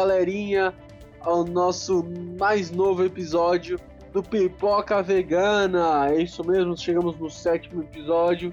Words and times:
galerinha 0.00 0.72
ao 1.20 1.44
nosso 1.44 2.02
mais 2.38 2.70
novo 2.70 3.04
episódio 3.04 3.78
do 4.14 4.22
Pipoca 4.22 5.02
Vegana. 5.02 6.08
É 6.08 6.22
isso 6.22 6.42
mesmo, 6.42 6.74
chegamos 6.74 7.18
no 7.18 7.28
sétimo 7.28 7.82
episódio 7.82 8.52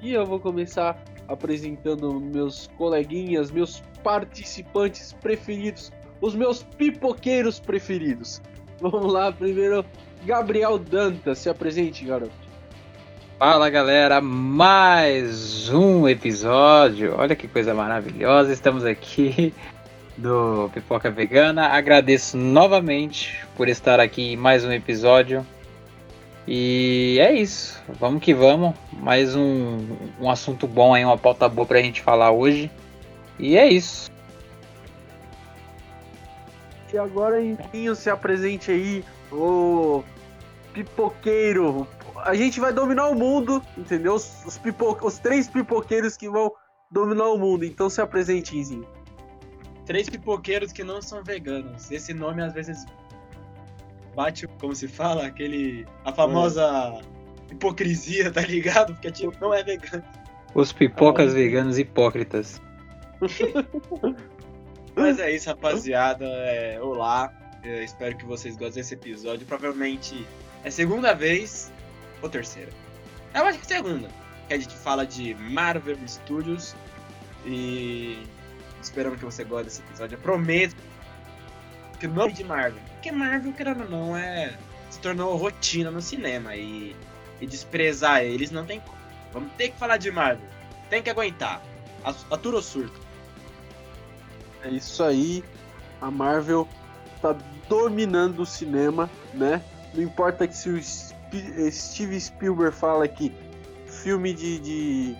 e 0.00 0.12
eu 0.12 0.24
vou 0.24 0.38
começar 0.38 1.02
apresentando 1.26 2.20
meus 2.20 2.68
coleguinhas, 2.78 3.50
meus 3.50 3.82
participantes 4.04 5.12
preferidos, 5.14 5.90
os 6.20 6.36
meus 6.36 6.62
pipoqueiros 6.62 7.58
preferidos. 7.58 8.40
Vamos 8.80 9.12
lá, 9.12 9.32
primeiro, 9.32 9.84
Gabriel 10.24 10.78
Dantas, 10.78 11.40
se 11.40 11.50
apresente, 11.50 12.04
garoto. 12.04 12.44
Fala 13.36 13.68
galera, 13.68 14.20
mais 14.20 15.68
um 15.70 16.08
episódio. 16.08 17.16
Olha 17.18 17.34
que 17.34 17.48
coisa 17.48 17.74
maravilhosa. 17.74 18.52
Estamos 18.52 18.84
aqui 18.84 19.52
do 20.16 20.70
Pipoca 20.72 21.10
Vegana. 21.10 21.68
Agradeço 21.68 22.36
novamente 22.36 23.44
por 23.56 23.68
estar 23.68 24.00
aqui 24.00 24.32
em 24.32 24.36
mais 24.36 24.64
um 24.64 24.72
episódio. 24.72 25.46
E 26.46 27.18
é 27.20 27.32
isso. 27.32 27.82
Vamos 27.98 28.22
que 28.22 28.34
vamos. 28.34 28.74
Mais 28.92 29.34
um, 29.34 29.86
um 30.20 30.30
assunto 30.30 30.66
bom 30.66 30.94
aí, 30.94 31.04
uma 31.04 31.18
pauta 31.18 31.48
boa 31.48 31.66
pra 31.66 31.80
gente 31.80 32.02
falar 32.02 32.30
hoje. 32.30 32.70
E 33.38 33.56
é 33.56 33.68
isso. 33.68 34.10
E 36.92 36.98
agora, 36.98 37.42
enfim, 37.42 37.92
se 37.94 38.08
apresente 38.08 38.70
aí, 38.70 39.04
o 39.32 40.04
pipoqueiro. 40.72 41.88
A 42.24 42.34
gente 42.34 42.60
vai 42.60 42.72
dominar 42.72 43.08
o 43.08 43.14
mundo, 43.14 43.60
entendeu? 43.76 44.14
Os, 44.14 44.44
os, 44.46 44.56
pipo... 44.56 44.96
os 45.02 45.18
três 45.18 45.48
pipoqueiros 45.48 46.16
que 46.16 46.28
vão 46.28 46.52
dominar 46.90 47.28
o 47.30 47.38
mundo. 47.38 47.64
Então 47.64 47.90
se 47.90 48.00
apresente, 48.00 48.56
Izinho. 48.56 48.86
Três 49.86 50.08
pipoqueiros 50.08 50.72
que 50.72 50.82
não 50.82 51.02
são 51.02 51.22
veganos. 51.22 51.90
Esse 51.90 52.14
nome 52.14 52.42
às 52.42 52.54
vezes 52.54 52.84
bate, 54.14 54.46
como 54.46 54.74
se 54.74 54.88
fala, 54.88 55.26
aquele. 55.26 55.86
a 56.04 56.12
famosa 56.12 57.00
hipocrisia, 57.50 58.30
tá 58.30 58.40
ligado? 58.40 58.94
Porque 58.94 59.10
tipo, 59.10 59.34
não 59.40 59.52
é 59.52 59.62
vegano. 59.62 60.04
Os 60.54 60.72
pipocas 60.72 61.32
ah, 61.32 61.34
veganos 61.34 61.78
hipócritas. 61.78 62.62
Mas 64.94 65.18
é 65.18 65.32
isso, 65.32 65.48
rapaziada. 65.48 66.24
É, 66.24 66.80
olá. 66.80 67.32
Eu 67.62 67.82
espero 67.82 68.16
que 68.16 68.26
vocês 68.26 68.56
gostem 68.56 68.82
desse 68.82 68.94
episódio. 68.94 69.46
Provavelmente 69.46 70.26
é 70.62 70.70
segunda 70.70 71.14
vez 71.14 71.72
ou 72.22 72.28
terceira. 72.28 72.70
Eu 73.34 73.44
acho 73.46 73.58
que 73.58 73.72
é 73.72 73.76
segunda. 73.76 74.08
Que 74.46 74.54
a 74.54 74.58
gente 74.58 74.74
fala 74.76 75.06
de 75.06 75.34
Marvel 75.34 75.96
Studios. 76.06 76.76
E 77.46 78.22
esperamos 78.84 79.18
que 79.18 79.24
você 79.24 79.44
goste 79.44 79.64
desse 79.64 79.82
episódio. 79.82 80.16
Eu 80.16 80.20
prometo 80.20 80.76
que 81.98 82.06
não 82.06 82.28
de 82.28 82.44
Marvel. 82.44 82.80
Porque 82.92 83.10
Marvel, 83.12 83.52
querendo 83.52 83.82
ou 83.82 83.90
não, 83.90 84.16
é, 84.16 84.56
se 84.90 84.98
tornou 85.00 85.36
rotina 85.36 85.90
no 85.90 86.00
cinema. 86.00 86.54
E, 86.56 86.94
e 87.40 87.46
desprezar 87.46 88.22
eles 88.22 88.50
não 88.50 88.64
tem 88.64 88.80
como. 88.80 88.96
Vamos 89.32 89.52
ter 89.56 89.70
que 89.70 89.78
falar 89.78 89.96
de 89.96 90.10
Marvel. 90.10 90.46
Tem 90.88 91.02
que 91.02 91.10
aguentar. 91.10 91.62
Atura 92.30 92.58
o 92.58 92.62
surto. 92.62 93.00
É 94.62 94.68
isso 94.68 95.02
aí. 95.02 95.42
A 96.00 96.10
Marvel 96.10 96.68
tá 97.20 97.36
dominando 97.68 98.40
o 98.40 98.46
cinema, 98.46 99.10
né? 99.32 99.62
Não 99.94 100.02
importa 100.02 100.46
que 100.46 100.56
se 100.56 100.68
o 100.68 100.82
Steve 100.82 102.20
Spielberg 102.20 102.76
fala 102.76 103.08
que 103.08 103.32
filme 103.86 104.34
de, 104.34 104.58
de, 104.58 105.16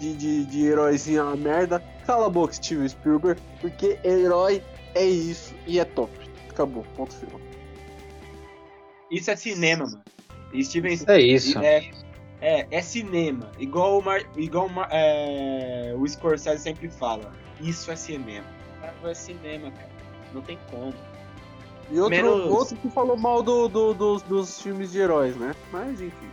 de, 0.00 0.16
de, 0.16 0.44
de 0.46 0.66
heróizinho 0.66 1.20
é 1.20 1.22
uma 1.22 1.36
merda, 1.36 1.82
cala 2.04 2.26
a 2.26 2.30
boca, 2.30 2.52
Steve 2.52 2.88
Spielberg, 2.88 3.40
porque 3.60 3.98
herói 4.04 4.62
é 4.94 5.04
isso 5.04 5.54
e 5.66 5.78
é 5.78 5.84
top. 5.84 6.12
Acabou, 6.48 6.84
ponto 6.96 7.14
final. 7.14 7.40
Isso 9.10 9.30
é 9.30 9.36
cinema, 9.36 9.84
mano. 9.84 10.02
Steven 10.62 10.98
é 11.08 11.20
isso. 11.20 11.58
É, 11.58 11.90
é, 12.40 12.66
é 12.70 12.82
cinema. 12.82 13.50
Igual, 13.58 13.98
o, 13.98 14.02
Mar, 14.02 14.20
igual 14.36 14.68
é, 14.90 15.94
o 15.96 16.06
Scorsese 16.06 16.62
sempre 16.62 16.88
fala. 16.88 17.32
Isso 17.60 17.90
é 17.90 17.96
cinema. 17.96 18.46
Marvel 18.80 19.10
é 19.10 19.14
cinema, 19.14 19.70
cara. 19.70 19.90
Não 20.32 20.42
tem 20.42 20.58
como. 20.70 20.94
E 21.90 21.98
outro, 21.98 22.16
Menos... 22.16 22.50
outro 22.50 22.76
que 22.76 22.88
falou 22.90 23.16
mal 23.16 23.42
do, 23.42 23.68
do, 23.68 23.94
do, 23.94 24.16
dos 24.20 24.60
filmes 24.60 24.92
de 24.92 24.98
heróis, 24.98 25.36
né? 25.36 25.54
Mas 25.70 26.00
enfim. 26.00 26.30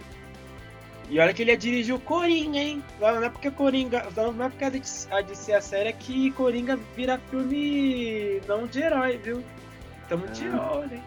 E 1.11 1.19
olha 1.19 1.33
que 1.33 1.41
ele 1.41 1.51
ia 1.51 1.57
dirigir 1.57 1.93
o 1.93 1.99
Coringa, 1.99 2.57
hein? 2.57 2.81
Não 2.97 3.21
é 3.21 3.29
porque 3.29 3.51
Coringa. 3.51 4.07
Não 4.15 4.45
é 4.45 4.49
porque 4.49 4.63
a 4.63 5.21
DC 5.21 5.53
a 5.53 5.59
série 5.59 5.89
é 5.89 5.91
que 5.91 6.31
Coringa 6.31 6.79
vira 6.95 7.19
filme 7.29 8.41
não 8.47 8.65
de 8.65 8.81
herói, 8.81 9.17
viu? 9.17 9.43
Tamo 10.07 10.25
de 10.29 10.47
olho, 10.47 10.93
hein? 10.93 11.03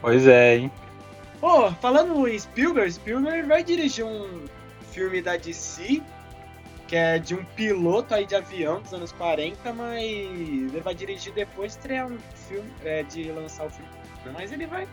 Pois 0.00 0.26
é, 0.26 0.56
hein? 0.56 0.72
Pô, 1.40 1.70
falando 1.74 2.26
em 2.26 2.36
Spielberg, 2.36 2.90
Spielberg 2.92 3.46
vai 3.46 3.62
dirigir 3.62 4.04
um 4.04 4.46
filme 4.90 5.22
da 5.22 5.36
DC 5.36 6.02
que 6.88 6.96
é 6.96 7.20
de 7.20 7.36
um 7.36 7.44
piloto 7.44 8.12
aí 8.12 8.26
de 8.26 8.34
avião 8.34 8.82
dos 8.82 8.92
anos 8.92 9.12
40, 9.12 9.72
mas 9.74 10.02
ele 10.02 10.80
vai 10.82 10.92
dirigir 10.92 11.32
depois 11.32 11.70
de 11.70 11.78
estrear 11.78 12.08
um 12.08 12.18
filme, 12.48 12.68
é, 12.84 13.04
de 13.04 13.30
lançar 13.30 13.66
o 13.66 13.70
filme. 13.70 13.88
Mas 14.32 14.50
ele 14.50 14.66
vai, 14.66 14.88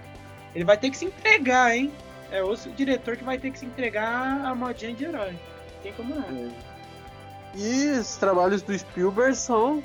ele 0.54 0.64
vai 0.64 0.78
ter 0.78 0.92
que 0.92 0.98
se 0.98 1.06
entregar, 1.06 1.76
hein? 1.76 1.92
É 2.32 2.44
o 2.44 2.56
diretor 2.56 3.16
que 3.16 3.24
vai 3.24 3.38
ter 3.38 3.52
que 3.52 3.60
se 3.60 3.66
entregar 3.66 4.46
a 4.46 4.54
modinha 4.54 4.94
de 4.94 5.06
herói. 5.06 5.36
Tem 5.82 5.94
como 5.94 6.16
não. 6.16 6.24
É. 6.24 6.52
E 7.56 7.92
os 8.00 8.18
trabalhos 8.18 8.62
do 8.62 8.78
Spielberg 8.78 9.36
são 9.36 9.82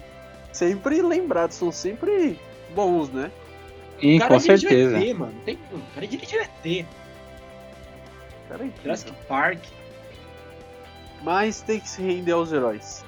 sempre 0.52 1.00
lembrados, 1.00 1.56
são 1.56 1.70
sempre 1.70 2.38
bons, 2.74 3.10
né? 3.10 3.30
E 4.00 4.18
com 4.20 4.38
certeza. 4.40 4.98
ET, 4.98 5.16
mano. 5.16 5.34
Tem, 5.44 5.58
o 5.72 5.80
cara 5.94 6.06
dirigiu 6.06 6.40
ET. 6.40 6.86
Cara, 8.48 8.66
é 8.66 8.70
Jurassic 8.82 9.12
Park. 9.28 9.60
Mas 11.22 11.62
tem 11.62 11.78
que 11.78 11.88
se 11.88 12.02
render 12.02 12.32
aos 12.32 12.52
heróis. 12.52 13.04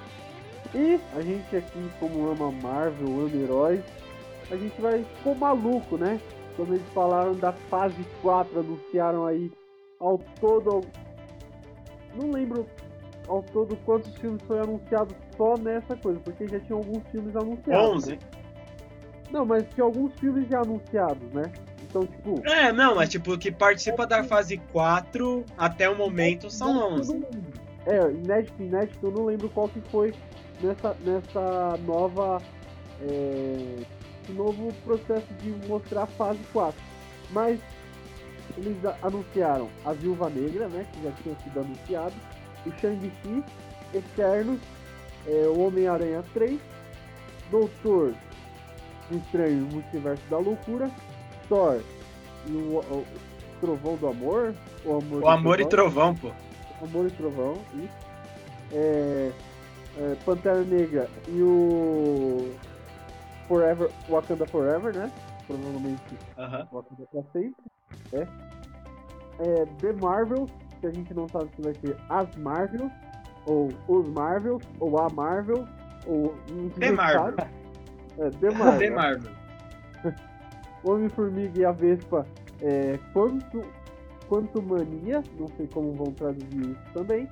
E 0.72 1.01
a 1.16 1.21
gente 1.21 1.56
aqui, 1.56 1.91
como 1.99 2.31
ama 2.31 2.51
Marvel, 2.51 3.27
ama 3.27 3.37
heróis, 3.37 3.81
a 4.51 4.56
gente 4.56 4.81
vai 4.81 5.05
ficou 5.16 5.34
maluco, 5.34 5.97
né? 5.97 6.21
Quando 6.56 6.75
eles 6.75 6.88
falaram 6.94 7.34
da 7.34 7.53
fase 7.53 8.04
4, 8.22 8.60
anunciaram 8.60 9.26
aí 9.26 9.50
ao 9.98 10.19
todo. 10.41 10.82
Não 12.15 12.31
lembro 12.31 12.66
ao 13.28 13.42
todo 13.42 13.76
quantos 13.84 14.15
filmes 14.16 14.42
foi 14.42 14.60
anunciado 14.60 15.15
só 15.37 15.56
nessa 15.56 15.97
coisa, 15.97 16.20
porque 16.20 16.47
já 16.47 16.60
tinha 16.60 16.76
alguns 16.76 17.03
filmes 17.10 17.34
anunciados. 17.34 17.97
11. 17.97 18.10
Né? 18.12 18.19
Não, 19.31 19.44
mas 19.44 19.65
tinha 19.75 19.84
alguns 19.84 20.12
filmes 20.20 20.48
já 20.48 20.60
anunciados, 20.60 21.28
né? 21.32 21.50
Então, 21.82 22.06
tipo. 22.06 22.47
É, 22.47 22.72
não, 22.72 22.94
mas 22.94 23.09
tipo, 23.09 23.36
que 23.36 23.50
participa 23.50 24.06
da 24.06 24.22
fase 24.22 24.59
4 24.72 25.44
até 25.56 25.88
o 25.88 25.97
momento 25.97 26.50
são 26.50 26.94
11. 26.94 27.25
É, 27.86 28.10
inédito, 28.10 28.62
inédito, 28.62 29.06
eu 29.06 29.10
não 29.10 29.25
lembro 29.25 29.48
qual 29.50 29.69
que 29.69 29.81
foi 29.91 30.15
nessa, 30.62 30.97
nessa 31.04 31.76
nova. 31.84 32.41
É, 33.03 33.78
novo 34.32 34.72
processo 34.84 35.32
de 35.40 35.50
mostrar 35.68 36.02
a 36.02 36.06
fase 36.06 36.40
4. 36.52 36.80
Mas 37.30 37.60
eles 38.56 38.76
anunciaram 39.02 39.68
a 39.84 39.92
Viúva 39.92 40.28
Negra, 40.30 40.68
né? 40.68 40.86
Que 40.92 41.02
já 41.02 41.12
tinha 41.22 41.36
sido 41.36 41.60
anunciado. 41.60 42.14
O 42.66 42.70
Shang-Chi, 42.80 43.44
Eternos, 43.92 44.60
é, 45.26 45.46
o 45.46 45.60
Homem-Aranha 45.60 46.22
3, 46.32 46.58
Doutor 47.50 48.14
Estranho 49.10 49.68
Multiverso 49.70 50.22
da 50.30 50.38
Loucura, 50.38 50.91
Thor 51.48 51.80
e 52.46 52.52
o, 52.52 52.78
o 52.78 53.04
Trovão 53.60 53.97
do 53.97 54.09
Amor. 54.09 54.54
O 54.84 54.98
Amor, 54.98 55.22
o 55.22 55.28
amor 55.28 55.60
e 55.60 55.66
Trovão, 55.66 56.15
pô. 56.15 56.30
Amor 56.82 57.06
e 57.06 57.10
Trovão, 57.10 57.59
isso. 57.74 58.04
É, 58.72 59.30
é, 59.98 60.16
Pantera 60.24 60.62
Negra 60.62 61.09
e 61.28 61.42
o 61.42 62.54
Forever, 63.48 63.91
Wakanda 64.08 64.46
Forever, 64.46 64.94
né? 64.94 65.10
Provavelmente 65.46 66.14
uh 66.36 66.42
-huh. 66.42 66.68
Wakanda 66.72 67.06
pra 67.10 67.22
sempre. 67.32 67.64
É. 68.12 68.26
é. 69.41 69.66
The 69.80 69.92
Marvels, 69.92 70.50
que 70.80 70.86
a 70.86 70.91
gente 70.91 71.12
não 71.14 71.28
sabe 71.28 71.50
se 71.54 71.62
vai 71.62 71.74
ser 71.74 71.96
as 72.08 72.36
Marvels, 72.36 72.92
ou 73.46 73.68
os 73.88 74.08
Marvels, 74.08 74.62
ou 74.80 74.98
a 74.98 75.08
Marvel, 75.10 75.66
ou. 76.06 76.34
The 76.78 76.92
Marvel. 76.92 77.46
É, 78.18 78.30
The 78.30 78.50
Marvel. 78.50 78.78
The 78.78 78.91
Marvel. 78.91 79.32
Homem-Formiga 80.84 81.60
e 81.60 81.64
a 81.64 81.72
Vespa 81.72 82.26
é, 82.60 82.98
Quanto, 83.12 83.62
Quanto 84.28 84.62
Mania, 84.62 85.22
não 85.38 85.48
sei 85.48 85.66
como 85.66 85.92
vão 85.92 86.12
traduzir 86.12 86.60
isso 86.60 86.92
também. 86.92 87.28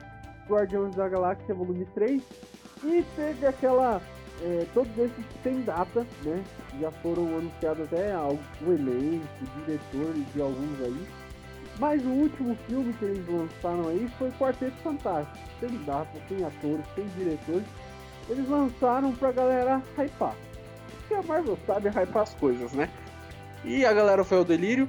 Guardiões 0.48 0.94
da 0.94 1.08
Galáxia 1.08 1.54
Volume 1.54 1.86
3. 1.94 2.22
E 2.84 3.02
teve 3.16 3.46
aquela. 3.46 4.00
É, 4.44 4.66
todos 4.74 4.90
esses 4.98 5.24
têm 5.44 5.62
data, 5.62 6.04
né? 6.24 6.42
Já 6.80 6.90
foram 6.90 7.28
anunciados 7.38 7.84
até 7.84 8.16
o 8.18 8.72
elenco, 8.72 9.24
diretores 9.64 10.24
de 10.34 10.40
alguns 10.40 10.80
aí. 10.80 11.06
Mas 11.78 12.04
o 12.04 12.08
último 12.08 12.56
filme 12.66 12.92
que 12.94 13.04
eles 13.04 13.26
lançaram 13.28 13.88
aí 13.88 14.10
foi 14.18 14.30
Quarteto 14.32 14.76
Fantástico. 14.82 15.38
Tem 15.60 15.70
data, 15.84 16.10
tem 16.28 16.44
atores, 16.44 16.84
tem 16.94 17.06
diretores. 17.16 17.64
Eles 18.28 18.48
lançaram 18.48 19.12
pra 19.12 19.32
galera 19.32 19.82
hypar. 19.96 20.34
porque 20.98 21.14
a 21.14 21.22
Marvel 21.22 21.58
sabe 21.66 21.88
hypar 21.88 22.22
as 22.22 22.34
coisas, 22.34 22.72
né? 22.72 22.88
E 23.64 23.86
a 23.86 23.92
galera 23.92 24.24
foi 24.24 24.38
ao 24.38 24.44
delírio. 24.44 24.88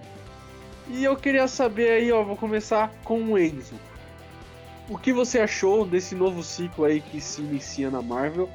E 0.87 1.03
eu 1.03 1.15
queria 1.15 1.47
saber 1.47 1.91
aí, 1.91 2.11
ó, 2.11 2.23
vou 2.23 2.35
começar 2.35 2.91
com 3.03 3.21
o 3.23 3.37
Enzo. 3.37 3.75
O 4.89 4.97
que 4.97 5.13
você 5.13 5.39
achou 5.39 5.85
desse 5.85 6.13
novo 6.15 6.43
ciclo 6.43 6.85
aí 6.85 6.99
que 6.99 7.21
se 7.21 7.41
inicia 7.41 7.89
na 7.89 8.01
Marvel? 8.01 8.49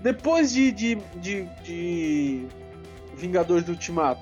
Depois 0.00 0.52
de, 0.52 0.70
de, 0.72 0.94
de, 1.16 1.44
de 1.64 2.46
Vingadores 3.14 3.64
do 3.64 3.72
Ultimato, 3.72 4.20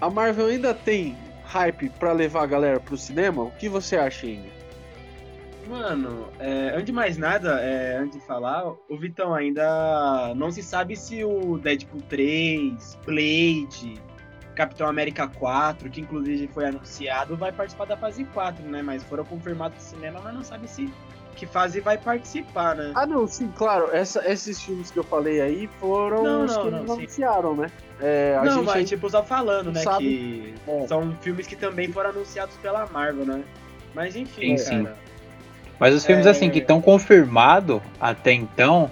a 0.00 0.10
Marvel 0.10 0.46
ainda 0.46 0.72
tem 0.74 1.16
hype 1.44 1.88
pra 1.90 2.12
levar 2.12 2.42
a 2.42 2.46
galera 2.46 2.80
pro 2.80 2.96
cinema? 2.96 3.42
O 3.42 3.50
que 3.52 3.68
você 3.68 3.96
acha, 3.96 4.26
Indy? 4.26 4.50
Mano, 5.68 6.28
é, 6.38 6.70
antes 6.70 6.84
de 6.84 6.92
mais 6.92 7.16
nada, 7.16 7.60
é, 7.60 7.98
antes 7.98 8.20
de 8.20 8.24
falar, 8.24 8.64
o 8.88 8.96
Vitão 8.96 9.34
ainda 9.34 10.32
não 10.36 10.50
se 10.50 10.62
sabe 10.62 10.94
se 10.94 11.24
o 11.24 11.58
Deadpool 11.58 12.02
3, 12.02 12.98
Blade, 13.04 14.00
Capitão 14.54 14.86
América 14.86 15.26
4, 15.26 15.90
que 15.90 16.00
inclusive 16.00 16.46
foi 16.48 16.66
anunciado, 16.66 17.36
vai 17.36 17.50
participar 17.50 17.86
da 17.86 17.96
fase 17.96 18.24
4, 18.24 18.64
né? 18.64 18.80
Mas 18.80 19.02
foram 19.02 19.24
confirmados 19.24 19.76
no 19.76 19.84
cinema, 19.84 20.20
mas 20.22 20.34
não 20.34 20.44
sabe 20.44 20.68
se 20.68 20.88
que 21.36 21.46
fase 21.46 21.80
vai 21.80 21.96
participar, 21.98 22.74
né? 22.74 22.92
Ah, 22.94 23.06
não, 23.06 23.26
sim, 23.28 23.52
claro. 23.56 23.90
Essa, 23.92 24.28
esses 24.30 24.60
filmes 24.60 24.90
que 24.90 24.98
eu 24.98 25.04
falei 25.04 25.40
aí 25.40 25.68
foram 25.78 26.24
Não, 26.24 26.44
os 26.44 26.56
não, 26.56 26.64
que 26.64 26.70
não, 26.70 26.78
eles 26.78 26.90
sim. 26.90 26.98
anunciaram, 26.98 27.54
né? 27.54 27.70
É, 28.00 28.36
a 28.40 28.44
não, 28.44 28.54
gente 28.56 28.64
mas 28.64 28.88
tipo, 28.88 29.08
só 29.10 29.22
falando, 29.22 29.70
né? 29.70 29.80
sabe. 29.82 30.04
Que 30.04 30.54
É. 30.70 30.86
são 30.86 31.14
filmes 31.20 31.46
que 31.46 31.54
também 31.54 31.92
foram 31.92 32.10
anunciados 32.10 32.56
pela 32.56 32.86
Marvel, 32.86 33.24
né? 33.24 33.42
Mas 33.94 34.16
enfim, 34.16 34.56
Sim, 34.56 34.64
sim. 34.64 34.84
cara. 34.84 34.96
Mas 35.78 35.94
os 35.94 36.04
filmes 36.06 36.26
É. 36.26 36.30
assim 36.30 36.50
que 36.50 36.58
estão 36.58 36.80
confirmados 36.80 37.80
até 38.00 38.32
então, 38.32 38.90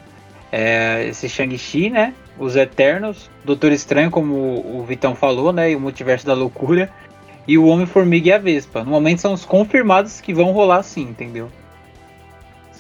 é 0.53 1.07
esse 1.09 1.29
Shang-Chi, 1.29 1.91
né? 1.91 2.15
Os 2.39 2.57
Eternos, 2.57 3.31
Doutor 3.45 3.73
Estranho, 3.73 4.11
como 4.11 4.35
o 4.35 4.85
Vitão 4.87 5.15
falou, 5.15 5.53
né? 5.53 5.71
E 5.71 5.77
o 5.77 5.81
Multiverso 5.81 6.27
da 6.27 6.35
Loucura. 6.35 6.91
E 7.47 7.59
o 7.59 7.67
Homem-Formiga 7.67 8.29
e 8.29 8.33
a 8.33 8.39
Vespa. 8.39 8.83
No 8.83 8.91
momento 8.91 9.21
são 9.21 9.33
os 9.35 9.45
confirmados 9.45 10.21
que 10.21 10.33
vão 10.33 10.51
rolar 10.53 10.83
sim, 10.83 11.03
entendeu? 11.03 11.51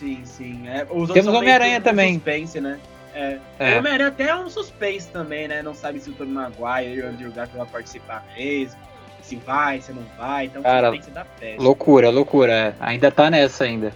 Sim, 0.04 0.20
sim. 0.24 0.68
É, 0.68 0.84
Temos 0.84 1.34
Homem-Aranha 1.34 1.80
também. 1.80 2.14
Suspense, 2.14 2.60
né? 2.60 2.78
É. 3.14 3.38
É. 3.58 3.74
O 3.74 3.78
Homem-Aranha 3.78 4.08
até 4.08 4.24
é 4.24 4.36
um 4.36 4.50
suspense 4.50 5.08
também, 5.08 5.48
né? 5.48 5.62
Não 5.62 5.74
sabe 5.74 5.98
se 5.98 6.10
o 6.10 6.12
Tobey 6.12 6.32
Maguire 6.32 6.94
e 6.94 7.00
o 7.00 7.08
Andrew 7.08 7.32
Garfield 7.32 7.56
vão 7.56 7.66
participar 7.66 8.22
mesmo. 8.36 8.78
Se 9.22 9.36
vai, 9.36 9.80
se 9.80 9.92
não 9.94 10.02
vai. 10.18 10.44
Então 10.46 10.62
Cara, 10.62 10.88
suspense 10.88 11.10
da 11.10 11.24
peste. 11.24 11.58
Loucura, 11.58 12.10
loucura. 12.10 12.52
é. 12.52 12.74
Ainda 12.80 13.10
tá 13.10 13.30
nessa 13.30 13.64
ainda. 13.64 13.94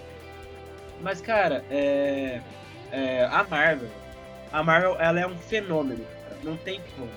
Mas, 0.99 1.21
cara, 1.21 1.63
é, 1.69 2.41
é, 2.91 3.29
a 3.31 3.43
Marvel. 3.43 3.89
A 4.51 4.63
Marvel, 4.63 4.97
ela 4.99 5.19
é 5.19 5.27
um 5.27 5.37
fenômeno, 5.37 6.03
cara. 6.23 6.37
Não 6.43 6.57
tem 6.57 6.81
como. 6.97 7.11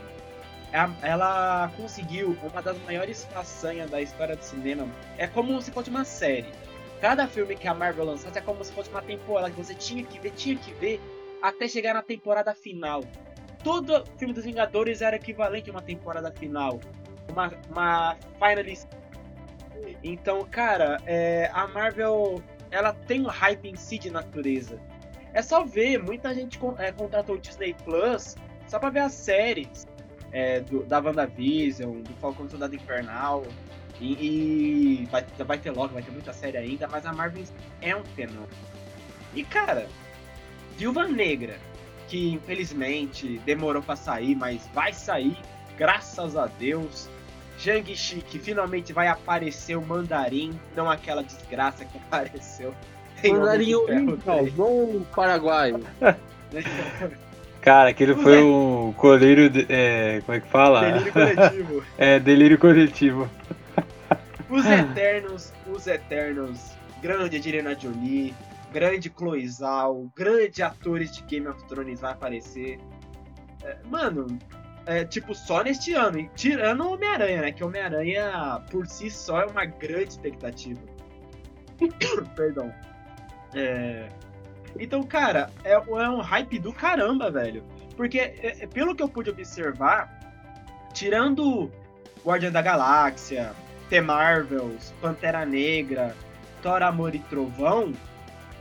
É 0.70 0.88
Ela 1.02 1.70
conseguiu 1.76 2.36
uma 2.42 2.60
das 2.60 2.76
maiores 2.82 3.26
façanhas 3.32 3.90
da 3.90 4.02
história 4.02 4.36
do 4.36 4.42
cinema. 4.42 4.86
É 5.16 5.26
como 5.26 5.60
se 5.62 5.70
fosse 5.70 5.88
uma 5.88 6.04
série. 6.04 6.46
Cada 7.02 7.26
filme 7.26 7.56
que 7.56 7.66
a 7.66 7.74
Marvel 7.74 8.04
lançasse 8.04 8.38
é 8.38 8.40
como 8.40 8.62
se 8.62 8.72
fosse 8.72 8.88
uma 8.88 9.02
temporada 9.02 9.50
que 9.50 9.56
você 9.60 9.74
tinha 9.74 10.04
que 10.04 10.20
ver, 10.20 10.30
tinha 10.30 10.56
que 10.56 10.72
ver, 10.74 11.00
até 11.42 11.66
chegar 11.66 11.94
na 11.94 12.00
temporada 12.00 12.54
final. 12.54 13.02
Todo 13.64 14.06
filme 14.18 14.32
dos 14.32 14.44
Vingadores 14.44 15.02
era 15.02 15.16
equivalente 15.16 15.68
a 15.68 15.72
uma 15.72 15.82
temporada 15.82 16.30
final. 16.30 16.78
Uma, 17.28 17.50
uma 17.68 18.16
finalist. 18.38 18.86
Então, 20.00 20.46
cara, 20.48 20.98
é, 21.04 21.50
a 21.52 21.66
Marvel 21.66 22.40
ela 22.70 22.92
tem 22.92 23.20
um 23.22 23.28
hype 23.28 23.68
em 23.68 23.74
si 23.74 23.98
de 23.98 24.08
natureza. 24.08 24.78
É 25.34 25.42
só 25.42 25.64
ver, 25.64 26.00
muita 26.00 26.32
gente 26.32 26.56
é, 26.78 26.92
contratou 26.92 27.34
o 27.34 27.38
Disney 27.40 27.74
Plus 27.84 28.36
só 28.68 28.78
pra 28.78 28.90
ver 28.90 29.00
as 29.00 29.12
séries 29.12 29.88
é, 30.30 30.60
do, 30.60 30.84
da 30.84 31.00
WandaVision, 31.00 32.00
do 32.00 32.14
Falcão 32.20 32.48
Soldado 32.48 32.76
Infernal. 32.76 33.42
E, 34.02 35.02
e 35.04 35.08
vai, 35.10 35.24
vai 35.46 35.58
ter 35.58 35.70
logo, 35.70 35.94
vai 35.94 36.02
ter 36.02 36.10
muita 36.10 36.32
série 36.32 36.56
ainda, 36.56 36.88
mas 36.90 37.06
a 37.06 37.12
Marvel 37.12 37.44
é 37.80 37.94
um 37.94 38.02
fenômeno. 38.16 38.48
E 39.34 39.44
cara, 39.44 39.86
Viúva 40.76 41.06
Negra, 41.06 41.54
que 42.08 42.32
infelizmente 42.32 43.40
demorou 43.46 43.80
pra 43.80 43.94
sair, 43.94 44.34
mas 44.34 44.68
vai 44.74 44.92
sair, 44.92 45.36
graças 45.78 46.36
a 46.36 46.46
Deus. 46.46 47.08
Shang-Chi, 47.58 48.22
que 48.28 48.40
finalmente 48.40 48.92
vai 48.92 49.06
aparecer 49.06 49.76
o 49.76 49.82
Mandarim, 49.82 50.58
não 50.74 50.90
aquela 50.90 51.22
desgraça 51.22 51.84
que 51.84 51.96
apareceu. 52.10 52.74
3. 54.16 54.56
não 54.56 54.66
o 54.66 55.06
paraguaio. 55.14 55.80
Cara, 57.60 57.90
aquele 57.90 58.16
foi 58.16 58.42
um 58.42 58.92
coleiro. 58.96 59.48
de- 59.48 59.66
é, 59.68 60.20
como 60.26 60.36
é 60.36 60.40
que 60.40 60.48
fala? 60.48 60.80
Delírio 60.80 61.12
coletivo. 61.12 61.84
É, 61.96 62.18
delírio 62.18 62.58
coletivo. 62.58 63.30
Os 64.52 64.66
Eternos, 64.66 65.52
os 65.66 65.86
Eternos, 65.86 66.72
grande 67.00 67.38
Angelina 67.38 67.78
Jolie, 67.78 68.34
grande 68.72 69.10
Chloe 69.16 69.48
Zhao, 69.48 70.10
grande 70.14 70.62
atores 70.62 71.10
de 71.12 71.22
Game 71.22 71.48
of 71.48 71.62
Thrones 71.64 72.00
vai 72.00 72.12
aparecer. 72.12 72.78
É, 73.64 73.78
mano, 73.88 74.38
é, 74.86 75.04
tipo, 75.04 75.34
só 75.34 75.62
neste 75.62 75.94
ano, 75.94 76.18
e 76.18 76.28
tirando 76.34 76.82
o 76.82 76.94
Homem-Aranha, 76.94 77.42
né? 77.42 77.52
Que 77.52 77.62
Homem-Aranha, 77.62 78.62
por 78.70 78.86
si 78.86 79.10
só, 79.10 79.42
é 79.42 79.46
uma 79.46 79.64
grande 79.64 80.10
expectativa. 80.10 80.80
Perdão. 82.34 82.72
É, 83.54 84.08
Então, 84.78 85.02
cara, 85.02 85.50
é, 85.64 85.72
é 85.72 86.08
um 86.08 86.20
hype 86.20 86.58
do 86.58 86.72
caramba, 86.72 87.30
velho. 87.30 87.62
Porque, 87.96 88.18
é, 88.18 88.56
é, 88.60 88.66
pelo 88.66 88.94
que 88.94 89.02
eu 89.02 89.08
pude 89.08 89.30
observar, 89.30 90.18
tirando 90.92 91.70
Guardião 92.24 92.50
da 92.50 92.62
Galáxia, 92.62 93.52
The 93.92 94.00
Marvels, 94.00 94.90
Pantera 95.02 95.44
Negra, 95.44 96.16
Thor, 96.62 96.82
Amor 96.82 97.14
e 97.14 97.18
Trovão, 97.18 97.92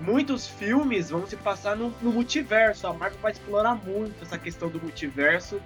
muitos 0.01 0.45
filmes 0.45 1.09
vão 1.09 1.25
se 1.25 1.37
passar 1.37 1.73
no, 1.77 1.89
no 2.01 2.11
multiverso. 2.11 2.85
A 2.85 2.93
Marvel 2.93 3.17
vai 3.21 3.31
explorar 3.31 3.75
muito 3.75 4.21
essa 4.21 4.37
questão 4.37 4.67
do 4.67 4.77
multiverso 4.81 5.61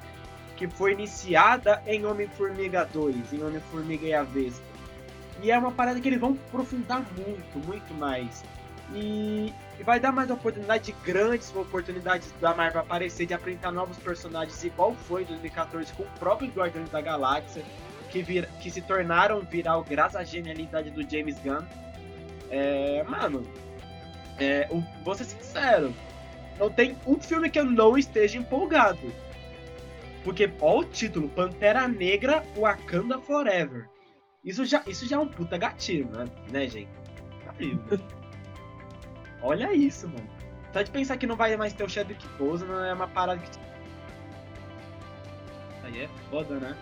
que 0.56 0.68
foi 0.68 0.92
iniciada 0.92 1.82
em 1.88 2.06
Homem-Formiga 2.06 2.88
2, 2.94 3.34
em 3.34 3.44
Homem-Formiga 3.44 4.06
e 4.06 4.14
a 4.14 4.22
Vespa. 4.22 4.64
E 5.42 5.50
é 5.50 5.58
uma 5.58 5.72
parada 5.72 6.00
que 6.00 6.08
eles 6.10 6.20
vão 6.20 6.38
aprofundar 6.48 7.04
muito, 7.18 7.58
muito 7.66 7.92
mais. 7.96 8.44
E, 8.94 9.52
e 9.80 9.84
vai 9.84 10.00
dar 10.00 10.12
mais 10.12 10.30
oportunidade, 10.30 10.96
grandes 11.04 11.52
oportunidades 11.56 12.32
da 12.40 12.54
Marvel 12.54 12.82
aparecer, 12.82 13.26
de 13.26 13.34
apresentar 13.34 13.72
novos 13.72 13.98
personagens, 13.98 14.64
igual 14.64 14.94
foi 15.08 15.24
em 15.24 15.26
2014 15.26 15.92
com 15.94 16.04
o 16.04 16.20
próprio 16.20 16.52
Guardiões 16.52 16.88
da 16.92 17.02
Galáxia, 17.02 17.64
que, 18.16 18.24
vir, 18.24 18.48
que 18.62 18.72
se 18.72 18.82
tornaram 18.82 19.42
viral 19.42 19.84
graças 19.84 20.16
à 20.16 20.24
genialidade 20.24 20.90
do 20.90 21.02
James 21.10 21.38
Gunn. 21.40 21.66
É, 22.50 23.04
mano, 23.04 23.46
é, 24.40 24.68
o- 24.72 24.82
vou 25.04 25.16
ser 25.16 25.26
sincero, 25.26 25.94
não 26.58 26.70
tem 26.70 26.96
um 27.06 27.20
filme 27.20 27.50
que 27.50 27.60
eu 27.60 27.66
não 27.66 27.98
esteja 27.98 28.38
empolgado. 28.38 29.14
Porque, 30.24 30.50
ó 30.62 30.80
o 30.80 30.86
título, 30.86 31.28
Pantera 31.30 31.88
Negra 31.88 32.42
Wakanda 32.58 33.20
Forever. 33.20 33.90
Isso 34.44 34.64
já, 34.66 34.82
isso 34.88 35.06
já 35.08 35.18
é 35.18 35.20
um 35.20 35.28
puta 35.28 35.58
gatilho, 35.58 36.10
né, 36.10 36.26
né 36.52 36.68
gente? 36.68 36.90
Né? 37.60 38.00
Olha 39.42 39.74
isso, 39.74 40.08
mano. 40.08 40.30
Só 40.72 40.82
de 40.82 40.90
pensar 40.90 41.18
que 41.18 41.28
não 41.28 41.36
vai 41.36 41.56
mais 41.58 41.74
ter 41.74 41.84
o 41.84 41.90
Chadwick 41.90 42.26
Boseman 42.38 42.88
é 42.88 42.94
uma 42.94 43.08
parada 43.08 43.42
que... 43.42 43.60
Aí 45.84 46.02
é 46.04 46.10
foda, 46.30 46.56
né? 46.56 46.76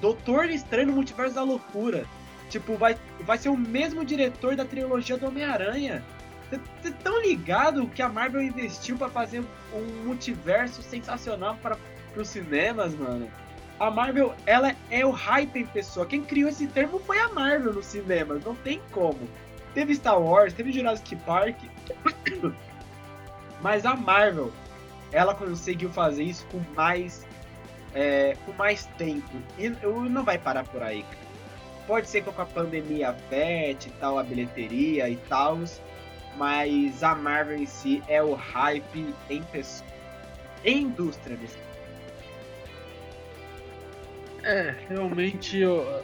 Doutor 0.00 0.50
Estranho 0.50 0.88
no 0.88 0.92
Multiverso 0.94 1.34
da 1.34 1.42
Loucura. 1.42 2.04
Tipo, 2.50 2.76
vai, 2.76 2.96
vai 3.20 3.38
ser 3.38 3.48
o 3.48 3.56
mesmo 3.56 4.04
diretor 4.04 4.54
da 4.54 4.64
trilogia 4.64 5.16
do 5.16 5.26
Homem-Aranha. 5.26 6.04
Vocês 6.48 6.94
tão 7.02 7.20
ligado 7.20 7.88
que 7.88 8.00
a 8.00 8.08
Marvel 8.08 8.42
investiu 8.42 8.96
pra 8.96 9.08
fazer 9.08 9.42
um 9.74 10.04
multiverso 10.04 10.82
sensacional 10.82 11.56
para 11.56 11.76
os 12.16 12.28
cinemas, 12.28 12.94
mano? 12.94 13.28
A 13.78 13.90
Marvel, 13.90 14.34
ela 14.46 14.74
é 14.90 15.04
o 15.04 15.10
hype 15.10 15.58
em 15.58 15.66
pessoa. 15.66 16.06
Quem 16.06 16.22
criou 16.22 16.48
esse 16.48 16.66
termo 16.66 16.98
foi 17.00 17.18
a 17.18 17.28
Marvel 17.28 17.74
nos 17.74 17.86
cinemas, 17.86 18.44
não 18.44 18.54
tem 18.54 18.80
como. 18.92 19.18
Teve 19.74 19.94
Star 19.94 20.18
Wars, 20.18 20.54
teve 20.54 20.72
Jurassic 20.72 21.16
Park, 21.16 21.56
mas 23.60 23.84
a 23.84 23.94
Marvel, 23.94 24.50
ela 25.12 25.34
conseguiu 25.34 25.90
fazer 25.90 26.22
isso 26.22 26.46
com 26.46 26.62
mais, 26.74 27.25
é, 27.96 28.36
com 28.44 28.52
mais 28.52 28.84
tempo 28.98 29.30
e 29.58 29.70
não 29.70 30.22
vai 30.22 30.36
parar 30.36 30.64
por 30.64 30.82
aí. 30.82 31.04
Pode 31.86 32.08
ser 32.08 32.22
que 32.22 32.30
com 32.30 32.42
a 32.42 32.46
pandemia 32.46 33.10
afete 33.10 33.90
tal 33.98 34.18
a 34.18 34.22
bilheteria 34.22 35.08
e 35.08 35.16
tal, 35.28 35.58
mas 36.36 37.02
a 37.02 37.14
Marvel 37.14 37.56
em 37.56 37.66
si 37.66 38.02
é 38.06 38.22
o 38.22 38.34
hype 38.34 39.14
em 39.30 39.42
pessoa, 39.44 39.88
em 40.62 40.82
indústria. 40.82 41.38
nesse 41.40 41.56
É, 44.42 44.74
realmente 44.88 45.64
ó, 45.64 46.00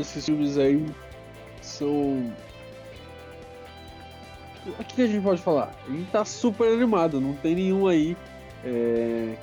esses 0.00 0.24
filmes 0.24 0.56
aí 0.56 0.86
são. 1.60 2.32
O 4.66 4.84
que 4.84 5.02
a 5.02 5.06
gente 5.06 5.22
pode 5.22 5.40
falar? 5.42 5.74
A 5.86 5.90
gente 5.90 6.10
tá 6.10 6.24
super 6.24 6.72
animado, 6.72 7.20
não 7.20 7.34
tem 7.34 7.54
nenhum 7.54 7.86
aí 7.86 8.16
é, 8.64 9.36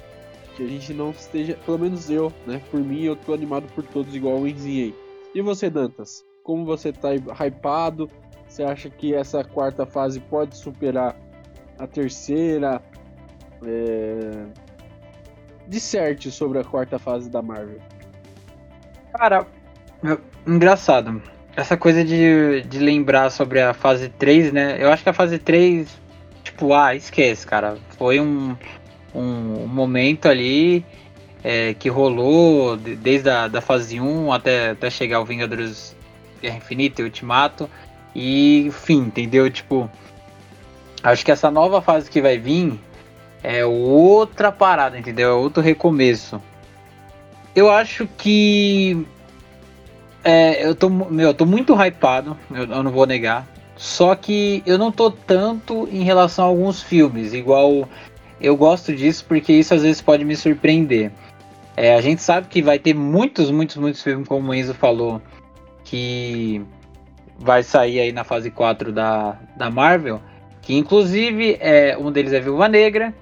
que 0.56 0.64
a 0.64 0.68
gente 0.68 0.94
não 0.94 1.12
esteja, 1.12 1.58
pelo 1.66 1.78
menos 1.78 2.10
eu, 2.10 2.32
né? 2.48 2.62
Por 2.72 2.80
mim, 2.80 3.04
eu 3.04 3.16
tô 3.16 3.34
animado 3.34 3.68
por 3.74 3.84
todos 3.84 4.16
igual 4.16 4.40
o 4.40 4.48
Enzinho 4.48 4.86
aí. 4.86 4.96
E 5.34 5.42
você, 5.42 5.70
Dantas? 5.70 6.24
Como 6.44 6.66
você 6.66 6.94
tá 6.94 7.10
hypado? 7.14 8.10
Você 8.48 8.64
acha 8.64 8.90
que 8.90 9.14
essa 9.14 9.44
quarta 9.44 9.86
fase 9.86 10.20
pode 10.20 10.56
superar 10.56 11.16
a 11.78 11.86
terceira? 11.86 12.82
É... 13.66 14.46
Disserte 15.68 16.32
sobre 16.32 16.60
a 16.60 16.64
quarta 16.64 16.98
fase 16.98 17.30
da 17.30 17.42
Marvel. 17.42 17.80
Cara, 19.12 19.46
engraçado. 20.48 21.22
Essa 21.56 21.76
coisa 21.76 22.04
de, 22.04 22.62
de 22.62 22.80
lembrar 22.80 23.30
sobre 23.30 23.62
a 23.62 23.74
fase 23.74 24.10
3, 24.10 24.54
né? 24.54 24.78
Eu 24.80 24.92
acho 24.92 25.04
que 25.04 25.10
a 25.10 25.14
fase 25.14 25.40
3, 25.40 25.88
tipo, 26.44 26.74
ah, 26.74 26.94
esquece, 26.96 27.48
cara. 27.48 27.78
Foi 27.98 28.20
um, 28.20 28.56
um 29.22 29.68
momento 29.68 30.28
ali 30.28 30.86
é, 31.44 31.74
que 31.74 31.90
rolou 31.90 32.76
desde 32.76 33.30
a 33.30 33.48
da 33.48 33.62
fase 33.62 34.00
1 34.00 34.34
até, 34.34 34.72
até 34.72 34.90
chegar 34.90 35.22
o 35.22 35.26
Vingadores 35.26 35.96
Guerra 36.42 36.58
Infinita 36.58 37.02
e 37.02 37.06
Ultimato. 37.06 37.70
E, 38.16 38.66
enfim, 38.68 39.00
entendeu? 39.00 39.50
Tipo, 39.52 39.90
acho 41.04 41.24
que 41.24 41.32
essa 41.32 41.52
nova 41.52 41.82
fase 41.82 42.10
que 42.10 42.22
vai 42.22 42.38
vir 42.38 42.80
é 43.44 43.64
outra 43.64 44.52
parada, 44.52 44.98
entendeu? 44.98 45.30
É 45.30 45.34
outro 45.34 45.62
recomeço. 45.62 46.42
Eu 47.56 47.72
acho 47.72 48.08
que. 48.18 49.06
É, 50.24 50.66
eu 50.66 50.74
tô, 50.74 50.90
meu, 50.90 51.28
eu 51.28 51.34
tô 51.34 51.46
muito 51.46 51.76
hypado, 51.76 52.36
eu, 52.50 52.64
eu, 52.64 52.84
não 52.84 52.92
vou 52.92 53.06
negar. 53.06 53.48
Só 53.78 54.16
que 54.16 54.64
eu 54.66 54.78
não 54.78 54.92
tô 54.92 55.12
tanto 55.12 55.88
em 55.92 56.02
relação 56.02 56.46
a 56.46 56.48
alguns 56.48 56.82
filmes, 56.82 57.34
igual 57.34 57.88
eu 58.40 58.56
gosto 58.56 58.96
disso 58.96 59.26
porque 59.28 59.54
isso 59.54 59.74
às 59.74 59.82
vezes 59.82 60.02
pode 60.02 60.24
me 60.26 60.36
surpreender. 60.36 61.12
É, 61.76 61.96
a 61.96 62.02
gente 62.02 62.22
sabe 62.22 62.48
que 62.48 62.62
vai 62.62 62.80
ter 62.80 62.94
muitos, 62.94 63.52
muitos, 63.52 63.76
muitos 63.76 64.02
filmes, 64.02 64.28
como 64.28 64.52
o 64.52 64.54
Enzo 64.54 64.74
falou, 64.74 65.22
que 65.84 66.62
vai 67.38 67.64
sair 67.64 68.00
aí 68.00 68.12
na 68.12 68.24
fase 68.24 68.50
4 68.50 68.92
da, 68.92 69.38
da 69.58 69.70
Marvel. 69.70 70.22
Que 70.62 70.76
inclusive 70.76 71.58
é, 71.60 71.98
um 71.98 72.12
deles 72.12 72.34
é 72.34 72.40
Viúva 72.40 72.68
Negra, 72.68 73.14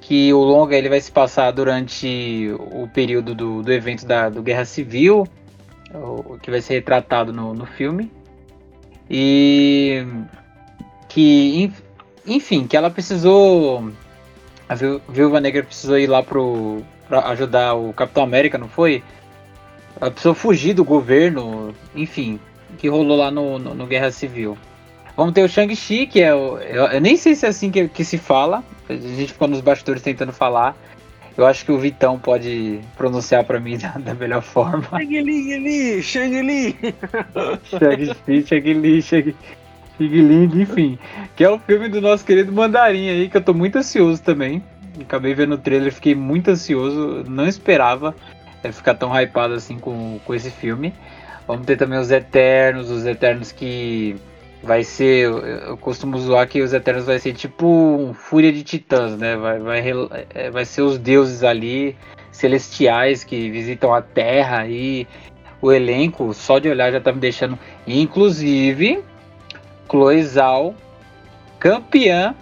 que 0.00 0.32
o 0.32 0.38
longa 0.38 0.76
ele 0.76 0.88
vai 0.88 1.00
se 1.00 1.10
passar 1.10 1.50
durante 1.50 2.50
o 2.72 2.88
período 2.88 3.34
do, 3.34 3.62
do 3.62 3.72
evento 3.72 4.06
da 4.06 4.28
do 4.28 4.42
Guerra 4.42 4.64
Civil, 4.64 5.26
o, 5.92 6.38
que 6.38 6.50
vai 6.50 6.60
ser 6.60 6.74
retratado 6.74 7.32
no, 7.32 7.52
no 7.52 7.66
filme. 7.66 8.10
E 9.10 10.06
que, 11.08 11.72
enfim, 12.26 12.66
que 12.66 12.76
ela 12.76 12.90
precisou. 12.90 13.90
A 14.68 14.74
Viúva 14.74 15.40
Negra 15.40 15.62
precisou 15.62 15.98
ir 15.98 16.06
lá 16.08 16.22
pro, 16.22 16.82
pra 17.08 17.28
ajudar 17.28 17.74
o 17.74 17.92
Capitão 17.92 18.22
América, 18.22 18.58
não 18.58 18.68
foi? 18.68 19.02
Ela 20.00 20.10
precisou 20.10 20.34
fugir 20.34 20.74
do 20.74 20.84
governo, 20.84 21.74
enfim, 21.94 22.40
que 22.78 22.88
rolou 22.88 23.16
lá 23.16 23.30
no, 23.30 23.58
no, 23.58 23.74
no 23.74 23.86
Guerra 23.86 24.10
Civil. 24.10 24.58
Vamos 25.16 25.32
ter 25.32 25.42
o 25.42 25.48
Shang-Chi, 25.48 26.06
que 26.06 26.20
é 26.20 26.34
o. 26.34 26.58
Eu, 26.58 26.84
eu, 26.86 27.00
nem 27.00 27.16
sei 27.16 27.34
se 27.34 27.46
é 27.46 27.48
assim 27.48 27.70
que, 27.70 27.88
que 27.88 28.04
se 28.04 28.18
fala. 28.18 28.62
A 28.88 28.92
gente 28.92 29.32
ficou 29.32 29.48
nos 29.48 29.62
bastidores 29.62 30.02
tentando 30.02 30.32
falar. 30.32 30.76
Eu 31.36 31.46
acho 31.46 31.64
que 31.64 31.72
o 31.72 31.78
Vitão 31.78 32.18
pode 32.18 32.80
pronunciar 32.96 33.44
para 33.44 33.58
mim 33.58 33.76
da, 33.78 33.92
da, 33.92 34.14
melhor 34.14 34.42
forma. 34.42 34.86
Shang-Li, 34.90 36.02
Shang-Li! 36.02 36.76
Shang-Chi, 37.64 38.42
Shang-Li, 38.46 39.02
Shang-Li, 39.02 39.36
enfim. 40.00 40.98
Que 41.34 41.44
é 41.44 41.50
o 41.50 41.58
filme 41.58 41.88
do 41.88 42.00
nosso 42.00 42.24
querido 42.24 42.52
Mandarim 42.52 43.08
aí, 43.08 43.28
que 43.28 43.36
eu 43.36 43.42
tô 43.42 43.54
muito 43.54 43.76
ansioso 43.76 44.22
também. 44.22 44.62
Acabei 45.00 45.34
vendo 45.34 45.54
o 45.54 45.58
trailer, 45.58 45.92
fiquei 45.92 46.14
muito 46.14 46.50
ansioso, 46.50 47.24
não 47.28 47.46
esperava 47.46 48.14
ficar 48.72 48.94
tão 48.94 49.12
hypado 49.14 49.54
assim 49.54 49.78
com, 49.78 50.18
com 50.24 50.34
esse 50.34 50.50
filme. 50.50 50.92
Vamos 51.46 51.66
ter 51.66 51.76
também 51.76 51.98
os 51.98 52.10
Eternos, 52.10 52.90
os 52.90 53.06
Eternos 53.06 53.52
que 53.52 54.16
vai 54.62 54.82
ser. 54.82 55.28
Eu 55.28 55.76
costumo 55.76 56.18
zoar 56.18 56.48
que 56.48 56.60
os 56.60 56.72
Eternos 56.72 57.06
vai 57.06 57.18
ser 57.18 57.32
tipo 57.34 57.66
um 57.66 58.12
Fúria 58.12 58.52
de 58.52 58.62
Titãs, 58.62 59.16
né? 59.16 59.36
Vai, 59.36 59.58
vai, 59.60 59.84
é, 60.34 60.50
vai 60.50 60.64
ser 60.64 60.82
os 60.82 60.98
deuses 60.98 61.44
ali, 61.44 61.96
celestiais 62.32 63.22
que 63.22 63.50
visitam 63.50 63.94
a 63.94 64.02
Terra 64.02 64.66
e 64.66 65.06
o 65.62 65.72
elenco, 65.72 66.34
só 66.34 66.58
de 66.58 66.68
olhar 66.68 66.90
já 66.90 67.00
tá 67.00 67.12
me 67.12 67.20
deixando. 67.20 67.58
Inclusive, 67.86 69.02
Chloe 69.88 70.22
Zhao, 70.22 70.74
campeã 71.58 72.34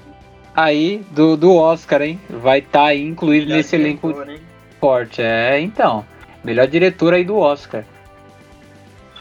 aí 0.54 1.04
do, 1.10 1.36
do 1.36 1.54
Oscar, 1.54 2.02
hein? 2.02 2.20
Vai 2.28 2.60
estar 2.60 2.70
tá 2.80 2.86
aí 2.86 3.02
incluído 3.02 3.46
Melhor 3.46 3.56
nesse 3.56 3.76
elenco 3.76 4.10
hein? 4.10 4.40
forte. 4.80 5.22
É, 5.22 5.60
então. 5.60 6.04
Melhor 6.42 6.66
diretor 6.66 7.14
aí 7.14 7.24
do 7.24 7.36
Oscar. 7.36 7.84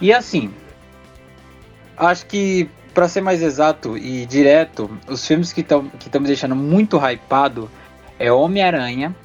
E 0.01 0.12
assim, 0.12 0.51
acho 1.98 2.25
que 2.25 2.70
para 2.94 3.08
ser 3.08 3.22
mais 3.22 3.42
exato 3.42 3.98
e 3.98 4.25
direto, 4.25 4.89
os 5.08 5.25
filmes 5.25 5.53
que 5.53 5.62
estão 5.62 5.88
que 5.88 6.08
estão 6.08 6.22
me 6.22 6.27
deixando 6.27 6.56
muito 6.56 6.98
hypado 6.98 7.70
é 8.20 8.32
Homem-Aranha, 8.32 9.15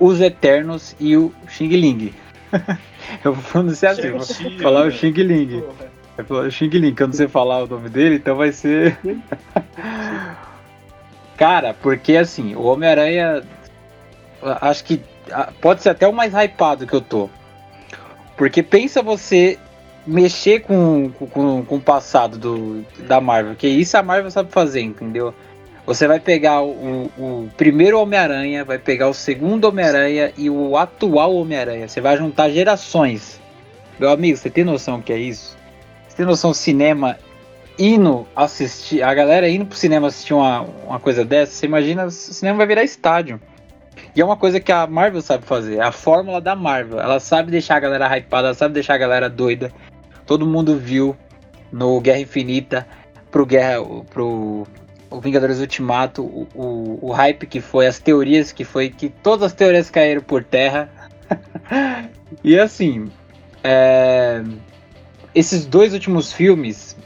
Os 0.00 0.20
Eternos 0.20 0.96
e 0.98 1.16
o 1.16 1.32
Xing 1.48 1.68
Ling. 1.68 2.14
eu 3.22 3.34
vou 3.34 3.44
pronunciar 3.44 3.92
assim, 3.92 4.10
vou 4.10 4.24
falar 4.60 4.86
o 4.86 4.90
Xing 4.90 5.12
Ling. 5.12 5.58
Eu 5.58 5.91
falar 6.24 6.46
o 6.46 6.50
Xing 6.50 6.68
Ling, 6.68 6.94
que 6.94 7.02
eu 7.02 7.06
não 7.06 7.14
sei 7.14 7.28
falar 7.28 7.64
o 7.64 7.66
nome 7.66 7.88
dele, 7.88 8.16
então 8.16 8.36
vai 8.36 8.52
ser. 8.52 8.98
Cara, 11.36 11.74
porque 11.74 12.16
assim, 12.16 12.54
o 12.54 12.62
Homem-Aranha. 12.62 13.42
Acho 14.60 14.84
que 14.84 15.00
pode 15.60 15.82
ser 15.82 15.90
até 15.90 16.06
o 16.06 16.12
mais 16.12 16.32
hypado 16.34 16.86
que 16.86 16.94
eu 16.94 17.00
tô. 17.00 17.28
Porque 18.36 18.62
pensa 18.62 19.02
você 19.02 19.58
mexer 20.06 20.60
com, 20.60 21.10
com, 21.10 21.64
com 21.64 21.76
o 21.76 21.80
passado 21.80 22.36
do, 22.36 22.84
da 23.06 23.20
Marvel, 23.20 23.54
que 23.54 23.68
isso 23.68 23.96
a 23.96 24.02
Marvel 24.02 24.30
sabe 24.30 24.50
fazer, 24.50 24.80
entendeu? 24.80 25.32
Você 25.86 26.06
vai 26.06 26.20
pegar 26.20 26.62
o, 26.62 27.10
o 27.18 27.48
primeiro 27.56 28.00
Homem-Aranha, 28.00 28.64
vai 28.64 28.78
pegar 28.78 29.08
o 29.08 29.14
segundo 29.14 29.64
Homem-Aranha 29.64 30.32
e 30.36 30.48
o 30.48 30.76
atual 30.76 31.34
Homem-Aranha. 31.34 31.88
Você 31.88 32.00
vai 32.00 32.16
juntar 32.16 32.50
gerações. 32.50 33.40
Meu 33.98 34.10
amigo, 34.10 34.36
você 34.36 34.48
tem 34.48 34.64
noção 34.64 35.00
que 35.00 35.12
é 35.12 35.18
isso? 35.18 35.56
Você 36.12 36.18
tem 36.18 36.26
noção 36.26 36.52
cinema 36.52 37.16
indo 37.78 38.26
assistir, 38.36 39.02
a 39.02 39.14
galera 39.14 39.48
indo 39.48 39.64
pro 39.64 39.78
cinema 39.78 40.08
assistir 40.08 40.34
uma, 40.34 40.60
uma 40.60 41.00
coisa 41.00 41.24
dessa? 41.24 41.52
Você 41.52 41.64
imagina, 41.64 42.04
o 42.04 42.10
cinema 42.10 42.58
vai 42.58 42.66
virar 42.66 42.84
estádio. 42.84 43.40
E 44.14 44.20
é 44.20 44.24
uma 44.24 44.36
coisa 44.36 44.60
que 44.60 44.70
a 44.70 44.86
Marvel 44.86 45.22
sabe 45.22 45.46
fazer, 45.46 45.78
é 45.78 45.82
a 45.82 45.90
fórmula 45.90 46.38
da 46.38 46.54
Marvel. 46.54 47.00
Ela 47.00 47.18
sabe 47.18 47.50
deixar 47.50 47.76
a 47.76 47.80
galera 47.80 48.14
hypada, 48.14 48.48
ela 48.48 48.54
sabe 48.54 48.74
deixar 48.74 48.94
a 48.94 48.98
galera 48.98 49.30
doida 49.30 49.72
todo 50.26 50.46
mundo 50.46 50.76
viu 50.76 51.16
no 51.72 51.98
Guerra 51.98 52.20
Infinita 52.20 52.86
pro 53.30 53.46
Guerra 53.46 53.82
pro 54.10 54.66
o 55.08 55.20
Vingadores 55.20 55.60
Ultimato 55.60 56.22
o, 56.22 56.46
o, 56.54 56.98
o, 57.08 57.12
hype 57.12 57.46
que 57.46 57.60
foi 57.60 57.86
as 57.86 57.98
teorias 57.98 58.52
que 58.52 58.64
foi 58.64 58.90
que 58.90 59.08
todas 59.08 59.44
as 59.44 59.52
teorias 59.54 59.90
caíram 59.90 60.22
por 60.22 60.44
terra 60.44 60.90
e 62.44 62.58
assim 62.58 63.10
é, 63.64 64.42
esses 65.34 65.66
dois 65.66 65.92
últimos 65.92 66.32
filmes 66.32 66.96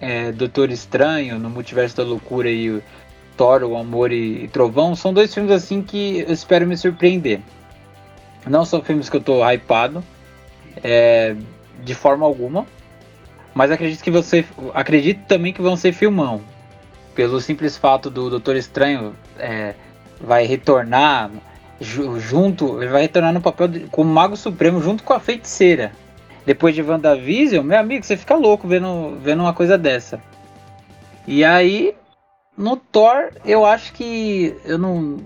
é, 0.00 0.32
Doutor 0.32 0.70
Estranho 0.70 1.38
no 1.38 1.50
Multiverso 1.50 1.96
da 1.96 2.02
Loucura 2.02 2.50
e 2.50 2.82
Thor 3.36 3.62
o 3.62 3.76
Amor 3.76 4.12
e, 4.12 4.44
e 4.44 4.48
Trovão 4.48 4.94
são 4.94 5.12
dois 5.12 5.32
filmes 5.32 5.52
assim 5.52 5.82
que 5.82 6.20
eu 6.20 6.32
espero 6.32 6.66
me 6.66 6.76
surpreender 6.76 7.40
não 8.48 8.64
são 8.64 8.82
filmes 8.82 9.10
que 9.10 9.16
eu 9.16 9.20
tô 9.20 9.44
hypado 9.44 10.02
é, 10.82 11.34
de 11.82 11.94
forma 11.94 12.24
alguma. 12.24 12.66
Mas 13.52 13.70
acredito 13.70 14.02
que 14.02 14.10
você. 14.10 14.44
Acredito 14.72 15.26
também 15.26 15.52
que 15.52 15.60
vão 15.60 15.76
ser 15.76 15.92
filmão. 15.92 16.40
Pelo 17.14 17.40
simples 17.40 17.76
fato 17.76 18.08
do 18.08 18.30
Doutor 18.30 18.56
Estranho 18.56 19.14
é, 19.38 19.74
vai 20.20 20.46
retornar 20.46 21.30
junto. 21.80 22.80
Ele 22.80 22.90
vai 22.90 23.02
retornar 23.02 23.32
no 23.32 23.40
papel 23.40 23.68
de, 23.68 23.80
como 23.90 24.10
Mago 24.10 24.36
Supremo 24.36 24.80
junto 24.80 25.02
com 25.02 25.12
a 25.12 25.20
feiticeira. 25.20 25.92
Depois 26.46 26.74
de 26.74 26.82
WandaVision, 26.82 27.64
meu 27.64 27.78
amigo, 27.78 28.04
você 28.04 28.16
fica 28.16 28.34
louco 28.34 28.66
vendo, 28.66 29.18
vendo 29.22 29.40
uma 29.40 29.52
coisa 29.52 29.76
dessa. 29.76 30.20
E 31.26 31.44
aí, 31.44 31.94
no 32.56 32.76
Thor, 32.76 33.30
eu 33.44 33.64
acho 33.64 33.92
que. 33.92 34.54
Eu 34.64 34.78
não, 34.78 35.18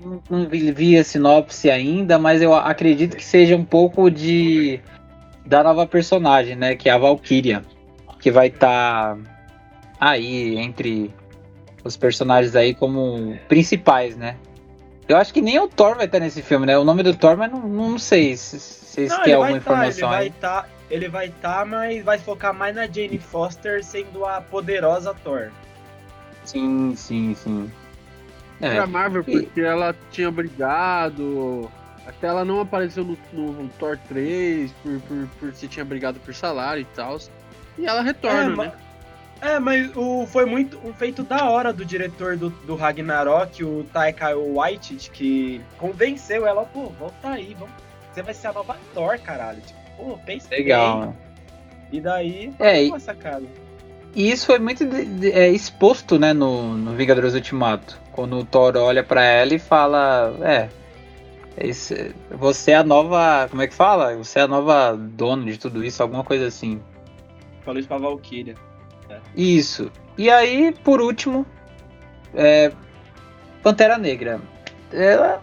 não, 0.00 0.22
não 0.28 0.48
vi 0.48 0.98
a 0.98 1.04
sinopse 1.04 1.70
ainda, 1.70 2.18
mas 2.18 2.42
eu 2.42 2.54
acredito 2.54 3.16
que 3.16 3.24
seja 3.24 3.56
um 3.56 3.64
pouco 3.64 4.10
de 4.10 4.80
da 5.44 5.62
nova 5.62 5.86
personagem, 5.86 6.56
né? 6.56 6.74
Que 6.76 6.88
é 6.88 6.92
a 6.92 6.98
Valkyria. 6.98 7.62
Que 8.18 8.30
vai 8.30 8.48
estar 8.48 9.16
tá 9.16 9.20
aí 10.00 10.56
entre 10.58 11.12
os 11.84 11.96
personagens 11.96 12.54
aí 12.54 12.74
como 12.74 13.36
principais, 13.48 14.16
né? 14.16 14.36
Eu 15.12 15.18
acho 15.18 15.32
que 15.32 15.42
nem 15.42 15.60
o 15.60 15.68
Thor 15.68 15.94
vai 15.94 16.06
estar 16.06 16.18
tá 16.18 16.24
nesse 16.24 16.40
filme, 16.40 16.64
né? 16.64 16.78
O 16.78 16.84
nome 16.84 17.02
do 17.02 17.14
Thor, 17.14 17.36
mas 17.36 17.52
não, 17.52 17.60
não 17.60 17.98
sei 17.98 18.34
se 18.34 18.58
vocês 18.58 19.14
têm 19.18 19.34
alguma 19.34 19.52
tá, 19.52 19.56
informação 19.58 20.08
ele 20.08 20.16
aí. 20.16 20.30
Vai 20.30 20.40
tá, 20.40 20.66
ele 20.90 21.08
vai 21.08 21.26
estar, 21.26 21.58
tá, 21.58 21.64
mas 21.66 22.02
vai 22.02 22.18
focar 22.18 22.54
mais 22.54 22.74
na 22.74 22.86
Jane 22.86 23.18
Foster 23.18 23.84
sendo 23.84 24.24
a 24.24 24.40
poderosa 24.40 25.14
Thor. 25.22 25.50
Sim, 26.44 26.94
sim, 26.96 27.34
sim. 27.34 27.70
é. 28.58 28.74
pra 28.74 28.86
Marvel, 28.86 29.22
porque 29.22 29.60
e... 29.60 29.64
ela 29.64 29.94
tinha 30.10 30.30
brigado. 30.30 31.70
Até 32.06 32.26
ela 32.26 32.44
não 32.44 32.62
apareceu 32.62 33.04
no, 33.04 33.18
no 33.32 33.68
Thor 33.78 33.98
3 34.08 34.72
por, 34.82 35.00
por, 35.02 35.28
por 35.38 35.54
se 35.54 35.68
tinha 35.68 35.84
brigado 35.84 36.18
por 36.20 36.34
salário 36.34 36.80
e 36.80 36.86
tal. 36.96 37.18
E 37.78 37.86
ela 37.86 38.00
retorna, 38.00 38.64
é, 38.64 38.66
né? 38.68 38.72
É, 39.42 39.58
mas 39.58 39.90
o, 39.96 40.24
foi 40.24 40.46
muito 40.46 40.78
um 40.84 40.94
feito 40.94 41.24
da 41.24 41.50
hora 41.50 41.72
do 41.72 41.84
diretor 41.84 42.36
do, 42.36 42.48
do 42.48 42.76
Ragnarok, 42.76 43.64
o 43.64 43.84
Taika 43.92 44.36
Waititi, 44.36 45.10
que 45.10 45.60
convenceu 45.78 46.46
ela, 46.46 46.64
pô, 46.64 46.84
volta 46.90 47.30
aí, 47.30 47.56
vamos, 47.58 47.74
você 48.12 48.22
vai 48.22 48.34
ser 48.34 48.46
a 48.46 48.52
nova 48.52 48.76
Thor, 48.94 49.18
caralho. 49.18 49.60
Tipo, 49.60 49.80
pô, 49.96 50.18
pensa 50.24 50.46
Legal, 50.52 51.00
bem. 51.00 51.14
E 51.90 52.00
daí, 52.00 52.52
é, 52.60 52.86
essa 52.86 53.16
cara. 53.16 53.42
E 54.14 54.30
isso 54.30 54.46
foi 54.46 54.60
muito 54.60 54.86
de, 54.86 55.04
de, 55.04 55.32
é, 55.32 55.48
exposto, 55.48 56.20
né, 56.20 56.32
no, 56.32 56.74
no 56.74 56.92
Vingadores 56.92 57.34
Ultimato. 57.34 58.00
Quando 58.12 58.38
o 58.38 58.44
Thor 58.44 58.76
olha 58.76 59.02
para 59.02 59.24
ela 59.24 59.54
e 59.54 59.58
fala, 59.58 60.36
é, 60.42 60.68
esse, 61.58 62.14
você 62.30 62.70
é 62.70 62.76
a 62.76 62.84
nova, 62.84 63.48
como 63.50 63.60
é 63.60 63.66
que 63.66 63.74
fala? 63.74 64.14
Você 64.14 64.38
é 64.38 64.42
a 64.42 64.48
nova 64.48 64.96
dona 64.96 65.50
de 65.50 65.58
tudo 65.58 65.84
isso, 65.84 66.00
alguma 66.00 66.22
coisa 66.22 66.46
assim. 66.46 66.80
Falou 67.64 67.80
isso 67.80 67.88
pra 67.88 67.98
Valkyria. 67.98 68.54
Isso. 69.36 69.90
E 70.16 70.30
aí, 70.30 70.74
por 70.84 71.00
último, 71.00 71.46
é, 72.34 72.72
Pantera 73.62 73.98
Negra. 73.98 74.40
É, 74.92 75.38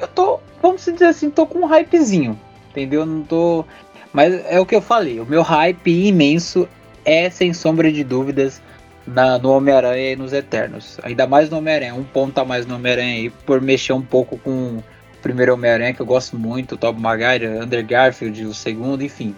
eu 0.00 0.08
tô, 0.08 0.40
vamos 0.60 0.84
dizer 0.84 1.06
assim, 1.06 1.30
tô 1.30 1.46
com 1.46 1.60
um 1.60 1.66
hypezinho, 1.66 2.38
entendeu? 2.70 3.06
Não 3.06 3.22
tô. 3.22 3.64
Mas 4.12 4.44
é 4.46 4.58
o 4.58 4.66
que 4.66 4.74
eu 4.74 4.82
falei, 4.82 5.20
o 5.20 5.26
meu 5.26 5.42
hype 5.42 6.08
imenso 6.08 6.68
é, 7.04 7.30
sem 7.30 7.54
sombra 7.54 7.92
de 7.92 8.02
dúvidas, 8.02 8.60
na, 9.06 9.38
no 9.38 9.52
Homem-Aranha 9.52 10.12
e 10.12 10.16
nos 10.16 10.32
Eternos. 10.32 10.98
Ainda 11.02 11.26
mais 11.26 11.48
no 11.50 11.58
Homem-Aranha, 11.58 11.94
um 11.94 12.04
ponto 12.04 12.38
a 12.38 12.44
mais 12.44 12.66
no 12.66 12.76
Homem-Aranha 12.76 13.14
aí, 13.14 13.30
por 13.30 13.60
mexer 13.60 13.92
um 13.92 14.02
pouco 14.02 14.38
com 14.38 14.78
o 14.78 14.84
primeiro 15.22 15.54
Homem-Aranha, 15.54 15.94
que 15.94 16.00
eu 16.00 16.06
gosto 16.06 16.36
muito, 16.38 16.74
o 16.74 16.78
Tobey 16.78 17.00
Maguire, 17.00 17.46
Andrew 17.46 17.84
Garfield, 17.84 18.44
o 18.44 18.54
segundo, 18.54 19.02
enfim. 19.02 19.34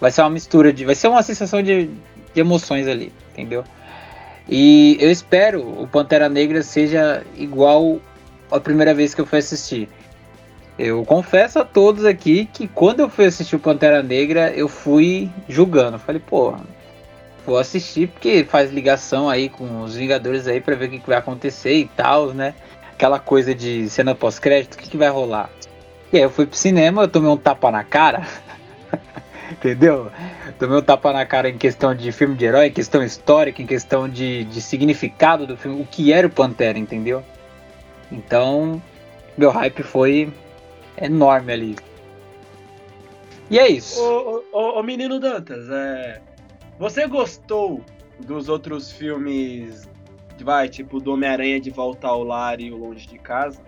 Vai 0.00 0.10
ser 0.10 0.22
uma 0.22 0.30
mistura 0.30 0.72
de. 0.72 0.84
Vai 0.84 0.94
ser 0.94 1.08
uma 1.08 1.22
sensação 1.22 1.62
de, 1.62 1.90
de 2.34 2.40
emoções 2.40 2.86
ali, 2.86 3.12
entendeu? 3.32 3.64
E 4.48 4.96
eu 5.00 5.10
espero 5.10 5.60
o 5.60 5.86
Pantera 5.86 6.28
Negra 6.28 6.62
seja 6.62 7.22
igual 7.36 8.00
a 8.50 8.58
primeira 8.58 8.92
vez 8.92 9.14
que 9.14 9.20
eu 9.20 9.26
fui 9.26 9.38
assistir. 9.38 9.88
Eu 10.78 11.04
confesso 11.04 11.58
a 11.58 11.64
todos 11.64 12.04
aqui 12.04 12.46
que 12.52 12.66
quando 12.66 13.00
eu 13.00 13.08
fui 13.08 13.26
assistir 13.26 13.54
o 13.54 13.60
Pantera 13.60 14.02
Negra, 14.02 14.50
eu 14.50 14.66
fui 14.66 15.30
julgando. 15.48 15.98
Falei, 15.98 16.20
pô, 16.24 16.54
vou 17.46 17.58
assistir 17.58 18.08
porque 18.08 18.44
faz 18.44 18.72
ligação 18.72 19.28
aí 19.28 19.48
com 19.48 19.82
os 19.82 19.94
Vingadores 19.94 20.46
aí 20.46 20.60
para 20.60 20.74
ver 20.74 20.86
o 20.86 20.90
que, 20.90 20.98
que, 20.98 21.06
vai 21.06 21.18
acontecer 21.18 21.74
e 21.74 21.84
tal, 21.84 22.32
né? 22.32 22.54
Aquela 22.92 23.18
coisa 23.18 23.54
de 23.54 23.88
cena 23.88 24.14
pós-crédito, 24.14 24.74
o 24.74 24.78
que, 24.78 24.90
que 24.90 24.96
vai 24.96 25.08
rolar? 25.08 25.50
E 26.12 26.16
aí 26.16 26.22
eu 26.22 26.30
fui 26.30 26.46
pro 26.46 26.56
cinema, 26.56 27.02
eu 27.02 27.08
tomei 27.08 27.30
um 27.30 27.36
tapa 27.36 27.70
na 27.70 27.84
cara. 27.84 28.26
Entendeu? 29.50 30.10
Tomei 30.58 30.78
um 30.78 30.82
tapa 30.82 31.12
na 31.12 31.26
cara 31.26 31.48
em 31.48 31.58
questão 31.58 31.94
de 31.94 32.12
filme 32.12 32.36
de 32.36 32.44
herói, 32.44 32.66
em 32.66 32.72
questão 32.72 33.02
histórica, 33.02 33.60
em 33.60 33.66
questão 33.66 34.08
de, 34.08 34.44
de 34.44 34.62
significado 34.62 35.46
do 35.46 35.56
filme, 35.56 35.82
o 35.82 35.86
que 35.86 36.12
era 36.12 36.26
o 36.26 36.30
Pantera, 36.30 36.78
entendeu? 36.78 37.24
Então, 38.10 38.80
meu 39.36 39.50
hype 39.50 39.82
foi 39.82 40.32
enorme 41.00 41.52
ali. 41.52 41.76
E 43.50 43.58
é 43.58 43.68
isso. 43.68 44.00
Ô, 44.52 44.82
menino 44.82 45.18
Dantas, 45.18 45.68
é... 45.70 46.20
você 46.78 47.06
gostou 47.08 47.84
dos 48.20 48.48
outros 48.48 48.92
filmes, 48.92 49.88
vai, 50.40 50.68
tipo 50.68 51.00
do 51.00 51.12
Homem-Aranha 51.12 51.60
de 51.60 51.70
Volta 51.70 52.06
ao 52.06 52.22
Lar 52.22 52.60
e 52.60 52.70
o 52.70 52.76
Longe 52.76 53.06
de 53.06 53.18
Casa? 53.18 53.60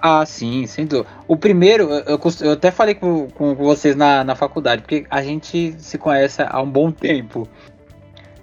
Ah, 0.00 0.24
sim, 0.24 0.66
sem 0.66 0.86
dúvida. 0.86 1.08
O 1.26 1.36
primeiro, 1.36 1.90
eu, 1.90 2.20
eu 2.40 2.52
até 2.52 2.70
falei 2.70 2.94
com, 2.94 3.28
com 3.30 3.54
vocês 3.54 3.96
na, 3.96 4.22
na 4.22 4.34
faculdade, 4.34 4.82
porque 4.82 5.04
a 5.10 5.22
gente 5.22 5.74
se 5.78 5.98
conhece 5.98 6.42
há 6.46 6.60
um 6.62 6.70
bom 6.70 6.90
tempo. 6.90 7.48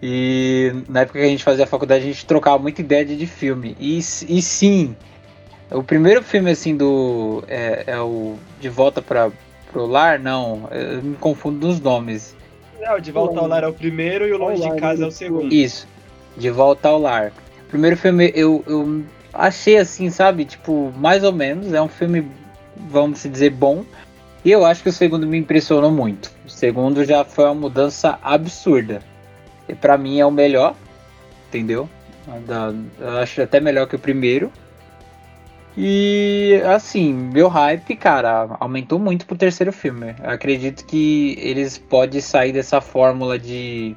E 0.01 0.73
na 0.89 1.01
época 1.01 1.19
que 1.19 1.25
a 1.25 1.29
gente 1.29 1.43
fazia 1.43 1.63
a 1.63 1.67
faculdade, 1.67 2.03
a 2.03 2.07
gente 2.07 2.25
trocava 2.25 2.59
muita 2.59 2.81
ideia 2.81 3.05
de, 3.05 3.15
de 3.15 3.25
filme. 3.25 3.75
E, 3.79 3.97
e 3.97 4.41
sim, 4.41 4.95
o 5.71 5.81
primeiro 5.81 6.21
filme 6.21 6.51
assim 6.51 6.75
do. 6.75 7.43
É, 7.47 7.85
é 7.87 7.99
o 7.99 8.35
De 8.59 8.69
Volta 8.69 9.01
para 9.01 9.31
o 9.73 9.85
Lar? 9.85 10.19
Não, 10.19 10.67
eu 10.71 11.01
me 11.01 11.15
confundo 11.15 11.67
nos 11.67 11.79
nomes. 11.79 12.35
Não, 12.79 12.99
De 12.99 13.11
Volta 13.11 13.39
ao 13.39 13.47
Lar 13.47 13.63
é 13.63 13.67
o 13.67 13.73
primeiro 13.73 14.27
e 14.27 14.33
o 14.33 14.37
Longe 14.37 14.61
de 14.61 14.75
Casa 14.75 15.05
é 15.05 15.07
o 15.07 15.11
segundo. 15.11 15.53
Isso, 15.53 15.87
De 16.37 16.49
Volta 16.49 16.89
ao 16.89 16.99
Lar. 16.99 17.31
O 17.65 17.69
primeiro 17.69 17.97
filme 17.97 18.31
eu, 18.35 18.63
eu 18.67 19.03
achei 19.35 19.77
assim, 19.77 20.09
sabe? 20.09 20.45
Tipo, 20.45 20.91
mais 20.95 21.23
ou 21.23 21.31
menos. 21.31 21.73
É 21.73 21.81
um 21.81 21.87
filme, 21.87 22.29
vamos 22.89 23.23
dizer, 23.23 23.51
bom. 23.51 23.85
E 24.43 24.51
eu 24.51 24.65
acho 24.65 24.83
que 24.83 24.89
o 24.89 24.93
segundo 24.93 25.25
me 25.25 25.37
impressionou 25.37 25.91
muito. 25.91 26.31
O 26.45 26.49
segundo 26.49 27.03
já 27.03 27.23
foi 27.23 27.45
uma 27.45 27.55
mudança 27.55 28.19
absurda. 28.21 29.01
E 29.67 29.73
para 29.73 29.97
mim 29.97 30.19
é 30.19 30.25
o 30.25 30.31
melhor, 30.31 30.75
entendeu? 31.47 31.89
Eu 32.99 33.17
acho 33.19 33.41
até 33.41 33.59
melhor 33.59 33.87
que 33.87 33.95
o 33.95 33.99
primeiro. 33.99 34.51
E 35.77 36.61
assim, 36.65 37.13
meu 37.13 37.49
hype, 37.49 37.95
cara, 37.95 38.55
aumentou 38.59 38.97
muito 38.97 39.25
pro 39.25 39.35
terceiro 39.35 39.73
filme. 39.73 40.15
Eu 40.23 40.29
acredito 40.29 40.85
que 40.85 41.37
eles 41.39 41.77
podem 41.77 42.21
sair 42.21 42.53
dessa 42.53 42.79
fórmula 42.79 43.37
de 43.37 43.95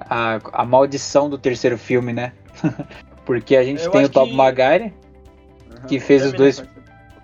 a, 0.00 0.38
a 0.52 0.64
maldição 0.64 1.30
do 1.30 1.38
terceiro 1.38 1.78
filme, 1.78 2.12
né? 2.12 2.32
Porque 3.26 3.56
a 3.56 3.64
gente 3.64 3.84
eu 3.84 3.90
tem 3.90 4.04
o 4.04 4.08
Top 4.08 4.30
que... 4.30 4.36
Maguire, 4.36 4.84
uhum, 4.84 5.86
que 5.88 6.00
fez 6.00 6.24
os 6.24 6.32
dois. 6.32 6.64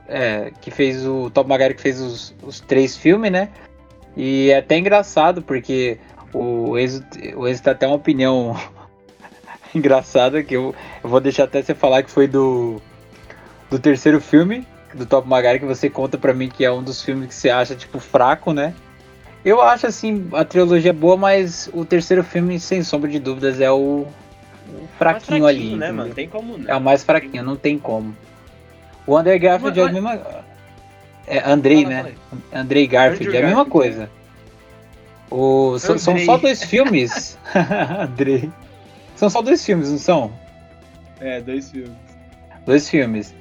É, 0.08 0.52
que 0.60 0.70
fez 0.70 1.06
o 1.06 1.30
Top 1.30 1.48
Maguire 1.48 1.74
que 1.74 1.80
fez 1.80 1.98
os, 2.00 2.34
os 2.42 2.60
três 2.60 2.96
filmes, 2.96 3.32
né? 3.32 3.48
E 4.14 4.50
é 4.50 4.58
até 4.58 4.76
engraçado, 4.76 5.40
porque 5.40 5.98
o 6.34 6.76
Enzo, 6.76 7.02
o 7.36 7.48
Enzo 7.48 7.62
tem 7.62 7.72
até 7.72 7.86
uma 7.86 7.96
opinião 7.96 8.54
engraçada, 9.74 10.42
que 10.42 10.54
eu, 10.54 10.74
eu 11.02 11.08
vou 11.08 11.20
deixar 11.20 11.44
até 11.44 11.62
você 11.62 11.74
falar 11.74 12.02
que 12.02 12.10
foi 12.10 12.26
do, 12.26 12.82
do 13.70 13.78
terceiro 13.78 14.20
filme, 14.20 14.66
do 14.92 15.06
Top 15.06 15.26
Maguire, 15.26 15.60
que 15.60 15.64
você 15.64 15.88
conta 15.88 16.18
pra 16.18 16.34
mim 16.34 16.48
que 16.48 16.64
é 16.64 16.70
um 16.70 16.82
dos 16.82 17.00
filmes 17.00 17.28
que 17.28 17.34
você 17.34 17.48
acha, 17.48 17.74
tipo, 17.74 17.98
fraco, 17.98 18.52
né? 18.52 18.74
Eu 19.44 19.62
acho, 19.62 19.86
assim, 19.86 20.28
a 20.32 20.44
trilogia 20.44 20.92
boa, 20.92 21.16
mas 21.16 21.70
o 21.72 21.84
terceiro 21.84 22.22
filme, 22.22 22.60
sem 22.60 22.82
sombra 22.82 23.08
de 23.10 23.18
dúvidas, 23.18 23.60
é 23.60 23.70
o, 23.70 24.06
fraquinho, 24.98 25.46
ali. 25.46 25.76
Né, 25.76 25.90
mano? 25.90 26.14
Tem 26.14 26.28
como 26.28 26.58
não. 26.58 26.70
É 26.70 26.76
o 26.76 26.80
mais 26.80 27.02
fraquinho, 27.04 27.42
não 27.42 27.56
tem 27.56 27.78
como. 27.78 28.14
O 29.06 29.16
André 29.16 29.38
Garfield 29.38 29.78
mas, 29.78 29.86
é 29.86 29.90
a 29.90 29.92
mesma. 29.92 30.44
É, 31.26 31.50
Andrei, 31.50 31.82
fala, 31.82 31.94
né? 31.94 32.02
Fala 32.02 32.62
Andrei 32.62 32.86
Garfield, 32.86 33.36
é 33.36 33.42
a 33.42 33.46
mesma 33.46 33.64
coisa. 33.64 34.10
O, 35.30 35.78
são, 35.78 35.98
são 35.98 36.18
só 36.18 36.36
dois 36.36 36.62
filmes. 36.62 37.38
Andrei. 37.98 38.50
São 39.16 39.30
só 39.30 39.40
dois 39.40 39.64
filmes, 39.64 39.90
não 39.90 39.98
são? 39.98 40.32
É, 41.20 41.40
dois 41.40 41.70
filmes. 41.70 41.96
Dois 42.66 42.88
filmes. 42.88 43.34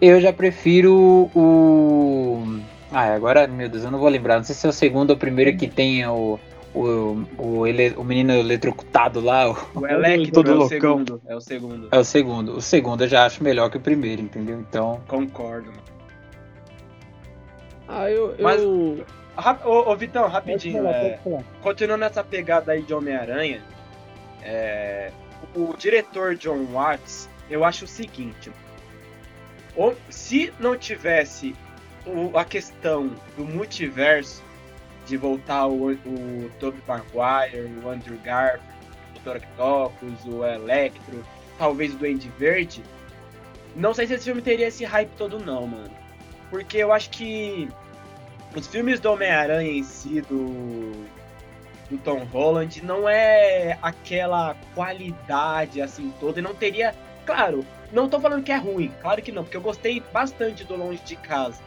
Eu 0.00 0.20
já 0.20 0.32
prefiro 0.32 1.30
o. 1.34 2.60
Ah, 2.92 3.14
agora, 3.14 3.46
meu 3.46 3.68
Deus, 3.68 3.84
eu 3.84 3.90
não 3.90 3.98
vou 3.98 4.08
lembrar. 4.08 4.36
Não 4.36 4.44
sei 4.44 4.54
se 4.54 4.66
é 4.66 4.70
o 4.70 4.72
segundo 4.72 5.10
ou 5.10 5.16
o 5.16 5.18
primeiro 5.18 5.56
que 5.56 5.66
tem 5.66 6.06
o 6.06 6.38
o, 6.76 7.26
o, 7.38 7.66
ele, 7.66 7.90
o 7.96 8.04
menino 8.04 8.32
eletrocutado 8.34 9.20
lá. 9.20 9.50
O, 9.50 9.80
o 9.80 9.86
Electro 9.86 10.32
todo 10.44 10.50
é 10.50 10.54
o 10.54 10.56
loucão. 10.58 10.68
segundo. 10.68 11.22
É 11.26 11.34
o 11.34 11.40
segundo. 11.40 11.88
É 11.90 11.98
o 11.98 12.04
segundo. 12.04 12.56
O 12.56 12.60
segundo 12.60 13.04
eu 13.04 13.08
já 13.08 13.24
acho 13.24 13.42
melhor 13.42 13.70
que 13.70 13.78
o 13.78 13.80
primeiro, 13.80 14.20
entendeu? 14.20 14.60
Então. 14.60 15.00
Concordo. 15.08 15.72
Ah, 17.88 18.10
eu. 18.10 18.36
Mas, 18.38 18.60
eu... 18.60 19.04
ô, 19.64 19.90
ô, 19.90 19.96
Vitão, 19.96 20.28
rapidinho. 20.28 20.82
Falar, 20.82 20.96
é, 20.96 21.20
continuando 21.62 22.04
essa 22.04 22.22
pegada 22.22 22.72
aí 22.72 22.82
de 22.82 22.92
Homem-Aranha, 22.92 23.62
é, 24.42 25.10
o 25.54 25.74
diretor 25.76 26.34
John 26.34 26.64
Watts, 26.66 27.28
eu 27.48 27.64
acho 27.64 27.86
o 27.86 27.88
seguinte. 27.88 28.52
Se 30.10 30.52
não 30.58 30.76
tivesse 30.76 31.54
a 32.34 32.44
questão 32.44 33.10
do 33.36 33.44
multiverso, 33.44 34.42
de 35.06 35.16
voltar 35.16 35.66
o, 35.66 35.92
o 35.92 36.50
Tobey 36.58 36.80
Maguire, 36.86 37.70
o 37.82 37.88
Andrew 37.88 38.18
Garfield, 38.24 38.64
o 39.16 39.20
Dr. 39.20 39.36
Octopus, 39.36 40.24
o 40.26 40.44
Electro, 40.44 41.24
talvez 41.58 41.94
o 41.94 41.96
Duende 41.96 42.30
Verde, 42.38 42.82
não 43.76 43.92
sei 43.92 44.06
se 44.06 44.14
esse 44.14 44.24
filme 44.24 44.40
teria 44.40 44.68
esse 44.68 44.84
hype 44.84 45.10
todo 45.18 45.38
não, 45.38 45.66
mano. 45.66 45.90
Porque 46.50 46.78
eu 46.78 46.92
acho 46.92 47.10
que 47.10 47.68
os 48.54 48.66
filmes 48.66 48.98
do 48.98 49.12
Homem-Aranha 49.12 49.70
em 49.70 49.82
si, 49.82 50.22
do, 50.22 50.92
do 51.90 51.98
Tom 52.02 52.24
Holland, 52.24 52.82
não 52.82 53.06
é 53.06 53.78
aquela 53.82 54.56
qualidade 54.74 55.80
assim 55.82 56.12
toda, 56.18 56.40
e 56.40 56.42
não 56.42 56.54
teria... 56.54 56.94
Claro, 57.26 57.66
não 57.92 58.08
tô 58.08 58.18
falando 58.18 58.42
que 58.42 58.52
é 58.52 58.56
ruim, 58.56 58.92
claro 59.02 59.20
que 59.20 59.32
não, 59.32 59.44
porque 59.44 59.56
eu 59.56 59.60
gostei 59.60 60.02
bastante 60.12 60.64
do 60.64 60.76
Longe 60.76 61.02
de 61.04 61.16
Casa. 61.16 61.60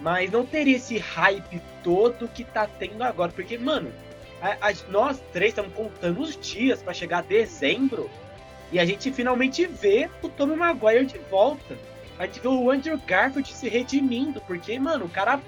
Mas 0.00 0.30
não 0.30 0.44
teria 0.44 0.76
esse 0.76 0.98
hype 0.98 1.60
todo 1.82 2.28
que 2.28 2.44
tá 2.44 2.66
tendo 2.66 3.02
agora. 3.02 3.32
Porque, 3.32 3.56
mano, 3.56 3.90
a, 4.40 4.68
a, 4.68 4.74
nós 4.90 5.20
três 5.32 5.50
estamos 5.50 5.72
contando 5.72 6.20
os 6.20 6.36
dias 6.36 6.82
para 6.82 6.92
chegar 6.92 7.18
a 7.18 7.22
dezembro. 7.22 8.10
E 8.70 8.78
a 8.78 8.84
gente 8.84 9.12
finalmente 9.12 9.66
vê 9.66 10.10
o 10.22 10.28
Tobey 10.28 10.56
Maguire 10.56 11.06
de 11.06 11.18
volta. 11.30 11.78
A 12.18 12.26
gente 12.26 12.40
vê 12.40 12.48
o 12.48 12.70
Andrew 12.70 12.98
Garfield 13.06 13.52
se 13.52 13.68
redimindo, 13.68 14.40
porque, 14.42 14.78
mano, 14.78 15.04
o 15.04 15.08
cara 15.08 15.40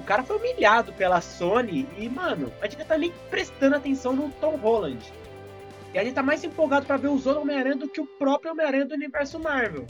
o 0.00 0.02
cara 0.02 0.22
foi 0.22 0.38
humilhado 0.38 0.94
pela 0.94 1.20
Sony 1.20 1.86
e, 1.98 2.08
mano, 2.08 2.50
a 2.62 2.66
gente 2.66 2.82
tá 2.84 2.96
nem 2.96 3.12
prestando 3.28 3.76
atenção 3.76 4.14
no 4.14 4.30
Tom 4.30 4.56
Holland. 4.56 5.12
E 5.92 5.98
a 5.98 6.04
gente 6.04 6.14
tá 6.14 6.22
mais 6.22 6.42
empolgado 6.42 6.86
para 6.86 6.96
ver 6.96 7.08
os 7.08 7.26
outros 7.26 7.44
Homem-Aranha 7.44 7.76
do 7.76 7.88
que 7.88 8.00
o 8.00 8.06
próprio 8.06 8.52
Homem-Aranha 8.52 8.86
do 8.86 8.94
universo 8.94 9.38
Marvel. 9.38 9.86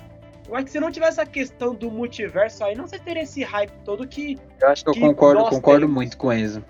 Eu 0.51 0.57
acho 0.57 0.65
que 0.65 0.73
se 0.73 0.81
não 0.81 0.91
tivesse 0.91 1.21
a 1.21 1.27
questão 1.27 1.73
do 1.73 1.93
multiverso 1.93 2.65
aí, 2.65 2.75
não 2.75 2.89
sei 2.89 2.99
teria 2.99 3.23
esse 3.23 3.45
hype 3.45 3.71
todo 3.85 4.05
que. 4.05 4.37
Eu 4.61 4.69
acho 4.69 4.83
que 4.83 4.91
eu 4.91 4.95
que 4.95 5.01
concordo, 5.01 5.43
nós 5.43 5.51
concordo 5.51 5.83
temos. 5.83 5.95
muito 5.95 6.17
com 6.17 6.33
isso. 6.33 6.61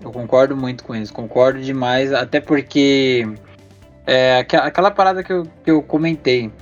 Eu 0.00 0.12
concordo 0.12 0.56
muito 0.56 0.84
com 0.84 0.94
isso, 0.94 1.12
concordo 1.12 1.60
demais, 1.60 2.12
até 2.12 2.40
porque 2.40 3.26
é 4.06 4.38
aquela 4.38 4.92
parada 4.92 5.24
que 5.24 5.32
eu, 5.32 5.42
que 5.64 5.70
eu 5.72 5.82
comentei. 5.82 6.52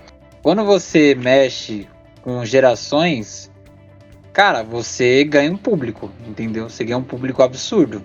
Quando 0.42 0.64
você 0.64 1.14
mexe 1.14 1.86
com 2.22 2.42
gerações, 2.46 3.50
cara, 4.32 4.62
você 4.62 5.22
ganha 5.24 5.52
um 5.52 5.58
público, 5.58 6.10
entendeu? 6.26 6.70
Você 6.70 6.82
ganha 6.82 6.96
um 6.96 7.04
público 7.04 7.42
absurdo. 7.42 8.00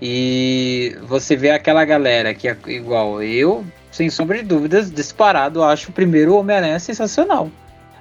E 0.00 0.96
você 1.02 1.34
vê 1.34 1.50
aquela 1.50 1.84
galera 1.84 2.34
que 2.34 2.46
é 2.46 2.56
igual 2.68 3.20
eu, 3.20 3.64
sem 3.90 4.08
sombra 4.10 4.38
de 4.38 4.44
dúvidas, 4.44 4.92
disparado, 4.92 5.60
eu 5.60 5.64
acho 5.64 5.90
o 5.90 5.92
primeiro 5.92 6.36
Homem-Aranha 6.36 6.78
sensacional. 6.78 7.50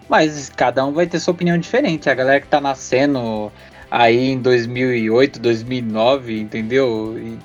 Mas 0.10 0.50
cada 0.50 0.86
um 0.86 0.92
vai 0.92 1.08
ter 1.08 1.20
sua 1.20 1.34
opinião 1.34 1.58
diferente. 1.58 2.10
A 2.10 2.14
galera 2.14 2.42
que 2.42 2.48
tá 2.48 2.60
nascendo 2.60 3.52
aí 3.90 4.32
em 4.32 4.40
2008, 4.40 5.40
2009, 5.40 6.40
entendeu? 6.40 7.16
E, 7.18 7.40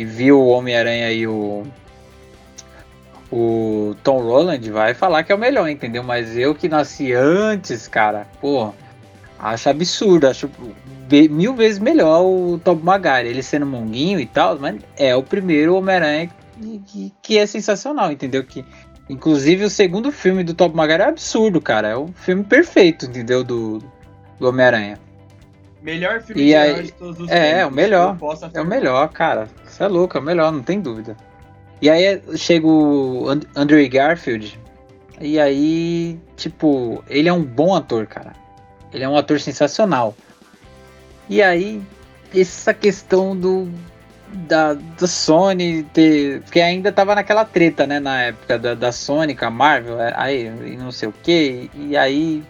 e 0.00 0.04
viu 0.04 0.40
o 0.40 0.48
Homem-Aranha 0.48 1.12
e 1.12 1.26
o 1.26 1.66
o 3.30 3.94
Tom 4.02 4.22
Holland 4.22 4.70
vai 4.70 4.94
falar 4.94 5.22
que 5.22 5.30
é 5.30 5.34
o 5.34 5.38
melhor, 5.38 5.68
entendeu? 5.68 6.02
Mas 6.02 6.36
eu 6.36 6.54
que 6.54 6.68
nasci 6.68 7.12
antes, 7.12 7.86
cara, 7.86 8.26
pô, 8.40 8.72
acho 9.38 9.68
absurdo, 9.68 10.26
acho 10.26 10.50
mil 11.30 11.54
vezes 11.54 11.78
melhor 11.78 12.22
o 12.22 12.58
Tom 12.62 12.76
Maguire, 12.76 13.28
ele 13.28 13.42
sendo 13.42 13.66
monguinho 13.66 14.18
e 14.18 14.26
tal, 14.26 14.58
mas 14.58 14.76
é 14.96 15.14
o 15.14 15.22
primeiro 15.22 15.76
Homem-Aranha 15.76 16.30
que, 16.60 16.78
que, 16.86 17.12
que 17.22 17.38
é 17.38 17.46
sensacional, 17.46 18.10
entendeu? 18.10 18.42
Que 18.44 18.64
inclusive 19.08 19.64
o 19.64 19.70
segundo 19.70 20.10
filme 20.12 20.44
do 20.44 20.54
Tom 20.54 20.68
Maguire 20.70 21.02
é 21.02 21.06
absurdo, 21.06 21.60
cara, 21.60 21.88
é 21.88 21.96
o 21.96 22.08
filme 22.14 22.44
perfeito, 22.44 23.06
entendeu? 23.06 23.42
Do, 23.44 23.82
do 24.38 24.48
Homem-Aranha. 24.48 24.98
Melhor 25.82 26.20
filme 26.20 26.42
E 26.42 26.46
de 26.46 26.54
aí- 26.56 26.82
de 26.82 26.92
todos 26.92 27.20
os 27.20 27.30
é, 27.30 27.54
tempos, 27.60 27.72
o 27.72 27.74
melhor. 27.76 28.16
É 28.52 28.60
o 28.60 28.64
melhor, 28.66 29.08
cara. 29.10 29.48
Você 29.64 29.82
é 29.84 29.88
louco, 29.88 30.16
é 30.18 30.20
o 30.20 30.24
melhor, 30.24 30.50
não 30.52 30.62
tem 30.62 30.80
dúvida. 30.80 31.16
E 31.80 31.88
aí 31.88 32.20
chega 32.36 32.66
o 32.66 33.28
And- 33.30 33.46
Andrew 33.54 33.88
Garfield. 33.88 34.58
E 35.20 35.38
aí, 35.38 36.18
tipo, 36.36 37.02
ele 37.08 37.28
é 37.28 37.32
um 37.32 37.42
bom 37.44 37.74
ator, 37.74 38.06
cara. 38.06 38.32
Ele 38.92 39.04
é 39.04 39.08
um 39.08 39.16
ator 39.16 39.38
sensacional. 39.40 40.14
E 41.28 41.40
aí, 41.42 41.80
essa 42.34 42.74
questão 42.74 43.36
do. 43.36 43.68
Da, 44.32 44.74
da 44.74 45.06
Sony 45.06 45.82
ter. 45.84 46.42
Porque 46.42 46.60
ainda 46.60 46.92
tava 46.92 47.14
naquela 47.14 47.44
treta, 47.44 47.86
né? 47.86 47.98
Na 47.98 48.22
época 48.24 48.58
da, 48.58 48.74
da 48.74 48.92
Sony 48.92 49.34
com 49.34 49.44
a 49.46 49.50
Marvel. 49.50 50.00
é, 50.00 50.12
Aí, 50.16 50.76
não 50.76 50.92
sei 50.92 51.08
o 51.08 51.12
que. 51.12 51.70
E 51.74 51.96
aí. 51.96 52.42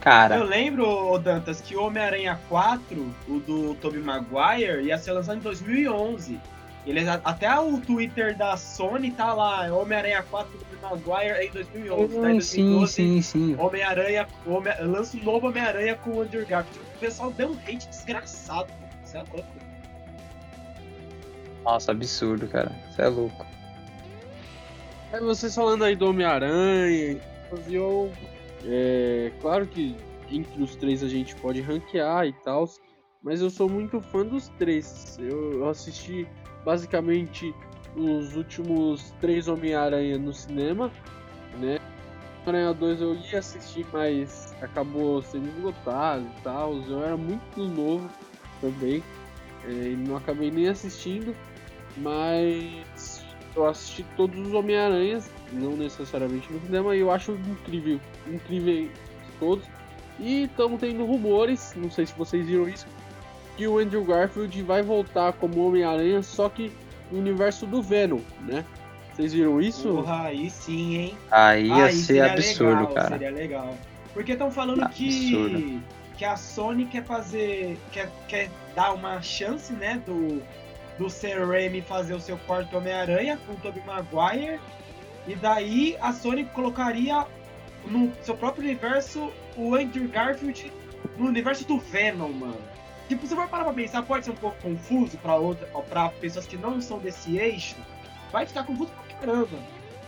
Cara. 0.00 0.36
Eu 0.36 0.44
lembro, 0.44 1.18
Dantas, 1.18 1.60
que 1.60 1.74
o 1.74 1.82
Homem-Aranha 1.84 2.38
4, 2.50 3.14
o 3.28 3.40
do 3.40 3.74
Tobey 3.76 4.00
Maguire, 4.00 4.82
ia 4.84 4.98
ser 4.98 5.12
lançado 5.12 5.38
em 5.38 5.40
2011. 5.40 6.38
Ele, 6.86 7.00
até 7.24 7.58
o 7.58 7.78
Twitter 7.80 8.36
da 8.36 8.56
Sony 8.56 9.10
tá 9.10 9.32
lá, 9.34 9.72
Homem-Aranha 9.74 10.22
4 10.30 10.52
do 10.52 10.80
Maguire 10.82 11.46
em 11.46 11.50
2011. 11.50 12.20
tá? 12.20 12.30
Em 12.30 12.40
Sim, 12.40 12.62
2012, 12.62 12.92
sim, 12.92 13.22
sim. 13.22 13.56
Homem-Aranha, 13.58 14.28
Homem, 14.46 14.72
lança 14.82 15.16
um 15.16 15.24
novo 15.24 15.48
Homem-Aranha 15.48 15.96
com 15.96 16.10
o 16.10 16.20
Andrew 16.20 16.46
Garfield. 16.46 16.86
O 16.94 16.98
pessoal 17.00 17.30
deu 17.32 17.50
um 17.50 17.58
hate 17.66 17.88
desgraçado. 17.88 18.68
Isso 19.04 19.16
é 19.16 19.24
louco. 19.32 19.65
Nossa, 21.66 21.90
absurdo, 21.90 22.46
cara. 22.46 22.70
Você 22.88 23.02
é 23.02 23.08
louco. 23.08 23.44
É, 25.12 25.18
vocês 25.18 25.52
falando 25.52 25.82
aí 25.82 25.96
do 25.96 26.08
Homem-Aranha, 26.08 27.20
eu. 27.68 28.12
É, 28.64 29.32
claro 29.40 29.66
que 29.66 29.96
entre 30.30 30.62
os 30.62 30.76
três 30.76 31.02
a 31.02 31.08
gente 31.08 31.34
pode 31.36 31.60
ranquear 31.60 32.24
e 32.24 32.32
tal, 32.32 32.70
mas 33.20 33.40
eu 33.40 33.50
sou 33.50 33.68
muito 33.68 34.00
fã 34.00 34.24
dos 34.24 34.46
três. 34.60 35.18
Eu, 35.18 35.54
eu 35.54 35.68
assisti 35.68 36.28
basicamente 36.64 37.52
os 37.96 38.36
últimos 38.36 39.12
três 39.20 39.48
Homem-Aranha 39.48 40.18
no 40.18 40.32
cinema, 40.32 40.92
né? 41.58 41.80
Homem-Aranha 42.46 42.74
2 42.74 43.00
eu 43.00 43.16
ia 43.16 43.40
assistir, 43.40 43.84
mas 43.92 44.54
acabou 44.62 45.20
sendo 45.20 45.48
esgotado 45.48 46.24
e 46.24 46.42
tal. 46.42 46.76
Eu 46.88 47.02
era 47.02 47.16
muito 47.16 47.60
novo 47.60 48.08
também, 48.60 49.02
é, 49.64 49.96
não 50.06 50.16
acabei 50.16 50.48
nem 50.48 50.68
assistindo, 50.68 51.34
mas 51.96 53.24
eu 53.54 53.66
assisti 53.66 54.04
todos 54.16 54.38
os 54.38 54.52
Homem-Aranhas, 54.52 55.30
não 55.52 55.76
necessariamente 55.76 56.52
no 56.52 56.60
cinema, 56.60 56.94
e 56.94 57.00
eu 57.00 57.10
acho 57.10 57.32
incrível, 57.32 58.00
incrível 58.26 58.90
todos. 59.38 59.64
E 60.18 60.44
estamos 60.44 60.80
tendo 60.80 61.04
rumores, 61.04 61.74
não 61.76 61.90
sei 61.90 62.06
se 62.06 62.14
vocês 62.16 62.46
viram 62.46 62.68
isso, 62.68 62.86
que 63.56 63.66
o 63.66 63.78
Andrew 63.78 64.04
Garfield 64.04 64.62
vai 64.62 64.82
voltar 64.82 65.32
como 65.34 65.66
Homem-Aranha, 65.66 66.22
só 66.22 66.48
que 66.48 66.70
no 67.10 67.18
universo 67.18 67.66
do 67.66 67.82
Venom, 67.82 68.20
né? 68.40 68.64
Vocês 69.14 69.32
viram 69.32 69.60
isso? 69.60 69.88
Porra, 69.88 70.24
aí 70.24 70.50
sim, 70.50 70.96
hein? 70.96 71.18
Aí 71.30 71.68
ia 71.68 71.84
Aí 71.86 71.92
ser 71.94 72.04
seria 72.04 72.32
absurdo, 72.32 72.80
legal, 72.80 72.94
cara. 72.94 73.08
Seria 73.08 73.30
legal. 73.30 73.74
Porque 74.12 74.32
estão 74.32 74.50
falando 74.50 74.82
Absurdo. 74.82 75.58
que, 75.58 75.80
que 76.18 76.24
a 76.24 76.36
Sony 76.36 76.84
quer 76.84 77.04
fazer. 77.04 77.78
Quer, 77.92 78.10
quer 78.28 78.50
dar 78.74 78.92
uma 78.92 79.22
chance, 79.22 79.72
né? 79.72 80.02
Do, 80.04 80.42
do 80.98 81.10
Sam 81.10 81.46
Raimi 81.46 81.82
fazer 81.82 82.14
o 82.14 82.20
seu 82.20 82.38
quarto 82.38 82.76
Homem-Aranha 82.76 83.38
com 83.46 83.52
o 83.52 83.56
Tobey 83.56 83.82
Maguire. 83.84 84.60
E 85.26 85.34
daí 85.34 85.96
a 86.00 86.12
Sony 86.12 86.44
colocaria 86.44 87.26
no 87.86 88.12
seu 88.22 88.36
próprio 88.36 88.64
universo 88.64 89.32
o 89.56 89.74
Andrew 89.74 90.08
Garfield 90.08 90.72
no 91.16 91.26
universo 91.26 91.66
do 91.66 91.78
Venom, 91.78 92.32
mano. 92.32 92.60
Tipo, 93.08 93.22
se 93.22 93.28
você 93.28 93.36
for 93.36 93.48
parar 93.48 93.64
pra 93.64 93.72
pensar, 93.72 94.02
pode 94.02 94.24
ser 94.24 94.32
um 94.32 94.36
pouco 94.36 94.56
confuso 94.60 95.16
pra, 95.18 95.36
outra, 95.36 95.66
pra 95.88 96.08
pessoas 96.08 96.46
que 96.46 96.56
não 96.56 96.80
são 96.80 96.98
desse 96.98 97.38
eixo. 97.38 97.76
Vai 98.32 98.46
ficar 98.46 98.64
confuso 98.64 98.90
pra 98.90 99.16
caramba. 99.16 99.58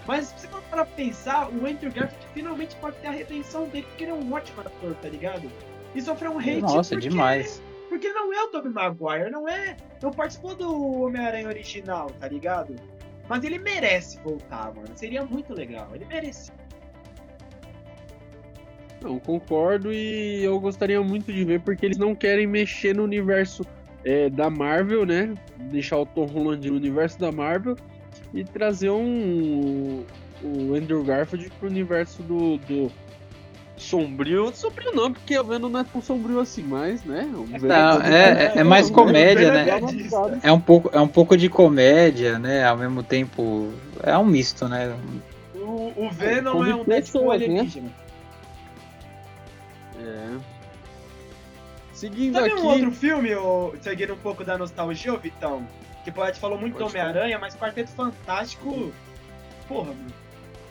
Mas 0.06 0.26
se 0.26 0.40
você 0.40 0.48
for 0.48 0.62
parar 0.62 0.84
pra 0.84 0.94
pensar, 0.96 1.48
o 1.48 1.66
Andrew 1.66 1.92
Garfield 1.92 2.26
finalmente 2.34 2.74
pode 2.76 2.96
ter 2.96 3.08
a 3.08 3.12
redenção 3.12 3.68
dele, 3.68 3.86
porque 3.88 4.04
ele 4.04 4.10
é 4.10 4.14
um 4.14 4.32
ótimo 4.32 4.60
ator, 4.60 4.94
tá 4.96 5.08
ligado? 5.08 5.50
E 5.94 6.02
sofreu 6.02 6.32
um 6.32 6.38
hate 6.38 6.60
Nossa, 6.60 6.94
porque, 6.94 7.08
demais. 7.08 7.62
Porque 7.88 8.12
não 8.12 8.32
é 8.32 8.44
o 8.44 8.48
Tobey 8.48 8.70
Maguire, 8.70 9.30
não 9.30 9.48
é. 9.48 9.76
Não 10.02 10.10
participou 10.10 10.54
do 10.54 11.02
Homem-Aranha 11.02 11.48
original, 11.48 12.10
tá 12.20 12.28
ligado? 12.28 12.76
Mas 13.28 13.44
ele 13.44 13.58
merece 13.58 14.18
voltar, 14.20 14.74
mano. 14.74 14.88
Seria 14.94 15.24
muito 15.24 15.52
legal. 15.52 15.88
Ele 15.94 16.04
merece. 16.06 16.50
Não, 19.02 19.18
concordo 19.18 19.92
e 19.92 20.42
eu 20.42 20.58
gostaria 20.58 21.00
muito 21.02 21.32
de 21.32 21.44
ver 21.44 21.60
porque 21.60 21.86
eles 21.86 21.98
não 21.98 22.14
querem 22.14 22.46
mexer 22.46 22.96
no 22.96 23.04
universo 23.04 23.64
é, 24.04 24.28
da 24.28 24.50
Marvel, 24.50 25.06
né? 25.06 25.34
Deixar 25.70 25.98
o 25.98 26.06
Tom 26.06 26.26
Holland 26.26 26.68
no 26.68 26.76
universo 26.76 27.18
da 27.18 27.30
Marvel 27.30 27.76
e 28.34 28.44
trazer 28.44 28.90
um 28.90 30.04
o 30.42 30.74
Andrew 30.74 31.02
Garfield 31.02 31.50
pro 31.58 31.68
universo 31.68 32.22
do, 32.22 32.58
do 32.58 32.90
sombrio. 33.78 34.52
Sombrio 34.54 34.92
não, 34.92 35.12
porque 35.12 35.38
o 35.38 35.44
Venom 35.44 35.68
não 35.68 35.80
é 35.80 35.84
tão 35.84 36.00
sombrio 36.02 36.40
assim, 36.40 36.62
mas, 36.62 37.02
né? 37.04 37.28
Não, 37.30 38.02
é- 38.02 38.44
é- 38.54 38.58
é 38.58 38.64
mais 38.64 38.90
comédia, 38.90 39.52
né? 39.52 39.66
É 40.42 40.52
um 40.52 40.60
pouco, 40.60 40.90
é 40.92 41.00
um 41.00 41.08
pouco 41.08 41.36
de 41.36 41.48
comédia, 41.48 42.38
né? 42.38 42.64
Ao 42.64 42.76
mesmo 42.76 43.02
tempo, 43.02 43.72
é 44.02 44.16
um 44.16 44.24
misto, 44.24 44.68
né? 44.68 44.94
O, 45.54 45.92
o 45.96 46.10
Venom 46.10 46.52
Como 46.52 46.64
é 46.64 46.74
um 46.74 46.84
Deadpool 46.84 47.28
né? 47.28 47.34
alienígena. 47.34 47.90
É. 50.00 50.36
Seguindo 51.92 52.34
Sabe 52.34 52.52
aqui. 52.52 52.60
um 52.60 52.66
outro 52.66 52.92
filme, 52.92 53.34
ô, 53.34 53.74
seguindo 53.80 54.14
um 54.14 54.18
pouco 54.18 54.44
da 54.44 54.56
nostalgia, 54.56 55.12
ô, 55.12 55.18
Vitão? 55.18 55.66
Que 56.04 56.12
gente 56.26 56.38
falou 56.38 56.56
muito 56.58 56.78
Pode. 56.78 56.90
Homem-Aranha, 56.90 57.38
mas 57.38 57.54
Quarteto 57.56 57.90
Fantástico. 57.90 58.92
Porra, 59.66 59.88
mano. 59.88 60.12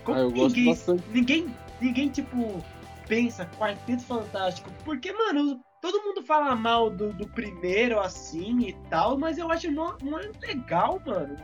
Como 0.03 0.17
Ah, 0.17 0.21
eu 0.21 0.31
gosto 0.31 0.47
ninguém, 0.55 0.65
bastante. 0.65 1.03
ninguém, 1.11 1.55
ninguém, 1.81 2.09
tipo, 2.09 2.63
pensa 3.07 3.49
Quarteto 3.57 4.03
Fantástico. 4.03 4.69
Porque, 4.83 5.11
mano, 5.11 5.59
todo 5.81 6.01
mundo 6.03 6.23
fala 6.23 6.55
mal 6.55 6.89
do, 6.89 7.13
do 7.13 7.27
primeiro 7.27 7.99
assim 7.99 8.59
e 8.67 8.73
tal, 8.89 9.17
mas 9.17 9.37
eu 9.37 9.51
acho 9.51 9.71
não, 9.71 9.95
não 10.01 10.19
é 10.19 10.29
legal, 10.47 11.01
mano. 11.05 11.35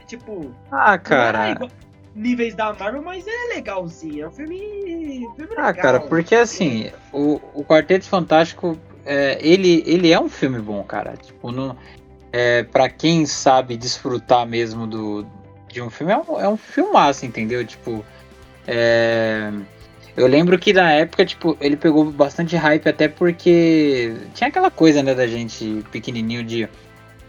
É, 0.00 0.04
tipo, 0.04 0.54
Ah, 0.70 0.86
não 0.86 0.94
é 0.94 0.98
cara. 0.98 1.50
igual- 1.50 1.70
níveis 2.14 2.54
da 2.54 2.72
Marvel, 2.72 3.02
mas 3.02 3.24
é 3.26 3.54
legalzinho. 3.54 4.24
É 4.24 4.28
um 4.28 4.32
filme. 4.32 4.58
filme 5.36 5.54
Ah, 5.56 5.66
legal, 5.68 5.74
cara, 5.74 6.00
porque 6.00 6.34
assim, 6.34 6.90
o, 7.12 7.40
o 7.54 7.64
Quarteto 7.64 8.04
Fantástico, 8.06 8.76
é, 9.04 9.38
ele, 9.40 9.82
ele 9.86 10.10
é 10.12 10.20
um 10.20 10.28
filme 10.28 10.58
bom, 10.60 10.82
cara. 10.82 11.16
Tipo, 11.16 11.52
no, 11.52 11.76
é, 12.32 12.64
pra 12.64 12.88
quem 12.88 13.26
sabe 13.26 13.76
desfrutar 13.76 14.44
mesmo 14.46 14.86
do, 14.88 15.24
de 15.68 15.80
um 15.80 15.88
filme, 15.88 16.12
é 16.12 16.16
um, 16.18 16.40
é 16.40 16.48
um 16.48 16.56
filmaço, 16.56 17.24
entendeu? 17.24 17.64
Tipo, 17.64 18.04
é... 18.66 19.52
Eu 20.20 20.26
lembro 20.26 20.58
que 20.58 20.72
na 20.74 20.92
época, 20.92 21.24
tipo, 21.24 21.56
ele 21.60 21.76
pegou 21.76 22.04
bastante 22.04 22.54
hype 22.54 22.86
até 22.86 23.08
porque 23.08 24.14
tinha 24.34 24.48
aquela 24.48 24.70
coisa, 24.70 25.02
né, 25.02 25.14
da 25.14 25.26
gente 25.26 25.82
pequenininho 25.90 26.44
de 26.44 26.68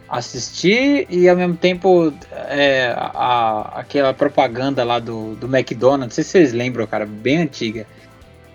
assistir 0.10 1.08
e 1.10 1.30
ao 1.30 1.38
mesmo 1.38 1.56
tempo 1.56 2.14
é, 2.50 2.94
a, 2.98 3.80
aquela 3.80 4.14
propaganda 4.14 4.84
lá 4.84 5.00
do, 5.00 5.36
do 5.36 5.48
McDonald's, 5.48 6.08
não 6.08 6.10
sei 6.10 6.24
se 6.26 6.32
vocês 6.32 6.52
lembram, 6.52 6.86
cara, 6.86 7.06
bem 7.06 7.38
antiga, 7.38 7.88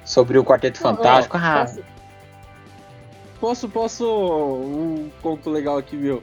sobre 0.04 0.36
o 0.36 0.44
Quarteto 0.44 0.78
Fantástico. 0.80 1.34
ah, 1.40 1.64
posso, 1.64 1.82
posso, 3.40 3.68
posso, 3.70 4.04
um 4.04 5.10
ponto 5.22 5.48
legal 5.48 5.78
aqui, 5.78 5.96
meu. 5.96 6.22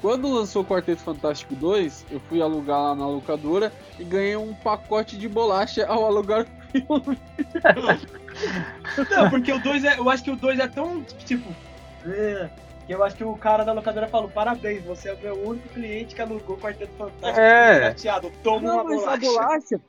Quando 0.00 0.28
lançou 0.28 0.62
o 0.62 0.66
Quarteto 0.66 1.02
Fantástico 1.02 1.54
2, 1.54 2.06
eu 2.10 2.20
fui 2.28 2.42
alugar 2.42 2.82
lá 2.82 2.94
na 2.96 3.06
locadora 3.06 3.72
e 3.96 4.02
ganhei 4.02 4.36
um 4.36 4.52
pacote 4.54 5.16
de 5.16 5.28
bolacha 5.28 5.86
ao 5.86 6.04
alugar 6.04 6.46
filme. 6.82 7.18
Não, 9.10 9.30
porque 9.30 9.52
o 9.52 9.58
2 9.58 9.84
é. 9.84 9.98
Eu 9.98 10.08
acho 10.10 10.22
que 10.24 10.30
o 10.30 10.36
2 10.36 10.58
é 10.58 10.66
tão, 10.68 11.02
tipo. 11.02 11.54
É, 12.06 12.48
que 12.86 12.94
eu 12.94 13.02
acho 13.02 13.16
que 13.16 13.24
o 13.24 13.34
cara 13.36 13.64
da 13.64 13.72
locadora 13.72 14.08
falou: 14.08 14.28
parabéns, 14.28 14.84
você 14.84 15.08
é 15.08 15.14
o 15.14 15.18
meu 15.18 15.48
único 15.48 15.68
cliente 15.68 16.14
que 16.14 16.20
alugou 16.22 16.56
o 16.56 16.58
Quarteto 16.60 16.92
Fantástico 16.98 17.40
É. 17.40 17.80
prateado. 17.80 18.32
Toma 18.42 18.60
Não, 18.60 18.74
uma 18.74 18.84
mas 18.84 19.00
bolacha. 19.00 19.14
a 19.16 19.18
bolacha. 19.20 19.80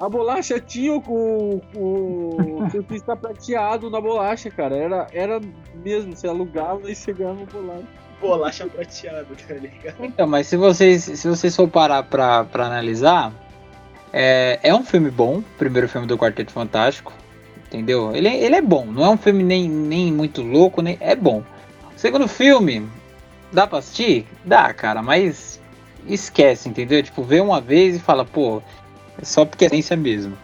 A 0.00 0.08
bolacha 0.08 0.60
tinha 0.60 0.94
o, 0.94 1.62
o 1.76 2.70
surfista 2.72 3.14
prateado 3.14 3.88
na 3.90 4.00
bolacha, 4.00 4.50
cara. 4.50 4.76
Era, 4.76 5.06
era 5.12 5.40
mesmo, 5.76 6.16
você 6.16 6.26
alugava 6.26 6.90
e 6.90 6.94
você 6.94 7.12
ganhava 7.12 7.44
bolacha. 7.44 7.84
Bolacha 8.20 8.66
prateada, 8.66 9.26
tá 9.46 9.54
ligado? 9.54 10.04
Então, 10.04 10.26
mas 10.26 10.46
se 10.46 10.56
vocês, 10.56 11.04
se 11.04 11.28
vocês 11.28 11.54
for 11.54 11.68
parar 11.68 12.02
pra, 12.04 12.44
pra 12.44 12.66
analisar, 12.66 13.32
é, 14.12 14.58
é 14.62 14.74
um 14.74 14.84
filme 14.84 15.10
bom, 15.10 15.38
o 15.38 15.44
primeiro 15.58 15.88
filme 15.88 16.06
do 16.06 16.18
Quarteto 16.18 16.52
Fantástico, 16.52 17.12
entendeu? 17.66 18.14
Ele, 18.14 18.28
é- 18.28 18.36
ele 18.44 18.54
é 18.56 18.62
bom, 18.62 18.84
não 18.86 19.04
é 19.04 19.08
um 19.08 19.16
filme 19.16 19.42
nem, 19.42 19.68
nem 19.68 20.12
muito 20.12 20.42
louco, 20.42 20.82
nem 20.82 20.96
é 21.00 21.14
bom. 21.14 21.42
O 21.94 21.98
segundo 21.98 22.28
filme, 22.28 22.86
dá 23.52 23.66
pra 23.66 23.78
assistir? 23.78 24.26
Dá, 24.44 24.72
cara, 24.74 25.02
mas 25.02 25.60
esquece, 26.06 26.68
entendeu? 26.68 27.02
Tipo, 27.02 27.22
vê 27.22 27.40
uma 27.40 27.60
vez 27.60 27.96
e 27.96 28.00
fala, 28.00 28.24
pô, 28.24 28.62
é 29.20 29.24
só 29.24 29.44
porque 29.44 29.64
é 29.66 29.68
ciência 29.68 29.96
mesmo. 29.96 30.36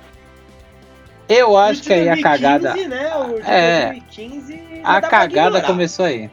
Eu 1.29 1.57
acho 1.59 1.83
que 1.83 1.93
aí 1.93 2.09
a 2.09 2.15
2015, 2.15 2.23
cagada. 2.23 2.75
Né? 2.89 3.11
É. 3.45 3.87
2015, 3.89 4.81
A 4.83 5.01
cagada 5.03 5.61
começou 5.61 6.05
aí. 6.07 6.31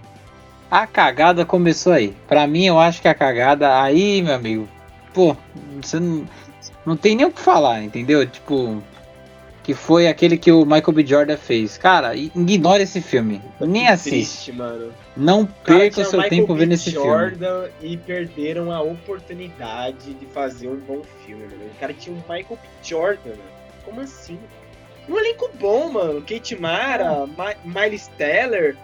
A 0.72 0.88
cagada 0.88 1.46
começou 1.46 1.92
aí. 1.94 2.16
Pra 2.28 2.48
mim, 2.48 2.66
eu 2.66 2.80
acho 2.80 3.02
que 3.02 3.08
a 3.08 3.14
cagada 3.14 3.82
aí, 3.82 4.22
meu 4.22 4.34
amigo, 4.36 4.68
pô, 5.14 5.36
você 5.82 6.00
não, 6.00 6.26
não 6.86 6.96
tem 6.96 7.16
nem 7.16 7.26
o 7.26 7.32
que 7.32 7.42
falar, 7.42 7.82
entendeu? 7.82 8.26
Tipo, 8.28 8.82
que 9.64 9.74
foi 9.74 10.08
aquele 10.08 10.38
que 10.38 10.52
o 10.52 10.64
Michael 10.64 10.94
B. 10.94 11.06
Jordan 11.06 11.38
fez. 11.38 11.78
Cara, 11.78 12.16
ignora 12.16 12.84
esse 12.84 13.02
filme. 13.02 13.42
Nem 13.60 13.88
assiste. 13.88 14.12
Triste, 14.12 14.52
mano. 14.52 14.94
Não 15.18 15.42
O 15.42 15.48
perca 15.48 16.02
o 16.02 16.06
seu 16.06 16.20
Michael 16.22 16.30
tempo 16.30 16.54
B. 16.54 16.60
vendo 16.60 16.74
esse 16.74 16.92
filme. 16.92 17.08
Jordan 17.08 17.68
e 17.82 17.98
perderam 17.98 18.72
a 18.72 18.82
oportunidade 18.82 20.14
de 20.14 20.26
fazer 20.28 20.68
um 20.68 20.78
bom 20.78 21.02
filme, 21.26 21.44
mano. 21.44 21.66
O 21.76 21.80
cara 21.80 21.94
tinha 21.94 22.16
um 22.16 22.20
Michael 22.20 22.60
B. 22.62 22.68
Jordan, 22.84 23.30
mano. 23.32 23.56
Como 23.84 24.02
assim? 24.02 24.38
Um 25.10 25.18
elenco 25.18 25.50
bom, 25.60 25.92
mano. 25.92 26.22
Kate 26.22 26.56
Mara, 26.60 27.26
Mi 27.28 27.56
Miles 27.74 28.08
Teller. 28.18 28.78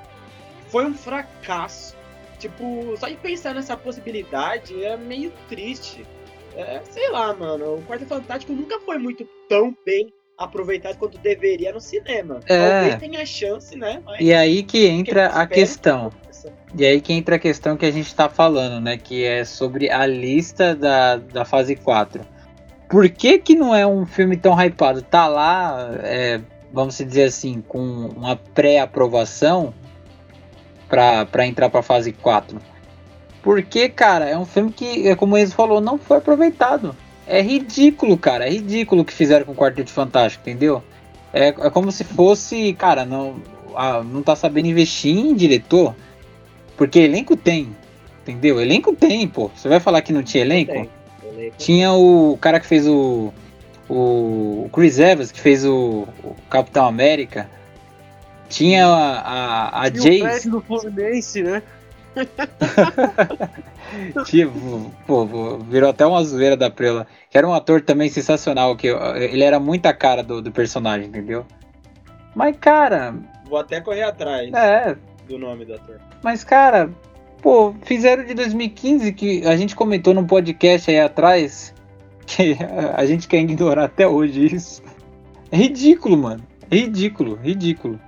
Foi 0.69 0.85
um 0.85 0.93
fracasso. 0.93 1.95
Tipo, 2.39 2.95
só 2.99 3.07
de 3.07 3.15
pensar 3.17 3.53
nessa 3.53 3.77
possibilidade 3.77 4.83
é 4.83 4.97
meio 4.97 5.31
triste. 5.47 6.05
É, 6.55 6.81
sei 6.89 7.09
lá, 7.09 7.33
mano. 7.33 7.75
O 7.75 7.81
Quarto 7.83 8.05
Fantástico 8.05 8.53
nunca 8.53 8.79
foi 8.81 8.97
muito 8.97 9.27
tão 9.47 9.75
bem 9.85 10.13
aproveitado 10.37 10.97
quanto 10.97 11.17
deveria 11.19 11.71
no 11.71 11.79
cinema. 11.79 12.39
É. 12.47 12.69
Talvez 12.69 12.95
tenha 12.99 13.25
chance, 13.25 13.77
né? 13.77 14.01
Mas 14.05 14.19
E 14.19 14.33
aí 14.33 14.63
que 14.63 14.87
entra 14.87 15.27
a 15.27 15.45
questão. 15.45 16.11
E 16.75 16.85
aí 16.85 16.99
que 16.99 17.13
entra 17.13 17.35
a 17.35 17.39
questão 17.39 17.77
que 17.77 17.85
a 17.85 17.91
gente 17.91 18.13
tá 18.15 18.27
falando, 18.27 18.81
né? 18.81 18.97
Que 18.97 19.23
é 19.23 19.43
sobre 19.45 19.89
a 19.89 20.05
lista 20.05 20.75
da, 20.75 21.17
da 21.17 21.45
fase 21.45 21.75
4. 21.75 22.21
Por 22.89 23.07
que 23.09 23.37
que 23.37 23.55
não 23.55 23.75
é 23.75 23.85
um 23.85 24.05
filme 24.05 24.35
tão 24.35 24.53
hypado? 24.59 25.01
Tá 25.01 25.27
lá, 25.27 25.91
é, 26.03 26.41
vamos 26.73 26.97
dizer 26.97 27.23
assim, 27.23 27.61
com 27.61 27.79
uma 27.79 28.35
pré-aprovação 28.35 29.73
pra 30.89 31.45
entrar 31.45 31.69
pra 31.69 31.81
fase 31.81 32.11
4. 32.11 32.59
Porque, 33.41 33.89
cara, 33.89 34.29
é 34.29 34.37
um 34.37 34.45
filme 34.45 34.71
que, 34.71 35.07
é 35.07 35.15
como 35.15 35.35
o 35.35 35.37
Enzo 35.37 35.55
falou, 35.55 35.81
não 35.81 35.97
foi 35.97 36.17
aproveitado. 36.17 36.95
É 37.25 37.41
ridículo, 37.41 38.17
cara. 38.17 38.45
É 38.45 38.49
ridículo 38.49 39.01
o 39.01 39.05
que 39.05 39.13
fizeram 39.13 39.45
com 39.45 39.51
o 39.51 39.55
Quarteto 39.55 39.91
Fantástico, 39.91 40.47
entendeu? 40.47 40.83
É, 41.33 41.47
é 41.47 41.69
como 41.69 41.91
se 41.91 42.03
fosse, 42.03 42.73
cara, 42.73 43.05
não, 43.05 43.35
ah, 43.75 44.03
não 44.03 44.21
tá 44.21 44.35
sabendo 44.35 44.67
investir 44.67 45.15
em 45.15 45.33
diretor. 45.33 45.95
Porque 46.77 46.99
elenco 46.99 47.35
tem, 47.35 47.75
entendeu? 48.21 48.59
Elenco 48.59 48.95
tem, 48.95 49.27
pô. 49.27 49.49
Você 49.55 49.69
vai 49.69 49.79
falar 49.79 50.01
que 50.01 50.13
não 50.13 50.23
tinha 50.23 50.43
elenco? 50.43 50.73
Tem. 50.73 50.89
Elenco 51.23 51.55
Tinha 51.57 51.93
o 51.93 52.37
cara 52.39 52.59
que 52.59 52.65
fez 52.65 52.87
o. 52.87 53.33
O 53.89 54.69
Chris 54.71 54.99
Evans, 54.99 55.33
que 55.33 55.39
fez 55.39 55.65
o, 55.65 56.07
o 56.23 56.35
Capitão 56.49 56.85
América. 56.85 57.49
Tinha 58.47 58.87
a, 58.87 59.19
a, 59.19 59.81
a 59.81 59.87
E 59.87 59.91
o 59.91 59.93
Jace. 59.93 60.19
Fred 60.21 60.49
do 60.49 60.61
Fluminense, 60.61 61.43
né? 61.43 61.61
Tinha, 64.25 64.49
pô, 65.05 65.25
virou 65.69 65.89
até 65.89 66.05
uma 66.05 66.23
zoeira 66.23 66.55
da 66.55 66.69
Prela. 66.69 67.05
Que 67.29 67.37
era 67.37 67.47
um 67.47 67.53
ator 67.53 67.81
também 67.81 68.09
sensacional. 68.09 68.75
que 68.75 68.87
eu- 68.87 68.99
Ele 69.15 69.43
era 69.43 69.59
muito 69.59 69.85
a 69.85 69.93
cara 69.93 70.23
do, 70.23 70.41
do 70.41 70.51
personagem, 70.51 71.07
entendeu? 71.07 71.45
Mas, 72.35 72.55
cara, 72.59 73.13
Vou 73.49 73.59
até 73.59 73.81
correr 73.81 74.03
atrás 74.03 74.49
é. 74.53 74.95
do 75.27 75.37
nome 75.37 75.65
do 75.65 75.73
ator. 75.73 75.99
Mas, 76.23 76.43
cara, 76.43 76.89
pô, 77.41 77.73
fizeram 77.83 78.23
de 78.23 78.33
2015 78.33 79.11
que 79.11 79.45
a 79.45 79.57
gente 79.57 79.75
comentou 79.75 80.13
num 80.13 80.25
podcast 80.25 80.89
aí 80.89 80.99
atrás. 80.99 81.73
Que 82.23 82.55
a 82.95 83.03
gente 83.05 83.27
quer 83.27 83.39
ignorar 83.41 83.85
até 83.85 84.07
hoje 84.07 84.55
isso. 84.55 84.81
É 85.51 85.57
ridículo, 85.57 86.15
mano. 86.15 86.41
Ridículo, 86.71 87.35
ridículo. 87.35 87.99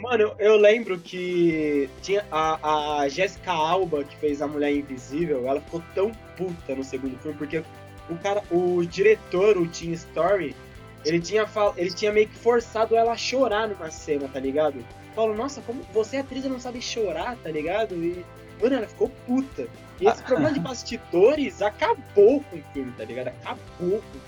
Mano, 0.00 0.32
eu, 0.38 0.56
lembro 0.56 0.98
que 0.98 1.88
tinha 2.00 2.24
a, 2.32 3.00
a 3.00 3.08
Jessica 3.08 3.52
Alba, 3.52 4.02
que 4.02 4.16
fez 4.16 4.40
a 4.40 4.46
Mulher 4.46 4.72
Invisível, 4.74 5.46
ela 5.46 5.60
ficou 5.60 5.82
tão 5.94 6.10
puta 6.36 6.74
no 6.74 6.82
segundo 6.82 7.18
filme, 7.18 7.36
porque 7.36 7.62
o 8.08 8.16
cara, 8.16 8.42
o 8.50 8.82
diretor, 8.84 9.58
o 9.58 9.66
Tim 9.66 9.92
Story, 9.92 10.56
ele 11.04 11.20
tinha, 11.20 11.46
ele 11.76 11.90
tinha 11.90 12.12
meio 12.12 12.28
que 12.28 12.36
forçado 12.36 12.96
ela 12.96 13.12
a 13.12 13.16
chorar 13.16 13.68
numa 13.68 13.90
cena, 13.90 14.26
tá 14.26 14.40
ligado? 14.40 14.82
Falou, 15.14 15.34
nossa, 15.36 15.60
como 15.60 15.82
você 15.92 16.16
atriz 16.16 16.44
não 16.44 16.58
sabe 16.58 16.80
chorar, 16.80 17.36
tá 17.42 17.50
ligado? 17.50 17.94
E, 17.94 18.24
mano, 18.60 18.76
ela 18.76 18.86
ficou 18.86 19.10
puta. 19.26 19.66
E 20.00 20.06
esse 20.06 20.22
Ah. 20.22 20.26
problema 20.26 20.52
de 20.54 20.60
bastidores 20.60 21.60
acabou 21.60 22.42
com 22.50 22.56
o 22.56 22.62
filme, 22.72 22.92
tá 22.96 23.04
ligado? 23.04 23.28
Acabou 23.28 24.00
com 24.00 24.18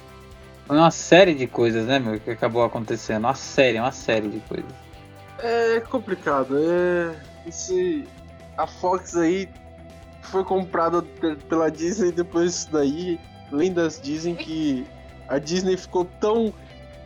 Foi 0.67 0.77
uma 0.77 0.91
série 0.91 1.35
de 1.35 1.47
coisas, 1.47 1.87
né, 1.87 1.99
meu, 1.99 2.21
que 2.21 2.31
acabou 2.31 2.63
acontecendo. 2.63 3.25
Uma 3.25 3.35
série, 3.35 3.79
uma 3.79 3.93
série 3.93 4.29
de 4.29 4.41
coisas. 4.41 4.82
É 5.43 5.81
complicado. 5.81 6.57
É. 6.59 7.15
Esse. 7.47 8.07
A 8.57 8.67
Fox 8.67 9.17
aí 9.17 9.49
foi 10.23 10.45
comprada 10.45 11.03
pe- 11.03 11.37
pela 11.49 11.71
Disney 11.71 12.13
depois 12.13 12.53
disso 12.53 12.73
daí. 12.73 13.21
Lendas 13.51 14.01
dizem 14.01 14.35
que 14.35 14.87
a 15.29 15.39
Disney 15.39 15.77
ficou 15.77 16.05
tão 16.21 16.53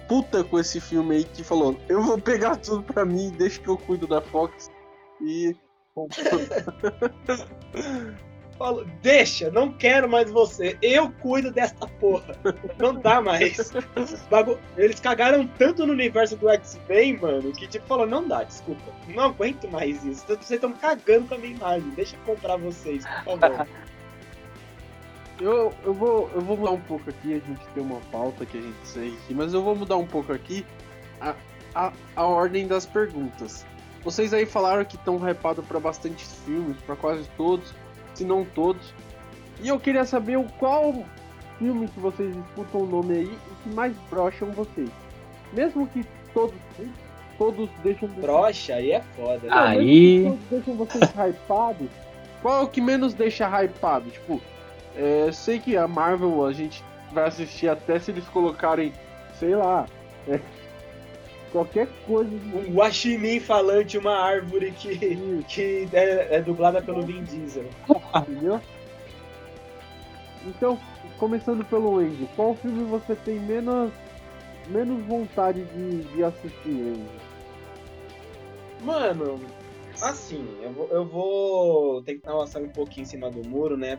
puta 0.07 0.45
com 0.45 0.59
esse 0.59 0.81
filme 0.81 1.17
aí 1.17 1.25
que 1.25 1.43
falou: 1.43 1.77
Eu 1.89 2.03
vou 2.03 2.19
pegar 2.19 2.57
tudo 2.57 2.83
pra 2.83 3.05
mim, 3.05 3.31
deixa 3.31 3.61
que 3.61 3.69
eu 3.69 3.79
cuido 3.79 4.07
da 4.07 4.21
Fox. 4.21 4.71
E. 5.21 5.57
Falo, 8.59 8.87
deixa, 9.03 9.51
não 9.51 9.71
quero 9.71 10.09
mais 10.09 10.31
você. 10.31 10.79
Eu 10.81 11.11
cuido 11.21 11.51
desta 11.51 11.87
porra. 11.87 12.35
Não 12.79 12.95
dá 12.95 13.21
mais. 13.21 13.73
Eles 14.77 14.99
cagaram 14.99 15.47
tanto 15.59 15.87
no 15.87 15.93
universo 15.93 16.37
do 16.37 16.49
X-Men, 16.49 17.19
mano, 17.19 17.53
que 17.53 17.67
tipo, 17.67 17.87
falou, 17.87 18.07
não 18.07 18.27
dá, 18.27 18.45
desculpa. 18.45 18.93
Não 19.09 19.25
aguento 19.25 19.71
mais 19.71 20.03
isso. 20.05 20.25
Vocês 20.27 20.51
estão 20.51 20.73
cagando 20.73 21.29
pra 21.29 21.39
minha 21.39 21.55
imagem. 21.55 21.91
Deixa 21.91 22.17
eu 22.17 22.35
comprar 22.35 22.57
vocês, 22.57 23.05
por 23.25 23.39
favor. 23.39 23.67
Eu, 25.39 25.75
eu, 25.85 25.93
vou, 25.93 26.31
eu 26.35 26.41
vou 26.41 26.57
mudar 26.57 26.71
um 26.71 26.81
pouco 26.81 27.11
aqui, 27.11 27.35
a 27.35 27.47
gente 27.47 27.61
tem 27.75 27.83
uma 27.83 28.01
pauta 28.11 28.47
que 28.47 28.57
a 28.57 28.61
gente 28.63 28.77
segue 28.85 29.19
aqui, 29.23 29.35
mas 29.35 29.53
eu 29.53 29.63
vou 29.63 29.77
mudar 29.77 29.99
um 29.99 30.07
pouco 30.07 30.33
aqui 30.33 30.65
a, 31.21 31.35
a, 31.75 31.93
a 32.17 32.25
ordem 32.25 32.67
das 32.67 32.87
perguntas. 32.87 33.67
Vocês 34.03 34.33
aí 34.33 34.47
falaram 34.47 34.83
que 34.83 34.97
estão 34.97 35.19
hypados 35.29 35.63
para 35.67 35.79
bastante 35.79 36.25
filmes, 36.25 36.79
para 36.87 36.97
quase 36.97 37.29
todos, 37.37 37.75
se 38.17 38.25
não 38.25 38.45
todos. 38.45 38.93
E 39.63 39.69
eu 39.69 39.79
queria 39.79 40.05
saber 40.05 40.37
o 40.37 40.45
qual 40.59 40.95
filme 41.59 41.89
que 41.89 42.01
vocês 42.01 42.35
escutam 42.37 42.83
o 42.83 42.87
nome 42.87 43.15
aí 43.15 43.25
e 43.33 43.63
que 43.63 43.75
mais 43.75 43.95
brocham 44.11 44.51
vocês. 44.53 44.91
Mesmo 45.53 45.87
que 45.89 46.05
todos 46.35 46.55
todos 47.39 47.69
deixam 47.83 48.09
vocês- 48.09 48.21
Brocha, 48.25 48.75
aí 48.75 48.93
é 48.93 49.03
foda. 49.15 49.41
né? 49.47 49.49
Aí- 49.51 50.19
mesmo 50.21 50.37
que 50.39 50.45
todos 50.49 50.65
deixam 50.65 50.75
vocês 50.77 51.11
hypados. 51.35 51.89
Qual 52.43 52.61
é 52.61 52.63
o 52.65 52.69
que 52.69 52.81
menos 52.81 53.15
deixa 53.15 53.47
hypado? 53.63 54.11
Tipo, 54.11 54.41
É, 54.99 55.31
sei 55.31 55.59
que 55.59 55.77
a 55.77 55.87
Marvel 55.87 56.47
a 56.47 56.55
gente 56.55 56.83
vai 57.13 57.25
assistir 57.29 57.69
até 57.69 57.99
se 57.99 58.11
eles 58.11 58.25
colocarem, 58.29 58.95
sei 59.39 59.55
lá, 59.55 59.85
é, 60.27 60.41
qualquer 61.53 61.89
coisa. 62.07 62.31
Um 62.31 62.75
guaxinim 62.75 63.41
falante, 63.41 63.99
uma 63.99 64.17
árvore 64.17 64.73
que, 64.73 65.45
que 65.49 65.89
é, 65.93 66.37
é 66.37 66.43
dublada 66.43 66.83
pelo 66.83 67.03
Vin 67.03 67.23
Diesel. 67.23 67.69
Entendeu? 68.17 68.61
Então, 70.47 70.79
começando 71.19 71.65
pelo 71.65 72.01
Enzo, 72.01 72.29
qual 72.37 72.55
filme 72.55 72.85
você 72.85 73.17
tem 73.17 73.41
menos, 73.41 73.93
menos 74.69 75.03
vontade 75.05 75.65
de, 75.65 76.05
de 76.05 76.25
assistir, 76.25 76.71
Enzo? 76.71 77.27
Mano, 78.83 79.41
assim, 80.03 80.47
eu 80.63 80.73
vou, 80.73 80.89
eu 80.91 81.05
vou 81.05 82.03
tentar 82.03 82.35
lançar 82.35 82.63
um 82.63 82.69
pouquinho 82.69 83.03
em 83.03 83.09
cima 83.09 83.31
do 83.31 83.47
muro, 83.49 83.77
né? 83.77 83.99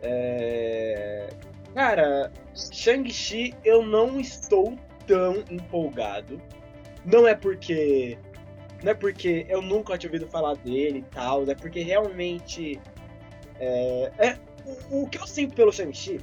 É... 0.00 1.28
Cara, 1.74 2.32
Shang-Chi 2.54 3.54
eu 3.64 3.84
não 3.84 4.18
estou 4.18 4.74
tão 5.06 5.44
empolgado. 5.50 6.40
Não 7.10 7.26
é 7.26 7.34
porque. 7.34 8.18
Não 8.82 8.92
é 8.92 8.94
porque 8.94 9.46
eu 9.48 9.60
nunca 9.60 9.98
tinha 9.98 10.08
ouvido 10.08 10.30
falar 10.30 10.54
dele 10.56 10.98
e 10.98 11.14
tal, 11.14 11.48
é 11.50 11.54
porque 11.54 11.80
realmente. 11.80 12.80
É, 13.58 14.12
é, 14.18 14.38
o, 14.90 15.02
o 15.02 15.08
que 15.08 15.18
eu 15.18 15.26
sinto 15.26 15.54
pelo 15.54 15.72
Shang-Chi 15.72 16.20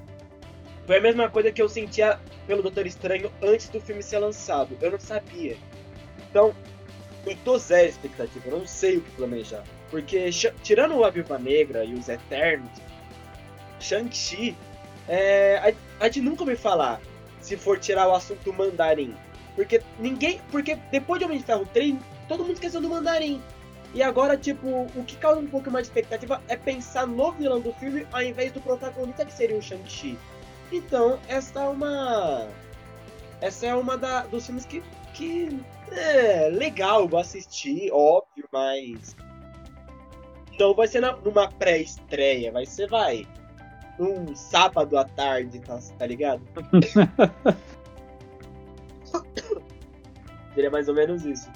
foi 0.85 0.97
a 0.97 1.01
mesma 1.01 1.29
coisa 1.29 1.51
que 1.51 1.61
eu 1.61 1.67
sentia 1.67 2.19
pelo 2.45 2.61
Doutor 2.61 2.85
Estranho 2.85 3.31
antes 3.41 3.67
do 3.69 3.81
filme 3.81 4.03
ser 4.03 4.19
lançado. 4.19 4.77
Eu 4.79 4.91
não 4.91 4.99
sabia. 4.99 5.57
Então, 6.29 6.53
eu 7.25 7.35
tô 7.43 7.57
zero 7.57 7.89
expectativa, 7.89 8.47
eu 8.47 8.59
não 8.59 8.67
sei 8.67 8.97
o 8.97 9.01
que 9.01 9.11
planejar. 9.11 9.63
Porque, 9.89 10.29
tirando 10.61 10.95
o 10.95 11.03
A 11.03 11.09
Viva 11.09 11.39
Negra 11.39 11.83
e 11.83 11.93
os 11.93 12.07
Eternos, 12.07 12.69
Shang-Chi, 13.79 14.55
é, 15.07 15.57
a, 15.57 16.03
a 16.03 16.05
gente 16.05 16.21
nunca 16.21 16.43
ouviu 16.43 16.57
falar 16.57 17.01
se 17.41 17.57
for 17.57 17.79
tirar 17.79 18.07
o 18.07 18.13
assunto 18.13 18.53
mandarim. 18.53 19.15
Porque 19.55 19.81
ninguém. 19.99 20.39
Porque 20.51 20.75
depois 20.91 21.19
de 21.19 21.25
Homem 21.25 21.37
de 21.37 21.43
Ferro 21.43 21.67
3, 21.73 21.95
todo 22.27 22.43
mundo 22.43 22.53
esqueceu 22.53 22.81
do 22.81 22.89
mandarim. 22.89 23.41
E 23.93 24.03
agora, 24.03 24.35
tipo, 24.35 24.67
o 24.67 25.03
que 25.05 25.15
causa 25.15 25.39
um 25.39 25.47
pouco 25.47 25.71
mais 25.71 25.85
de 25.85 25.91
expectativa 25.91 26.41
é 26.49 26.57
pensar 26.57 27.07
no 27.07 27.31
vilão 27.31 27.61
do 27.61 27.71
filme 27.73 28.05
ao 28.11 28.21
invés 28.21 28.51
do 28.51 28.59
protagonista 28.59 29.25
que 29.25 29.31
seria 29.31 29.57
o 29.57 29.61
Shang-Chi. 29.61 30.17
Então, 30.71 31.17
essa 31.27 31.61
é 31.61 31.67
uma. 31.67 32.47
Essa 33.39 33.67
é 33.67 33.75
uma 33.75 33.97
da, 33.97 34.23
dos 34.23 34.45
filmes 34.45 34.65
que, 34.65 34.83
que 35.13 35.57
é 35.91 36.49
legal, 36.49 37.07
vou 37.07 37.19
assistir, 37.19 37.89
óbvio, 37.91 38.47
mas. 38.51 39.15
Então 40.53 40.73
vai 40.73 40.87
ser 40.87 41.01
na, 41.01 41.15
numa 41.17 41.49
pré-estreia, 41.49 42.51
vai 42.51 42.65
ser, 42.65 42.89
vai. 42.89 43.25
Um 43.97 44.35
sábado 44.35 44.97
à 44.97 45.05
tarde, 45.05 45.59
tá, 45.59 45.79
tá 45.97 46.05
ligado? 46.05 46.41
Seria 50.55 50.71
mais 50.71 50.87
ou 50.87 50.95
menos 50.95 51.23
isso. 51.25 51.49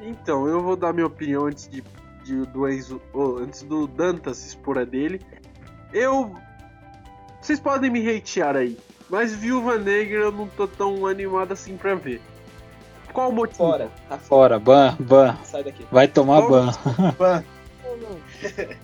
Então, 0.00 0.48
eu 0.48 0.62
vou 0.62 0.76
dar 0.76 0.92
minha 0.92 1.06
opinião 1.06 1.46
antes 1.46 1.68
de, 1.68 1.84
de 2.24 2.42
do 2.46 2.68
Enzo, 2.68 3.00
oh, 3.12 3.36
antes 3.38 3.62
do 3.62 3.86
Dantas 3.86 4.38
se 4.38 4.48
expor 4.48 4.78
a 4.78 4.84
dele. 4.84 5.20
Eu. 5.92 6.34
Vocês 7.40 7.60
podem 7.60 7.90
me 7.90 8.00
hatear 8.08 8.56
aí, 8.56 8.76
mas 9.08 9.34
Viúva 9.34 9.78
Negra 9.78 10.24
eu 10.24 10.32
não 10.32 10.48
tô 10.48 10.66
tão 10.66 11.06
animado 11.06 11.52
assim 11.52 11.76
pra 11.76 11.94
ver. 11.94 12.20
Qual 13.12 13.30
o 13.30 13.32
motivo? 13.32 13.58
Fora, 13.58 13.90
tá 14.08 14.18
Fora, 14.18 14.58
ban, 14.58 14.96
ban. 14.98 15.36
Sai 15.44 15.62
daqui. 15.62 15.86
Vai 15.92 16.08
tomar 16.08 16.42
ban. 16.48 16.72
Ban. 17.16 17.44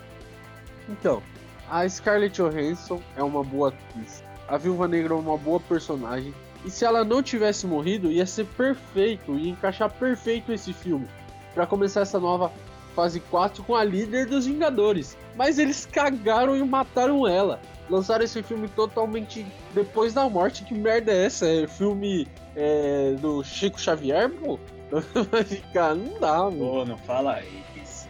Então, 0.88 1.22
a 1.70 1.88
Scarlett 1.88 2.36
Johansson 2.36 3.00
é 3.16 3.22
uma 3.22 3.42
boa 3.42 3.68
atriz. 3.68 4.22
A 4.48 4.56
Viúva 4.56 4.88
Negra 4.88 5.14
é 5.14 5.16
uma 5.16 5.38
boa 5.38 5.60
personagem. 5.60 6.34
E 6.64 6.70
se 6.70 6.84
ela 6.84 7.04
não 7.04 7.22
tivesse 7.22 7.66
morrido, 7.66 8.10
ia 8.10 8.26
ser 8.26 8.46
perfeito, 8.46 9.36
ia 9.36 9.50
encaixar 9.50 9.90
perfeito 9.90 10.52
esse 10.52 10.72
filme. 10.72 11.08
para 11.54 11.66
começar 11.66 12.00
essa 12.00 12.18
nova 12.18 12.50
fase 12.94 13.20
4 13.20 13.62
com 13.64 13.74
a 13.74 13.84
líder 13.84 14.26
dos 14.26 14.46
Vingadores. 14.46 15.16
Mas 15.36 15.58
eles 15.58 15.86
cagaram 15.86 16.56
e 16.56 16.62
mataram 16.62 17.26
ela. 17.26 17.60
Lançaram 17.90 18.24
esse 18.24 18.42
filme 18.42 18.68
totalmente 18.68 19.46
depois 19.74 20.14
da 20.14 20.28
morte. 20.28 20.64
Que 20.64 20.74
merda 20.74 21.12
é 21.12 21.26
essa? 21.26 21.46
É 21.46 21.66
filme 21.66 22.26
é, 22.56 23.14
do 23.20 23.42
Chico 23.42 23.80
Xavier, 23.80 24.30
pô? 24.30 24.58
Vai 25.30 25.44
ficar, 25.44 25.94
não 25.94 26.18
dá, 26.20 26.38
mano. 26.44 26.58
Pô, 26.58 26.84
não 26.84 26.98
fala 26.98 27.40
isso. 27.42 28.08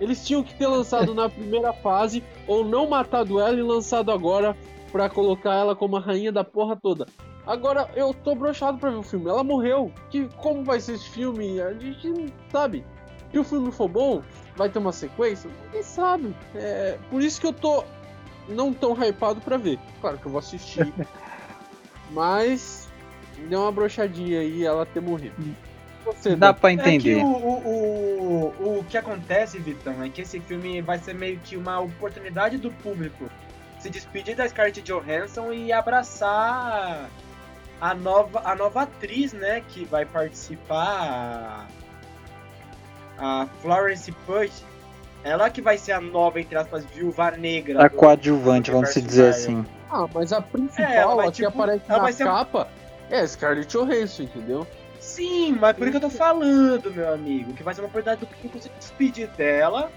Eles 0.00 0.26
tinham 0.26 0.42
que 0.42 0.54
ter 0.54 0.66
lançado 0.66 1.14
na 1.14 1.28
primeira 1.28 1.72
fase 1.72 2.24
ou 2.46 2.64
não 2.64 2.88
matado 2.88 3.40
ela 3.40 3.56
e 3.56 3.62
lançado 3.62 4.10
agora 4.10 4.56
pra 4.94 5.08
colocar 5.08 5.54
ela 5.54 5.74
como 5.74 5.96
a 5.96 6.00
rainha 6.00 6.30
da 6.30 6.44
porra 6.44 6.76
toda. 6.76 7.04
Agora 7.44 7.90
eu 7.96 8.14
tô 8.14 8.32
brochado 8.36 8.78
pra 8.78 8.90
ver 8.90 8.96
o 8.98 9.02
filme. 9.02 9.28
Ela 9.28 9.42
morreu. 9.42 9.90
Que 10.08 10.28
como 10.36 10.62
vai 10.62 10.78
ser 10.78 10.92
esse 10.92 11.10
filme? 11.10 11.60
A 11.60 11.72
gente 11.72 12.08
não 12.10 12.26
sabe. 12.52 12.84
Se 13.32 13.36
o 13.40 13.42
filme 13.42 13.72
for 13.72 13.88
bom, 13.88 14.22
vai 14.54 14.68
ter 14.68 14.78
uma 14.78 14.92
sequência? 14.92 15.50
Ninguém 15.64 15.82
sabe. 15.82 16.32
É 16.54 16.96
por 17.10 17.20
isso 17.20 17.40
que 17.40 17.46
eu 17.48 17.52
tô 17.52 17.82
não 18.48 18.72
tão 18.72 18.92
hypado 18.92 19.40
pra 19.40 19.56
ver. 19.56 19.80
Claro 20.00 20.16
que 20.16 20.26
eu 20.26 20.30
vou 20.30 20.38
assistir. 20.38 20.92
mas 22.12 22.88
deu 23.48 23.62
uma 23.62 23.72
brochadinha 23.72 24.38
aí 24.38 24.64
ela 24.64 24.86
ter 24.86 25.00
morrido. 25.00 25.34
Você, 26.04 26.36
Dá 26.36 26.52
pra 26.54 26.70
É 26.70 26.76
que 26.76 26.82
entender. 26.82 27.16
o, 27.16 27.26
o, 27.26 28.54
o, 28.60 28.78
o 28.78 28.84
que 28.84 28.96
acontece, 28.96 29.58
Vitão, 29.58 30.04
é 30.04 30.08
que 30.08 30.20
esse 30.20 30.38
filme 30.38 30.80
vai 30.80 30.98
ser 30.98 31.16
meio 31.16 31.40
que 31.40 31.56
uma 31.56 31.80
oportunidade 31.80 32.58
do 32.58 32.70
público 32.70 33.28
se 33.84 33.90
despedir 33.90 34.34
da 34.34 34.48
Scarlett 34.48 34.80
Johansson 34.80 35.52
e 35.52 35.70
abraçar 35.70 37.10
a 37.78 37.94
nova, 37.94 38.40
a 38.42 38.54
nova 38.54 38.82
atriz, 38.84 39.34
né, 39.34 39.62
que 39.68 39.84
vai 39.84 40.06
participar, 40.06 41.68
a, 43.18 43.42
a 43.42 43.46
Florence 43.60 44.10
Pugh. 44.26 44.50
Ela 45.22 45.50
que 45.50 45.60
vai 45.60 45.76
ser 45.76 45.92
a 45.92 46.00
nova, 46.00 46.40
entre 46.40 46.56
aspas, 46.56 46.84
viúva 46.86 47.30
negra. 47.32 47.84
A 47.84 47.88
do- 47.88 47.96
coadjuvante, 47.96 48.70
do 48.70 48.74
vamos 48.76 48.90
se 48.90 49.02
dizer 49.02 49.28
assim. 49.30 49.66
Ah, 49.90 50.06
mas 50.14 50.32
a 50.32 50.40
principal, 50.40 50.86
É, 50.86 50.96
ela 50.96 51.14
vai, 51.16 51.28
a 51.28 51.30
que 51.30 51.36
tipo, 51.36 51.48
aparece 51.48 51.84
ela 51.86 51.98
na 51.98 52.02
vai 52.04 52.12
ser- 52.14 52.24
capa, 52.24 52.68
é 53.10 53.20
a 53.20 53.26
Scarlett 53.28 53.68
Johansson, 53.68 54.22
entendeu? 54.22 54.66
Sim, 54.98 55.52
mas 55.60 55.76
por 55.76 55.82
isso 55.86 55.90
que 55.98 56.04
eu 56.04 56.10
tô 56.10 56.16
falando, 56.16 56.90
meu 56.90 57.12
amigo, 57.12 57.52
que 57.52 57.62
vai 57.62 57.74
ser 57.74 57.82
uma 57.82 57.88
oportunidade 57.88 58.20
do 58.22 58.26
público 58.26 58.58
se 58.58 58.70
despedir 58.70 59.28
dela, 59.28 59.90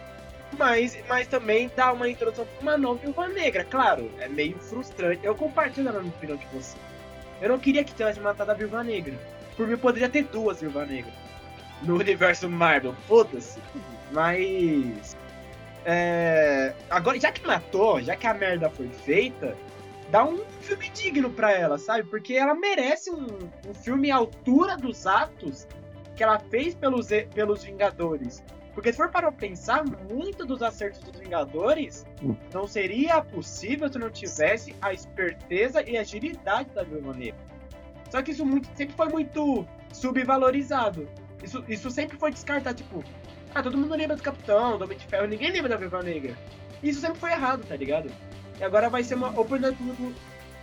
mas, 0.57 0.97
mas 1.07 1.27
também 1.27 1.71
dar 1.75 1.93
uma 1.93 2.07
introdução 2.10 2.45
pra 2.45 2.62
uma 2.62 2.77
nova 2.77 2.99
viúva 2.99 3.27
negra. 3.27 3.63
Claro, 3.63 4.12
é 4.19 4.27
meio 4.27 4.57
frustrante. 4.60 5.25
Eu 5.25 5.36
compartilho 5.36 5.89
a 5.89 5.93
mesma 5.93 6.10
opinião 6.10 6.38
de 6.38 6.45
você. 6.47 6.77
Eu 7.41 7.49
não 7.49 7.60
queria 7.60 7.83
que 7.83 7.93
tivesse 7.93 8.19
matado 8.19 8.51
a 8.51 8.53
viúva 8.53 8.83
negra. 8.83 9.13
Por 9.55 9.67
mim, 9.67 9.77
poderia 9.77 10.10
ter 10.10 10.23
duas 10.23 10.62
viúvas 10.62 10.88
negras 10.88 11.13
no 11.81 11.95
universo 11.95 12.49
Marvel, 12.49 12.95
foda-se. 13.07 13.60
Mas. 14.12 15.15
É, 15.86 16.73
agora, 16.89 17.19
já 17.19 17.31
que 17.31 17.45
matou, 17.45 18.01
já 18.01 18.15
que 18.15 18.27
a 18.27 18.33
merda 18.33 18.69
foi 18.69 18.89
feita, 18.89 19.55
dá 20.10 20.23
um 20.25 20.43
filme 20.62 20.89
digno 20.89 21.29
pra 21.29 21.51
ela, 21.51 21.77
sabe? 21.77 22.03
Porque 22.03 22.33
ela 22.33 22.53
merece 22.53 23.10
um, 23.10 23.27
um 23.67 23.73
filme 23.73 24.12
à 24.12 24.17
altura 24.17 24.75
dos 24.75 25.07
atos 25.07 25.67
que 26.15 26.23
ela 26.23 26.39
fez 26.39 26.75
pelos, 26.75 27.07
pelos 27.33 27.63
Vingadores. 27.63 28.43
Porque 28.78 28.92
se 28.92 28.98
for 28.98 29.10
para 29.10 29.32
pensar, 29.32 29.84
muito 30.08 30.46
dos 30.46 30.62
acertos 30.62 31.02
dos 31.02 31.20
Vingadores 31.20 32.06
não 32.54 32.68
seria 32.68 33.20
possível 33.24 33.92
se 33.92 33.98
não 33.98 34.12
tivesse 34.12 34.76
a 34.80 34.94
esperteza 34.94 35.82
e 35.82 35.98
agilidade 35.98 36.70
da 36.76 36.84
Viúva 36.84 37.12
Negra. 37.12 37.40
Só 38.12 38.22
que 38.22 38.30
isso 38.30 38.46
muito, 38.46 38.70
sempre 38.78 38.96
foi 38.96 39.08
muito 39.10 39.67
subvalorizado. 39.92 41.10
Isso, 41.44 41.65
isso 41.67 41.90
sempre 41.90 42.19
foi 42.19 42.30
descartado, 42.30 42.78
tipo, 42.78 43.04
ah, 43.56 43.63
todo 43.63 43.75
mundo 43.75 43.96
lembra 43.96 44.15
do 44.15 44.21
Capitão, 44.21 44.78
do 44.78 44.84
Homem 44.84 45.00
de 45.00 45.08
Ferro, 45.08 45.25
ninguém 45.25 45.52
lembra 45.52 45.69
da 45.69 45.78
Viúva 45.78 46.04
Negra. 46.04 46.38
Isso 46.84 47.02
sempre 47.02 47.17
foi 47.17 47.32
errado, 47.32 47.65
tá 47.67 47.75
ligado? 47.75 48.12
E 48.60 48.63
agora 48.63 48.92
vai 48.92 49.04
ser 49.04 49.15
uma 49.15 49.30
oportunidade 49.30 49.75
público 49.78 50.13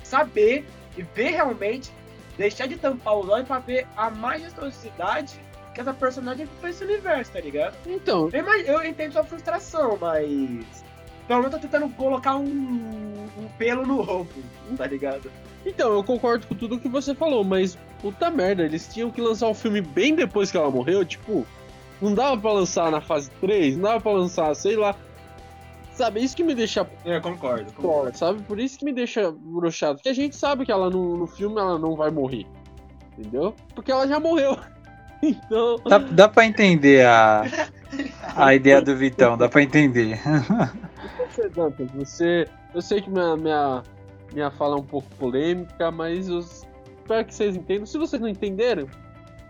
saber 0.05 0.65
e 0.97 1.03
ver 1.03 1.31
realmente, 1.31 1.91
deixar 2.39 2.69
de 2.69 2.77
tampar 2.77 3.19
os 3.19 3.29
olhos 3.29 3.49
pra 3.49 3.59
ver 3.59 3.89
a 3.97 4.09
majestosidade 4.09 5.41
que 5.75 5.81
essa 5.81 5.93
personagem 5.93 6.47
foi 6.61 6.71
esse 6.71 6.85
universo, 6.85 7.33
tá 7.33 7.41
ligado? 7.41 7.75
Então, 7.87 8.29
Eu, 8.33 8.47
eu 8.47 8.85
entendo 8.85 9.13
sua 9.13 9.25
frustração, 9.25 9.99
mas. 10.01 10.85
Pelo 11.27 11.41
menos 11.41 11.55
eu 11.55 11.59
tô 11.61 11.67
tentando 11.67 11.89
colocar 11.95 12.37
um, 12.37 12.45
um 12.47 13.49
pelo 13.59 13.87
no 13.87 14.01
ovo, 14.01 14.29
tá 14.77 14.87
ligado? 14.87 15.31
então, 15.65 15.95
eu 15.95 16.05
concordo 16.05 16.47
com 16.47 16.55
tudo 16.55 16.79
que 16.79 16.89
você 16.89 17.15
falou, 17.15 17.43
mas 17.43 17.79
puta 18.03 18.29
merda, 18.31 18.63
eles 18.63 18.87
tinham 18.93 19.11
que 19.11 19.21
lançar 19.23 19.49
o 19.49 19.55
filme 19.55 19.81
bem 19.81 20.15
depois 20.15 20.51
que 20.51 20.57
ela 20.59 20.71
morreu, 20.71 21.03
tipo, 21.03 21.47
não 22.03 22.13
dava 22.15 22.39
pra 22.39 22.53
lançar 22.53 22.91
na 22.91 23.01
fase 23.01 23.31
3, 23.41 23.77
não 23.77 23.85
dava 23.85 24.01
pra 24.03 24.13
lançar, 24.13 24.55
sei 24.55 24.77
lá. 24.77 24.95
Sabe, 25.95 26.23
isso 26.23 26.37
que 26.37 26.45
me 26.45 26.55
deixa 26.55 26.87
Eu 27.05 27.21
concordo, 27.23 27.73
concordo. 27.73 28.19
sabe? 28.19 28.43
Por 28.43 28.59
isso 28.61 28.79
que 28.79 28.85
me 28.85 28.93
deixa 28.93 29.31
broxado. 29.31 29.95
Porque 29.95 30.09
a 30.11 30.15
gente 30.15 30.37
sabe 30.37 30.67
que 30.67 30.73
ela 30.73 30.91
no, 30.91 31.17
no 31.17 31.27
filme 31.27 31.59
ela 31.59 31.79
não 31.79 31.95
vai 31.97 32.11
morrer. 32.11 32.45
Entendeu? 33.17 33.55
Porque 33.75 33.93
ela 33.93 34.07
já 34.07 34.19
morreu. 34.21 34.59
Então. 35.23 35.77
Dá, 35.87 35.99
dá 35.99 36.29
pra 36.29 36.45
entender 36.45 37.07
a, 37.07 37.45
a 38.37 38.55
ideia 38.55 38.83
do 38.83 38.95
Vitão, 38.97 39.37
dá 39.39 39.49
pra 39.49 39.63
entender. 39.63 40.21
você, 41.29 41.49
Dantas, 41.49 41.91
você. 41.93 42.49
Eu 42.75 42.83
sei 42.83 43.01
que 43.01 43.09
minha, 43.11 43.37
minha, 43.37 43.83
minha 44.33 44.51
fala 44.51 44.77
é 44.77 44.81
um 44.81 44.85
pouco 44.85 45.09
polêmica, 45.17 45.91
mas 45.91 46.29
eu 46.29 46.41
espero 46.41 47.25
que 47.25 47.35
vocês 47.35 47.57
entendam. 47.57 47.87
Se 47.87 47.97
vocês 47.97 48.21
não 48.21 48.29
entenderam, 48.29 48.89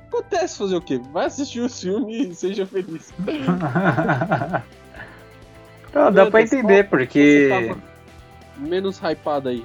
acontece 0.09 0.59
fazer 0.59 0.77
o 0.77 0.81
quê? 0.81 1.01
Vai 1.13 1.27
assistir 1.27 1.61
o 1.61 1.69
filme 1.69 2.29
e 2.29 2.35
seja 2.35 2.67
feliz. 2.67 3.13
Não, 5.95 6.11
dá 6.11 6.31
pra 6.31 6.43
entender, 6.43 6.89
porque. 6.89 7.75
Menos 8.57 8.99
hypado 8.99 9.49
aí. 9.49 9.65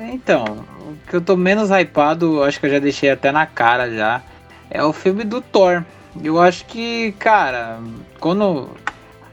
Então, 0.00 0.64
o 0.80 0.96
que 1.08 1.14
eu 1.14 1.20
tô 1.20 1.36
menos 1.36 1.70
hypado, 1.70 2.42
acho 2.42 2.58
que 2.58 2.66
eu 2.66 2.70
já 2.70 2.78
deixei 2.78 3.10
até 3.10 3.30
na 3.30 3.46
cara 3.46 3.90
já, 3.90 4.22
é 4.70 4.82
o 4.82 4.92
filme 4.92 5.24
do 5.24 5.40
Thor. 5.40 5.84
Eu 6.22 6.40
acho 6.40 6.64
que, 6.66 7.12
cara, 7.12 7.80
quando. 8.20 8.68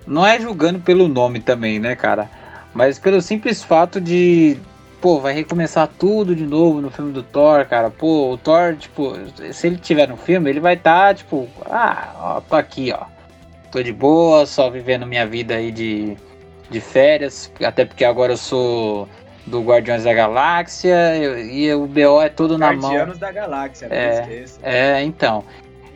Não 0.07 0.25
é 0.25 0.39
julgando 0.39 0.79
pelo 0.79 1.07
nome 1.07 1.39
também, 1.39 1.79
né, 1.79 1.95
cara? 1.95 2.29
Mas 2.73 2.97
pelo 2.97 3.21
simples 3.21 3.63
fato 3.63 4.01
de. 4.01 4.57
Pô, 4.99 5.19
vai 5.19 5.33
recomeçar 5.33 5.87
tudo 5.87 6.35
de 6.35 6.45
novo 6.45 6.79
no 6.79 6.91
filme 6.91 7.11
do 7.11 7.23
Thor, 7.23 7.65
cara. 7.65 7.89
Pô, 7.89 8.31
o 8.33 8.37
Thor, 8.37 8.75
tipo, 8.75 9.15
se 9.51 9.67
ele 9.67 9.77
tiver 9.77 10.07
no 10.07 10.17
filme, 10.17 10.49
ele 10.49 10.59
vai 10.59 10.75
estar, 10.75 11.07
tá, 11.07 11.13
tipo, 11.13 11.47
ah, 11.65 12.13
ó, 12.17 12.41
tô 12.41 12.55
aqui, 12.55 12.91
ó. 12.91 13.05
Tô 13.71 13.81
de 13.81 13.93
boa, 13.93 14.45
só 14.45 14.69
vivendo 14.69 15.07
minha 15.07 15.25
vida 15.25 15.55
aí 15.55 15.71
de, 15.71 16.15
de 16.69 16.81
férias. 16.81 17.51
Até 17.63 17.85
porque 17.85 18.05
agora 18.05 18.33
eu 18.33 18.37
sou 18.37 19.07
do 19.45 19.61
Guardiões 19.61 20.03
da 20.03 20.13
Galáxia 20.13 21.17
e 21.43 21.73
o 21.73 21.87
BO 21.87 22.21
é 22.21 22.29
tudo 22.29 22.57
na 22.57 22.73
mão. 22.73 22.81
Guardianos 22.81 23.17
da 23.17 23.31
Galáxia, 23.31 23.89
não 23.89 23.95
é, 23.95 24.21
esqueça. 24.21 24.59
É, 24.63 25.03
então. 25.03 25.43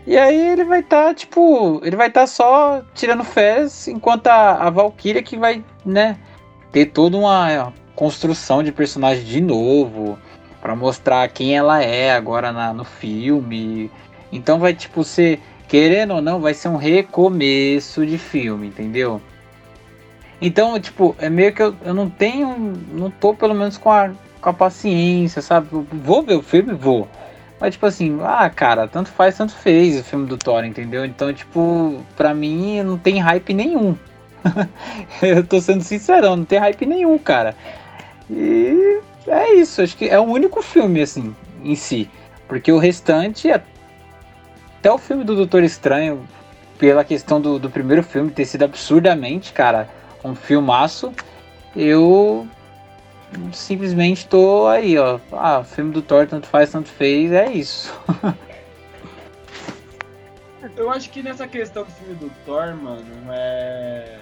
E 0.07 0.17
aí 0.17 0.49
ele 0.49 0.63
vai 0.63 0.81
estar, 0.81 1.07
tá, 1.07 1.13
tipo, 1.13 1.81
ele 1.83 1.95
vai 1.95 2.07
estar 2.07 2.21
tá 2.21 2.27
só 2.27 2.83
tirando 2.93 3.23
férias, 3.23 3.87
enquanto 3.87 4.27
a, 4.27 4.67
a 4.67 4.69
Valkyria 4.69 5.23
que 5.23 5.35
vai, 5.35 5.63
né, 5.83 6.17
ter 6.71 6.87
toda 6.87 7.17
uma 7.17 7.73
construção 7.95 8.61
de 8.61 8.71
personagem 8.71 9.23
de 9.23 9.41
novo, 9.41 10.19
para 10.61 10.75
mostrar 10.75 11.27
quem 11.29 11.57
ela 11.57 11.81
é 11.81 12.11
agora 12.11 12.51
na, 12.51 12.73
no 12.73 12.83
filme. 12.83 13.89
Então 14.31 14.59
vai, 14.59 14.73
tipo, 14.73 15.03
ser, 15.03 15.39
querendo 15.67 16.15
ou 16.15 16.21
não, 16.21 16.39
vai 16.39 16.53
ser 16.53 16.67
um 16.67 16.75
recomeço 16.75 18.05
de 18.05 18.17
filme, 18.17 18.67
entendeu? 18.67 19.21
Então, 20.45 20.79
tipo, 20.79 21.15
é 21.17 21.27
meio 21.27 21.51
que 21.51 21.63
eu, 21.63 21.75
eu 21.83 21.91
não 21.91 22.07
tenho, 22.07 22.55
não 22.93 23.09
tô 23.09 23.33
pelo 23.33 23.55
menos 23.55 23.79
com 23.79 23.89
a, 23.89 24.11
com 24.39 24.49
a 24.49 24.53
paciência, 24.53 25.41
sabe? 25.41 25.69
Vou 25.71 26.21
ver 26.21 26.35
o 26.35 26.43
filme? 26.43 26.71
Vou. 26.71 27.07
Mas, 27.59 27.73
tipo 27.73 27.87
assim, 27.87 28.19
ah, 28.21 28.47
cara, 28.47 28.87
tanto 28.87 29.09
faz, 29.09 29.35
tanto 29.35 29.55
fez 29.55 29.99
o 29.99 30.03
filme 30.03 30.27
do 30.27 30.37
Thor, 30.37 30.63
entendeu? 30.63 31.03
Então, 31.03 31.33
tipo, 31.33 31.99
pra 32.15 32.31
mim 32.31 32.83
não 32.83 32.95
tem 32.95 33.19
hype 33.19 33.55
nenhum. 33.55 33.97
eu 35.19 35.43
tô 35.43 35.59
sendo 35.59 35.83
sincerão, 35.83 36.35
não 36.35 36.45
tem 36.45 36.59
hype 36.59 36.85
nenhum, 36.85 37.17
cara. 37.17 37.55
E 38.29 38.99
é 39.25 39.55
isso, 39.55 39.81
acho 39.81 39.97
que 39.97 40.07
é 40.07 40.19
o 40.19 40.25
único 40.25 40.61
filme, 40.61 41.01
assim, 41.01 41.35
em 41.63 41.73
si. 41.73 42.07
Porque 42.47 42.71
o 42.71 42.77
restante, 42.77 43.49
até 43.49 44.91
o 44.91 44.99
filme 44.99 45.23
do 45.23 45.35
Doutor 45.35 45.63
Estranho, 45.63 46.21
pela 46.77 47.03
questão 47.03 47.41
do, 47.41 47.57
do 47.57 47.71
primeiro 47.71 48.03
filme 48.03 48.29
ter 48.29 48.45
sido 48.45 48.61
absurdamente, 48.61 49.51
cara, 49.51 49.89
um 50.25 50.35
filmaço, 50.35 51.13
eu 51.75 52.47
simplesmente 53.53 54.27
tô 54.27 54.67
aí, 54.67 54.97
ó. 54.97 55.19
Ah, 55.31 55.63
filme 55.63 55.91
do 55.91 56.01
Thor, 56.01 56.27
tanto 56.27 56.47
faz, 56.47 56.71
tanto 56.71 56.89
fez, 56.89 57.31
é 57.31 57.51
isso. 57.51 57.93
Eu 60.75 60.89
acho 60.89 61.09
que 61.09 61.21
nessa 61.23 61.47
questão 61.47 61.83
do 61.83 61.91
filme 61.91 62.15
do 62.15 62.29
Thor, 62.45 62.75
mano, 62.75 63.05
é. 63.31 64.17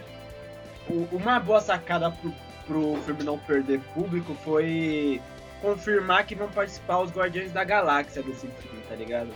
Uma 1.12 1.40
boa 1.40 1.62
sacada 1.62 2.12
pro, 2.12 2.34
pro 2.68 3.02
filme 3.04 3.24
não 3.24 3.40
perder 3.40 3.80
público 3.94 4.36
foi 4.44 5.22
confirmar 5.62 6.26
que 6.26 6.36
vão 6.36 6.50
participar 6.50 7.00
os 7.00 7.12
Guardiões 7.12 7.54
da 7.54 7.64
Galáxia 7.64 8.22
desse 8.22 8.48
filme, 8.48 8.84
tá 8.90 8.96
ligado? 8.96 9.30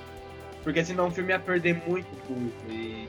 Porque 0.63 0.84
senão 0.84 1.07
o 1.07 1.11
filme 1.11 1.32
ia 1.32 1.39
perder 1.39 1.82
muito 1.88 2.07
público. 2.28 2.57
E. 2.70 3.07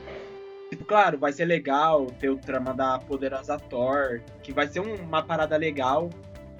Tipo, 0.69 0.85
claro, 0.85 1.17
vai 1.17 1.33
ser 1.33 1.45
legal 1.45 2.05
ter 2.19 2.29
o 2.29 2.37
trama 2.37 2.73
da 2.73 2.99
poderosa 2.99 3.57
Thor, 3.57 4.21
que 4.43 4.53
vai 4.53 4.67
ser 4.67 4.81
uma 4.81 5.23
parada 5.23 5.57
legal. 5.57 6.09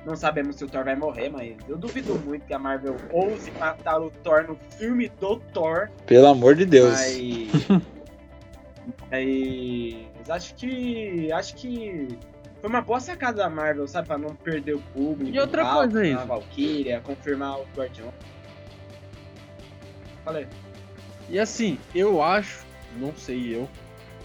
Não 0.05 0.15
sabemos 0.15 0.55
se 0.55 0.65
o 0.65 0.67
Thor 0.67 0.83
vai 0.83 0.95
morrer, 0.95 1.29
mas 1.29 1.55
eu 1.67 1.77
duvido 1.77 2.15
muito 2.25 2.45
que 2.45 2.53
a 2.53 2.57
Marvel 2.59 2.95
ouse 3.11 3.51
matar 3.51 4.01
o 4.01 4.09
Thor 4.09 4.47
no 4.47 4.57
filme 4.77 5.09
do 5.19 5.37
Thor. 5.53 5.91
Pelo 6.07 6.27
amor 6.27 6.55
de 6.55 6.65
Deus. 6.65 6.93
Mas, 6.93 7.81
mas 9.11 10.29
acho 10.29 10.55
que. 10.55 11.31
Acho 11.31 11.55
que. 11.55 12.07
Foi 12.61 12.69
uma 12.69 12.81
boa 12.81 12.99
sacada 12.99 13.37
da 13.37 13.49
Marvel, 13.49 13.87
sabe? 13.87 14.07
Pra 14.07 14.17
não 14.17 14.35
perder 14.35 14.75
o 14.75 14.81
público. 14.93 15.35
E 15.35 15.39
outra 15.39 15.63
tal, 15.63 15.77
coisa 15.79 16.01
aí. 16.01 16.13
A 16.13 16.25
Valkyria, 16.25 16.99
confirmar 17.01 17.59
o 17.59 17.65
Guardião. 17.75 18.11
Falei. 20.25 20.47
E 21.29 21.39
assim, 21.39 21.77
eu 21.93 22.23
acho, 22.23 22.65
não 22.97 23.15
sei 23.15 23.55
eu, 23.55 23.69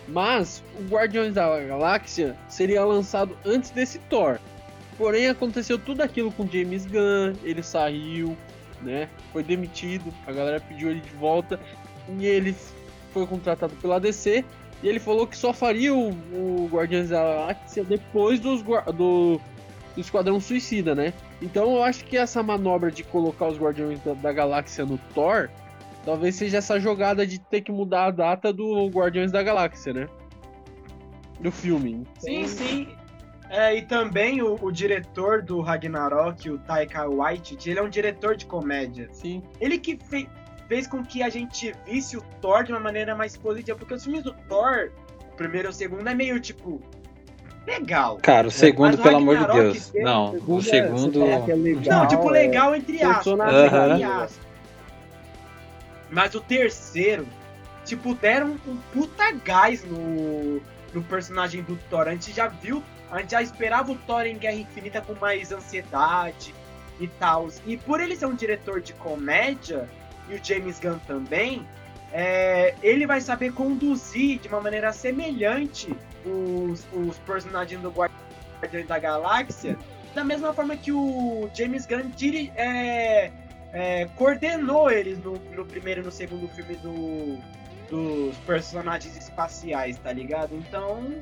mas 0.09 0.63
o 0.79 0.83
Guardiões 0.85 1.35
da 1.35 1.61
Galáxia 1.61 2.37
seria 2.49 2.85
lançado 2.85 3.37
antes 3.45 3.71
desse 3.71 3.99
Thor. 3.99 4.39
Porém, 4.97 5.29
aconteceu 5.29 5.79
tudo 5.79 6.03
aquilo 6.03 6.31
com 6.31 6.47
James 6.47 6.87
Gunn, 6.87 7.35
ele 7.43 7.63
saiu, 7.63 8.37
né? 8.83 9.09
Foi 9.33 9.43
demitido, 9.43 10.13
a 10.27 10.33
galera 10.33 10.61
pediu 10.61 10.91
ele 10.91 11.01
de 11.01 11.11
volta 11.11 11.59
e 12.19 12.27
ele 12.27 12.55
foi 13.13 13.27
contratado 13.27 13.75
pela 13.77 13.99
DC 13.99 14.45
e 14.83 14.89
ele 14.89 15.01
falou 15.01 15.27
que 15.27 15.37
só 15.37 15.53
faria 15.53 15.95
o, 15.95 16.11
o 16.11 16.69
Guardiões 16.71 17.09
da 17.09 17.23
Galáxia 17.23 17.83
depois 17.83 18.39
dos, 18.39 18.63
do, 18.63 18.93
do 18.95 19.41
Esquadrão 19.97 20.39
Suicida, 20.41 20.95
né? 20.95 21.13
Então 21.41 21.75
eu 21.77 21.83
acho 21.83 22.05
que 22.05 22.17
essa 22.17 22.43
manobra 22.43 22.91
de 22.91 23.03
colocar 23.03 23.49
os 23.49 23.59
Guardiões 23.59 24.01
da, 24.01 24.15
da 24.15 24.33
Galáxia 24.33 24.85
no 24.85 24.99
Thor 25.15 25.49
talvez 26.05 26.35
seja 26.35 26.59
essa 26.59 26.79
jogada 26.79 27.27
de 27.27 27.39
ter 27.39 27.63
que 27.63 27.73
mudar 27.73 28.07
a 28.07 28.11
data 28.11 28.53
do 28.53 28.89
Guardiões 28.89 29.33
da 29.33 29.43
Galáxia, 29.43 29.93
né? 29.93 30.09
Do 31.41 31.51
filme. 31.51 32.07
Sim, 32.19 32.47
sim. 32.47 32.89
É, 33.51 33.77
e 33.77 33.83
também 33.83 34.43
o, 34.43 34.59
o, 34.61 34.73
diretor 34.73 35.43
do 35.43 35.61
Ragnarok, 35.61 36.51
o 36.51 36.59
Taika 36.59 37.09
Waititi, 37.09 37.71
ele 37.71 37.79
é 37.79 37.83
um 37.83 37.89
diretor 37.89 38.37
de 38.37 38.47
comédia. 38.47 39.09
Sim. 39.13 39.43
Ele 39.61 39.79
que 39.79 39.97
fe 39.97 40.29
fez 40.67 40.87
com 40.87 41.05
que 41.05 41.23
a 41.23 41.29
gente 41.29 41.75
visse 41.87 42.17
o 42.17 42.23
Thor 42.41 42.65
de 42.65 42.73
uma 42.73 42.81
maneira 42.81 43.15
mais 43.15 43.37
positiva, 43.37 43.79
porque 43.79 43.95
os 43.95 44.03
filmes 44.03 44.23
do 44.23 44.33
Thor, 44.49 44.91
o 45.33 45.37
primeiro 45.37 45.69
e 45.69 45.71
o 45.71 45.73
segundo, 45.73 46.09
é 46.09 46.15
meio 46.15 46.41
tipo. 46.41 46.81
Legal. 47.67 48.19
Cara, 48.21 48.49
o 48.49 48.51
segundo, 48.51 48.99
pelo 48.99 49.17
amor 49.17 49.39
de 49.39 49.47
Deus. 49.47 49.93
Não, 49.95 50.37
o 50.47 50.63
segundo. 50.63 51.25
É, 51.25 51.51
é 51.51 51.55
legal, 51.55 52.01
não, 52.01 52.09
tipo, 52.09 52.29
legal 52.29 52.75
entre 52.75 53.03
aspas. 53.03 53.27
Uhum. 53.27 53.93
Entre 53.93 54.05
aspas. 54.05 54.44
Mas 56.15 56.35
o 56.35 56.41
terceiro, 56.41 57.29
tipo, 57.85 58.15
deram 58.15 58.57
um 58.67 58.77
puta 58.93 59.31
gás 59.33 59.85
no, 59.85 60.63
no 60.95 61.03
personagem 61.03 61.63
do 61.63 61.77
Thor. 61.91 62.09
A 62.09 62.13
gente 62.13 62.33
já 62.33 62.47
viu 62.49 62.83
a 63.15 63.21
gente 63.21 63.31
já 63.31 63.43
esperava 63.43 63.93
o 63.93 63.95
Thor 63.95 64.27
em 64.27 64.37
Guerra 64.37 64.57
Infinita 64.57 65.01
com 65.01 65.15
mais 65.15 65.53
ansiedade 65.53 66.53
e 66.99 67.07
tal. 67.07 67.49
E 67.65 67.77
por 67.77 68.01
ele 68.01 68.17
ser 68.17 68.27
um 68.27 68.35
diretor 68.35 68.81
de 68.81 68.93
comédia, 68.95 69.89
e 70.29 70.35
o 70.35 70.45
James 70.45 70.81
Gunn 70.81 70.99
também, 71.07 71.65
é, 72.13 72.75
ele 72.83 73.07
vai 73.07 73.21
saber 73.21 73.53
conduzir 73.53 74.41
de 74.41 74.49
uma 74.49 74.61
maneira 74.61 74.93
semelhante 74.93 75.95
os, 76.25 76.85
os 76.93 77.17
personagens 77.19 77.81
do 77.81 77.91
Guardiões 77.91 78.87
da 78.89 78.99
Galáxia, 78.99 79.79
da 80.13 80.25
mesma 80.25 80.53
forma 80.53 80.77
que 80.77 80.91
o 80.91 81.49
James 81.55 81.87
Gunn 81.87 82.11
diri, 82.17 82.53
é, 82.57 83.31
é, 83.75 84.07
coordenou 84.17 84.89
eles 84.89 85.19
no, 85.19 85.33
no, 85.55 85.67
primeiro 85.67 86.01
e 86.01 86.05
no 86.05 86.11
segundo 86.13 86.47
filme 86.49 86.77
do, 86.77 87.37
dos 87.91 88.37
personagens 88.47 89.17
espaciais, 89.17 89.99
tá 89.99 90.13
ligado? 90.13 90.55
Então, 90.55 91.17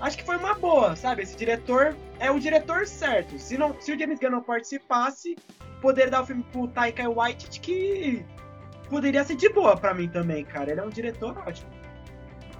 acho 0.00 0.16
que 0.16 0.24
foi 0.24 0.38
uma 0.38 0.54
boa, 0.54 0.96
sabe? 0.96 1.22
Esse 1.22 1.36
diretor 1.36 1.94
é 2.18 2.30
o 2.30 2.40
diretor 2.40 2.86
certo. 2.86 3.38
Se, 3.38 3.58
não, 3.58 3.76
se 3.78 3.92
o 3.92 3.98
James 3.98 4.18
Gunn 4.18 4.30
não 4.30 4.42
participasse, 4.42 5.36
poderia 5.82 6.10
dar 6.10 6.22
o 6.22 6.26
filme 6.26 6.42
pro 6.50 6.66
Taika 6.68 7.08
Waititi 7.08 7.60
que 7.60 8.24
poderia 8.88 9.22
ser 9.22 9.36
de 9.36 9.50
boa 9.50 9.76
para 9.76 9.92
mim 9.92 10.08
também, 10.08 10.42
cara. 10.42 10.70
Ele 10.70 10.80
é 10.80 10.82
um 10.82 10.88
diretor 10.88 11.36
ótimo. 11.46 11.68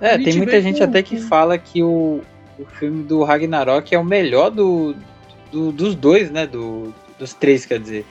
É, 0.03 0.19
tem 0.19 0.37
muita 0.37 0.61
gente 0.61 0.79
com... 0.79 0.85
até 0.85 1.03
que 1.03 1.19
fala 1.19 1.57
que 1.57 1.83
o, 1.83 2.21
o 2.59 2.67
filme 2.67 3.05
do 3.05 3.25
Ragnarok 3.25 3.95
é 3.95 3.99
o 3.99 4.05
melhor 4.05 4.51
do, 4.51 4.95
do 5.51 5.73
dos 5.73 5.95
dois, 5.95 6.31
né? 6.31 6.47
Do, 6.47 6.95
dos 7.19 7.33
três, 7.33 7.65
quer 7.65 7.81
dizer. 7.81 8.05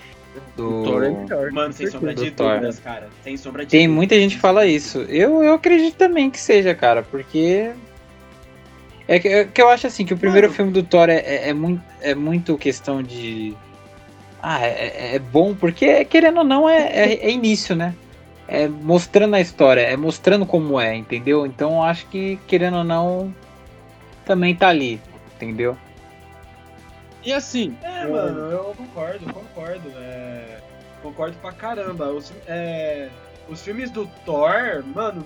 Do... 0.56 0.82
O 0.82 0.84
Thor 0.84 1.04
é 1.04 1.10
melhor. 1.10 1.52
Mano, 1.52 1.74
sem 1.74 1.88
sombra 1.88 2.14
de 2.14 2.30
dúvidas, 2.32 2.80
cara. 2.80 3.10
Sem 3.24 3.38
sombra 3.38 3.66
de 3.66 3.72
Tem 3.72 3.88
muita 3.88 4.16
gente 4.16 4.36
que 4.36 4.42
fala 4.42 4.66
isso. 4.66 5.00
Eu, 5.10 5.44
eu 5.44 5.54
acredito 5.54 5.96
também 5.96 6.30
que 6.30 6.40
seja, 6.40 6.74
cara, 6.74 7.04
porque 7.04 7.72
é 9.10 9.20
que, 9.20 9.28
é 9.28 9.44
que 9.44 9.60
eu 9.60 9.68
acho 9.70 9.88
assim 9.88 10.06
que 10.06 10.14
o 10.14 10.18
primeiro 10.18 10.48
Mano. 10.48 10.56
filme 10.56 10.72
do 10.72 10.84
Thor 10.84 11.10
é, 11.10 11.16
é, 11.16 11.50
é, 11.50 11.54
muito, 11.54 11.82
é 12.00 12.14
muito 12.14 12.56
questão 12.60 13.02
de. 13.02 13.56
Ah, 14.42 14.64
é, 14.64 14.68
é, 14.70 15.16
é 15.16 15.20
bom, 15.20 15.56
porque 15.56 16.06
querendo 16.06 16.38
ou 16.38 16.44
não, 16.44 16.70
é, 16.70 16.78
é, 16.78 17.14
é, 17.26 17.32
início, 17.32 17.76
né? 17.76 17.96
É 18.48 18.68
mostrando 18.68 19.36
a 19.36 19.42
história, 19.42 19.82
é 19.82 19.98
mostrando 19.98 20.46
como 20.46 20.80
é, 20.80 20.96
entendeu? 20.96 21.46
Então 21.46 21.84
acho 21.84 22.06
que, 22.06 22.40
querendo 22.46 22.78
ou 22.78 22.84
não, 22.84 23.34
também 24.26 24.56
tá 24.56 24.70
ali. 24.70 25.02
entendeu? 25.36 25.76
E 27.24 27.34
assim, 27.34 27.78
É, 27.84 28.06
mano, 28.06 28.52
eu 28.52 28.74
concordo, 28.78 29.34
concordo. 29.34 29.90
É, 29.98 30.60
concordo 31.02 31.36
pra 31.42 31.52
caramba. 31.52 32.10
Os, 32.12 32.32
é, 32.48 33.10
os 33.50 33.62
filmes 33.62 33.92
do 33.92 34.08
Thor, 34.26 34.84
mano, 34.96 35.26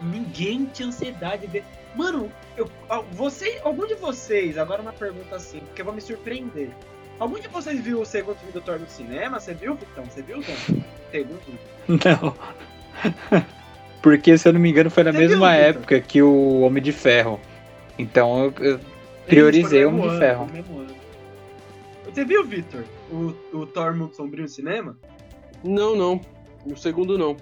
ninguém 0.00 0.66
tinha 0.72 0.88
ansiedade 0.88 1.42
de 1.42 1.48
ver. 1.48 1.64
Mano, 1.94 2.30
eu, 2.56 2.70
você, 3.12 3.60
algum 3.64 3.86
de 3.86 3.94
vocês, 3.94 4.56
agora 4.56 4.80
uma 4.80 4.92
pergunta 4.92 5.36
assim, 5.36 5.60
porque 5.60 5.82
eu 5.82 5.86
vou 5.86 5.94
me 5.94 6.00
surpreender. 6.00 6.70
Algum 7.18 7.38
de 7.38 7.48
vocês 7.48 7.80
viu 7.80 8.00
o 8.00 8.06
segundo 8.06 8.36
filme 8.36 8.52
do 8.52 8.60
Thor 8.60 8.78
no 8.78 8.88
cinema? 8.88 9.38
Você 9.38 9.54
viu, 9.54 9.74
Vitão? 9.74 10.04
Você 10.04 10.22
viu, 10.22 10.42
Tom? 10.42 10.82
Segundo? 11.10 11.40
Não. 11.88 12.34
Porque, 14.02 14.36
se 14.36 14.48
eu 14.48 14.52
não 14.52 14.60
me 14.60 14.70
engano, 14.70 14.90
foi 14.90 15.04
na 15.04 15.12
Você 15.12 15.18
mesma 15.18 15.52
viu, 15.52 15.60
época 15.60 16.00
que 16.00 16.20
o 16.22 16.60
Homem 16.62 16.82
de 16.82 16.90
Ferro. 16.90 17.38
Então 17.98 18.44
eu, 18.44 18.54
eu 18.72 18.80
priorizei 19.26 19.84
o 19.84 19.88
Homem 19.90 20.10
de 20.10 20.18
Ferro. 20.18 20.48
ano. 20.52 21.01
Você 22.12 22.24
viu, 22.24 22.44
Victor, 22.44 22.84
o, 23.10 23.34
o 23.56 23.66
Thor 23.66 23.94
Mundo 23.94 24.14
Sombrio 24.14 24.42
no 24.42 24.48
cinema? 24.48 24.96
não, 25.64 25.96
não. 25.96 26.20
O 26.64 26.76
segundo 26.76 27.18
não. 27.18 27.36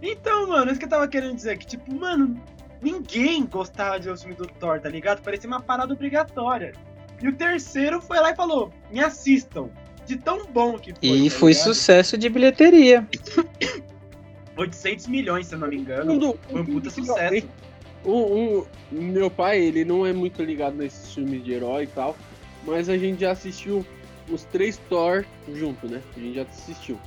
Então, 0.00 0.48
mano, 0.48 0.70
isso 0.70 0.78
que 0.78 0.84
eu 0.86 0.90
tava 0.90 1.08
querendo 1.08 1.34
dizer, 1.34 1.58
que 1.58 1.66
tipo, 1.66 1.94
mano, 1.94 2.40
ninguém 2.80 3.44
gostava 3.46 3.98
de 3.98 4.06
ver 4.06 4.12
o 4.12 4.16
filme 4.16 4.34
do 4.34 4.46
Thor, 4.46 4.80
tá 4.80 4.88
ligado? 4.88 5.22
Parecia 5.22 5.46
uma 5.48 5.60
parada 5.60 5.92
obrigatória. 5.92 6.72
E 7.22 7.28
o 7.28 7.32
terceiro 7.34 8.00
foi 8.00 8.18
lá 8.20 8.30
e 8.30 8.36
falou, 8.36 8.70
me 8.90 9.00
assistam. 9.00 9.68
De 10.06 10.16
tão 10.16 10.44
bom 10.46 10.78
que 10.78 10.92
foi. 10.92 11.08
E 11.18 11.30
tá 11.30 11.36
foi 11.38 11.52
ligado? 11.52 11.64
sucesso 11.64 12.18
de 12.18 12.28
bilheteria. 12.28 13.06
800 14.56 15.06
milhões, 15.08 15.46
se 15.46 15.54
eu 15.54 15.58
não 15.58 15.68
me 15.68 15.76
engano. 15.78 16.12
Segundo- 16.12 16.38
Foi 16.50 16.60
um 16.60 16.64
puta 16.66 16.90
sucesso. 16.90 17.46
Um, 18.04 18.58
um- 18.58 18.66
meu 18.92 19.30
pai, 19.30 19.60
ele 19.60 19.82
não 19.84 20.04
é 20.06 20.12
muito 20.12 20.42
ligado 20.42 20.76
nesses 20.76 21.14
filmes 21.14 21.42
de 21.42 21.52
herói 21.54 21.84
e 21.84 21.86
tal, 21.86 22.14
mas 22.66 22.88
a 22.88 22.96
gente 22.96 23.20
já 23.20 23.32
assistiu 23.32 23.84
os 24.30 24.44
três 24.44 24.76
Thor 24.88 25.24
junto, 25.52 25.86
né? 25.86 26.00
A 26.16 26.20
gente 26.20 26.34
já 26.34 26.42
assistiu. 26.42 26.98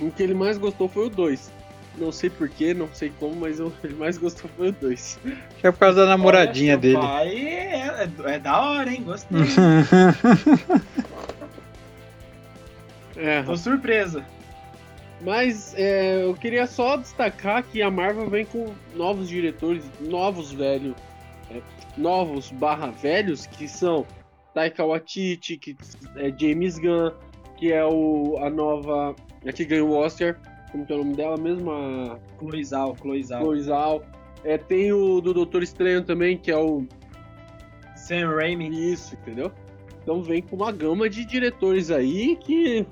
O 0.00 0.10
que 0.10 0.22
ele 0.22 0.34
mais 0.34 0.56
gostou 0.58 0.88
foi 0.88 1.06
o 1.06 1.10
2. 1.10 1.52
Não 1.96 2.12
sei 2.12 2.30
porquê, 2.30 2.72
não 2.72 2.88
sei 2.92 3.10
como, 3.18 3.34
mas 3.34 3.58
o 3.58 3.70
que 3.70 3.86
ele 3.88 3.96
mais 3.96 4.16
gostou 4.16 4.48
foi 4.56 4.68
o 4.68 4.72
2. 4.72 5.18
Acho 5.24 5.36
que 5.60 5.66
é 5.66 5.72
por 5.72 5.78
causa 5.80 6.02
da 6.02 6.06
namoradinha 6.06 6.74
Olha, 6.74 6.80
dele. 6.80 6.94
Pai 6.96 7.36
é, 7.36 7.86
é- 8.04 8.34
é 8.34 8.38
da 8.38 8.60
hora, 8.62 8.90
hein? 8.92 9.02
Gostei. 9.02 9.38
É, 13.16 13.42
Tô 13.42 13.56
surpresa. 13.56 14.24
mas 15.20 15.74
é, 15.76 16.22
eu 16.22 16.34
queria 16.34 16.68
só 16.68 16.96
destacar 16.96 17.64
que 17.64 17.82
a 17.82 17.90
Marvel 17.90 18.28
vem 18.30 18.44
com 18.44 18.72
novos 18.94 19.28
diretores, 19.28 19.82
novos 20.00 20.52
velhos, 20.52 20.94
é, 21.50 21.60
novos 21.96 22.52
barra 22.52 22.92
velhos, 22.92 23.44
que 23.44 23.66
são 23.66 24.06
Taika 24.58 24.84
Waititi, 24.84 25.56
que 25.56 25.76
é 26.16 26.36
James 26.36 26.80
Gunn, 26.80 27.12
que 27.56 27.72
é 27.72 27.84
o, 27.84 28.36
a 28.38 28.50
nova, 28.50 29.14
a 29.46 29.52
que 29.52 29.64
ganhou 29.64 29.90
o 29.90 29.96
Oscar, 29.96 30.36
como 30.72 30.84
que 30.84 30.92
é 30.92 30.96
o 30.96 30.98
nome 30.98 31.14
dela 31.14 31.36
mesmo? 31.36 31.70
A 31.70 32.18
Cloizal, 32.38 32.96
Cloizal. 32.96 33.40
Chloe 33.40 33.62
Zhao. 33.62 34.02
É, 34.42 34.58
tem 34.58 34.92
o 34.92 35.20
do 35.20 35.32
Doutor 35.32 35.62
Estranho 35.62 36.02
também, 36.02 36.36
que 36.36 36.50
é 36.50 36.56
o 36.56 36.84
Sam 37.94 38.34
Raimi. 38.34 38.92
Isso, 38.92 39.14
entendeu? 39.14 39.52
Então 40.02 40.24
vem 40.24 40.42
com 40.42 40.56
uma 40.56 40.72
gama 40.72 41.08
de 41.08 41.24
diretores 41.24 41.92
aí 41.92 42.34
que. 42.34 42.84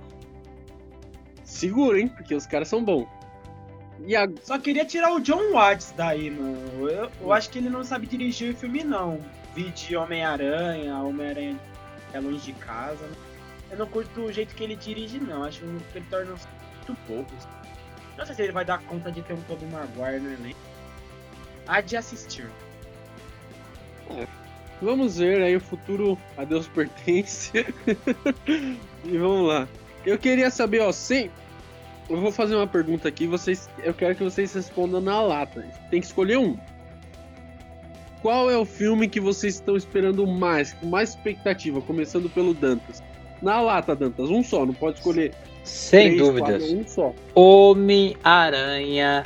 Segura, 1.42 1.98
hein? 1.98 2.06
Porque 2.06 2.32
os 2.32 2.46
caras 2.46 2.68
são 2.68 2.84
bons. 2.84 3.08
E 4.06 4.14
a... 4.14 4.28
Só 4.40 4.56
queria 4.56 4.84
tirar 4.84 5.12
o 5.12 5.20
John 5.20 5.50
Watts 5.50 5.92
daí, 5.96 6.30
mano. 6.30 6.88
Eu, 6.88 7.10
eu 7.20 7.32
acho 7.32 7.50
que 7.50 7.58
ele 7.58 7.70
não 7.70 7.82
sabe 7.82 8.06
dirigir 8.06 8.54
o 8.54 8.56
filme, 8.56 8.84
não. 8.84 9.18
Vi 9.56 9.70
de 9.70 9.96
Homem-Aranha, 9.96 10.98
Homem-Aranha 10.98 11.58
é 12.12 12.20
longe 12.20 12.40
de 12.40 12.52
casa. 12.52 13.08
Eu 13.70 13.78
não 13.78 13.86
curto 13.86 14.20
o 14.20 14.32
jeito 14.32 14.54
que 14.54 14.62
ele 14.62 14.76
dirige, 14.76 15.18
não. 15.18 15.44
Acho 15.44 15.60
que 15.60 15.98
ele 15.98 16.06
torna 16.10 16.30
muito 16.30 16.94
poucos. 17.06 17.48
Não 18.18 18.26
sei 18.26 18.34
se 18.34 18.42
ele 18.42 18.52
vai 18.52 18.66
dar 18.66 18.82
conta 18.82 19.10
de 19.10 19.22
ter 19.22 19.32
um 19.32 19.40
Tobey 19.42 19.66
Maguire 19.68 20.20
no 20.20 20.30
elenco. 20.30 20.60
Há 21.66 21.80
de 21.80 21.96
assistir. 21.96 22.50
Vamos 24.80 25.16
ver 25.16 25.42
aí 25.42 25.56
o 25.56 25.60
futuro 25.60 26.18
a 26.36 26.44
Deus 26.44 26.68
pertence. 26.68 27.50
e 28.46 29.18
vamos 29.18 29.48
lá. 29.48 29.66
Eu 30.04 30.18
queria 30.18 30.50
saber, 30.50 30.80
ó, 30.80 30.92
sem. 30.92 31.30
Eu 32.10 32.20
vou 32.20 32.30
fazer 32.30 32.54
uma 32.54 32.66
pergunta 32.66 33.08
aqui, 33.08 33.26
vocês. 33.26 33.70
Eu 33.82 33.94
quero 33.94 34.14
que 34.14 34.22
vocês 34.22 34.52
respondam 34.52 35.00
na 35.00 35.20
lata. 35.20 35.62
Tem 35.90 35.98
que 35.98 36.06
escolher 36.06 36.36
um. 36.36 36.58
Qual 38.26 38.50
é 38.50 38.58
o 38.58 38.64
filme 38.64 39.06
que 39.08 39.20
vocês 39.20 39.54
estão 39.54 39.76
esperando 39.76 40.26
mais, 40.26 40.72
com 40.72 40.86
mais 40.86 41.10
expectativa, 41.10 41.80
começando 41.80 42.28
pelo 42.28 42.52
Dantas? 42.54 43.00
Na 43.40 43.60
lata, 43.60 43.94
Dantas, 43.94 44.28
um 44.30 44.42
só, 44.42 44.66
não 44.66 44.74
pode 44.74 44.96
escolher 44.98 45.32
Sem 45.62 46.08
três, 46.16 46.20
dúvidas. 46.20 46.60
quatro, 46.64 46.76
um 46.76 46.88
só. 46.88 47.14
Homem-Aranha. 47.36 49.22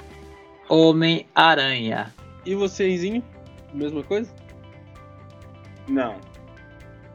Homem-Aranha. 0.68 2.12
E 2.44 2.54
você, 2.54 2.90
Enzinho? 2.90 3.24
Mesma 3.72 4.02
coisa? 4.02 4.30
Não. 5.88 6.16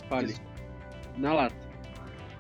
Fale. 0.10 0.34
Na 1.20 1.34
lata. 1.36 1.56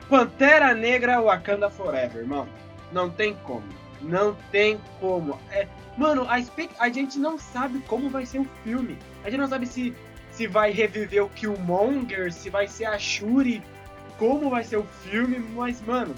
Pantera 0.09 0.73
Negra 0.73 1.21
Wakanda 1.21 1.69
Forever, 1.69 2.23
irmão. 2.23 2.47
Não 2.91 3.11
tem 3.11 3.35
como. 3.43 3.61
Não 4.01 4.35
tem 4.51 4.79
como. 4.99 5.37
É, 5.51 5.67
mano, 5.95 6.25
a, 6.27 6.39
espe- 6.39 6.71
a 6.79 6.89
gente 6.89 7.19
não 7.19 7.37
sabe 7.37 7.77
como 7.81 8.09
vai 8.09 8.25
ser 8.25 8.39
o 8.39 8.47
filme. 8.63 8.97
A 9.25 9.29
gente 9.29 9.39
não 9.39 9.47
sabe 9.47 9.65
se, 9.65 9.91
se 10.31 10.45
vai 10.45 10.71
reviver 10.71 11.23
o 11.23 11.29
Killmonger, 11.29 12.31
se 12.31 12.47
vai 12.47 12.67
ser 12.67 12.85
a 12.85 12.99
Shuri, 12.99 13.63
como 14.19 14.51
vai 14.51 14.63
ser 14.63 14.77
o 14.77 14.83
filme, 14.83 15.39
mas, 15.39 15.81
mano, 15.81 16.13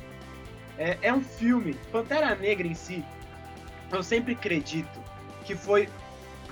é, 0.78 0.98
é 1.02 1.14
um 1.14 1.22
filme. 1.22 1.74
Pantera 1.90 2.36
Negra 2.36 2.68
em 2.68 2.74
si, 2.74 3.02
eu 3.90 4.04
sempre 4.04 4.34
acredito 4.34 5.02
que 5.46 5.56
foi. 5.56 5.88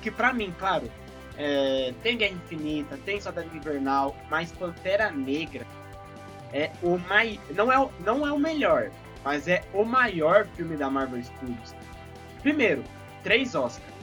Que 0.01 0.10
pra 0.10 0.32
mim, 0.32 0.53
claro, 0.58 0.89
é, 1.38 1.93
tem 2.01 2.18
Guerra 2.18 2.36
Infinita, 2.36 2.97
tem 3.03 3.20
Soldado 3.20 3.49
Invernal, 3.53 4.16
mas 4.30 4.53
Pantera 4.53 5.12
Negra 5.12 5.68
é 6.53 6.72
o 6.82 6.97
mai... 6.97 7.38
não 7.53 7.70
é 7.70 7.89
não 7.99 8.26
é 8.26 8.32
o 8.32 8.39
melhor, 8.39 8.91
mas 9.26 9.49
é 9.49 9.62
o 9.74 9.84
maior 9.84 10.47
filme 10.56 10.78
da 10.78 10.89
Marvel 10.89 11.22
Studios. 11.22 11.76
Primeiro, 12.41 12.82
três 13.24 13.56
Oscars. 13.56 13.95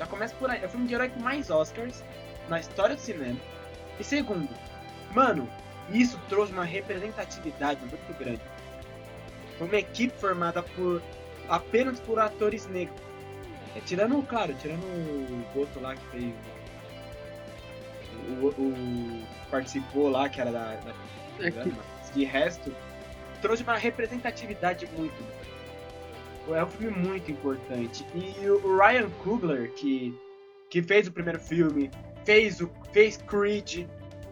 Já 0.00 0.06
começa 0.06 0.34
por 0.36 0.50
aí. 0.50 0.60
É 0.62 0.66
o 0.66 0.68
filme 0.70 0.86
de 0.88 0.94
herói 0.94 1.10
com 1.10 1.20
mais 1.20 1.50
Oscars 1.50 2.02
na 2.48 2.58
história 2.58 2.96
do 2.96 3.00
cinema. 3.02 3.38
E 3.98 4.02
segundo, 4.02 4.48
mano, 5.12 5.46
isso 5.92 6.18
trouxe 6.30 6.52
uma 6.54 6.64
representatividade 6.64 7.80
muito 7.84 8.18
grande. 8.18 8.40
Uma 9.60 9.76
equipe 9.76 10.18
formada 10.18 10.62
por 10.62 11.02
apenas 11.50 12.00
por 12.00 12.18
atores 12.18 12.66
negros. 12.66 12.98
É, 13.76 13.80
tirando, 13.80 14.20
claro, 14.26 14.54
tirando 14.54 14.82
o 14.82 15.58
outro 15.58 15.80
lá 15.82 15.94
que 15.94 16.06
fez. 16.06 16.32
O, 18.40 18.46
o- 18.46 19.22
participou 19.50 20.08
lá, 20.08 20.28
que 20.30 20.40
era 20.40 20.50
da- 20.50 20.76
da 20.76 20.94
É 21.46 21.50
de 22.14 22.24
resto, 22.24 22.74
trouxe 23.42 23.62
uma 23.62 23.76
representatividade 23.76 24.86
muito. 24.96 25.14
É 26.54 26.64
um 26.64 26.68
filme 26.68 26.96
muito 27.08 27.30
importante. 27.30 28.04
E 28.14 28.48
o 28.48 28.78
Ryan 28.78 29.08
Coogler, 29.22 29.72
que, 29.72 30.14
que 30.68 30.82
fez 30.82 31.06
o 31.06 31.12
primeiro 31.12 31.38
filme, 31.38 31.90
fez, 32.24 32.60
o, 32.60 32.70
fez 32.92 33.16
Creed, 33.16 33.86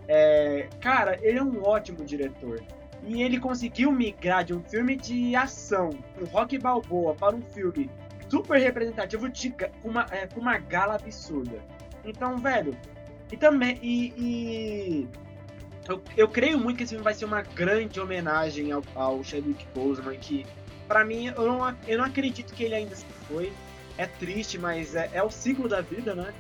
é, 0.07 0.69
cara, 0.81 1.19
ele 1.23 1.39
é 1.39 1.43
um 1.43 1.63
ótimo 1.63 2.05
diretor. 2.05 2.63
E 3.05 3.23
ele 3.23 3.39
conseguiu 3.39 3.93
migrar 3.93 4.45
de 4.45 4.55
um 4.55 4.63
filme 4.63 4.97
de 4.97 5.37
ação, 5.37 5.91
um 6.21 6.25
rock 6.25 6.59
balboa, 6.59 7.15
para 7.15 7.37
um 7.37 7.43
filme 7.43 7.91
super 8.29 8.59
representativo 8.59 9.29
de, 9.29 9.51
com, 9.51 9.89
uma, 9.89 10.07
é, 10.11 10.27
com 10.27 10.41
uma 10.41 10.59
gala 10.59 10.97
absurda. 10.97 11.59
Então, 12.05 12.37
velho, 12.39 12.77
e 13.31 13.37
também. 13.37 13.79
E, 13.83 14.13
e 14.17 15.09
eu, 15.89 16.03
eu 16.17 16.29
creio 16.29 16.59
muito 16.59 16.79
que 16.79 16.83
esse 16.83 16.91
filme 16.91 17.05
vai 17.05 17.15
ser 17.15 17.25
uma 17.25 17.43
grande 17.43 18.01
homenagem 18.01 18.73
ao, 18.73 18.83
ao 18.95 19.23
Chadwick 19.23 19.67
Boseman, 19.75 20.17
que 20.19 20.45
pra 20.89 21.05
mim 21.05 21.27
eu 21.27 21.47
não, 21.47 21.77
eu 21.87 21.99
não 21.99 22.05
acredito 22.05 22.55
que 22.55 22.65
ele 22.65 22.75
ainda 22.75 22.97
se 22.97 23.05
foi. 23.29 23.53
É 23.97 24.07
triste, 24.07 24.59
mas 24.59 24.95
é, 24.95 25.11
é 25.13 25.23
o 25.23 25.31
ciclo 25.31 25.69
da 25.69 25.81
vida, 25.81 26.15
né? 26.15 26.33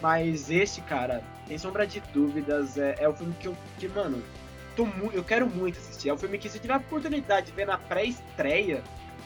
Mas 0.00 0.50
este, 0.50 0.80
cara, 0.82 1.22
sem 1.46 1.56
sombra 1.56 1.86
de 1.86 2.00
dúvidas, 2.12 2.76
é, 2.76 2.96
é 2.98 3.08
o 3.08 3.14
filme 3.14 3.34
que 3.38 3.48
eu, 3.48 3.56
que, 3.78 3.88
mano, 3.88 4.22
tô 4.74 4.86
eu 5.12 5.22
quero 5.22 5.46
muito 5.46 5.78
assistir. 5.78 6.08
É 6.08 6.14
um 6.14 6.18
filme 6.18 6.38
que 6.38 6.48
se 6.48 6.58
eu 6.58 6.62
tiver 6.62 6.74
a 6.74 6.78
oportunidade 6.78 7.46
de 7.46 7.52
ver 7.52 7.66
na 7.66 7.78
pré-estreia, 7.78 8.82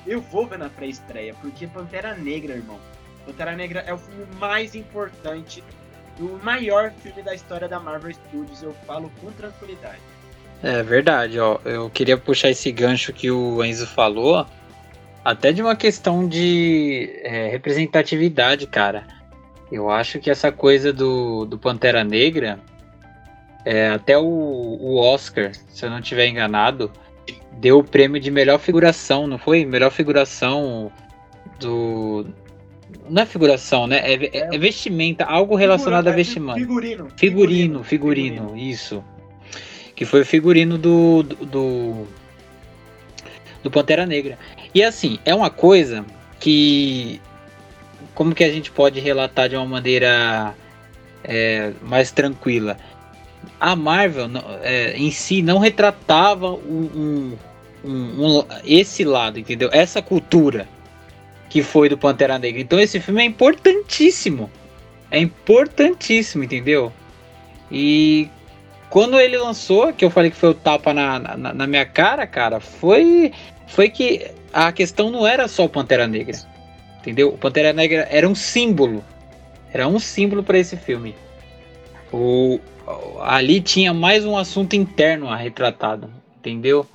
eu 0.07 0.21
vou 0.21 0.47
ver 0.47 0.59
na 0.59 0.69
pré-estreia, 0.69 1.35
porque 1.41 1.67
Pantera 1.67 2.15
Negra, 2.15 2.55
irmão. 2.55 2.79
Pantera 3.25 3.57
Negra 3.57 3.81
é 3.87 3.95
o 3.95 3.99
filme 3.99 4.27
mais 4.39 4.75
importante 4.75 5.63
o 6.21 6.39
maior 6.43 6.93
filme 7.03 7.23
da 7.23 7.35
história 7.35 7.69
da 7.69 7.79
Marvel 7.79 8.13
Studios, 8.13 8.63
eu 8.63 8.75
falo 8.87 9.11
com 9.21 9.31
tranquilidade. 9.33 10.01
É 10.63 10.83
verdade, 10.83 11.39
ó. 11.39 11.59
Eu 11.65 11.89
queria 11.89 12.17
puxar 12.17 12.51
esse 12.51 12.71
gancho 12.73 13.13
que 13.13 13.31
o 13.31 13.65
Enzo 13.65 13.87
falou, 13.87 14.45
até 15.25 15.53
de 15.53 15.61
uma 15.63 15.77
questão 15.77 16.27
de 16.29 17.11
é, 17.23 17.49
representatividade, 17.49 18.67
cara. 18.67 19.07
Eu 19.71 19.91
acho 19.91 20.19
que 20.19 20.31
essa 20.31 20.51
coisa 20.51 20.93
do, 20.93 21.45
do 21.45 21.59
Pantera 21.59 22.03
Negra 22.03 22.59
é, 23.65 23.89
até 23.91 24.17
o, 24.17 24.25
o 24.25 24.97
Oscar, 24.97 25.51
se 25.69 25.85
eu 25.85 25.91
não 25.91 25.99
estiver 25.99 26.27
enganado, 26.27 26.91
deu 27.53 27.79
o 27.79 27.85
prêmio 27.85 28.21
de 28.21 28.31
melhor 28.31 28.59
figuração, 28.59 29.27
não 29.27 29.37
foi? 29.39 29.65
Melhor 29.67 29.91
figuração 29.91 30.91
do. 31.61 32.27
Não 33.11 33.23
é 33.23 33.27
figuração, 33.27 33.87
né? 33.87 33.99
É, 33.99 34.15
é- 34.15 34.55
é 34.55 34.59
vestimenta, 34.59 35.25
algo 35.25 35.55
relacionado 35.55 36.09
a 36.09 36.13
Figura- 36.13 36.17
vestimenta. 36.17 36.59
Figurino. 36.61 37.09
Figurino, 37.17 37.85
figurino, 37.85 38.57
isso. 38.57 39.05
Que 39.95 40.05
foi 40.07 40.23
o 40.23 40.27
figurino 40.27 40.79
do, 40.79 41.23
do, 41.25 41.35
do, 41.45 42.07
do 43.65 43.71
Pantera 43.71 44.07
Negra. 44.07 44.39
E 44.75 44.83
assim, 44.83 45.19
é 45.25 45.35
uma 45.35 45.51
coisa 45.51 46.05
que. 46.39 47.21
Como 48.15 48.35
que 48.35 48.43
a 48.45 48.51
gente 48.51 48.71
pode 48.71 48.99
relatar 49.01 49.49
de 49.49 49.57
uma 49.57 49.65
maneira 49.67 50.55
é, 51.23 51.73
mais 51.83 52.11
tranquila? 52.11 52.77
A 53.61 53.77
Marvel 53.77 54.29
é, 54.63 54.95
em 54.97 55.11
si 55.11 55.41
não 55.43 55.59
retratava 55.59 56.51
um- 56.51 57.37
um- 57.85 58.39
um- 58.39 58.45
esse 58.65 59.05
lado, 59.05 59.39
entendeu? 59.39 59.69
Essa 59.73 60.03
cultura 60.03 60.69
que 61.49 61.63
foi 61.63 61.89
do 61.89 61.97
Pantera 61.97 62.39
Negra. 62.39 62.61
Então 62.61 62.79
esse 62.79 63.01
filme 63.01 63.23
é 63.23 63.25
importantíssimo. 63.25 64.51
É 65.11 65.19
importantíssimo, 65.19 66.45
entendeu? 66.45 66.93
E 67.71 68.29
quando 68.91 69.19
ele 69.19 69.37
lançou, 69.37 69.93
que 69.93 70.05
eu 70.05 70.11
falei 70.11 70.31
que 70.31 70.37
foi 70.37 70.51
o 70.51 70.55
tapa 70.55 70.93
na, 70.93 71.19
na, 71.19 71.55
na 71.55 71.67
minha 71.67 71.87
cara, 71.87 72.27
cara, 72.27 72.61
foi, 72.61 73.33
foi 73.67 73.89
que 73.89 74.31
a 74.53 74.73
questão 74.73 75.11
não 75.11 75.27
era 75.27 75.49
só 75.49 75.65
o 75.65 75.69
Pantera 75.69 76.07
Negra. 76.07 76.37
Entendeu? 77.01 77.29
O 77.29 77.39
Pantera 77.39 77.73
Negra 77.73 78.07
era 78.11 78.29
um 78.29 78.35
símbolo. 78.35 79.05
Era 79.73 79.87
um 79.87 79.99
símbolo 79.99 80.43
para 80.43 80.59
esse 80.59 80.77
filme. 80.77 81.15
O, 82.13 82.59
ali 83.21 83.61
tinha 83.61 83.93
mais 83.93 84.25
um 84.25 84.37
assunto 84.37 84.75
interno 84.75 85.29
a 85.29 85.37
retratado, 85.37 86.11
entendeu? 86.39 86.87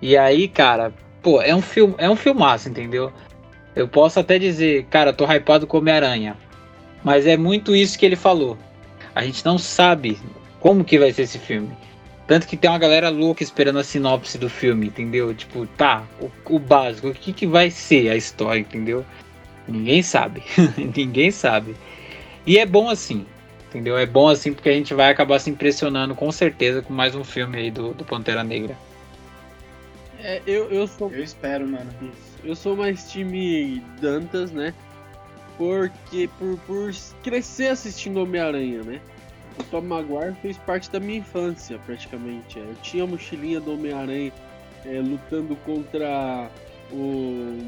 E 0.00 0.16
aí, 0.16 0.46
cara, 0.48 0.92
pô, 1.22 1.40
é 1.40 1.54
um 1.54 1.62
filme, 1.62 1.94
é 1.98 2.08
um 2.08 2.16
filmaço, 2.16 2.68
entendeu? 2.68 3.12
Eu 3.74 3.88
posso 3.88 4.20
até 4.20 4.38
dizer, 4.38 4.84
cara, 4.90 5.12
tô 5.12 5.24
hypado 5.24 5.66
com 5.66 5.78
Homem-Aranha. 5.78 6.36
Mas 7.02 7.26
é 7.26 7.36
muito 7.36 7.74
isso 7.74 7.98
que 7.98 8.04
ele 8.04 8.16
falou. 8.16 8.58
A 9.14 9.24
gente 9.24 9.44
não 9.44 9.56
sabe 9.56 10.18
como 10.60 10.84
que 10.84 10.98
vai 10.98 11.12
ser 11.12 11.22
esse 11.22 11.38
filme. 11.38 11.70
Tanto 12.28 12.46
que 12.46 12.58
tem 12.58 12.68
uma 12.70 12.78
galera 12.78 13.08
louca 13.08 13.42
esperando 13.42 13.78
a 13.78 13.82
sinopse 13.82 14.36
do 14.36 14.50
filme, 14.50 14.88
entendeu? 14.88 15.34
Tipo, 15.34 15.66
tá, 15.66 16.04
o, 16.20 16.30
o 16.44 16.58
básico, 16.58 17.08
o 17.08 17.14
que, 17.14 17.32
que 17.32 17.46
vai 17.46 17.70
ser 17.70 18.10
a 18.10 18.16
história, 18.16 18.60
entendeu? 18.60 19.02
Ninguém 19.66 20.02
sabe. 20.02 20.42
Ninguém 20.94 21.30
sabe. 21.30 21.74
E 22.46 22.58
é 22.58 22.66
bom 22.66 22.90
assim, 22.90 23.24
entendeu? 23.66 23.96
É 23.96 24.04
bom 24.04 24.28
assim 24.28 24.52
porque 24.52 24.68
a 24.68 24.74
gente 24.74 24.92
vai 24.92 25.10
acabar 25.10 25.38
se 25.38 25.48
impressionando 25.48 26.14
com 26.14 26.30
certeza 26.30 26.82
com 26.82 26.92
mais 26.92 27.14
um 27.14 27.24
filme 27.24 27.56
aí 27.56 27.70
do, 27.70 27.94
do 27.94 28.04
Pantera 28.04 28.44
Negra. 28.44 28.76
É, 30.20 30.42
eu, 30.46 30.70
eu 30.70 30.86
sou 30.86 31.10
Eu 31.10 31.24
espero, 31.24 31.66
mano. 31.66 31.90
Eu 32.44 32.54
sou 32.54 32.76
mais 32.76 33.10
time 33.10 33.82
Dantas, 34.02 34.50
né? 34.50 34.74
Porque 35.56 36.28
por, 36.38 36.58
por 36.66 36.92
crescer 37.22 37.68
assistindo 37.68 38.20
Homem-Aranha, 38.20 38.82
né? 38.82 39.00
O 39.58 39.62
Tom 39.70 39.80
Maguire 39.82 40.34
fez 40.40 40.56
parte 40.58 40.90
da 40.90 41.00
minha 41.00 41.18
infância, 41.18 41.78
praticamente. 41.84 42.58
Eu 42.58 42.74
tinha 42.82 43.04
a 43.04 43.06
mochilinha 43.06 43.60
do 43.60 43.74
Homem-Aranha 43.74 44.32
é, 44.84 45.00
lutando 45.00 45.56
contra 45.56 46.48
o. 46.92 47.58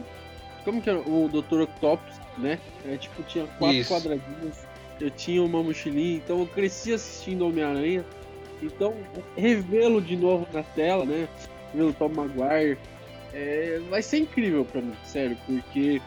Como 0.65 0.81
que 0.81 0.89
era? 0.91 1.01
O 1.01 1.29
Dr. 1.29 1.63
Octopus, 1.63 2.15
né? 2.39 2.59
É, 2.87 2.97
tipo, 2.97 3.23
tinha 3.25 3.47
quatro 3.59 3.77
Isso. 3.79 3.93
quadradinhos. 3.93 4.57
Eu 5.01 5.11
tinha 5.11 5.43
uma 5.43 5.63
mochilinha, 5.63 6.17
então 6.19 6.39
eu 6.41 6.47
cresci 6.47 6.93
assistindo 6.93 7.47
Homem-Aranha. 7.47 8.05
Então, 8.63 8.95
revê-lo 9.37 10.03
de 10.03 10.17
novo 10.17 10.47
na 10.53 10.63
tela, 10.63 11.05
né? 11.07 11.27
Ver 11.75 11.83
o 11.85 11.93
Tom 11.95 12.11
Maguire 12.11 12.77
é, 13.33 13.81
vai 13.89 14.03
ser 14.03 14.19
incrível 14.19 14.65
pra 14.67 14.83
mim, 14.83 14.93
sério, 15.05 15.37
porque 15.47 16.03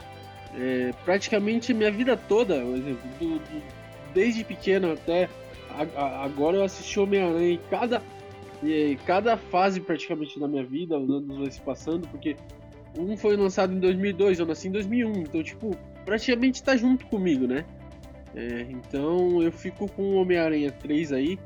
é, 0.55 0.93
praticamente 1.03 1.73
minha 1.73 1.91
vida 1.91 2.15
toda, 2.15 2.59
por 2.61 2.75
exemplo, 2.77 3.09
do- 3.19 3.39
do- 3.39 3.63
desde 4.13 4.43
pequeno 4.43 4.91
até 4.91 5.27
agora 5.95 6.57
eu 6.57 6.63
assisti 6.63 6.99
Homem-Aranha 6.99 7.53
em 7.53 7.59
cada, 7.69 8.01
e, 8.61 8.97
cada 9.05 9.37
fase 9.37 9.79
praticamente 9.79 10.39
da 10.39 10.47
minha 10.47 10.63
vida, 10.63 10.97
os 10.97 11.09
anos 11.09 11.37
vai 11.37 11.51
se 11.51 11.61
passando, 11.61 12.07
porque 12.07 12.35
um 12.97 13.17
foi 13.17 13.35
lançado 13.35 13.73
em 13.73 13.79
2002, 13.79 14.39
eu 14.39 14.45
nasci 14.45 14.67
em 14.67 14.71
2001, 14.71 15.11
então, 15.21 15.43
tipo, 15.43 15.75
praticamente 16.05 16.61
tá 16.61 16.75
junto 16.75 17.05
comigo, 17.07 17.47
né? 17.47 17.65
É, 18.35 18.61
então 18.69 19.41
eu 19.41 19.51
fico 19.51 19.87
com 19.91 20.01
o 20.01 20.15
Homem-Aranha 20.15 20.71
3 20.71 21.11
aí, 21.11 21.39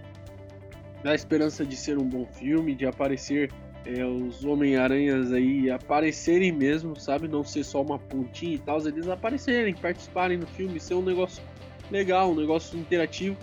na 1.03 1.13
esperança 1.13 1.65
de 1.65 1.75
ser 1.75 1.97
um 1.97 2.07
bom 2.07 2.25
filme, 2.25 2.75
de 2.75 2.86
aparecer 2.86 3.51
é, 3.86 4.05
os 4.05 4.43
Homem-Aranhas 4.43 5.32
aí 5.32 5.69
aparecerem 5.69 6.51
mesmo, 6.51 6.99
sabe? 6.99 7.28
Não 7.28 7.43
ser 7.43 7.63
só 7.63 7.82
uma 7.82 7.97
pontinha 7.97 8.55
e 8.55 8.59
tal, 8.59 8.86
eles 8.86 9.07
aparecerem, 9.07 9.73
participarem 9.73 10.38
do 10.38 10.47
filme, 10.47 10.80
ser 10.80 10.95
um 10.95 11.01
negócio 11.01 11.41
legal, 11.89 12.32
um 12.32 12.36
negócio 12.36 12.78
interativo. 12.78 13.38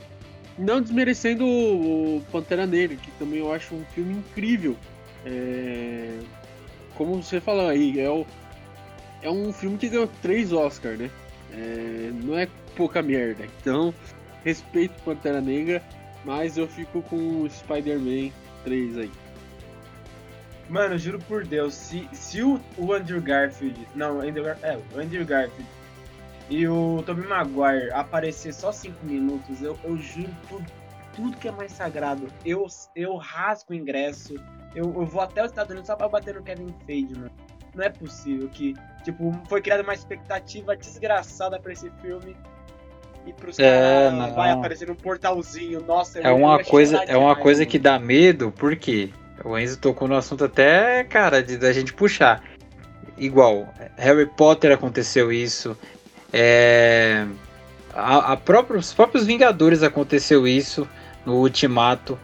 Não 0.57 0.81
desmerecendo 0.81 1.45
o, 1.47 2.23
Pantera 2.31 2.67
Negra, 2.67 2.97
que 2.97 3.11
também 3.13 3.41
eu 3.41 3.53
acho 3.53 3.75
um 3.75 3.85
filme 3.87 4.15
incrível. 4.15 4.77
É, 5.27 6.19
Como 6.97 7.21
você 7.23 7.41
falou 7.41 7.69
aí, 7.69 7.99
é, 7.99 8.09
o- 8.09 8.25
é 9.21 9.29
um 9.31 9.53
filme 9.53 9.77
que 9.77 9.89
ganhou 9.89 10.09
três 10.23 10.53
Oscars, 10.53 10.99
né? 10.99 11.11
É, 11.53 12.11
Não 12.23 12.39
é 12.39 12.47
pouca 12.77 13.03
merda. 13.03 13.45
Então, 13.61 13.93
respeito 14.45 14.95
Pantera 15.05 15.41
Negra, 15.41 15.83
mas 16.25 16.57
eu 16.57 16.69
fico 16.69 17.03
com 17.03 17.49
Spider-Man 17.49 18.31
3 18.65 18.97
aí. 18.99 19.11
Mano, 20.69 20.97
juro 20.97 21.19
por 21.19 21.45
Deus, 21.45 21.75
se, 21.75 22.09
se 22.13 22.43
o, 22.43 22.59
Andrew 22.93 23.21
Garfield. 23.21 23.77
Não, 23.95 24.21
Andrew, 24.21 24.47
é, 24.49 24.79
o 24.95 24.99
Andrew 24.99 25.25
Garfield 25.25 25.67
e 26.51 26.67
o 26.69 27.03
Tobey 27.05 27.27
Maguire 27.27 27.91
aparecer 27.93 28.53
só 28.53 28.71
5 28.73 29.05
minutos, 29.05 29.63
eu, 29.63 29.79
eu 29.85 29.97
juro 29.97 30.31
tudo, 30.49 30.65
tudo 31.15 31.37
que 31.39 31.49
é 31.49 31.53
mais 31.53 31.73
sagrado. 31.73 32.27
Eu, 32.45 32.67
eu 32.95 33.17
rasgo 33.17 33.73
o 33.73 33.75
ingresso, 33.75 34.35
eu, 34.75 34.85
eu 34.85 35.07
vou 35.07 35.23
até 35.23 35.43
os 35.43 35.51
Estados 35.51 35.71
Unidos 35.71 35.87
só 35.87 35.97
pra 35.97 36.09
bater 36.09 36.35
no 36.35 36.43
Kevin 36.43 36.75
Feige, 36.87 37.15
mano. 37.15 37.31
Não 37.75 37.83
é 37.85 37.89
possível 37.89 38.49
que, 38.51 38.75
tipo, 39.03 39.33
foi 39.49 39.61
criada 39.61 39.83
uma 39.83 39.95
expectativa 39.95 40.77
desgraçada 40.77 41.59
pra 41.59 41.73
esse 41.73 41.91
filme. 42.01 42.37
E 43.27 43.33
pros 43.33 43.59
É, 43.59 44.11
caras 44.11 44.13
não. 44.29 44.35
vai 44.35 44.51
aparecer 44.51 44.91
um 44.91 44.95
portalzinho, 44.95 45.81
nossa, 45.81 46.19
É 46.21 46.31
uma 46.31 46.63
coisa, 46.63 46.99
é 46.99 47.17
uma 47.17 47.29
demais, 47.31 47.39
coisa 47.43 47.61
mano. 47.63 47.71
que 47.71 47.79
dá 47.79 47.99
medo, 47.99 48.53
porque 48.55 49.11
o 49.43 49.59
Enzo 49.59 49.79
tocou 49.79 50.07
no 50.07 50.15
assunto 50.15 50.45
até, 50.45 51.03
cara, 51.05 51.43
de 51.43 51.57
da 51.57 51.73
gente 51.73 51.93
puxar. 51.95 52.45
Igual, 53.17 53.73
Harry 53.97 54.27
Potter 54.27 54.73
aconteceu 54.73 55.33
isso. 55.33 55.77
É, 56.37 57.25
a, 57.95 58.33
a 58.33 58.39
os 58.77 58.93
próprios 58.93 59.25
Vingadores 59.25 59.85
aconteceu 59.85 60.49
isso 60.49 60.89
no 61.25 61.35
Ultimato. 61.35 62.19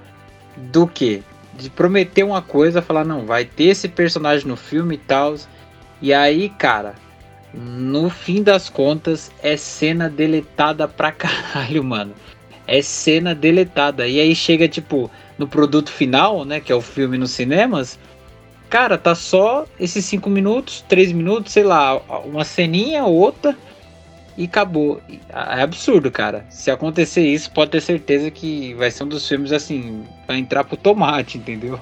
Do 0.57 0.85
que? 0.89 1.23
De 1.55 1.71
prometer 1.71 2.25
uma 2.25 2.43
coisa, 2.43 2.83
falar, 2.83 3.05
não, 3.05 3.25
vai 3.25 3.45
ter 3.45 3.67
esse 3.67 3.89
personagem 3.89 4.49
no 4.49 4.57
filme 4.57 4.97
e 4.97 4.99
tal. 4.99 5.37
E 6.03 6.13
aí, 6.13 6.49
cara, 6.49 6.97
no 7.55 8.11
fim 8.11 8.43
das 8.43 8.69
contas, 8.69 9.31
é 9.41 9.57
cena 9.57 10.09
deletada 10.09 10.89
pra 10.89 11.13
caralho, 11.13 11.85
mano. 11.85 12.13
É 12.67 12.83
cena 12.83 13.33
deletada. 13.33 14.09
E 14.09 14.19
aí 14.19 14.35
chega, 14.35 14.67
tipo, 14.67 15.09
no 15.39 15.47
produto 15.47 15.89
final, 15.89 16.45
né? 16.45 16.59
Que 16.59 16.73
é 16.73 16.75
o 16.75 16.83
filme 16.83 17.17
nos 17.17 17.31
cinemas. 17.31 17.97
Cara, 18.69 18.99
tá 18.99 19.15
só 19.15 19.67
esses 19.79 20.05
5 20.05 20.29
minutos, 20.29 20.85
3 20.89 21.13
minutos, 21.13 21.53
sei 21.53 21.63
lá, 21.63 21.97
uma 22.25 22.45
ceninha, 22.45 23.05
outra. 23.05 23.57
E 24.41 24.45
acabou. 24.45 25.03
É 25.28 25.61
absurdo, 25.61 26.11
cara. 26.11 26.47
Se 26.49 26.70
acontecer 26.70 27.20
isso, 27.20 27.53
pode 27.53 27.72
ter 27.72 27.82
certeza 27.82 28.30
que 28.30 28.72
vai 28.72 28.91
ser 28.91 29.05
um 29.05 29.09
dos 29.09 29.28
filmes 29.28 29.53
assim, 29.53 30.03
pra 30.26 30.38
entrar 30.38 30.64
pro 30.64 30.78
tomate, 30.78 31.36
entendeu? 31.36 31.78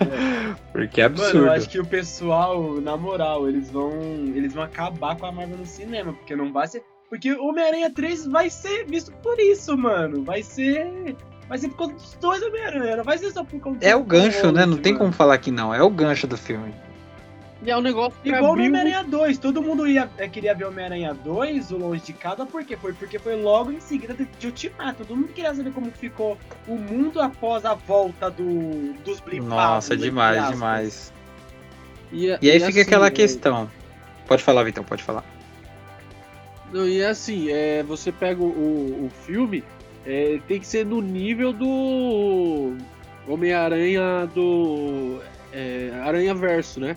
Porque 0.72 1.02
é 1.02 1.04
absurdo. 1.04 1.34
Mano, 1.34 1.46
eu 1.48 1.52
acho 1.52 1.68
que 1.68 1.78
o 1.78 1.84
pessoal, 1.84 2.80
na 2.80 2.96
moral, 2.96 3.46
eles 3.46 3.70
vão. 3.70 3.92
Eles 4.34 4.54
vão 4.54 4.62
acabar 4.62 5.16
com 5.16 5.26
a 5.26 5.32
Marvel 5.32 5.58
no 5.58 5.66
cinema, 5.66 6.14
porque 6.14 6.34
não 6.34 6.50
vai 6.50 6.66
ser. 6.66 6.82
Porque 7.10 7.30
o 7.30 7.46
Homem-Aranha 7.46 7.90
3 7.90 8.26
vai 8.26 8.48
ser 8.48 8.86
visto 8.86 9.12
por 9.22 9.38
isso, 9.38 9.76
mano. 9.76 10.24
Vai 10.24 10.42
ser. 10.42 11.14
Vai 11.46 11.58
ser 11.58 11.68
por 11.68 11.76
conta 11.76 11.94
dos 11.94 12.16
dois 12.18 12.42
Homem-Aranha, 12.42 12.96
não 12.96 13.04
vai 13.04 13.18
ser 13.18 13.30
só 13.32 13.44
por 13.44 13.60
conta 13.60 13.86
É 13.86 13.94
o 13.94 14.02
gancho, 14.02 14.50
né? 14.50 14.64
Não 14.64 14.78
tem 14.78 14.94
mano. 14.94 15.04
como 15.04 15.12
falar 15.12 15.36
que 15.36 15.50
não. 15.50 15.74
É 15.74 15.82
o 15.82 15.90
gancho 15.90 16.26
do 16.26 16.38
filme. 16.38 16.74
E 17.64 17.70
é 17.70 17.76
um 17.76 17.80
negócio 17.80 18.18
que 18.20 18.28
Igual 18.28 18.56
no 18.56 18.64
Homem-Aranha 18.64 19.04
2, 19.04 19.38
todo 19.38 19.62
mundo 19.62 19.86
ia, 19.86 20.10
eh, 20.18 20.28
queria 20.28 20.52
ver 20.52 20.64
Homem-Aranha 20.64 21.14
2, 21.14 21.70
o 21.70 21.76
Longe 21.76 22.02
de 22.02 22.12
Casa, 22.12 22.44
por 22.44 22.64
quê? 22.64 22.76
Foi 22.76 22.92
porque 22.92 23.20
foi 23.20 23.40
logo 23.40 23.70
em 23.70 23.78
seguida 23.80 24.12
de, 24.14 24.24
de 24.24 24.46
Ultimato. 24.48 25.04
Todo 25.04 25.16
mundo 25.16 25.28
queria 25.28 25.54
saber 25.54 25.72
como 25.72 25.88
ficou 25.92 26.36
o 26.66 26.74
mundo 26.74 27.20
após 27.20 27.64
a 27.64 27.74
volta 27.74 28.28
do, 28.28 28.92
dos 29.04 29.20
blipados. 29.20 29.48
Nossa, 29.48 29.96
demais, 29.96 30.48
demais. 30.48 31.12
E, 32.12 32.26
E 32.26 32.50
aí 32.50 32.58
fica 32.58 32.68
assim, 32.68 32.80
aquela 32.80 33.06
é- 33.06 33.10
questão. 33.10 33.70
Pode 34.26 34.42
falar, 34.42 34.64
Vitão, 34.64 34.82
pode 34.82 35.04
falar. 35.04 35.24
Não, 36.72 36.88
e 36.88 37.00
é 37.00 37.06
assim, 37.06 37.48
é, 37.50 37.82
você 37.84 38.10
pega 38.10 38.42
o, 38.42 39.06
o 39.06 39.10
filme, 39.24 39.62
é, 40.04 40.40
tem 40.48 40.58
que 40.58 40.66
ser 40.66 40.84
no 40.84 41.00
nível 41.00 41.52
do 41.52 42.76
Homem-Aranha 43.28 44.26
do 44.34 45.20
é, 45.52 45.92
Aranha 46.02 46.34
Verso, 46.34 46.80
né? 46.80 46.96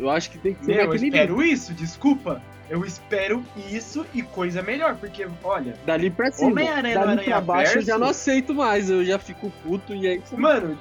Eu 0.00 0.10
acho 0.10 0.30
que 0.30 0.38
tem 0.38 0.54
que 0.54 0.64
ser 0.64 0.72
Meu, 0.72 0.80
eu 0.82 0.86
naquele 0.88 1.06
espero 1.08 1.36
nível. 1.36 1.52
isso, 1.52 1.72
desculpa. 1.74 2.42
Eu 2.68 2.84
espero 2.84 3.44
isso 3.68 4.06
e 4.14 4.22
coisa 4.22 4.62
melhor, 4.62 4.94
porque, 4.96 5.26
olha, 5.42 5.74
Dali 5.84 6.08
pra 6.08 6.30
cima. 6.30 6.50
Homem-Aranha 6.52 6.98
Dali 6.98 7.24
pra 7.24 7.40
baixo 7.40 7.78
eu 7.78 7.82
já 7.82 7.86
Verso- 7.86 7.98
não 8.00 8.08
aceito 8.08 8.54
mais, 8.54 8.88
eu 8.88 9.04
já 9.04 9.18
fico 9.18 9.50
puto 9.64 9.92
e 9.92 10.06
é 10.06 10.14
isso. 10.16 10.38
mano, 10.40 10.78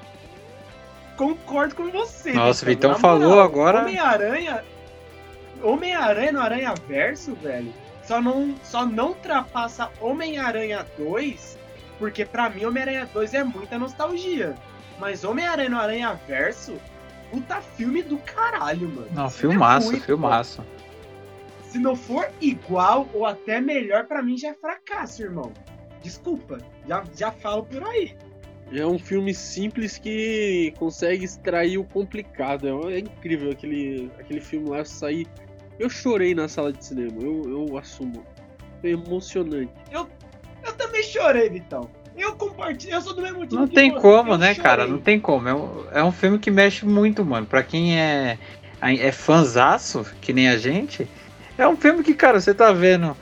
concordo 1.17 1.75
com 1.75 1.89
você. 1.89 2.31
Nossa, 2.31 2.65
Vitão. 2.65 2.91
Vitão 2.91 3.01
falou 3.01 3.29
moral, 3.29 3.43
agora- 3.45 3.81
Homem-Aranha. 3.81 4.63
Homem-Aranha 5.61 6.31
no 6.31 6.39
Aranha 6.41 6.73
Verso, 6.87 7.35
velho, 7.35 7.73
só 8.03 8.21
não, 8.21 8.55
só 8.63 8.85
não 8.85 9.09
ultrapassa 9.09 9.89
Homem-Aranha 9.99 10.85
2, 10.97 11.57
porque 11.97 12.23
pra 12.23 12.49
mim 12.49 12.65
Homem-Aranha 12.65 13.09
2 13.13 13.33
é 13.33 13.43
muita 13.43 13.77
nostalgia. 13.77 14.55
Mas 14.99 15.23
Homem-Aranha 15.23 15.69
no 15.69 15.77
Aranha 15.79 16.19
Verso, 16.27 16.75
puta 17.31 17.61
filme 17.61 18.01
do 18.01 18.17
caralho, 18.19 18.89
mano. 18.89 19.07
Não, 19.13 19.29
filme 19.29 19.55
é 19.55 19.57
filmaço, 19.57 20.01
filmaço. 20.01 20.61
bom. 20.61 20.79
Se 21.63 21.77
não 21.77 21.95
for 21.95 22.29
igual 22.41 23.07
ou 23.13 23.25
até 23.25 23.61
melhor, 23.61 24.05
pra 24.07 24.23
mim 24.23 24.37
já 24.37 24.49
é 24.49 24.53
fracasso, 24.53 25.21
irmão. 25.21 25.51
Desculpa, 26.01 26.57
já, 26.87 27.03
já 27.15 27.31
falo 27.31 27.63
por 27.63 27.83
aí. 27.83 28.15
É 28.71 28.85
um 28.85 28.99
filme 28.99 29.33
simples 29.33 29.97
que 29.97 30.73
consegue 30.77 31.25
extrair 31.25 31.77
o 31.77 31.83
complicado. 31.83 32.67
É, 32.89 32.95
é 32.95 32.99
incrível 32.99 33.51
aquele, 33.51 34.11
aquele 34.19 34.41
filme 34.41 34.69
lá 34.69 34.83
sair. 34.85 35.27
Eu 35.77 35.89
chorei 35.89 36.35
na 36.35 36.47
sala 36.47 36.73
de 36.73 36.83
cinema, 36.83 37.21
eu, 37.21 37.43
eu 37.49 37.77
assumo. 37.77 38.25
Foi 38.81 38.91
emocionante. 38.91 39.71
Eu 39.91 40.07
também 40.77 41.03
chorei, 41.03 41.49
Vitão. 41.49 41.89
Eu 42.19 42.35
compartilho, 42.35 42.93
eu 42.93 43.01
sou 43.01 43.13
do 43.13 43.21
mesmo 43.21 43.45
time 43.45 43.61
Não 43.61 43.67
tem 43.67 43.91
você, 43.91 43.99
como, 44.01 44.37
né, 44.37 44.53
cara? 44.55 44.81
chorei. 44.81 44.93
Não 44.93 44.99
tem 45.01 45.19
como. 45.19 45.47
É 45.47 45.53
um, 45.53 45.83
é 45.93 46.03
um 46.03 46.11
filme 46.11 46.37
que 46.37 46.51
mexe 46.51 46.85
muito, 46.85 47.23
mano. 47.23 47.45
Pra 47.45 47.63
quem 47.63 47.97
é, 47.99 48.37
é 48.81 49.11
fanzaço, 49.11 50.05
que 50.21 50.33
nem 50.33 50.49
a 50.49 50.57
gente, 50.57 51.07
é 51.57 51.67
um 51.67 51.75
filme 51.77 52.03
que, 52.03 52.13
cara, 52.13 52.39
você 52.39 52.53
tá 52.53 52.71
vendo 52.71 53.15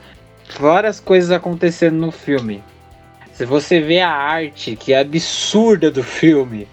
várias 0.58 0.98
coisas 1.00 1.30
acontecendo 1.30 1.96
no 1.96 2.10
filme. 2.10 2.62
Se 3.32 3.44
você 3.44 3.80
vê 3.80 4.00
a 4.00 4.10
arte, 4.10 4.74
que 4.74 4.92
é 4.92 4.98
absurda 5.00 5.90
do 5.90 6.02
filme, 6.02 6.66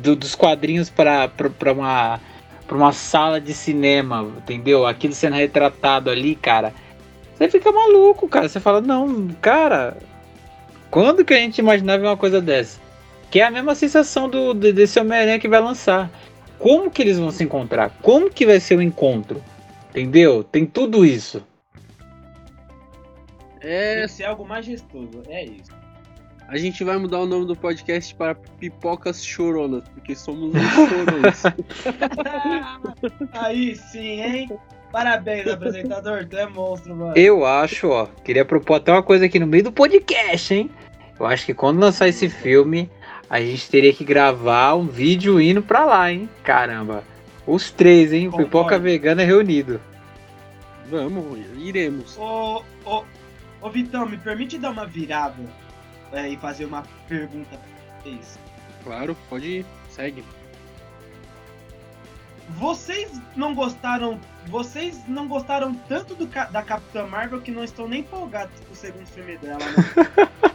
do- 0.00 0.16
dos 0.16 0.34
quadrinhos 0.34 0.90
pra 0.90 1.30
uma, 1.72 2.20
pra 2.66 2.76
uma 2.76 2.92
sala 2.92 3.40
de 3.40 3.54
cinema, 3.54 4.28
entendeu? 4.38 4.84
Aquilo 4.86 5.14
sendo 5.14 5.36
retratado 5.36 6.10
ali, 6.10 6.34
cara. 6.34 6.72
Você 7.36 7.48
fica 7.48 7.70
maluco, 7.70 8.28
cara. 8.28 8.48
Você 8.48 8.58
fala, 8.60 8.80
não, 8.80 9.28
cara, 9.40 9.96
quando 10.90 11.24
que 11.24 11.32
a 11.34 11.38
gente 11.38 11.58
imaginava 11.58 12.02
uma 12.04 12.16
coisa 12.16 12.40
dessa? 12.40 12.80
Que 13.30 13.40
é 13.40 13.44
a 13.44 13.50
mesma 13.50 13.74
sensação 13.74 14.28
do, 14.28 14.52
de- 14.54 14.72
desse 14.72 14.98
Homem-Aranha 14.98 15.38
que 15.38 15.48
vai 15.48 15.60
lançar. 15.60 16.10
Como 16.58 16.90
que 16.90 17.00
eles 17.02 17.18
vão 17.18 17.30
se 17.30 17.42
encontrar? 17.44 17.90
Como 18.02 18.28
que 18.30 18.44
vai 18.44 18.60
ser 18.60 18.76
o 18.76 18.82
encontro? 18.82 19.42
Entendeu? 19.90 20.42
Tem 20.44 20.66
tudo 20.66 21.04
isso. 21.04 21.42
É, 23.60 23.96
Deve 23.96 24.08
ser 24.08 24.24
algo 24.24 24.46
majestoso, 24.46 25.22
é 25.28 25.44
isso. 25.44 25.70
a 26.48 26.56
gente 26.56 26.82
vai 26.82 26.96
mudar 26.98 27.18
o 27.20 27.26
nome 27.26 27.46
do 27.46 27.54
podcast 27.54 28.14
para 28.14 28.34
Pipocas 28.34 29.22
Choronas, 29.24 29.82
porque 29.90 30.14
somos 30.14 30.52
os 30.56 30.62
chorões. 30.72 31.42
Aí 33.32 33.76
sim, 33.76 34.22
hein? 34.22 34.50
Parabéns, 34.90 35.46
apresentador. 35.46 36.26
Tu 36.26 36.36
é 36.36 36.46
monstro, 36.46 36.94
mano. 36.96 37.16
Eu 37.16 37.44
acho, 37.44 37.88
ó. 37.88 38.06
Queria 38.24 38.44
propor 38.44 38.76
até 38.76 38.92
uma 38.92 39.02
coisa 39.02 39.26
aqui 39.26 39.38
no 39.38 39.46
meio 39.46 39.64
do 39.64 39.72
podcast, 39.72 40.52
hein? 40.52 40.70
Eu 41.18 41.26
acho 41.26 41.46
que 41.46 41.54
quando 41.54 41.78
lançar 41.78 42.08
esse 42.08 42.28
filme, 42.28 42.90
a 43.28 43.40
gente 43.40 43.70
teria 43.70 43.92
que 43.92 44.04
gravar 44.04 44.74
um 44.74 44.86
vídeo 44.86 45.40
indo 45.40 45.62
pra 45.62 45.84
lá, 45.84 46.10
hein? 46.10 46.28
Caramba. 46.42 47.04
Os 47.46 47.70
três, 47.70 48.12
hein? 48.12 48.28
O 48.28 48.30
Concordo. 48.30 48.46
Pipoca 48.46 48.78
Vegana 48.78 49.22
reunido. 49.22 49.80
Vamos, 50.88 51.38
iremos. 51.56 52.16
Ô, 52.18 52.62
ô, 52.84 53.04
ô, 53.60 53.70
Vitão, 53.70 54.06
me 54.06 54.16
permite 54.16 54.58
dar 54.58 54.70
uma 54.70 54.86
virada 54.86 55.36
é, 56.12 56.28
e 56.28 56.36
fazer 56.36 56.64
uma 56.64 56.82
pergunta 57.08 57.56
pra 57.56 58.02
vocês. 58.02 58.38
Claro, 58.82 59.16
pode 59.28 59.46
ir, 59.46 59.66
segue. 59.90 60.24
Vocês 62.58 63.20
não 63.36 63.54
gostaram. 63.54 64.18
Vocês 64.46 65.00
não 65.06 65.28
gostaram 65.28 65.74
tanto 65.88 66.14
do, 66.14 66.26
da 66.26 66.62
Capitã 66.62 67.06
Marvel 67.06 67.40
que 67.40 67.50
não 67.50 67.62
estão 67.62 67.86
nem 67.86 68.00
empolgados 68.00 68.58
com 68.60 68.72
o 68.72 68.76
segundo 68.76 69.06
filme 69.06 69.36
dela, 69.38 69.58
né? 69.58 70.50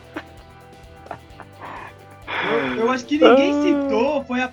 eu, 2.77 2.83
eu 2.83 2.91
acho 2.91 3.05
que 3.05 3.17
ninguém 3.17 3.51
Ah. 3.53 3.61
citou, 3.61 4.25
foi 4.25 4.41
a, 4.41 4.51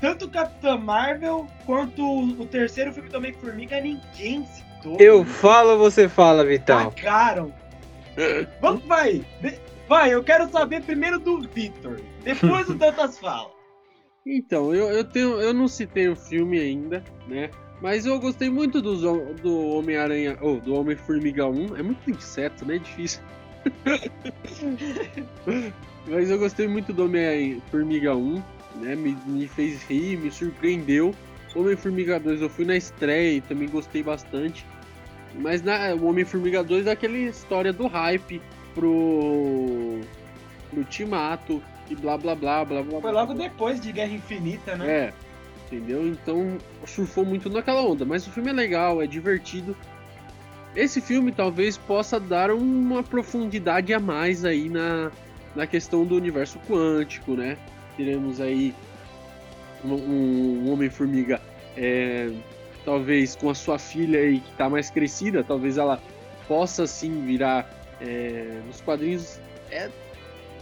tanto 0.00 0.28
Capitã 0.28 0.76
Marvel 0.76 1.46
quanto 1.66 2.02
o 2.04 2.46
terceiro 2.46 2.92
filme 2.92 3.08
do 3.08 3.16
Homem-Formiga, 3.16 3.80
ninguém 3.80 4.46
citou. 4.46 4.96
Eu 5.00 5.24
falo, 5.24 5.78
você 5.78 6.08
fala, 6.08 6.44
Vitão. 6.44 6.90
Cagaram. 6.90 7.52
Vamos, 8.60 8.84
vai. 8.84 9.24
Vai, 9.88 10.14
eu 10.14 10.22
quero 10.22 10.48
saber 10.50 10.82
primeiro 10.82 11.18
do 11.18 11.40
Victor. 11.40 12.00
Depois 12.22 12.68
o 12.68 12.74
Dantas 12.78 13.18
fala. 13.18 13.50
Então, 14.26 14.74
eu, 14.74 14.88
eu, 14.90 15.04
tenho, 15.04 15.40
eu 15.40 15.52
não 15.52 15.68
citei 15.68 16.08
o 16.08 16.16
filme 16.16 16.58
ainda, 16.58 17.04
né? 17.28 17.50
Mas 17.82 18.06
eu 18.06 18.18
gostei 18.18 18.48
muito 18.48 18.80
dos, 18.80 19.04
hom- 19.04 19.34
do 19.42 19.58
Homem-Aranha, 19.76 20.38
ou 20.40 20.60
do 20.60 20.74
Homem-Formiga 20.74 21.46
1. 21.46 21.76
É 21.76 21.82
muito 21.82 22.10
inseto, 22.10 22.64
né? 22.64 22.76
É 22.76 22.78
difícil. 22.78 23.20
Mas 26.06 26.30
eu 26.30 26.38
gostei 26.38 26.68
muito 26.68 26.92
do 26.92 27.04
Homem-Formiga 27.04 28.14
1, 28.14 28.42
né? 28.76 28.96
Me, 28.96 29.16
me 29.26 29.48
fez 29.48 29.82
rir, 29.84 30.18
me 30.18 30.30
surpreendeu. 30.30 31.14
Homem-Formiga 31.54 32.18
2 32.18 32.42
eu 32.42 32.50
fui 32.50 32.64
na 32.64 32.76
estreia 32.76 33.36
e 33.36 33.40
também 33.40 33.68
gostei 33.68 34.02
bastante. 34.02 34.66
Mas 35.34 35.62
na, 35.62 35.94
o 35.94 36.06
Homem-Formiga 36.06 36.62
2 36.64 36.86
é 36.86 36.92
aquela 36.92 37.16
história 37.16 37.72
do 37.72 37.86
hype 37.86 38.40
pro, 38.74 40.00
pro 40.70 40.78
Ultimato 40.80 41.62
e 41.88 41.94
blá 41.94 42.16
blá 42.16 42.34
blá 42.34 42.64
blá 42.64 42.82
blá. 42.82 43.00
Foi 43.00 43.12
logo 43.12 43.34
blá. 43.34 43.44
depois 43.48 43.80
de 43.80 43.92
Guerra 43.92 44.12
Infinita, 44.12 44.76
né? 44.76 44.88
É, 44.88 45.12
entendeu? 45.66 46.06
Então 46.06 46.58
surfou 46.86 47.24
muito 47.24 47.50
naquela 47.50 47.82
onda, 47.82 48.04
mas 48.04 48.26
o 48.26 48.30
filme 48.30 48.50
é 48.50 48.52
legal, 48.52 49.02
é 49.02 49.06
divertido. 49.06 49.76
Esse 50.74 51.00
filme 51.00 51.30
talvez 51.30 51.76
possa 51.76 52.18
dar 52.18 52.50
uma 52.50 53.02
profundidade 53.02 53.94
a 53.94 54.00
mais 54.00 54.44
aí 54.44 54.68
na, 54.68 55.10
na 55.54 55.66
questão 55.66 56.04
do 56.04 56.16
universo 56.16 56.58
quântico, 56.68 57.32
né? 57.34 57.56
Teremos 57.96 58.40
aí 58.40 58.74
um, 59.84 59.94
um 59.94 60.72
Homem-Formiga, 60.72 61.40
é, 61.76 62.30
talvez 62.84 63.36
com 63.36 63.50
a 63.50 63.54
sua 63.54 63.78
filha 63.78 64.18
aí 64.18 64.40
que 64.40 64.52
tá 64.56 64.68
mais 64.68 64.90
crescida, 64.90 65.44
talvez 65.44 65.78
ela 65.78 66.02
possa 66.48 66.86
sim 66.86 67.24
virar 67.24 67.70
é, 68.00 68.60
nos 68.66 68.80
quadrinhos. 68.80 69.38
É, 69.70 69.88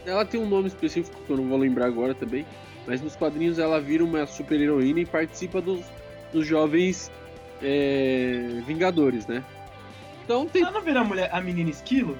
ela 0.06 0.24
tem 0.24 0.40
um 0.40 0.48
nome 0.48 0.68
específico 0.68 1.20
que 1.26 1.30
eu 1.30 1.36
não 1.36 1.48
vou 1.48 1.58
lembrar 1.58 1.86
agora 1.86 2.14
também. 2.14 2.44
Mas 2.86 3.00
nos 3.00 3.14
quadrinhos 3.14 3.58
ela 3.58 3.80
vira 3.80 4.04
uma 4.04 4.26
super 4.26 4.60
heroína 4.60 5.00
e 5.00 5.06
participa 5.06 5.60
dos, 5.60 5.80
dos 6.32 6.46
jovens 6.46 7.10
é, 7.62 8.60
Vingadores, 8.66 9.26
né? 9.26 9.44
Então 10.24 10.46
tem. 10.46 10.62
Ela 10.62 10.72
não 10.72 10.80
vira 10.80 11.00
a, 11.00 11.04
mulher, 11.04 11.30
a 11.32 11.40
menina 11.40 11.70
esquilo? 11.70 12.16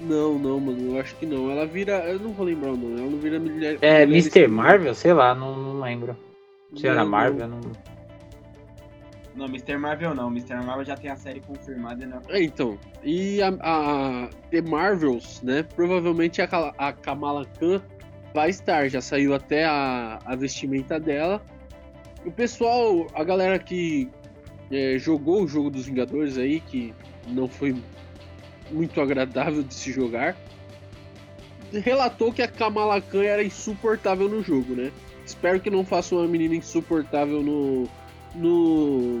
Não, 0.00 0.38
não, 0.38 0.58
mano, 0.58 0.94
eu 0.94 1.00
acho 1.00 1.14
que 1.16 1.26
não. 1.26 1.50
Ela 1.50 1.66
vira. 1.66 1.98
Eu 2.08 2.18
não 2.18 2.32
vou 2.32 2.46
lembrar 2.46 2.70
o 2.70 2.76
nome, 2.76 3.00
ela 3.00 3.10
não 3.10 3.18
vira 3.18 3.38
mulher. 3.38 3.78
É, 3.80 3.90
mulher 3.90 4.02
Mr. 4.04 4.18
esquilo. 4.18 4.52
Marvel? 4.52 4.94
Sei 4.94 5.12
lá, 5.12 5.34
não, 5.34 5.56
não 5.56 5.80
lembro. 5.80 6.16
Se 6.76 6.86
era 6.86 6.96
Não, 6.96 7.04
não. 7.04 7.10
Marvel, 7.10 7.48
não. 7.48 7.60
Não, 7.60 7.72
Mr. 9.46 9.76
Marvel 9.76 10.14
não. 10.14 10.28
Mr. 10.28 10.54
Marvel 10.56 10.84
já 10.84 10.96
tem 10.96 11.10
a 11.10 11.16
série 11.16 11.40
confirmada, 11.40 12.06
né? 12.06 12.20
É, 12.28 12.42
então. 12.42 12.78
E 13.02 13.40
a, 13.42 13.48
a 13.60 14.28
The 14.50 14.62
Marvels, 14.62 15.42
né? 15.42 15.62
Provavelmente 15.62 16.40
a, 16.42 16.48
a 16.78 16.92
Kamala 16.92 17.44
Khan 17.58 17.82
vai 18.34 18.50
estar. 18.50 18.88
Já 18.88 19.00
saiu 19.00 19.34
até 19.34 19.64
a, 19.64 20.18
a 20.24 20.36
vestimenta 20.36 20.98
dela. 20.98 21.42
O 22.24 22.30
pessoal, 22.30 23.06
a 23.14 23.24
galera 23.24 23.58
que 23.58 24.10
é, 24.70 24.98
jogou 24.98 25.42
o 25.42 25.48
jogo 25.48 25.70
dos 25.70 25.86
Vingadores 25.86 26.36
aí, 26.36 26.60
que 26.60 26.94
não 27.28 27.48
foi 27.48 27.74
muito 28.70 29.00
agradável 29.00 29.62
de 29.62 29.74
se 29.74 29.90
jogar, 29.92 30.36
relatou 31.72 32.32
que 32.32 32.42
a 32.42 32.48
Kamala 32.48 33.00
Khan 33.00 33.24
era 33.24 33.42
insuportável 33.42 34.28
no 34.28 34.42
jogo, 34.42 34.74
né? 34.74 34.92
Espero 35.24 35.60
que 35.60 35.70
não 35.70 35.84
faça 35.84 36.14
uma 36.14 36.26
menina 36.26 36.54
insuportável 36.54 37.42
no, 37.42 37.88
no 38.34 39.20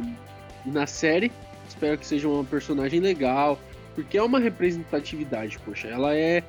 na 0.64 0.86
série. 0.86 1.30
Espero 1.68 1.96
que 1.96 2.06
seja 2.06 2.28
uma 2.28 2.44
personagem 2.44 3.00
legal, 3.00 3.58
porque 3.94 4.18
é 4.18 4.22
uma 4.22 4.38
representatividade, 4.40 5.58
poxa. 5.60 5.88
Ela 5.88 6.14
é 6.14 6.42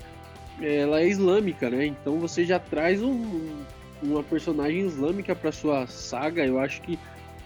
ela 0.62 0.99
é 1.01 1.07
islâmica, 1.07 1.70
né? 1.70 1.86
Então 1.86 2.20
você 2.20 2.45
já 2.45 2.59
traz 2.59 3.01
um, 3.01 3.64
uma 4.01 4.24
personagem 4.24 4.82
islâmica 4.82 5.36
para 5.36 5.51
sua 5.51 5.88
saga. 5.88 6.45
Eu 6.45 6.59
acho 6.59 6.82
que 6.82 6.99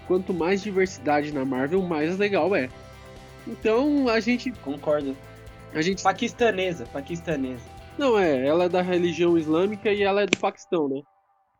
quanto 0.07 0.33
mais 0.33 0.61
diversidade 0.61 1.31
na 1.31 1.45
Marvel, 1.45 1.81
mais 1.81 2.17
legal 2.17 2.55
é. 2.55 2.69
Então 3.47 4.09
a 4.09 4.19
gente 4.19 4.51
Concordo. 4.51 5.15
a 5.73 5.81
gente 5.81 6.01
Paquistanesa, 6.01 6.85
paquistanesa. 6.91 7.63
Não, 7.97 8.17
é, 8.17 8.45
ela 8.45 8.65
é 8.65 8.69
da 8.69 8.81
religião 8.81 9.37
islâmica 9.37 9.91
e 9.91 10.03
ela 10.03 10.23
é 10.23 10.25
do 10.25 10.37
Paquistão, 10.37 10.89
né? 10.89 11.01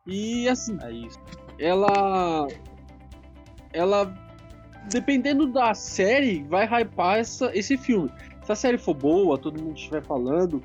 E 0.06 0.48
assim, 0.48 0.76
É 0.82 0.90
isso. 0.90 1.18
ela. 1.58 2.46
Ela. 3.76 4.12
Dependendo 4.88 5.48
da 5.48 5.74
série, 5.74 6.44
vai 6.44 6.64
hypar 6.64 7.18
essa, 7.18 7.50
esse 7.52 7.76
filme. 7.76 8.08
Se 8.44 8.52
a 8.52 8.54
série 8.54 8.78
for 8.78 8.94
boa, 8.94 9.36
todo 9.36 9.60
mundo 9.60 9.76
estiver 9.76 10.00
falando, 10.04 10.62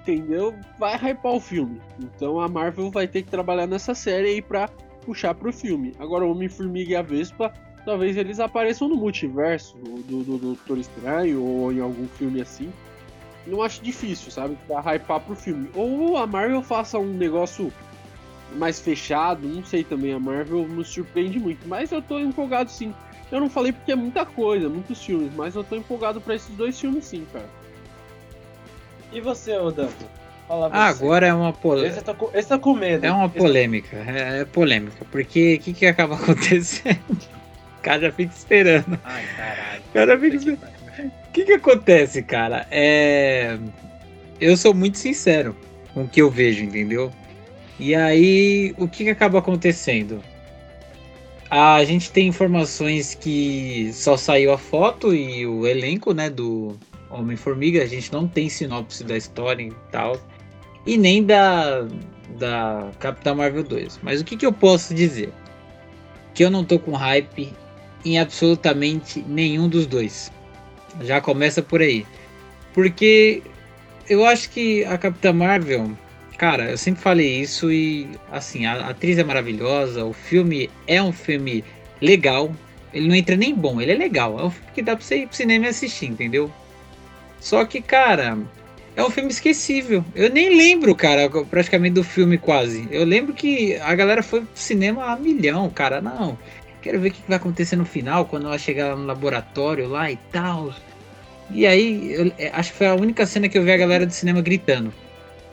entendeu? 0.00 0.52
Vai 0.78 0.96
hypar 0.96 1.32
o 1.32 1.40
filme. 1.40 1.80
Então 2.00 2.40
a 2.40 2.48
Marvel 2.48 2.90
vai 2.90 3.06
ter 3.06 3.22
que 3.22 3.30
trabalhar 3.30 3.68
nessa 3.68 3.94
série 3.94 4.28
aí 4.28 4.42
pra 4.42 4.68
puxar 5.04 5.34
pro 5.34 5.52
filme. 5.52 5.92
Agora, 6.00 6.24
o 6.24 6.32
Homem-Formiga 6.32 6.90
e 6.90 6.96
a 6.96 7.02
Vespa, 7.02 7.52
talvez 7.84 8.16
eles 8.16 8.40
apareçam 8.40 8.88
no 8.88 8.96
multiverso 8.96 9.76
do, 9.78 10.02
do, 10.02 10.24
do 10.24 10.38
Doutor 10.38 10.78
Estranho 10.78 11.40
ou 11.40 11.72
em 11.72 11.80
algum 11.80 12.08
filme 12.08 12.40
assim. 12.40 12.72
Não 13.46 13.62
acho 13.62 13.82
difícil, 13.82 14.32
sabe? 14.32 14.58
Pra 14.66 14.80
hypar 14.80 15.20
pro 15.20 15.36
filme. 15.36 15.70
Ou 15.74 16.16
a 16.16 16.26
Marvel 16.26 16.62
faça 16.62 16.98
um 16.98 17.12
negócio 17.12 17.72
mais 18.54 18.80
fechado, 18.80 19.46
não 19.46 19.64
sei 19.64 19.84
também. 19.84 20.12
A 20.12 20.18
Marvel 20.18 20.66
me 20.66 20.84
surpreende 20.84 21.38
muito, 21.38 21.66
mas 21.66 21.90
eu 21.92 22.00
tô 22.02 22.18
empolgado 22.18 22.70
sim. 22.70 22.94
Eu 23.32 23.40
não 23.40 23.50
falei 23.50 23.72
porque 23.72 23.92
é 23.92 23.96
muita 23.96 24.24
coisa, 24.24 24.68
muitos 24.68 25.02
filmes, 25.04 25.32
mas 25.34 25.54
eu 25.54 25.64
tô 25.64 25.74
empolgado 25.76 26.20
pra 26.20 26.34
esses 26.34 26.54
dois 26.54 26.78
filmes 26.78 27.04
sim, 27.04 27.26
cara. 27.32 27.46
E 29.12 29.20
você, 29.20 29.56
ô 29.56 29.70
Danto? 29.70 30.04
Fala 30.46 30.68
você. 30.68 30.76
Ah, 30.76 30.86
agora 30.86 31.26
é 31.26 31.34
uma 31.34 31.52
polêmica. 31.52 31.94
Esse 31.96 32.04
tá 32.04 32.14
com, 32.14 32.30
esse 32.34 32.48
tá 32.48 32.58
com 32.58 32.74
medo. 32.74 33.04
É 33.04 33.10
uma 33.10 33.26
Esse- 33.26 33.36
polêmica, 33.38 33.96
é, 33.96 34.40
é 34.40 34.44
polêmica, 34.44 35.04
porque 35.10 35.54
o 35.54 35.58
que, 35.64 35.72
que 35.72 35.86
acaba 35.86 36.14
acontecendo? 36.20 37.00
O 37.78 37.82
cara 37.82 38.02
já 38.02 38.12
fica 38.12 38.32
esperando. 38.34 38.98
Ai, 39.04 39.24
caralho. 39.36 39.82
O 39.88 39.92
cara 39.92 40.18
fica 40.20 40.36
esperando. 40.36 40.74
O 41.28 41.32
que, 41.32 41.44
que 41.44 41.52
acontece, 41.52 42.22
cara? 42.22 42.66
É. 42.70 43.58
Eu 44.40 44.56
sou 44.56 44.72
muito 44.74 44.98
sincero 44.98 45.56
com 45.92 46.04
o 46.04 46.08
que 46.08 46.20
eu 46.22 46.30
vejo, 46.30 46.62
entendeu? 46.64 47.10
E 47.78 47.94
aí, 47.94 48.74
o 48.78 48.86
que, 48.86 49.04
que 49.04 49.10
acaba 49.10 49.38
acontecendo? 49.38 50.22
A 51.50 51.84
gente 51.84 52.10
tem 52.10 52.28
informações 52.28 53.14
que 53.14 53.90
só 53.92 54.16
saiu 54.16 54.52
a 54.52 54.58
foto 54.58 55.14
e 55.14 55.46
o 55.46 55.66
elenco, 55.66 56.12
né, 56.12 56.30
do 56.30 56.76
Homem-Formiga. 57.10 57.82
A 57.82 57.86
gente 57.86 58.12
não 58.12 58.26
tem 58.26 58.48
sinopse 58.48 59.04
da 59.04 59.16
história 59.16 59.62
e 59.62 59.72
tal. 59.90 60.18
E 60.86 60.96
nem 60.96 61.24
da, 61.24 61.86
da 62.38 62.90
Capitã 62.98 63.34
Marvel 63.34 63.64
2. 63.64 64.00
Mas 64.02 64.20
o 64.20 64.24
que, 64.24 64.36
que 64.36 64.46
eu 64.46 64.52
posso 64.52 64.94
dizer? 64.94 65.32
Que 66.32 66.44
eu 66.44 66.50
não 66.50 66.64
tô 66.64 66.78
com 66.78 66.92
hype 66.92 67.52
em 68.04 68.18
absolutamente 68.18 69.24
nenhum 69.26 69.68
dos 69.68 69.86
dois. 69.86 70.32
Já 71.02 71.20
começa 71.20 71.62
por 71.62 71.80
aí. 71.80 72.06
Porque 72.72 73.42
eu 74.08 74.24
acho 74.24 74.50
que 74.50 74.84
a 74.84 74.98
Capitã 74.98 75.32
Marvel, 75.32 75.90
cara, 76.36 76.70
eu 76.70 76.78
sempre 76.78 77.00
falei 77.00 77.40
isso 77.40 77.70
e 77.70 78.08
assim, 78.30 78.66
a 78.66 78.88
atriz 78.88 79.18
é 79.18 79.24
maravilhosa, 79.24 80.04
o 80.04 80.12
filme 80.12 80.70
é 80.86 81.02
um 81.02 81.12
filme 81.12 81.64
legal. 82.00 82.54
Ele 82.92 83.08
não 83.08 83.14
entra 83.14 83.36
nem 83.36 83.54
bom, 83.54 83.80
ele 83.80 83.92
é 83.92 83.96
legal. 83.96 84.38
É 84.38 84.44
um 84.44 84.50
filme 84.50 84.68
que 84.74 84.82
dá 84.82 84.96
pra 84.96 85.04
você 85.04 85.18
ir 85.18 85.26
pro 85.26 85.36
cinema 85.36 85.66
e 85.66 85.68
assistir, 85.68 86.06
entendeu? 86.06 86.50
Só 87.40 87.64
que, 87.64 87.82
cara, 87.82 88.38
é 88.96 89.02
um 89.02 89.10
filme 89.10 89.30
esquecível. 89.30 90.04
Eu 90.14 90.30
nem 90.30 90.56
lembro, 90.56 90.94
cara, 90.94 91.28
praticamente 91.50 91.94
do 91.94 92.04
filme 92.04 92.38
quase. 92.38 92.86
Eu 92.90 93.04
lembro 93.04 93.34
que 93.34 93.76
a 93.76 93.94
galera 93.94 94.22
foi 94.22 94.42
pro 94.42 94.50
cinema 94.54 95.06
a 95.06 95.16
milhão, 95.16 95.68
cara. 95.68 96.00
Não, 96.00 96.38
quero 96.80 97.00
ver 97.00 97.08
o 97.08 97.12
que 97.12 97.22
vai 97.26 97.36
acontecer 97.36 97.76
no 97.76 97.84
final, 97.84 98.26
quando 98.26 98.46
ela 98.46 98.58
chegar 98.58 98.90
lá 98.90 98.96
no 98.96 99.06
laboratório 99.06 99.88
lá 99.88 100.10
e 100.10 100.16
tal. 100.30 100.72
E 101.50 101.66
aí, 101.66 102.12
eu, 102.12 102.32
é, 102.38 102.50
acho 102.54 102.72
que 102.72 102.78
foi 102.78 102.86
a 102.86 102.94
única 102.94 103.26
cena 103.26 103.48
que 103.48 103.58
eu 103.58 103.62
vi 103.62 103.72
a 103.72 103.76
galera 103.76 104.06
do 104.06 104.12
cinema 104.12 104.40
gritando. 104.40 104.92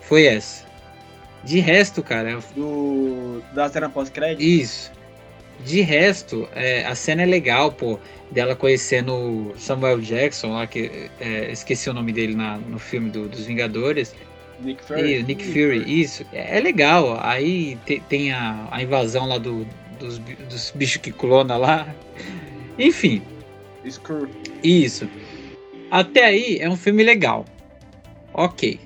Foi 0.01 0.25
essa. 0.25 0.70
De 1.43 1.59
resto, 1.59 2.03
cara, 2.03 2.31
eu- 2.31 2.43
Do, 2.55 3.41
da 3.53 3.69
cena 3.69 3.89
pós-crédito? 3.89 4.41
isso. 4.41 4.91
De 5.65 5.81
resto, 5.81 6.47
é, 6.55 6.85
a 6.85 6.95
cena 6.95 7.21
é 7.23 7.25
legal, 7.25 7.71
pô. 7.71 7.99
Dela 8.31 8.55
conhecendo 8.55 9.53
Samuel 9.57 9.99
Jackson 9.99 10.53
lá, 10.53 10.65
que 10.65 11.09
é, 11.19 11.51
esqueci 11.51 11.89
o 11.89 11.93
nome 11.93 12.11
dele 12.13 12.33
na, 12.35 12.57
no 12.57 12.79
filme 12.79 13.09
do- 13.09 13.27
dos 13.27 13.45
Vingadores. 13.45 14.15
Nick 14.61 14.81
E 14.83 14.85
Fury? 14.87 15.17
o 15.19 15.23
Nick 15.25 15.43
Fury, 15.45 16.01
isso. 16.01 16.25
É, 16.31 16.57
é 16.57 16.59
legal. 16.61 17.19
Aí 17.21 17.77
te- 17.85 18.01
tem 18.07 18.31
a, 18.31 18.67
a 18.71 18.81
invasão 18.81 19.27
lá 19.27 19.37
do, 19.37 19.67
dos, 19.99 20.17
dos 20.19 20.71
bichos 20.75 20.97
que 21.01 21.11
clona 21.11 21.57
lá. 21.57 21.93
Enfim, 22.79 23.21
Screw. 23.87 24.29
isso. 24.63 25.09
Até 25.91 26.25
aí 26.25 26.57
é 26.59 26.69
um 26.69 26.77
filme 26.77 27.03
legal. 27.03 27.45
Ok. 28.33 28.79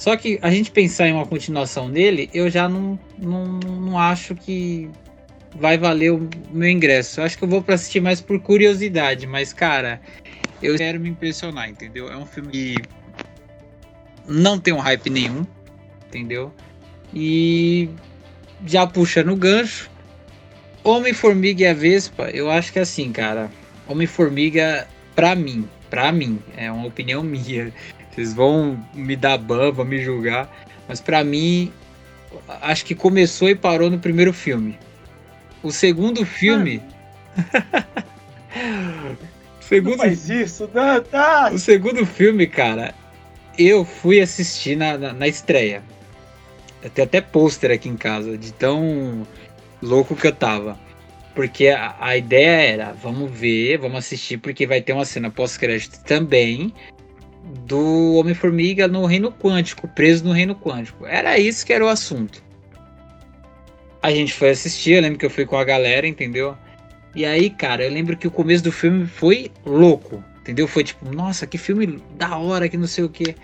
Só 0.00 0.16
que 0.16 0.38
a 0.40 0.50
gente 0.50 0.70
pensar 0.70 1.08
em 1.08 1.12
uma 1.12 1.26
continuação 1.26 1.90
dele, 1.90 2.30
eu 2.32 2.48
já 2.48 2.66
não, 2.66 2.98
não, 3.18 3.44
não 3.44 3.98
acho 3.98 4.34
que 4.34 4.88
vai 5.54 5.76
valer 5.76 6.10
o 6.10 6.26
meu 6.50 6.70
ingresso. 6.70 7.20
Eu 7.20 7.24
acho 7.24 7.36
que 7.36 7.44
eu 7.44 7.48
vou 7.48 7.62
pra 7.62 7.74
assistir 7.74 8.00
mais 8.00 8.18
por 8.18 8.40
curiosidade, 8.40 9.26
mas 9.26 9.52
cara, 9.52 10.00
eu 10.62 10.78
quero 10.78 10.98
me 10.98 11.10
impressionar, 11.10 11.68
entendeu? 11.68 12.10
É 12.10 12.16
um 12.16 12.24
filme 12.24 12.50
que 12.50 12.82
não 14.26 14.58
tem 14.58 14.72
um 14.72 14.78
hype 14.78 15.10
nenhum, 15.10 15.46
entendeu? 16.06 16.50
E 17.12 17.90
já 18.66 18.86
puxando 18.86 19.32
o 19.32 19.36
gancho, 19.36 19.90
Homem-Formiga 20.82 21.64
e 21.64 21.66
a 21.66 21.74
Vespa, 21.74 22.30
eu 22.30 22.50
acho 22.50 22.72
que 22.72 22.78
assim, 22.78 23.12
cara, 23.12 23.50
Homem-Formiga, 23.86 24.88
pra 25.14 25.34
mim, 25.34 25.68
pra 25.90 26.10
mim, 26.10 26.40
é 26.56 26.72
uma 26.72 26.86
opinião 26.86 27.20
minha. 27.22 27.70
Vocês 28.10 28.34
vão 28.34 28.78
me 28.92 29.16
dar 29.16 29.38
ban, 29.38 29.70
vão 29.70 29.84
me 29.84 30.02
julgar, 30.02 30.50
mas 30.88 31.00
pra 31.00 31.22
mim, 31.22 31.72
acho 32.60 32.84
que 32.84 32.94
começou 32.94 33.48
e 33.48 33.54
parou 33.54 33.88
no 33.88 33.98
primeiro 33.98 34.32
filme. 34.32 34.78
O 35.62 35.70
segundo 35.70 36.24
filme. 36.26 36.82
Não 38.54 39.16
segundo 39.60 39.98
faz 39.98 40.28
isso, 40.28 40.66
Danta! 40.66 41.52
o 41.52 41.58
segundo 41.58 42.04
filme, 42.04 42.46
cara, 42.48 42.92
eu 43.56 43.84
fui 43.84 44.20
assistir 44.20 44.76
na, 44.76 44.98
na, 44.98 45.12
na 45.12 45.28
estreia. 45.28 45.82
Eu 46.82 46.90
tenho 46.90 47.06
até 47.06 47.20
pôster 47.20 47.70
aqui 47.70 47.88
em 47.88 47.96
casa, 47.96 48.36
de 48.36 48.52
tão 48.52 49.26
louco 49.80 50.16
que 50.16 50.26
eu 50.26 50.34
tava. 50.34 50.76
Porque 51.34 51.68
a, 51.68 51.94
a 52.00 52.16
ideia 52.16 52.72
era, 52.72 52.92
vamos 52.92 53.30
ver, 53.30 53.78
vamos 53.78 53.98
assistir, 53.98 54.38
porque 54.38 54.66
vai 54.66 54.80
ter 54.80 54.92
uma 54.92 55.04
cena 55.04 55.30
pós-crédito 55.30 56.02
também 56.02 56.74
do 57.66 58.14
Homem-Formiga 58.14 58.88
no 58.88 59.04
Reino 59.06 59.32
Quântico, 59.32 59.88
preso 59.88 60.24
no 60.24 60.32
Reino 60.32 60.54
Quântico. 60.54 61.06
Era 61.06 61.38
isso 61.38 61.64
que 61.64 61.72
era 61.72 61.84
o 61.84 61.88
assunto. 61.88 62.42
A 64.02 64.10
gente 64.10 64.32
foi 64.32 64.50
assistir, 64.50 64.92
eu 64.92 65.02
lembro 65.02 65.18
que 65.18 65.26
eu 65.26 65.30
fui 65.30 65.44
com 65.44 65.56
a 65.56 65.64
galera, 65.64 66.06
entendeu? 66.06 66.56
E 67.14 67.24
aí, 67.26 67.50
cara, 67.50 67.84
eu 67.84 67.90
lembro 67.90 68.16
que 68.16 68.26
o 68.26 68.30
começo 68.30 68.64
do 68.64 68.72
filme 68.72 69.06
foi 69.06 69.50
louco, 69.66 70.24
entendeu? 70.40 70.66
Foi 70.66 70.84
tipo, 70.84 71.12
nossa, 71.12 71.46
que 71.46 71.58
filme 71.58 72.02
da 72.16 72.38
hora, 72.38 72.68
que 72.68 72.76
não 72.76 72.86
sei 72.86 73.04
o 73.04 73.08
que. 73.08 73.34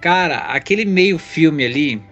Cara, 0.00 0.38
aquele 0.38 0.84
meio 0.84 1.18
filme 1.18 1.64
ali, 1.64 2.02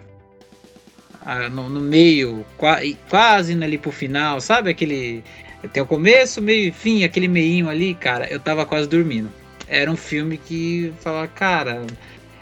ah, 1.25 1.49
no, 1.49 1.69
no 1.69 1.81
meio, 1.81 2.45
qua- 2.57 2.81
quase 3.09 3.53
indo 3.53 3.65
ali 3.65 3.79
pro 3.79 3.91
final, 3.91 4.41
sabe? 4.41 4.71
Aquele. 4.71 5.25
Tem 5.73 5.83
o 5.83 5.87
começo, 5.87 6.43
meio 6.43 6.69
e 6.69 6.73
fim, 6.73 7.05
aquele 7.05 7.29
meinho 7.29 7.69
ali, 7.69 7.95
cara, 7.95 8.27
eu 8.27 8.41
tava 8.41 8.67
quase 8.67 8.89
dormindo. 8.89 9.31
Era 9.73 9.91
um 9.91 9.97
filme 9.97 10.37
que 10.37 10.93
fala, 11.01 11.27
cara, 11.27 11.87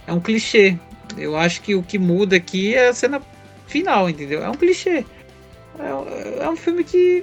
é 0.05 0.13
um 0.13 0.19
clichê. 0.19 0.77
Eu 1.17 1.37
acho 1.37 1.63
que 1.63 1.77
o 1.77 1.83
que 1.83 1.97
muda 1.97 2.35
aqui 2.35 2.75
é 2.75 2.89
a 2.89 2.93
cena 2.93 3.23
final, 3.69 4.11
entendeu? 4.11 4.43
É 4.43 4.51
um 4.51 4.55
clichê. 4.55 5.05
É, 5.79 6.43
é 6.45 6.51
um 6.51 6.57
filme 6.57 6.83
que 6.83 7.23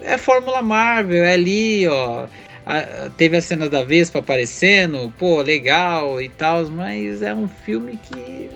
é 0.00 0.16
Fórmula 0.16 0.62
Marvel, 0.62 1.22
é 1.22 1.34
ali, 1.34 1.86
ó. 1.86 2.26
A- 2.64 3.10
teve 3.18 3.36
a 3.36 3.42
cena 3.42 3.68
da 3.68 3.84
Vespa 3.84 4.20
aparecendo, 4.20 5.12
pô, 5.18 5.42
legal 5.42 6.20
e 6.22 6.30
tal, 6.30 6.66
mas 6.70 7.20
é 7.20 7.34
um 7.34 7.46
filme 7.46 7.98
que. 8.02 8.48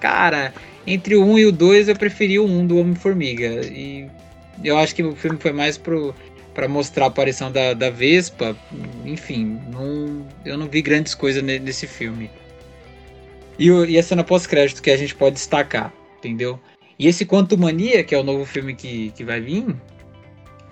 Cara, 0.00 0.54
entre 0.86 1.16
o 1.16 1.24
1 1.24 1.38
e 1.38 1.44
o 1.46 1.52
2 1.52 1.88
eu 1.88 1.96
preferi 1.96 2.38
o 2.38 2.46
1 2.46 2.66
do 2.66 2.78
Homem-Formiga. 2.78 3.60
E 3.66 4.08
eu 4.64 4.78
acho 4.78 4.94
que 4.94 5.02
o 5.02 5.14
filme 5.14 5.36
foi 5.38 5.52
mais 5.52 5.76
pro. 5.76 6.14
Pra 6.54 6.68
mostrar 6.68 7.04
a 7.06 7.08
aparição 7.08 7.50
da, 7.50 7.72
da 7.72 7.88
Vespa, 7.88 8.54
enfim, 9.06 9.58
não, 9.70 10.26
eu 10.44 10.58
não 10.58 10.68
vi 10.68 10.82
grandes 10.82 11.14
coisas 11.14 11.42
ne- 11.42 11.58
nesse 11.58 11.86
filme. 11.86 12.30
E, 13.58 13.70
o- 13.70 13.84
e 13.86 13.98
a 13.98 14.02
cena 14.02 14.22
pós-crédito 14.22 14.82
que 14.82 14.90
a 14.90 14.96
gente 14.96 15.14
pode 15.14 15.36
destacar, 15.36 15.92
entendeu? 16.18 16.60
E 16.98 17.06
esse 17.08 17.24
Quanto 17.24 17.56
Mania, 17.56 18.04
que 18.04 18.14
é 18.14 18.18
o 18.18 18.22
novo 18.22 18.44
filme 18.44 18.74
que, 18.74 19.10
que 19.12 19.24
vai 19.24 19.40
vir, 19.40 19.64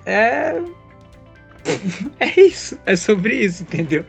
é. 0.05 0.53
É 2.21 2.41
isso, 2.41 2.79
é 2.87 2.97
sobre 2.97 3.35
isso, 3.37 3.63
entendeu? 3.63 4.05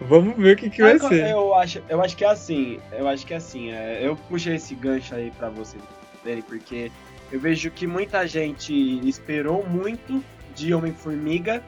Vamos 0.00 0.36
ver 0.36 0.54
o 0.54 0.56
que, 0.56 0.70
que 0.70 0.82
vai 0.82 0.98
ser. 0.98 1.30
Eu 1.30 1.54
acho, 1.54 1.82
eu 1.88 2.00
acho 2.02 2.16
que 2.16 2.24
é 2.24 2.28
assim, 2.28 2.78
eu 2.92 3.08
acho 3.08 3.26
que 3.26 3.34
é 3.34 3.36
assim, 3.36 3.70
é, 3.70 4.00
eu 4.04 4.16
puxei 4.16 4.54
esse 4.56 4.74
gancho 4.74 5.14
aí 5.14 5.30
pra 5.32 5.48
vocês 5.48 5.82
verem, 6.24 6.42
porque 6.42 6.90
eu 7.30 7.38
vejo 7.38 7.70
que 7.70 7.86
muita 7.86 8.26
gente 8.26 8.72
esperou 9.08 9.64
muito 9.68 10.22
de 10.58 10.74
Homem-Formiga 10.74 11.62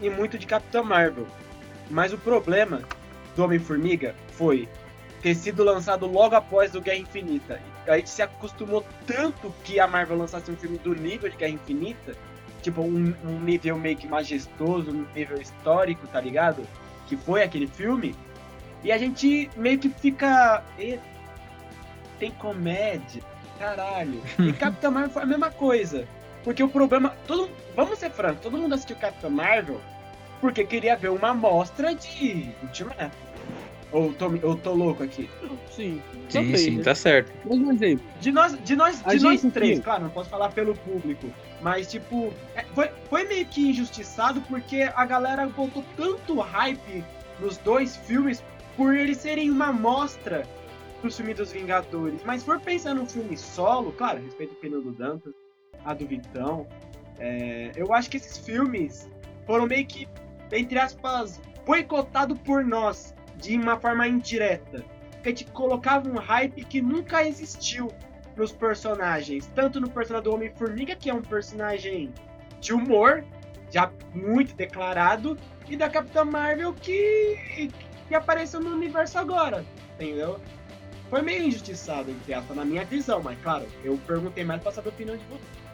e 0.00 0.08
muito 0.08 0.38
de 0.38 0.46
Capitã 0.46 0.82
Marvel. 0.82 1.26
Mas 1.90 2.12
o 2.12 2.18
problema 2.18 2.82
do 3.34 3.44
Homem-Formiga 3.44 4.14
foi 4.32 4.68
ter 5.22 5.34
sido 5.34 5.64
lançado 5.64 6.06
logo 6.06 6.34
após 6.34 6.74
o 6.74 6.80
Guerra 6.80 6.98
Infinita. 6.98 7.60
A 7.86 7.96
gente 7.96 8.10
se 8.10 8.22
acostumou 8.22 8.84
tanto 9.06 9.52
que 9.64 9.78
a 9.80 9.86
Marvel 9.86 10.18
lançasse 10.18 10.50
um 10.50 10.56
filme 10.56 10.78
do 10.78 10.94
nível 10.94 11.28
de 11.30 11.36
Guerra 11.36 11.52
Infinita, 11.52 12.14
tipo 12.62 12.82
um, 12.82 13.14
um 13.24 13.40
nível 13.40 13.76
meio 13.78 13.96
que 13.96 14.06
majestoso, 14.08 14.90
um 14.90 15.06
nível 15.14 15.40
histórico, 15.40 16.06
tá 16.08 16.20
ligado? 16.20 16.62
Que 17.06 17.16
foi 17.16 17.42
aquele 17.42 17.66
filme. 17.66 18.14
E 18.82 18.92
a 18.92 18.98
gente 18.98 19.50
meio 19.56 19.78
que 19.78 19.88
fica. 19.88 20.62
"E, 20.78 20.98
Tem 22.18 22.30
comédia, 22.32 23.22
caralho. 23.58 24.20
E 24.38 24.52
Capitã 24.54 24.90
Marvel 24.90 25.10
foi 25.10 25.22
a 25.22 25.26
mesma 25.26 25.50
coisa. 25.50 26.06
Porque 26.46 26.62
o 26.62 26.68
problema. 26.68 27.12
Todo, 27.26 27.50
vamos 27.74 27.98
ser 27.98 28.08
francos, 28.12 28.40
todo 28.40 28.56
mundo 28.56 28.72
assistiu 28.72 28.94
Capitã 28.96 29.28
Marvel 29.28 29.80
porque 30.40 30.64
queria 30.64 30.94
ver 30.96 31.08
uma 31.10 31.30
amostra 31.30 31.92
de 31.92 32.50
Ultimato. 32.62 33.10
Ou 33.90 34.12
tô, 34.12 34.26
ou 34.46 34.54
tô 34.56 34.72
louco 34.74 35.02
aqui? 35.02 35.28
Sim, 35.70 36.00
Sim, 36.28 36.56
sim, 36.56 36.70
né? 36.76 36.82
tá 36.84 36.94
certo. 36.94 37.32
Mas 37.44 37.58
um 37.58 37.72
exemplo. 37.72 38.04
De 38.20 38.30
nós, 38.30 38.56
de 38.62 38.76
nós, 38.76 39.02
de 39.02 39.18
nós 39.18 39.42
três, 39.52 39.78
aqui- 39.78 39.82
claro, 39.82 40.04
não 40.04 40.10
posso 40.10 40.30
falar 40.30 40.50
pelo 40.52 40.76
público. 40.76 41.26
Mas, 41.60 41.90
tipo, 41.90 42.32
é, 42.54 42.62
foi, 42.74 42.90
foi 43.10 43.24
meio 43.24 43.44
que 43.46 43.68
injustiçado 43.70 44.40
porque 44.42 44.82
a 44.94 45.04
galera 45.04 45.46
botou 45.48 45.84
tanto 45.96 46.38
hype 46.38 47.02
nos 47.40 47.56
dois 47.58 47.96
filmes 47.96 48.40
por 48.76 48.94
eles 48.94 49.16
serem 49.16 49.50
uma 49.50 49.68
amostra 49.68 50.46
do 51.02 51.10
filme 51.10 51.34
dos 51.34 51.50
Vingadores. 51.50 52.20
Mas 52.24 52.40
se 52.42 52.46
for 52.46 52.60
pensar 52.60 52.94
no 52.94 53.04
filme 53.06 53.36
solo, 53.36 53.90
claro, 53.92 54.22
respeito 54.22 54.50
a 54.50 54.54
opinião 54.54 54.80
do 54.80 54.92
Dantas, 54.92 55.32
a 55.86 55.94
do 55.94 56.06
Vitão, 56.06 56.66
é, 57.18 57.70
eu 57.76 57.94
acho 57.94 58.10
que 58.10 58.16
esses 58.16 58.36
filmes 58.36 59.08
foram 59.46 59.66
meio 59.66 59.86
que, 59.86 60.08
entre 60.52 60.78
aspas, 60.78 61.40
boicotados 61.64 62.38
por 62.40 62.64
nós, 62.64 63.14
de 63.36 63.56
uma 63.56 63.78
forma 63.78 64.06
indireta. 64.06 64.84
Porque 65.12 65.28
a 65.28 65.32
gente 65.32 65.44
colocava 65.52 66.08
um 66.08 66.16
hype 66.16 66.64
que 66.64 66.82
nunca 66.82 67.26
existiu 67.26 67.90
nos 68.36 68.52
personagens. 68.52 69.46
Tanto 69.54 69.80
no 69.80 69.88
personagem 69.88 70.24
do 70.24 70.34
Homem-Formiga, 70.34 70.94
que 70.96 71.08
é 71.08 71.14
um 71.14 71.22
personagem 71.22 72.12
de 72.60 72.72
humor, 72.72 73.24
já 73.70 73.90
muito 74.14 74.54
declarado, 74.54 75.38
e 75.68 75.76
da 75.76 75.88
Capitã 75.88 76.24
Marvel, 76.24 76.72
que, 76.74 77.70
que 78.08 78.14
apareceu 78.14 78.60
no 78.60 78.74
universo 78.74 79.18
agora, 79.18 79.64
entendeu? 79.94 80.38
Foi 81.10 81.22
meio 81.22 81.44
injustiçado, 81.44 82.10
entre 82.10 82.34
aspas, 82.34 82.56
na 82.56 82.64
minha 82.64 82.84
visão, 82.84 83.22
mas 83.22 83.38
claro, 83.40 83.66
eu 83.84 83.98
perguntei 84.06 84.44
mais 84.44 84.62
pra 84.62 84.72
saber 84.72 84.88
a 84.88 84.92
opinião 84.92 85.16
de 85.16 85.24
você. 85.24 85.65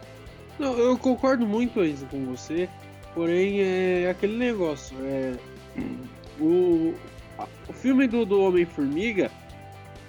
Não, 0.62 0.78
eu 0.78 0.96
concordo 0.96 1.44
muito 1.44 1.80
com 2.08 2.24
você, 2.24 2.68
porém 3.14 3.60
é 3.60 4.08
aquele 4.08 4.36
negócio. 4.36 4.96
É, 5.04 5.34
o, 6.38 6.94
o 7.68 7.72
filme 7.72 8.06
do, 8.06 8.24
do 8.24 8.40
Homem-Formiga, 8.40 9.28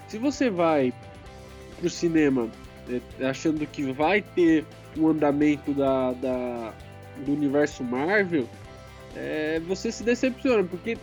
se 0.06 0.16
você 0.16 0.48
vai 0.48 0.92
pro 1.80 1.90
cinema 1.90 2.48
é, 2.88 3.26
achando 3.26 3.66
que 3.66 3.82
vai 3.92 4.22
ter 4.22 4.64
um 4.96 5.08
andamento 5.08 5.72
da, 5.72 6.12
da- 6.12 6.72
do 7.26 7.32
universo 7.32 7.82
Marvel, 7.82 8.48
é, 9.16 9.58
você 9.66 9.90
se 9.90 10.04
decepciona, 10.04 10.62
porque 10.62 10.96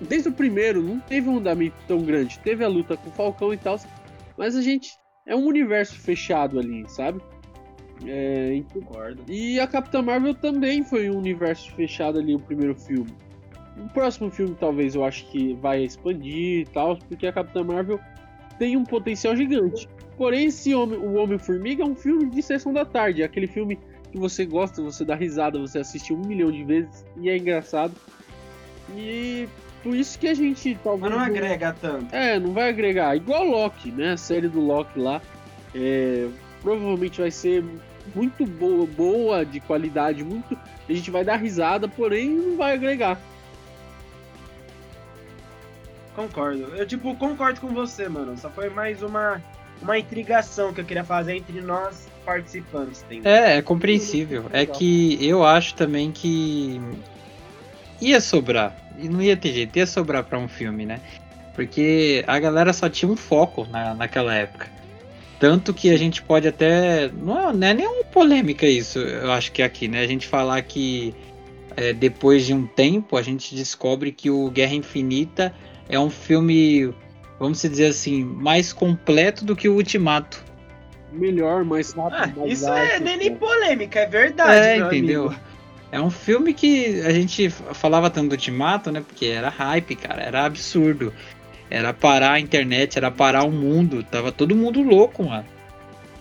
desde 0.00 0.28
o 0.28 0.32
primeiro 0.32 0.82
não 0.82 0.98
teve 0.98 1.28
um 1.28 1.38
andamento 1.38 1.76
tão 1.86 1.98
grande. 2.02 2.36
Teve 2.40 2.64
a 2.64 2.68
luta 2.68 2.96
com 2.96 3.10
o 3.10 3.12
Falcão 3.12 3.54
e 3.54 3.56
tal, 3.56 3.78
mas 4.36 4.56
a 4.56 4.60
gente 4.60 4.90
é 5.24 5.36
um 5.36 5.46
universo 5.46 5.94
fechado 6.00 6.58
ali, 6.58 6.84
sabe? 6.88 7.22
É, 8.06 8.54
então- 8.54 8.82
Concordo. 8.82 9.22
e 9.28 9.58
a 9.60 9.66
Capitã 9.66 10.02
Marvel 10.02 10.34
também 10.34 10.82
foi 10.84 11.08
um 11.10 11.18
universo 11.18 11.70
fechado 11.72 12.18
ali, 12.18 12.34
o 12.34 12.38
primeiro 12.40 12.74
filme. 12.74 13.12
O 13.76 13.88
próximo 13.88 14.30
filme, 14.30 14.54
talvez, 14.58 14.94
eu 14.94 15.04
acho 15.04 15.24
que 15.30 15.54
vai 15.54 15.82
expandir 15.82 16.60
e 16.60 16.66
tal, 16.66 16.96
porque 17.08 17.26
a 17.26 17.32
Capitã 17.32 17.64
Marvel 17.64 17.98
tem 18.58 18.76
um 18.76 18.84
potencial 18.84 19.34
gigante. 19.34 19.88
Porém, 20.16 20.46
esse 20.46 20.74
homem, 20.74 20.98
o 20.98 21.14
Homem-Formiga 21.14 21.82
é 21.82 21.86
um 21.86 21.94
filme 21.94 22.28
de 22.28 22.42
sessão 22.42 22.72
da 22.72 22.84
tarde. 22.84 23.22
É 23.22 23.24
aquele 23.24 23.46
filme 23.46 23.78
que 24.10 24.18
você 24.18 24.44
gosta, 24.44 24.82
você 24.82 25.04
dá 25.06 25.14
risada, 25.14 25.58
você 25.58 25.78
assiste 25.78 26.12
um 26.12 26.18
milhão 26.18 26.50
de 26.52 26.62
vezes 26.62 27.04
e 27.16 27.30
é 27.30 27.36
engraçado. 27.36 27.94
E 28.94 29.48
por 29.82 29.94
isso 29.96 30.18
que 30.18 30.28
a 30.28 30.34
gente 30.34 30.78
talvez. 30.84 31.10
Mas 31.10 31.18
não 31.18 31.18
agrega 31.26 31.74
tanto. 31.80 32.14
É, 32.14 32.38
não 32.38 32.52
vai 32.52 32.68
agregar. 32.68 33.16
Igual 33.16 33.44
Loki, 33.44 33.90
né? 33.90 34.12
A 34.12 34.16
série 34.16 34.48
do 34.48 34.60
Loki 34.60 34.98
lá. 35.00 35.20
é, 35.74 36.28
provavelmente 36.60 37.20
vai 37.22 37.30
ser 37.30 37.64
muito 38.14 38.44
boa, 38.46 38.86
boa, 38.86 39.44
de 39.44 39.60
qualidade, 39.60 40.24
muito. 40.24 40.58
A 40.88 40.92
gente 40.92 41.10
vai 41.10 41.24
dar 41.24 41.36
risada, 41.36 41.88
porém 41.88 42.30
não 42.30 42.56
vai 42.56 42.74
agregar. 42.74 43.18
Concordo. 46.14 46.74
Eu, 46.76 46.86
tipo, 46.86 47.14
concordo 47.16 47.60
com 47.60 47.68
você, 47.68 48.08
mano. 48.08 48.36
Só 48.36 48.50
foi 48.50 48.68
mais 48.68 49.02
uma, 49.02 49.40
uma 49.80 49.98
intrigação 49.98 50.72
que 50.72 50.80
eu 50.80 50.84
queria 50.84 51.04
fazer 51.04 51.36
entre 51.36 51.60
nós 51.60 52.06
participantes, 52.24 53.02
entendeu? 53.02 53.32
É, 53.32 53.56
é 53.56 53.62
compreensível. 53.62 54.44
É 54.52 54.66
que 54.66 55.18
eu 55.20 55.44
acho 55.44 55.74
também 55.74 56.12
que 56.12 56.80
ia 58.00 58.20
sobrar. 58.20 58.76
E 58.98 59.08
não 59.08 59.22
ia 59.22 59.36
ter 59.36 59.52
jeito, 59.52 59.76
ia 59.76 59.86
sobrar 59.86 60.24
pra 60.24 60.38
um 60.38 60.48
filme, 60.48 60.84
né? 60.84 61.00
Porque 61.54 62.22
a 62.26 62.38
galera 62.38 62.72
só 62.72 62.88
tinha 62.88 63.10
um 63.10 63.16
foco 63.16 63.66
na, 63.70 63.94
naquela 63.94 64.34
época. 64.34 64.68
Tanto 65.42 65.74
que 65.74 65.90
a 65.90 65.96
gente 65.96 66.22
pode 66.22 66.46
até. 66.46 67.10
Não 67.20 67.50
é, 67.50 67.52
não 67.52 67.66
é 67.66 67.74
nenhuma 67.74 68.04
polêmica 68.04 68.64
isso, 68.64 69.00
eu 69.00 69.32
acho 69.32 69.50
que 69.50 69.60
aqui, 69.60 69.88
né? 69.88 70.00
A 70.00 70.06
gente 70.06 70.28
falar 70.28 70.62
que 70.62 71.12
é, 71.76 71.92
depois 71.92 72.46
de 72.46 72.54
um 72.54 72.64
tempo 72.64 73.16
a 73.16 73.22
gente 73.22 73.52
descobre 73.56 74.12
que 74.12 74.30
o 74.30 74.48
Guerra 74.50 74.74
Infinita 74.74 75.52
é 75.88 75.98
um 75.98 76.08
filme, 76.08 76.94
vamos 77.40 77.60
dizer 77.60 77.86
assim, 77.86 78.22
mais 78.22 78.72
completo 78.72 79.44
do 79.44 79.56
que 79.56 79.68
o 79.68 79.74
Ultimato. 79.74 80.44
Melhor, 81.10 81.64
mais 81.64 81.90
rápido. 81.92 82.22
Ah, 82.22 82.32
mais 82.36 82.52
isso 82.52 82.68
é 82.68 82.92
alto, 82.92 83.02
nem, 83.02 83.16
nem 83.16 83.30
né? 83.30 83.36
polêmica, 83.36 83.98
é 83.98 84.06
verdade, 84.06 84.64
É, 84.64 84.76
meu 84.76 84.86
entendeu? 84.86 85.26
amigo. 85.26 85.40
É 85.90 86.00
um 86.00 86.08
filme 86.08 86.54
que 86.54 87.00
a 87.00 87.10
gente 87.10 87.50
falava 87.50 88.08
tanto 88.08 88.28
do 88.28 88.32
Ultimato, 88.34 88.92
né? 88.92 89.02
Porque 89.04 89.26
era 89.26 89.48
hype, 89.48 89.96
cara, 89.96 90.22
era 90.22 90.44
absurdo. 90.44 91.12
Era 91.74 91.94
parar 91.94 92.32
a 92.32 92.40
internet, 92.40 92.98
era 92.98 93.10
parar 93.10 93.44
o 93.44 93.50
mundo. 93.50 94.04
Tava 94.04 94.30
todo 94.30 94.54
mundo 94.54 94.82
louco, 94.82 95.24
mano. 95.24 95.46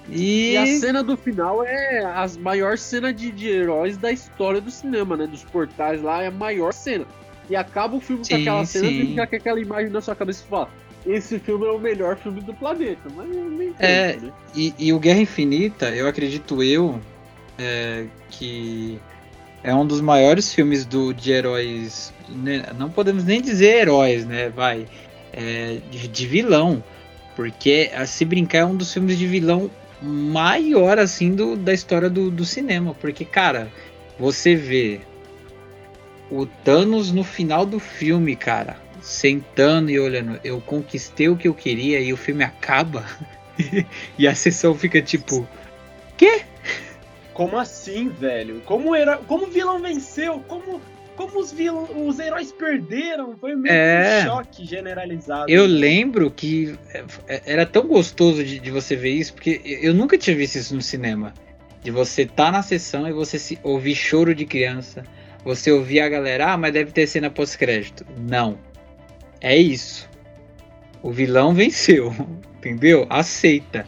E, 0.09 0.53
E 0.53 0.57
a 0.57 0.65
cena 0.65 1.03
do 1.03 1.17
final 1.17 1.63
é 1.63 1.99
a 2.03 2.25
maior 2.39 2.77
cena 2.77 3.13
de, 3.13 3.31
de 3.31 3.49
heróis 3.49 3.97
da 3.97 4.11
história 4.11 4.61
do 4.61 4.71
cinema, 4.71 5.17
né? 5.17 5.27
Dos 5.27 5.43
portais 5.43 6.01
lá 6.01 6.23
é 6.23 6.27
a 6.27 6.31
maior 6.31 6.73
cena. 6.73 7.05
E 7.49 7.55
acaba 7.55 7.97
o 7.97 7.99
filme 7.99 8.23
Sim, 8.23 8.35
com 8.35 8.41
aquela 8.41 8.65
cena 8.65 8.87
e 8.87 9.07
fica 9.07 9.27
com 9.27 9.35
aquela 9.35 9.59
imagem 9.59 9.89
na 9.91 9.99
sua 9.99 10.15
cabeça 10.15 10.41
e 10.45 10.49
fala: 10.49 10.69
Esse 11.05 11.37
filme 11.37 11.65
é 11.67 11.71
o 11.71 11.79
melhor 11.79 12.15
filme 12.15 12.39
do 12.39 12.53
planeta. 12.53 13.09
Mas 13.13 13.27
nem 13.27 13.73
É. 13.77 14.15
né? 14.15 14.31
e, 14.55 14.73
e 14.79 14.93
o 14.93 14.99
Guerra 14.99 15.19
Infinita, 15.19 15.89
eu 15.89 16.07
acredito 16.07 16.63
eu, 16.63 16.99
é, 17.59 18.05
que 18.29 18.99
é 19.63 19.75
um 19.75 19.85
dos 19.85 19.99
maiores 19.99 20.53
filmes 20.53 20.85
do, 20.85 21.13
de 21.13 21.31
heróis. 21.31 22.13
né, 22.29 22.63
Não 22.77 22.89
podemos 22.89 23.25
nem 23.25 23.41
dizer 23.41 23.81
heróis, 23.81 24.25
né? 24.25 24.49
Vai. 24.49 24.87
É, 25.33 25.77
de, 25.89 26.27
vilão. 26.27 26.83
Porque, 27.35 27.89
a 27.93 28.05
se 28.05 28.25
brincar, 28.25 28.59
é 28.59 28.65
um 28.65 28.75
dos 28.75 28.93
filmes 28.93 29.17
de 29.17 29.25
vilão 29.25 29.69
maior, 30.01 30.99
assim, 30.99 31.33
do, 31.33 31.55
da 31.55 31.73
história 31.73 32.09
do, 32.09 32.29
do 32.29 32.45
cinema. 32.45 32.93
Porque, 32.93 33.23
cara, 33.23 33.71
você 34.19 34.55
vê 34.55 35.01
o 36.29 36.45
Thanos 36.45 37.11
no 37.11 37.23
final 37.23 37.65
do 37.65 37.79
filme, 37.79 38.35
cara, 38.35 38.77
sentando 39.01 39.91
e 39.91 39.99
olhando, 39.99 40.39
eu 40.43 40.61
conquistei 40.61 41.27
o 41.27 41.35
que 41.35 41.47
eu 41.47 41.53
queria 41.53 41.99
e 41.99 42.13
o 42.13 42.17
filme 42.17 42.43
acaba. 42.43 43.05
e 44.17 44.27
a 44.27 44.35
sessão 44.35 44.75
fica 44.75 45.01
tipo, 45.01 45.47
Como 47.33 47.57
assim, 47.57 48.09
velho? 48.09 48.61
Como, 48.65 48.93
era, 48.93 49.17
como 49.17 49.45
o 49.45 49.49
vilão 49.49 49.81
venceu? 49.81 50.43
Como, 50.47 50.81
como 51.27 51.39
os, 51.39 51.51
vilão, 51.51 51.87
os 52.07 52.19
heróis 52.19 52.51
perderam? 52.51 53.35
Foi 53.37 53.55
meio 53.55 53.73
É. 53.73 54.21
um 54.21 54.25
choque 54.25 54.65
generalizado. 54.65 55.49
Eu 55.49 55.65
lembro 55.65 56.31
que 56.31 56.75
é, 57.27 57.41
era 57.45 57.65
tão 57.65 57.87
gostoso 57.87 58.43
de, 58.43 58.59
de 58.59 58.71
você 58.71 58.95
ver 58.95 59.11
isso, 59.11 59.33
porque 59.33 59.61
eu 59.63 59.93
nunca 59.93 60.17
tinha 60.17 60.35
visto 60.35 60.55
isso 60.55 60.75
no 60.75 60.81
cinema. 60.81 61.33
De 61.83 61.91
você 61.91 62.23
estar 62.23 62.51
na 62.51 62.61
sessão 62.61 63.07
e 63.07 63.11
você 63.11 63.37
se, 63.39 63.59
ouvir 63.63 63.95
choro 63.95 64.33
de 64.35 64.45
criança, 64.45 65.03
você 65.43 65.71
ouvir 65.71 65.99
a 65.99 66.09
galera, 66.09 66.53
ah, 66.53 66.57
mas 66.57 66.73
deve 66.73 66.91
ter 66.91 67.07
cena 67.07 67.29
pós-crédito. 67.29 68.05
Não. 68.17 68.57
É 69.39 69.55
isso. 69.55 70.09
O 71.01 71.11
vilão 71.11 71.53
venceu, 71.53 72.13
entendeu? 72.57 73.05
Aceita. 73.09 73.85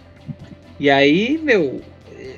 E 0.80 0.90
aí, 0.90 1.38
meu, 1.38 1.82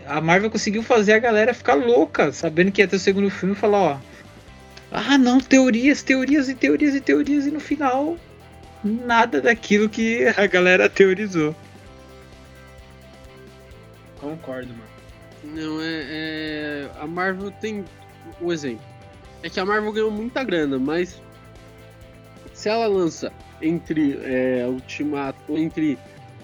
a 0.06 0.20
Marvel 0.20 0.52
conseguiu 0.52 0.84
fazer 0.84 1.14
a 1.14 1.20
galera 1.20 1.54
ficar 1.54 1.76
louca, 1.76 2.32
sabendo 2.32 2.72
que 2.72 2.82
ia 2.82 2.88
ter 2.88 2.98
o 2.98 3.00
segundo 3.00 3.30
filme 3.30 3.56
e 3.56 3.58
falar, 3.58 3.80
ó. 3.80 4.15
Ah, 4.92 5.18
não, 5.18 5.40
teorias, 5.40 6.04
teorias 6.04 6.48
e 6.48 6.56
teorias 6.56 6.96
e 6.96 7.02
teorias, 7.02 7.46
e 7.46 7.52
no 7.52 7.60
final 7.60 8.18
nada 8.84 9.42
daquilo 9.42 9.90
que 9.90 10.26
a 10.38 10.46
galera 10.46 10.88
teorizou. 10.88 11.56
Concordo, 14.20 14.70
mano. 14.70 14.96
Não, 15.44 15.82
é, 15.82 16.04
é- 16.08 16.90
A 17.00 17.06
Marvel 17.08 17.52
tem. 17.52 17.84
O 18.42 18.52
exemplo. 18.52 18.84
É 19.44 19.50
que 19.50 19.60
a 19.60 19.66
Marvel 19.66 19.92
ganhou 19.92 20.12
muita 20.12 20.44
grana, 20.44 20.80
mas. 20.80 21.22
Se 22.54 22.70
ela 22.70 22.88
lança 22.88 23.34
entre 23.62 24.20
é, 24.24 24.66
Ultimato, 24.66 25.58
entre 25.58 25.98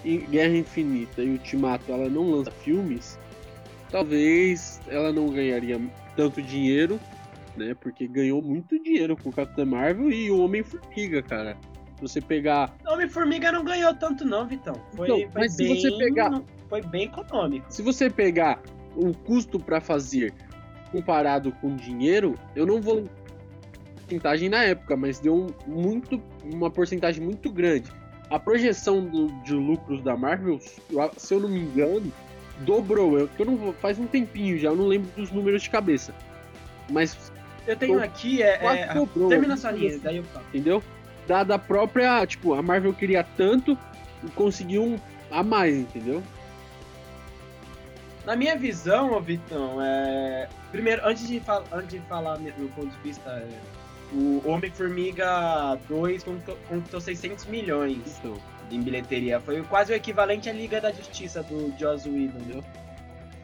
Guerra 0.04 0.56
Infinita 0.56 1.22
e 1.22 1.30
Ultimato, 1.30 1.90
ela 1.90 2.08
não 2.08 2.30
lança 2.30 2.50
filmes, 2.50 3.18
talvez 3.90 4.80
ela 4.88 5.10
não 5.12 5.28
ganharia 5.30 5.80
tanto 6.14 6.42
dinheiro, 6.42 7.00
né? 7.56 7.74
Porque 7.80 8.06
ganhou 8.06 8.40
muito 8.42 8.82
dinheiro 8.82 9.16
com 9.16 9.28
o 9.30 9.32
Capitão 9.32 9.66
Marvel 9.66 10.10
e 10.10 10.30
o 10.30 10.42
Homem-Formiga, 10.44 11.22
cara. 11.22 11.56
Se 11.96 12.02
você 12.02 12.20
pegar. 12.20 12.74
O 12.86 12.92
Homem-Formiga 12.94 13.52
não 13.52 13.64
ganhou 13.64 13.94
tanto, 13.94 14.24
não, 14.24 14.46
Vitão. 14.46 14.74
Foi, 14.96 15.06
Então, 15.06 15.18
foi 15.30 15.40
mas 15.42 15.52
se 15.52 15.62
bem, 15.64 15.74
você 15.80 15.96
pegar- 15.98 16.42
Foi 16.68 16.80
bem 16.82 17.04
econômico. 17.04 17.66
Se 17.68 17.82
você 17.82 18.08
pegar 18.08 18.60
o 18.96 19.12
custo 19.14 19.58
pra 19.60 19.80
fazer 19.80 20.32
comparado 20.90 21.52
com 21.52 21.76
dinheiro, 21.76 22.34
eu 22.56 22.64
não 22.66 22.80
vou 22.80 23.04
porcentagem 23.96 24.48
na 24.48 24.62
época, 24.64 24.96
mas 24.96 25.18
deu 25.18 25.46
muito 25.66 26.20
uma 26.44 26.70
porcentagem 26.70 27.22
muito 27.22 27.50
grande. 27.50 27.90
A 28.30 28.38
projeção 28.38 29.04
do- 29.04 29.28
de 29.42 29.52
lucros 29.54 30.02
da 30.02 30.16
Marvel, 30.16 30.58
se 31.18 31.34
eu 31.34 31.40
não 31.40 31.48
me 31.48 31.60
engano, 31.60 32.10
dobrou. 32.60 33.18
Eu, 33.18 33.28
que 33.28 33.42
eu 33.42 33.46
não 33.46 33.72
faz 33.74 33.98
um 33.98 34.06
tempinho 34.06 34.58
já, 34.58 34.68
eu 34.70 34.76
não 34.76 34.86
lembro 34.86 35.10
dos 35.16 35.30
números 35.30 35.62
de 35.62 35.70
cabeça. 35.70 36.14
Mas 36.90 37.30
Eu 37.66 37.76
tenho 37.76 37.98
Tô- 37.98 38.04
aqui, 38.04 38.42
é. 38.42 38.58
é 38.64 38.94
dobrou. 38.94 39.28
termina 39.28 39.56
sua 39.56 39.70
linha, 39.70 39.98
daí 39.98 40.16
eu 40.16 40.24
falo. 40.24 40.44
entendeu? 40.48 40.82
Da, 41.26 41.44
da 41.44 41.58
própria, 41.58 42.26
tipo, 42.26 42.54
a 42.54 42.62
Marvel 42.62 42.92
queria 42.92 43.22
tanto 43.36 43.78
e 44.24 44.30
conseguiu 44.30 44.82
um 44.84 44.98
a 45.30 45.42
mais, 45.42 45.76
entendeu? 45.76 46.22
Na 48.24 48.36
minha 48.36 48.56
visão, 48.56 49.12
ô 49.12 49.20
Vitão, 49.20 49.78
é. 49.82 50.48
Primeiro, 50.70 51.02
antes 51.04 51.26
de, 51.26 51.40
fal- 51.40 51.64
antes 51.72 51.88
de 51.90 51.98
falar 52.06 52.36
do 52.36 52.42
meu 52.42 52.68
ponto 52.68 52.88
de 52.88 52.98
vista, 53.02 53.28
é, 53.30 53.48
o 54.14 54.42
Homem-Formiga 54.48 55.78
2 55.88 56.22
conquistou, 56.22 56.56
conquistou 56.68 57.00
600 57.00 57.46
milhões 57.46 57.98
Então, 58.20 58.34
em 58.70 58.80
bilheteria. 58.80 59.40
Foi 59.40 59.60
quase 59.62 59.92
o 59.92 59.96
equivalente 59.96 60.48
à 60.48 60.52
Liga 60.52 60.80
da 60.80 60.92
Justiça 60.92 61.42
do 61.42 61.72
Joss 61.78 62.08
Whedon. 62.08 62.38
entendeu? 62.38 62.64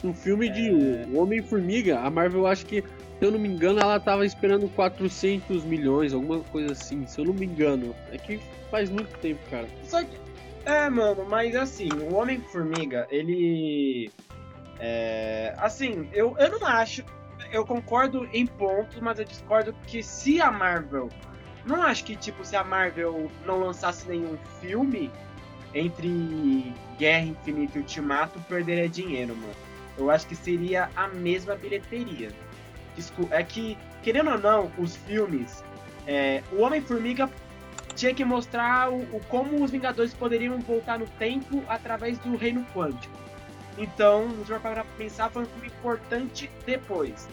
Um 0.04 0.14
filme 0.14 0.48
de 0.48 0.68
É. 0.68 1.06
O 1.08 1.20
Homem-Formiga, 1.22 1.98
a 2.00 2.08
Marvel 2.08 2.46
acho 2.46 2.64
que, 2.64 2.84
se 3.18 3.24
eu 3.24 3.32
não 3.32 3.38
me 3.38 3.48
engano, 3.48 3.80
ela 3.80 3.98
tava 3.98 4.24
esperando 4.24 4.68
400 4.70 5.64
milhões, 5.64 6.14
alguma 6.14 6.40
coisa 6.40 6.72
assim, 6.72 7.04
se 7.06 7.20
eu 7.20 7.24
não 7.24 7.34
me 7.34 7.46
engano. 7.46 7.94
É 8.12 8.18
que 8.18 8.40
faz 8.70 8.88
muito 8.90 9.16
tempo, 9.18 9.40
cara. 9.50 9.66
Só 9.84 10.02
que. 10.04 10.16
É, 10.64 10.88
mano, 10.88 11.24
mas 11.28 11.56
assim, 11.56 11.88
o 11.92 12.14
Homem-Formiga, 12.14 13.08
ele. 13.10 14.10
É. 14.78 15.54
Assim, 15.58 16.08
eu, 16.12 16.36
eu 16.38 16.60
não 16.60 16.66
acho. 16.66 17.04
Eu 17.50 17.64
concordo 17.64 18.28
em 18.32 18.46
pontos, 18.46 19.00
mas 19.00 19.18
eu 19.18 19.24
discordo 19.24 19.74
que 19.86 20.02
se 20.02 20.40
a 20.40 20.50
Marvel. 20.50 21.08
Não 21.64 21.82
acho 21.82 22.04
que, 22.04 22.16
tipo, 22.16 22.44
se 22.44 22.56
a 22.56 22.64
Marvel 22.64 23.30
não 23.44 23.58
lançasse 23.60 24.08
nenhum 24.08 24.38
filme 24.60 25.10
entre 25.74 26.72
Guerra 26.98 27.26
Infinita 27.26 27.78
e 27.78 27.80
Ultimato, 27.80 28.40
perderia 28.48 28.88
dinheiro, 28.88 29.34
mano. 29.34 29.54
Eu 29.98 30.10
acho 30.10 30.26
que 30.26 30.36
seria 30.36 30.88
a 30.94 31.08
mesma 31.08 31.56
bilheteria. 31.56 32.30
É 33.30 33.42
que, 33.42 33.76
querendo 34.02 34.30
ou 34.30 34.38
não, 34.38 34.70
os 34.78 34.96
filmes. 34.96 35.62
é, 36.06 36.42
o 36.52 36.62
Homem-Formiga 36.62 37.28
tinha 37.94 38.14
que 38.14 38.24
mostrar 38.24 38.90
o, 38.90 38.96
o- 39.14 39.20
como 39.28 39.62
os 39.62 39.70
Vingadores 39.70 40.14
poderiam 40.14 40.58
voltar 40.60 40.98
no 40.98 41.06
tempo 41.18 41.62
através 41.68 42.18
do 42.18 42.36
Reino 42.36 42.64
Quântico. 42.74 43.12
Então, 43.76 44.28
se 44.38 44.44
for 44.46 44.60
pra 44.60 44.84
pensar, 44.96 45.30
foi 45.30 45.42
um 45.42 45.46
filme 45.46 45.66
importante 45.68 46.50
depois. 46.66 47.28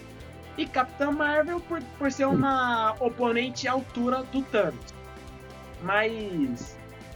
E 0.57 0.65
Capitã 0.65 1.11
Marvel 1.11 1.59
por, 1.61 1.81
por 1.97 2.11
ser 2.11 2.25
uma 2.25 2.95
oponente 2.99 3.67
à 3.67 3.71
altura 3.73 4.23
do 4.31 4.41
Thanos. 4.43 4.93
Mas, 5.81 6.75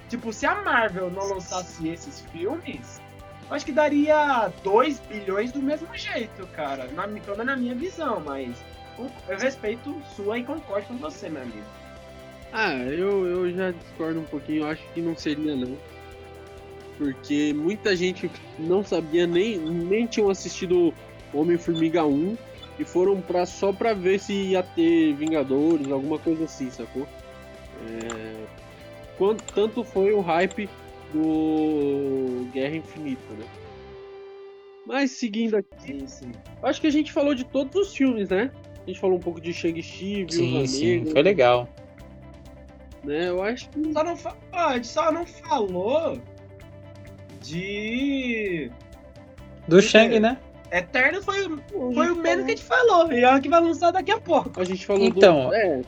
tipo, 0.09 0.31
se 0.33 0.45
a 0.45 0.61
Marvel 0.61 1.09
não 1.09 1.27
lançasse 1.33 1.87
esses 1.87 2.21
filmes, 2.31 3.01
acho 3.49 3.65
que 3.65 3.71
daria 3.71 4.51
2 4.63 4.99
bilhões 4.99 5.51
do 5.51 5.61
mesmo 5.61 5.87
jeito, 5.95 6.45
cara. 6.47 6.85
Na, 6.93 7.07
menos 7.07 7.37
na 7.37 7.55
minha 7.55 7.75
visão, 7.75 8.21
mas 8.25 8.55
eu 9.27 9.37
respeito 9.37 9.95
sua 10.15 10.37
e 10.37 10.43
concordo 10.43 10.87
com 10.87 10.97
você, 10.97 11.29
meu 11.29 11.41
amigo. 11.41 11.63
Ah, 12.51 12.73
eu, 12.73 13.25
eu 13.27 13.51
já 13.51 13.71
discordo 13.71 14.19
um 14.19 14.25
pouquinho, 14.25 14.63
eu 14.63 14.67
acho 14.67 14.81
que 14.93 15.01
não 15.01 15.15
seria 15.15 15.55
não. 15.55 15.77
Porque 16.97 17.53
muita 17.53 17.95
gente 17.95 18.29
não 18.57 18.83
sabia 18.83 19.25
nem, 19.25 19.57
nem 19.57 20.05
tinham 20.05 20.29
assistido 20.29 20.93
Homem-Formiga 21.33 22.03
1 22.05 22.37
e 22.77 22.85
foram 22.85 23.21
pra, 23.21 23.45
só 23.45 23.71
pra 23.71 23.93
ver 23.93 24.19
se 24.19 24.33
ia 24.33 24.63
ter 24.63 25.13
Vingadores, 25.13 25.91
alguma 25.91 26.17
coisa 26.17 26.45
assim, 26.45 26.69
sacou? 26.71 27.07
É, 27.87 28.45
quanto, 29.17 29.43
tanto 29.53 29.83
foi 29.83 30.11
o 30.11 30.21
hype 30.21 30.69
do 31.13 32.47
Guerra 32.53 32.75
Infinita, 32.77 33.33
né? 33.37 33.45
Mas 34.85 35.11
seguindo 35.11 35.55
aqui, 35.57 35.99
Sim, 35.99 36.07
sim. 36.07 36.31
acho 36.63 36.81
que 36.81 36.87
a 36.87 36.91
gente 36.91 37.11
falou 37.11 37.35
de 37.35 37.43
todos 37.43 37.75
os 37.89 37.95
filmes, 37.95 38.29
né? 38.29 38.51
A 38.83 38.89
gente 38.89 38.99
falou 38.99 39.17
um 39.17 39.21
pouco 39.21 39.39
de 39.39 39.53
Shang-Chi, 39.53 40.25
Sim, 40.29 40.65
sim, 40.65 41.05
foi 41.05 41.21
legal. 41.21 41.69
né? 43.03 43.29
Eu 43.29 43.43
acho 43.43 43.69
que 43.69 43.93
Só 43.93 44.03
não, 44.03 44.15
fa- 44.17 44.35
ó, 44.51 44.57
a 44.69 44.75
gente 44.75 44.87
só 44.87 45.11
não 45.11 45.25
falou 45.25 46.19
de. 47.41 48.71
Do 49.67 49.81
Shang, 49.81 50.19
né? 50.19 50.37
Eterno 50.71 51.21
foi, 51.23 51.45
o- 51.47 51.93
foi 51.93 52.09
o 52.11 52.15
menos 52.15 52.45
que 52.45 52.51
a 52.51 52.55
gente 52.55 52.63
falou. 52.63 53.11
E 53.11 53.23
é 53.23 53.35
o 53.35 53.41
que 53.41 53.49
vai 53.49 53.61
lançar 53.61 53.91
daqui 53.91 54.11
a 54.11 54.19
pouco. 54.19 54.59
A 54.59 54.63
gente 54.63 54.85
falou 54.85 55.03
Então, 55.05 55.47
do. 55.49 55.53
É, 55.53 55.81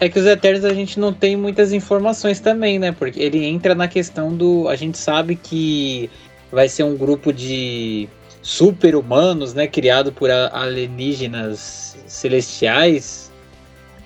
É 0.00 0.08
que 0.08 0.18
os 0.18 0.26
Eternos 0.26 0.64
a 0.64 0.72
gente 0.72 0.98
não 1.00 1.12
tem 1.12 1.36
muitas 1.36 1.72
informações 1.72 2.38
também, 2.38 2.78
né? 2.78 2.92
Porque 2.92 3.20
ele 3.20 3.44
entra 3.44 3.74
na 3.74 3.88
questão 3.88 4.34
do. 4.34 4.68
A 4.68 4.76
gente 4.76 4.96
sabe 4.96 5.34
que 5.34 6.08
vai 6.52 6.68
ser 6.68 6.84
um 6.84 6.96
grupo 6.96 7.32
de 7.32 8.08
super-humanos, 8.40 9.54
né? 9.54 9.66
Criado 9.66 10.12
por 10.12 10.30
a- 10.30 10.50
alienígenas 10.52 11.96
celestiais. 12.06 13.32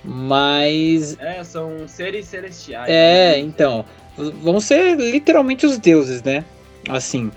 Mas. 0.03 1.17
É, 1.19 1.43
são 1.43 1.87
seres 1.87 2.25
celestiais. 2.27 2.89
É, 2.89 3.33
né? 3.33 3.39
então. 3.39 3.85
Vão 4.17 4.59
ser 4.59 4.95
literalmente 4.95 5.65
os 5.65 5.77
deuses, 5.77 6.21
né? 6.23 6.43
Assim. 6.89 7.31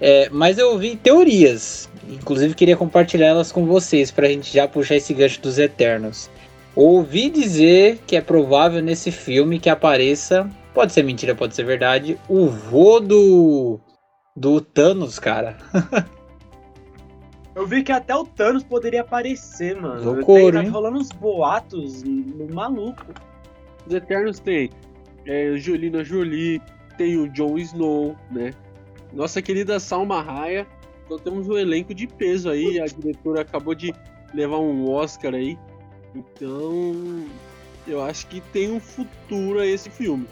É, 0.00 0.28
mas 0.30 0.58
eu 0.58 0.72
ouvi 0.72 0.96
teorias. 0.96 1.88
Inclusive 2.08 2.54
queria 2.54 2.76
compartilhar 2.76 3.28
elas 3.28 3.50
com 3.50 3.64
vocês 3.66 4.10
pra 4.10 4.28
gente 4.28 4.52
já 4.52 4.68
puxar 4.68 4.96
esse 4.96 5.12
gancho 5.14 5.40
dos 5.40 5.58
Eternos. 5.58 6.30
Ouvi 6.76 7.30
dizer 7.30 7.98
que 8.06 8.16
é 8.16 8.20
provável 8.20 8.82
nesse 8.82 9.12
filme 9.12 9.60
que 9.60 9.70
apareça, 9.70 10.50
pode 10.72 10.92
ser 10.92 11.04
mentira, 11.04 11.34
pode 11.34 11.54
ser 11.54 11.64
verdade, 11.64 12.18
o 12.28 12.46
vô 12.46 12.98
do 12.98 13.80
do 14.36 14.60
Thanos, 14.60 15.18
cara. 15.18 15.56
Eu 17.54 17.68
vi 17.68 17.84
que 17.84 17.92
até 17.92 18.14
o 18.16 18.24
Thanos 18.24 18.64
poderia 18.64 19.02
aparecer, 19.02 19.80
mano. 19.80 20.02
Loucura, 20.02 20.60
Tem-? 20.60 20.66
Tá 20.66 20.72
rolando 20.72 20.98
uns 20.98 21.10
boatos 21.10 22.02
maluco. 22.52 23.04
os 23.86 23.94
Eternos 23.94 24.40
tem 24.40 24.70
é, 25.24 25.56
Jolina 25.56 26.02
Jolie, 26.02 26.60
tem 26.98 27.16
o 27.16 27.28
Jon 27.28 27.56
Snow, 27.58 28.16
né? 28.30 28.52
Nossa 29.12 29.40
querida 29.40 29.78
Salma 29.78 30.20
Raya. 30.20 30.66
Então 31.06 31.18
temos 31.18 31.48
um 31.48 31.56
elenco 31.56 31.94
de 31.94 32.08
peso 32.08 32.50
aí. 32.50 32.80
A 32.80 32.86
diretora 32.86 33.42
acabou 33.42 33.74
de 33.74 33.94
levar 34.34 34.58
um 34.58 34.90
Oscar 34.90 35.34
aí. 35.34 35.56
Então, 36.14 37.26
eu 37.86 38.02
acho 38.02 38.26
que 38.28 38.40
tem 38.40 38.70
um 38.70 38.80
futuro 38.80 39.58
a 39.58 39.66
esse 39.66 39.90
filme. 39.90 40.26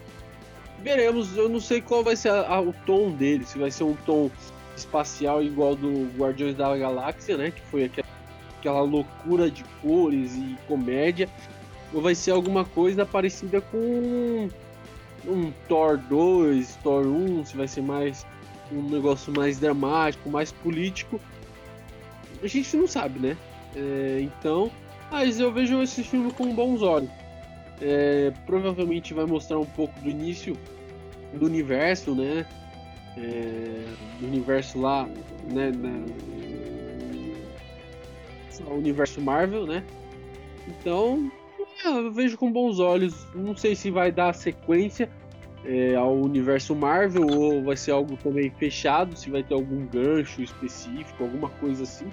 Veremos, 0.80 1.36
eu 1.36 1.48
não 1.48 1.60
sei 1.60 1.80
qual 1.80 2.02
vai 2.02 2.16
ser 2.16 2.30
a- 2.30 2.46
a- 2.56 2.60
o 2.60 2.72
tom 2.86 3.10
dele, 3.10 3.44
se 3.44 3.58
vai 3.58 3.70
ser 3.70 3.84
um 3.84 3.94
tom 3.94 4.30
espacial 4.76 5.42
igual 5.42 5.76
do 5.76 6.08
Guardiões 6.16 6.56
da 6.56 6.76
Galáxia, 6.76 7.36
né? 7.36 7.50
Que 7.50 7.60
foi 7.62 7.84
aquela, 7.84 8.08
aquela 8.58 8.80
loucura 8.82 9.50
de 9.50 9.64
cores 9.80 10.34
e 10.34 10.56
comédia. 10.66 11.28
Ou 11.92 12.00
vai 12.00 12.14
ser 12.14 12.30
alguma 12.30 12.64
coisa 12.64 13.04
parecida 13.04 13.60
com 13.60 14.48
um 15.26 15.52
Thor 15.68 15.98
2, 15.98 16.76
Thor 16.82 17.06
1, 17.06 17.44
se 17.44 17.56
vai 17.56 17.68
ser 17.68 17.82
mais 17.82 18.26
um 18.72 18.82
negócio 18.82 19.32
mais 19.32 19.58
dramático, 19.58 20.30
mais 20.30 20.50
político. 20.50 21.20
A 22.42 22.46
gente 22.46 22.76
não 22.76 22.88
sabe, 22.88 23.20
né? 23.20 23.36
É, 23.76 24.20
então, 24.22 24.70
mas 25.12 25.38
eu 25.38 25.52
vejo 25.52 25.82
esse 25.82 26.02
filme 26.02 26.32
com 26.32 26.54
bons 26.54 26.82
olhos. 26.82 27.10
É, 27.80 28.32
provavelmente 28.46 29.12
vai 29.12 29.26
mostrar 29.26 29.58
um 29.58 29.66
pouco 29.66 29.98
do 30.00 30.08
início 30.08 30.56
do 31.34 31.46
universo, 31.46 32.14
né? 32.14 32.46
É, 33.16 33.84
do 34.18 34.26
universo 34.26 34.80
lá, 34.80 35.06
né? 35.50 35.70
na- 35.70 36.32
o 38.70 38.74
universo 38.74 39.20
Marvel, 39.20 39.66
né? 39.66 39.84
Então, 40.68 41.30
é, 41.84 41.88
eu 41.88 42.12
vejo 42.12 42.38
com 42.38 42.50
bons 42.50 42.78
olhos. 42.78 43.26
Não 43.34 43.56
sei 43.56 43.74
se 43.74 43.90
vai 43.90 44.12
dar 44.12 44.32
sequência 44.34 45.10
é, 45.64 45.94
ao 45.96 46.14
universo 46.16 46.74
Marvel 46.74 47.26
ou 47.26 47.62
vai 47.64 47.76
ser 47.76 47.90
algo 47.90 48.16
também 48.16 48.50
fechado, 48.50 49.16
se 49.16 49.30
vai 49.30 49.42
ter 49.42 49.54
algum 49.54 49.84
gancho 49.86 50.42
específico, 50.42 51.22
alguma 51.24 51.48
coisa 51.50 51.82
assim. 51.82 52.10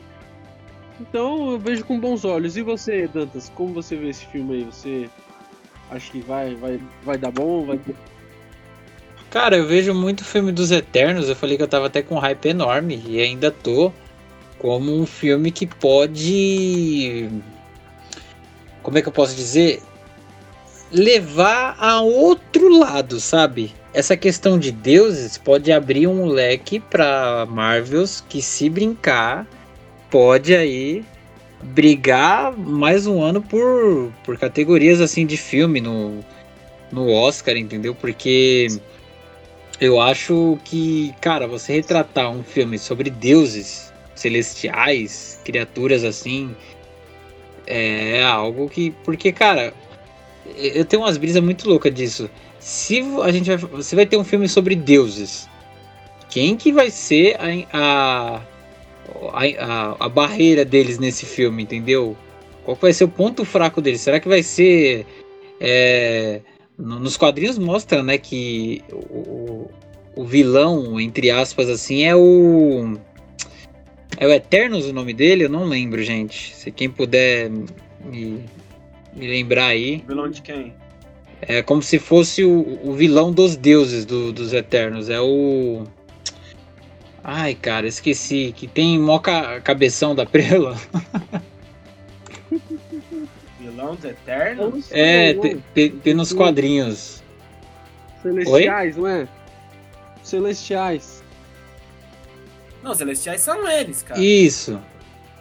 Então 1.00 1.52
eu 1.52 1.60
vejo 1.60 1.86
com 1.86 2.00
bons 2.00 2.26
olhos. 2.26 2.58
E 2.58 2.62
você, 2.62 3.08
Dantas, 3.08 3.52
como 3.56 3.74
você 3.74 3.96
vê 3.96 4.10
esse 4.10 4.26
filme 4.26 4.56
aí? 4.56 4.64
Você 4.64 5.10
Acho 5.92 6.12
que 6.12 6.22
vai, 6.22 6.54
vai, 6.56 6.80
vai 7.04 7.18
dar 7.18 7.32
bom, 7.32 7.66
vai 7.66 7.80
Cara, 9.32 9.58
eu 9.58 9.68
vejo 9.68 9.94
muito 9.94 10.24
filme 10.24 10.52
dos 10.52 10.72
Eternos. 10.72 11.30
Eu 11.30 11.36
falei 11.36 11.58
que 11.58 11.64
eu 11.64 11.68
tava 11.68 11.88
até 11.88 12.02
com 12.02 12.16
um 12.16 12.20
hype 12.20 12.48
enorme 12.48 13.02
e 13.08 13.20
ainda 13.20 13.52
tô 13.52 13.92
como 14.58 14.96
um 14.96 15.06
filme 15.06 15.52
que 15.52 15.66
pode. 15.66 17.30
Como 18.82 18.98
é 18.98 19.02
que 19.02 19.08
eu 19.08 19.14
posso 19.14 19.36
dizer? 19.36 19.82
Levar 20.92 21.76
a 21.80 22.02
outro 22.02 22.70
lado, 22.80 23.20
sabe? 23.20 23.72
Essa 23.94 24.18
questão 24.18 24.58
de 24.58 24.72
deuses 24.72 25.38
pode 25.38 25.72
abrir 25.72 26.08
um 26.08 26.26
leque 26.26 26.80
para 26.80 27.46
Marvels 27.48 28.24
que, 28.28 28.42
se 28.42 28.68
brincar, 28.70 29.46
pode 30.10 30.56
aí 30.56 31.04
brigar 31.62 32.56
mais 32.58 33.06
um 33.06 33.22
ano 33.22 33.42
por, 33.42 34.12
por 34.24 34.38
categorias 34.38 35.02
assim 35.02 35.26
de 35.26 35.38
filme 35.38 35.82
no, 35.82 36.24
no 36.92 37.12
Oscar, 37.12 37.58
entendeu? 37.58 37.94
Porque 37.94 38.68
eu 39.80 40.00
acho 40.02 40.58
que, 40.66 41.14
cara, 41.22 41.48
você 41.48 41.74
retratar 41.74 42.32
um 42.32 42.44
filme 42.44 42.78
sobre 42.78 43.10
deuses 43.10 43.94
celestiais, 44.16 45.40
criaturas 45.44 46.04
assim, 46.04 46.56
é 47.66 48.24
algo 48.24 48.68
que. 48.68 48.92
Porque, 49.04 49.32
cara, 49.32 49.74
eu 50.58 50.84
tenho 50.84 51.04
umas 51.04 51.18
brisas 51.18 51.42
muito 51.42 51.70
loucas 51.70 51.94
disso. 51.94 52.30
Se 52.60 53.02
a 53.22 53.32
gente 53.32 53.48
vai. 53.48 53.58
Você 53.58 53.96
vai 53.96 54.06
ter 54.06 54.18
um 54.18 54.24
filme 54.24 54.50
sobre 54.50 54.76
deuses. 54.76 55.48
Quem 56.30 56.58
que 56.58 56.72
vai 56.72 56.92
ser 56.92 57.38
a, 57.40 57.48
a, 57.74 58.42
a, 59.34 60.06
a 60.06 60.10
barreira 60.10 60.64
deles 60.66 61.00
nesse 61.00 61.26
filme, 61.26 61.64
entendeu? 61.64 62.16
Qual 62.64 62.78
vai 62.80 62.94
ser 62.94 63.06
o 63.06 63.10
ponto 63.10 63.44
fraco 63.46 63.82
deles? 63.82 64.02
Será 64.02 64.20
que 64.20 64.28
vai 64.28 64.44
ser. 64.44 65.06
É, 65.60 66.42
nos 66.78 67.18
quadrinhos 67.18 67.58
mostra, 67.58 68.02
né, 68.02 68.18
que 68.18 68.82
o, 68.92 69.70
o 70.16 70.24
vilão, 70.24 71.00
entre 71.00 71.32
aspas, 71.32 71.70
assim, 71.70 72.04
é 72.04 72.16
o. 72.16 72.98
É 74.18 74.28
o 74.28 74.32
Eternos 74.32 74.86
o 74.86 74.94
nome 74.94 75.14
dele? 75.14 75.46
Eu 75.46 75.50
não 75.50 75.66
lembro, 75.66 76.04
gente. 76.04 76.56
Se 76.56 76.72
quem 76.72 76.90
puder 76.90 77.50
me, 77.50 78.44
me 79.16 79.28
lembrar 79.28 79.68
aí. 79.68 80.04
Vilão 80.08 80.30
de 80.30 80.42
quem? 80.42 80.74
É 81.42 81.62
como 81.62 81.82
se 81.82 81.98
fosse 81.98 82.44
o, 82.44 82.80
o 82.84 82.94
vilão 82.94 83.32
dos 83.32 83.56
deuses 83.56 84.06
do, 84.06 84.34
dos 84.34 84.54
Eternos. 84.54 85.10
É 85.10 85.20
o. 85.22 85.84
Ai, 87.24 87.56
cara, 87.56 87.88
esqueci. 87.88 88.54
Que 88.56 88.68
tem 88.68 89.00
mó 89.00 89.20
ca 89.20 89.60
cabeção 89.62 90.16
da 90.16 90.26
Prela. 90.26 90.78
Vilão 93.60 93.96
dos 93.96 94.06
Eternos? 94.06 94.88
É, 94.92 95.34
tem 96.04 96.14
nos 96.14 96.34
quadrinhos. 96.34 97.22
Celestiais, 98.22 98.98
Oi? 98.98 99.02
não 99.02 99.08
é? 99.08 99.28
Celestiais. 100.24 101.24
Não, 102.84 102.94
Celestiais 102.94 103.42
são 103.42 103.68
eles, 103.68 104.04
cara. 104.04 104.20
Isso. 104.20 104.80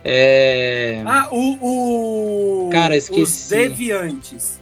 É. 0.05 1.03
Ah, 1.07 1.29
o. 1.31 2.67
o... 2.67 2.71
Cara, 2.71 2.97
esqueci. 2.97 3.23
Os 3.23 3.49
Deviantes. 3.49 4.61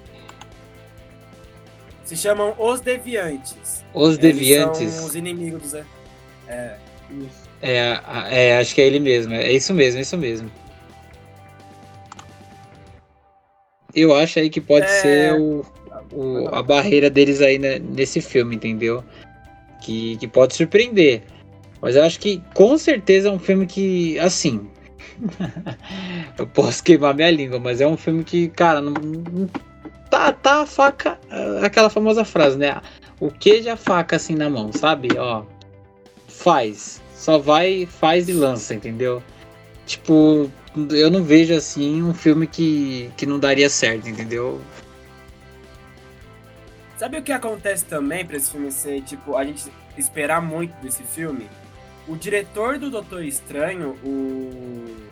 Se 2.05 2.16
chamam 2.16 2.55
Os 2.59 2.80
Deviantes. 2.80 3.84
Os 3.93 4.16
Deviantes. 4.16 4.80
Eles 4.80 4.94
são 4.94 5.06
os 5.06 5.14
inimigos 5.14 5.72
dos. 5.72 5.84
É. 6.48 6.76
É, 7.62 8.00
é, 8.30 8.58
acho 8.58 8.74
que 8.74 8.80
é 8.80 8.86
ele 8.86 9.00
mesmo. 9.00 9.34
É 9.34 9.52
isso 9.52 9.72
mesmo, 9.72 9.98
é 9.98 10.02
isso 10.02 10.16
mesmo. 10.16 10.50
Eu 13.94 14.14
acho 14.14 14.38
aí 14.38 14.50
que 14.50 14.60
pode 14.60 14.84
é... 14.84 14.88
ser 14.88 15.40
o, 15.40 15.64
o, 16.12 16.48
a 16.54 16.62
barreira 16.62 17.08
deles 17.08 17.40
aí 17.40 17.58
né, 17.58 17.78
nesse 17.78 18.20
filme, 18.20 18.56
entendeu? 18.56 19.02
Que, 19.80 20.16
que 20.16 20.28
pode 20.28 20.54
surpreender. 20.54 21.22
Mas 21.80 21.96
eu 21.96 22.04
acho 22.04 22.18
que 22.20 22.42
com 22.54 22.76
certeza 22.76 23.28
é 23.28 23.32
um 23.32 23.38
filme 23.38 23.66
que, 23.66 24.18
assim. 24.18 24.68
eu 26.38 26.46
posso 26.46 26.82
queimar 26.82 27.14
minha 27.14 27.30
língua, 27.30 27.58
mas 27.58 27.80
é 27.80 27.86
um 27.86 27.96
filme 27.96 28.22
que, 28.22 28.48
cara, 28.48 28.80
não, 28.80 28.92
não 28.92 29.48
tá, 30.10 30.32
tá 30.32 30.62
a 30.62 30.66
faca. 30.66 31.18
Aquela 31.62 31.88
famosa 31.88 32.24
frase, 32.24 32.58
né? 32.58 32.80
O 33.18 33.30
queijo 33.30 33.70
a 33.70 33.76
faca 33.76 34.16
assim 34.16 34.34
na 34.34 34.50
mão, 34.50 34.72
sabe? 34.72 35.08
Ó. 35.18 35.44
Faz. 36.47 37.02
Só 37.12 37.39
vai, 37.39 37.86
faz 37.86 38.28
e 38.28 38.32
lança, 38.32 38.73
entendeu? 38.73 39.20
Tipo, 39.85 40.48
eu 40.93 41.10
não 41.10 41.24
vejo 41.24 41.52
assim 41.52 42.01
um 42.01 42.14
filme 42.14 42.47
que, 42.47 43.10
que 43.16 43.27
não 43.27 43.36
daria 43.36 43.68
certo, 43.68 44.09
entendeu? 44.09 44.60
Sabe 46.97 47.18
o 47.18 47.23
que 47.24 47.32
acontece 47.32 47.85
também 47.85 48.24
para 48.24 48.36
esse 48.36 48.52
filme 48.52 48.70
ser, 48.70 49.02
tipo, 49.02 49.36
a 49.36 49.44
gente 49.44 49.73
esperar 49.98 50.40
muito 50.40 50.73
desse 50.81 51.02
filme? 51.02 51.51
O 52.06 52.14
diretor 52.14 52.78
do 52.78 52.90
Doutor 52.90 53.24
Estranho, 53.24 53.97
o. 54.05 55.09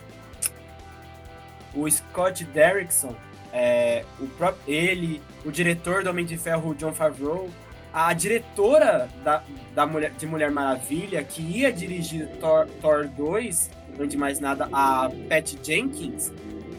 O 1.73 1.91
Scott 1.91 2.45
Derrickson, 2.45 3.13
é, 3.51 4.05
o 4.21 4.27
próprio, 4.27 4.73
ele, 4.73 5.21
o 5.43 5.51
diretor 5.51 6.01
do 6.01 6.09
Homem 6.09 6.25
de 6.25 6.37
Ferro, 6.37 6.69
o 6.69 6.75
John 6.75 6.93
Favreau, 6.93 7.49
a 7.95 8.11
diretora 8.11 9.07
da, 9.23 9.41
da 9.73 9.85
Mulher, 9.85 10.11
de 10.11 10.27
Mulher 10.27 10.51
Maravilha, 10.51 11.23
que 11.23 11.41
ia 11.41 11.71
dirigir 11.71 12.27
Thor, 12.41 12.67
Thor 12.81 13.07
2, 13.07 13.71
antes 13.97 14.09
de 14.09 14.17
mais 14.17 14.37
nada, 14.37 14.67
a 14.73 15.09
Pat 15.29 15.55
Jenkins, 15.63 16.29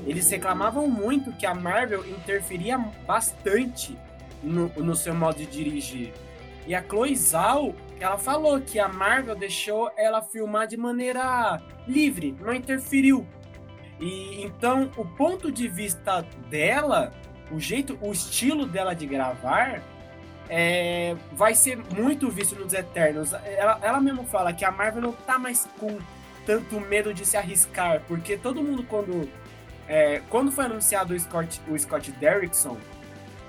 eles 0.07 0.31
reclamavam 0.31 0.87
muito 0.87 1.33
que 1.33 1.47
a 1.47 1.55
Marvel 1.55 2.07
interferia 2.07 2.77
bastante 3.07 3.97
no, 4.43 4.69
no 4.77 4.95
seu 4.95 5.15
modo 5.15 5.39
de 5.39 5.47
dirigir. 5.47 6.13
E 6.67 6.75
a 6.75 6.83
Chloe 6.83 7.17
Zhao, 7.17 7.75
ela 7.99 8.19
falou 8.19 8.61
que 8.61 8.79
a 8.79 8.87
Marvel 8.87 9.35
deixou 9.35 9.91
ela 9.97 10.21
filmar 10.21 10.67
de 10.67 10.77
maneira 10.77 11.63
livre, 11.89 12.37
não 12.39 12.53
interferiu. 12.53 13.27
E 13.99 14.43
então 14.43 14.91
o 14.99 15.05
ponto 15.07 15.51
de 15.51 15.67
vista 15.67 16.21
dela, 16.51 17.11
o 17.51 17.59
jeito, 17.59 17.99
o 18.03 18.13
estilo 18.13 18.67
dela 18.67 18.93
de 18.93 19.07
gravar, 19.07 19.83
é, 20.49 21.17
vai 21.33 21.55
ser 21.55 21.77
muito 21.77 22.31
visto 22.31 22.55
nos 22.55 22.73
Eternos. 22.73 23.33
Ela, 23.33 23.79
ela 23.83 24.01
mesmo 24.01 24.25
fala 24.25 24.53
que 24.53 24.65
a 24.65 24.71
Marvel 24.71 25.03
não 25.03 25.13
tá 25.13 25.39
mais 25.39 25.69
com 25.79 25.99
tanto 26.45 26.81
medo 26.81 27.13
de 27.13 27.27
se 27.27 27.37
arriscar, 27.37 28.03
porque 28.07 28.37
todo 28.37 28.63
mundo 28.63 28.85
quando 28.85 29.29
é, 29.89 30.23
quando 30.29 30.51
foi 30.51 30.65
anunciado 30.65 31.15
o 31.15 31.19
Scott, 31.19 31.61
o 31.69 31.79
Scott 31.79 32.11
Derrickson 32.13 32.77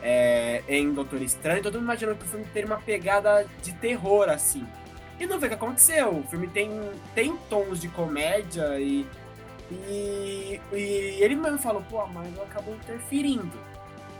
é, 0.02 0.64
em 0.68 0.94
Doutor 0.94 1.22
Estranho, 1.22 1.64
todo 1.64 1.76
mundo 1.76 1.86
imaginou 1.86 2.15
que 2.15 2.24
o 2.24 2.28
filme 2.28 2.45
teria 2.53 2.68
uma 2.68 2.80
pegada 2.80 3.45
de 3.61 3.74
terror, 3.74 4.30
assim. 4.30 4.65
E 5.19 5.26
não 5.26 5.40
vê 5.40 5.48
o 5.48 5.49
que 5.49 5.56
aconteceu. 5.56 6.19
O 6.19 6.24
filme 6.24 6.48
tem, 6.48 6.69
tem 7.15 7.36
tons 7.49 7.82
de 7.82 7.88
comédia 7.90 8.80
e, 8.80 9.07
e, 9.72 10.61
e 10.72 10.78
ele 11.19 11.36
mesmo 11.36 11.57
falou, 11.57 11.84
pô, 11.90 12.02
a 12.02 12.07
Marvel 12.07 12.44
acabou 12.44 12.76
interferindo. 12.76 13.66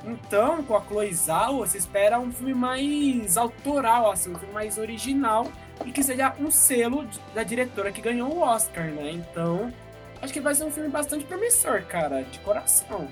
Então, 0.06 0.64
com 0.64 0.76
a 0.76 0.82
Chloe 0.82 1.14
Zhao, 1.14 1.58
você 1.58 1.78
espera 1.78 2.20
um 2.20 2.32
filme 2.32 2.54
mais 2.54 3.38
autoral, 3.38 4.12
assim, 4.12 4.32
um 4.32 4.38
filme 4.38 4.54
mais 4.54 4.78
original 4.78 5.48
e 5.86 5.92
que 5.92 6.02
seja 6.04 6.34
um 6.40 6.50
selo 6.50 7.08
da 7.34 7.44
diretora 7.44 7.92
que 7.92 8.02
ganhou 8.02 8.34
o 8.34 8.40
Oscar, 8.40 8.86
né? 8.86 9.12
Então, 9.12 9.72
acho 10.22 10.32
que 10.32 10.40
vai 10.40 10.56
ser 10.56 10.64
um 10.64 10.72
filme 10.72 10.90
bastante 10.90 11.26
promissor, 11.26 11.84
cara, 11.84 12.24
de 12.24 12.40
coração. 12.40 13.08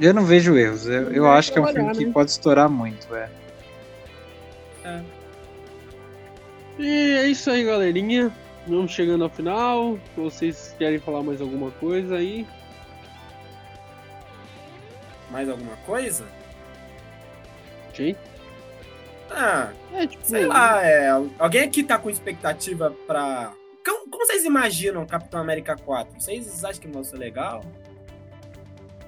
Eu 0.00 0.14
não 0.14 0.24
vejo 0.24 0.56
erros. 0.56 0.86
Eu, 0.86 1.12
eu 1.12 1.30
acho 1.30 1.52
que 1.52 1.58
é 1.58 1.62
um 1.62 1.66
filme 1.66 1.92
que 1.94 2.06
né? 2.06 2.12
pode 2.12 2.30
estourar 2.30 2.70
muito, 2.70 3.14
é. 3.14 3.30
é. 4.84 5.00
E 6.78 7.16
é 7.18 7.26
isso 7.26 7.50
aí, 7.50 7.62
galerinha. 7.64 8.32
Vamos 8.66 8.92
chegando 8.92 9.24
ao 9.24 9.30
final. 9.30 9.98
Se 10.14 10.20
vocês 10.20 10.74
querem 10.78 10.98
falar 10.98 11.22
mais 11.22 11.40
alguma 11.40 11.70
coisa 11.72 12.16
aí. 12.16 12.46
Mais 15.30 15.48
alguma 15.48 15.76
coisa? 15.78 16.26
Gente? 17.92 18.18
Ah, 19.30 19.72
é, 19.94 20.06
tipo, 20.06 20.26
sei 20.26 20.44
lá, 20.46 20.84
é, 20.84 21.08
alguém 21.38 21.62
aqui 21.62 21.84
tá 21.84 21.98
com 21.98 22.10
expectativa 22.10 22.94
pra. 23.06 23.52
Como, 23.84 24.10
como 24.10 24.26
vocês 24.26 24.44
imaginam 24.44 25.06
Capitão 25.06 25.40
América 25.40 25.76
4? 25.76 26.20
Vocês 26.20 26.64
acham 26.64 26.80
que 26.80 26.88
vai 26.88 27.04
ser 27.04 27.16
legal? 27.16 27.64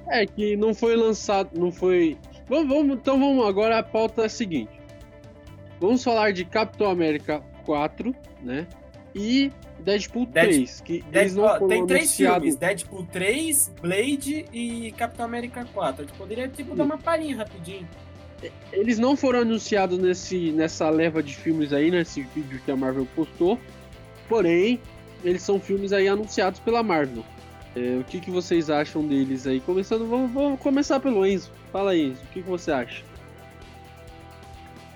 É 0.09 0.25
que 0.25 0.57
não 0.57 0.75
foi 0.75 0.95
lançado, 0.95 1.59
não 1.59 1.73
foi. 1.73 2.17
Vamos, 2.49 2.69
vamos, 2.69 2.97
então 2.97 3.19
vamos 3.19 3.47
agora 3.47 3.79
a 3.79 3.83
pauta 3.83 4.23
é 4.23 4.27
a 4.27 4.29
seguinte. 4.29 4.81
Vamos 5.81 6.05
falar 6.05 6.33
de 6.33 6.45
Capitão 6.45 6.91
América 6.91 7.43
4, 7.65 8.15
né? 8.41 8.67
E 9.15 9.51
Deadpool 9.83 10.27
3, 10.27 10.81
que 10.81 11.03
Deadpool, 11.11 11.21
eles 11.21 11.35
não 11.35 11.69
Tem 11.69 11.87
três 11.87 12.15
filmes, 12.17 12.57
Deadpool 12.57 13.07
3, 13.13 13.73
Blade 13.81 14.47
e 14.53 14.93
Capitão 14.93 15.25
América 15.25 15.67
4. 15.73 16.03
A 16.03 16.07
gente 16.07 16.17
poderia 16.17 16.49
tipo 16.49 16.75
dar 16.75 16.85
uma 16.85 16.99
palhinha 16.99 17.37
rapidinho. 17.37 17.89
Eles 18.73 18.99
não 18.99 19.17
foram 19.17 19.41
anunciados 19.41 19.99
nesse, 19.99 20.51
nessa 20.53 20.91
leva 20.91 21.23
de 21.23 21.35
filmes 21.35 21.73
aí, 21.73 21.91
nesse 21.91 22.23
vídeo 22.23 22.61
que 22.65 22.71
a 22.71 22.77
Marvel 22.77 23.07
postou. 23.15 23.59
Porém, 24.29 24.81
eles 25.23 25.43
são 25.43 25.61
filmes 25.61 25.93
aí 25.93 26.09
anunciados 26.09 26.59
pela 26.59 26.83
Marvel. 26.83 27.25
É, 27.77 27.99
o 28.01 28.05
que, 28.05 28.21
que 28.21 28.31
vocês 28.31 28.69
acham 28.69 29.07
deles 29.07 29.47
aí? 29.47 29.61
Começando, 29.61 30.07
vamos, 30.09 30.31
vamos 30.33 30.61
começar 30.61 30.99
pelo 31.01 31.25
Enzo. 31.25 31.51
Fala 31.73 31.93
aí, 31.93 32.09
Enzo, 32.11 32.21
o 32.25 32.27
que, 32.33 32.43
que 32.43 32.49
você 32.49 32.73
acha? 32.73 33.03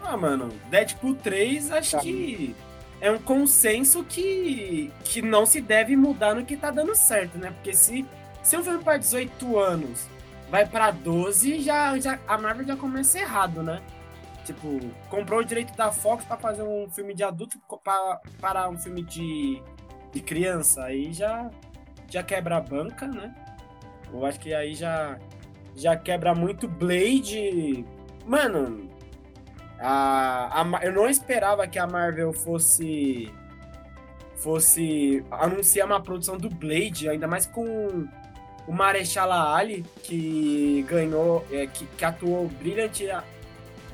Ah, 0.02 0.16
mano, 0.16 0.50
Deadpool 0.70 1.14
3 1.14 1.70
acho 1.72 1.92
Tá. 1.92 1.98
que 2.00 2.54
é 3.00 3.10
um 3.10 3.18
consenso 3.18 4.02
que, 4.04 4.90
que 5.04 5.20
não 5.22 5.44
se 5.44 5.60
deve 5.60 5.96
mudar 5.96 6.34
no 6.34 6.44
que 6.44 6.56
tá 6.56 6.70
dando 6.70 6.94
certo, 6.94 7.36
né? 7.38 7.50
Porque 7.50 7.74
se, 7.74 8.06
se 8.42 8.56
um 8.56 8.62
filme 8.64 8.82
para 8.82 8.96
18 8.96 9.58
anos 9.58 10.06
vai 10.50 10.64
pra 10.66 10.90
12, 10.90 11.60
já, 11.60 11.98
já, 11.98 12.18
a 12.26 12.38
Marvel 12.38 12.66
já 12.66 12.76
começa 12.76 13.18
errado, 13.18 13.62
né? 13.62 13.82
Tipo, 14.44 14.78
comprou 15.10 15.40
o 15.40 15.44
direito 15.44 15.76
da 15.76 15.90
Fox 15.90 16.24
pra 16.24 16.36
fazer 16.36 16.62
um 16.62 16.88
filme 16.88 17.14
de 17.14 17.24
adulto 17.24 17.58
pra- 17.82 18.20
para 18.40 18.68
um 18.68 18.78
filme 18.78 19.02
de, 19.02 19.60
de 20.12 20.20
criança. 20.20 20.84
Aí 20.84 21.12
já, 21.12 21.50
já 22.08 22.22
quebra 22.22 22.56
a 22.56 22.60
banca, 22.60 23.06
né? 23.08 23.34
Eu 24.12 24.24
acho 24.24 24.38
que 24.38 24.54
aí 24.54 24.72
já, 24.74 25.18
já 25.74 25.96
quebra 25.96 26.32
muito 26.32 26.68
Blade. 26.68 27.84
Mano, 28.24 28.88
a, 29.78 30.62
a 30.62 30.84
eu 30.84 30.92
não 30.92 31.08
esperava 31.08 31.66
que 31.66 31.78
a 31.78 31.86
Marvel 31.86 32.32
fosse 32.32 33.32
fosse 34.36 35.24
anunciar 35.30 35.86
uma 35.86 36.00
produção 36.00 36.36
do 36.36 36.48
Blade, 36.48 37.08
ainda 37.08 37.26
mais 37.26 37.46
com 37.46 38.06
o 38.66 38.72
Marechal 38.72 39.32
Ali, 39.32 39.84
que 40.02 40.84
ganhou, 40.88 41.44
é, 41.50 41.66
que, 41.66 41.86
que 41.86 42.04
atuou 42.04 42.46
brilhante, 42.48 43.08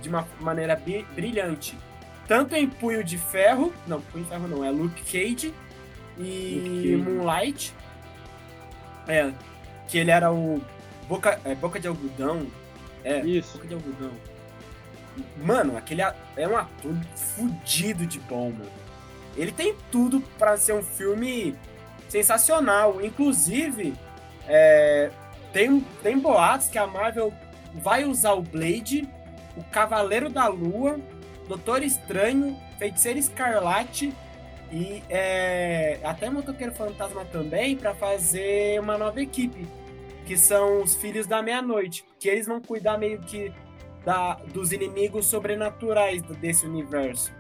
de 0.01 0.09
uma 0.09 0.27
maneira 0.41 0.81
brilhante, 1.15 1.79
tanto 2.27 2.57
em 2.57 2.69
Punho 2.69 3.05
de 3.05 3.17
Ferro, 3.17 3.73
não, 3.87 4.01
Punho 4.01 4.25
de 4.25 4.31
Ferro 4.31 4.49
não, 4.49 4.65
é 4.65 4.71
Luke 4.71 5.03
Cage 5.05 5.55
e 6.19 6.61
Luke 6.65 6.83
Cage. 6.83 6.97
Moonlight, 6.97 7.75
é, 9.07 9.33
que 9.89 9.99
ele 9.99 10.11
era 10.11 10.33
o 10.33 10.61
Boca, 11.09 11.41
é, 11.45 11.55
Boca 11.55 11.79
de 11.79 11.87
Algodão, 11.87 12.47
é, 13.05 13.21
Isso. 13.21 13.55
Boca 13.55 13.67
de 13.67 13.75
algodão. 13.75 14.11
Mano, 15.36 15.76
aquele 15.76 16.02
é 16.02 16.48
um 16.48 16.56
ator 16.56 16.94
fudido 17.14 18.06
de 18.06 18.18
bom, 18.20 18.51
mano. 18.51 18.70
Ele 19.36 19.52
tem 19.52 19.74
tudo 19.90 20.20
pra 20.39 20.56
ser 20.56 20.74
um 20.74 20.82
filme 20.82 21.56
sensacional. 22.09 23.02
Inclusive, 23.02 23.94
é, 24.47 25.10
tem, 25.52 25.80
tem 26.02 26.18
boatos 26.18 26.68
que 26.68 26.78
a 26.78 26.86
Marvel 26.86 27.32
vai 27.74 28.05
usar 28.05 28.32
o 28.32 28.43
Blade, 28.43 29.09
o 29.56 29.64
Cavaleiro 29.64 30.28
da 30.28 30.47
Lua, 30.48 30.98
Doutor 31.48 31.82
Estranho, 31.82 32.56
Feiticeiro 32.78 33.18
Escarlate 33.18 34.12
e 34.70 35.02
é, 35.09 35.98
até 36.02 36.30
Motoqueiro 36.30 36.72
Fantasma 36.72 37.24
também 37.26 37.76
pra 37.76 37.94
fazer 37.94 38.80
uma 38.80 38.97
nova 38.97 39.20
equipe 39.20 39.66
que 40.24 40.36
são 40.36 40.82
os 40.82 40.94
Filhos 40.94 41.26
da 41.26 41.43
Meia-Noite, 41.43 42.05
que 42.18 42.28
eles 42.28 42.47
vão 42.47 42.60
cuidar 42.60 42.97
meio 42.97 43.18
que 43.20 43.52
da, 44.05 44.35
dos 44.53 44.73
inimigos 44.73 45.27
sobrenaturais 45.27 46.23
desse 46.23 46.66
universo. 46.66 47.33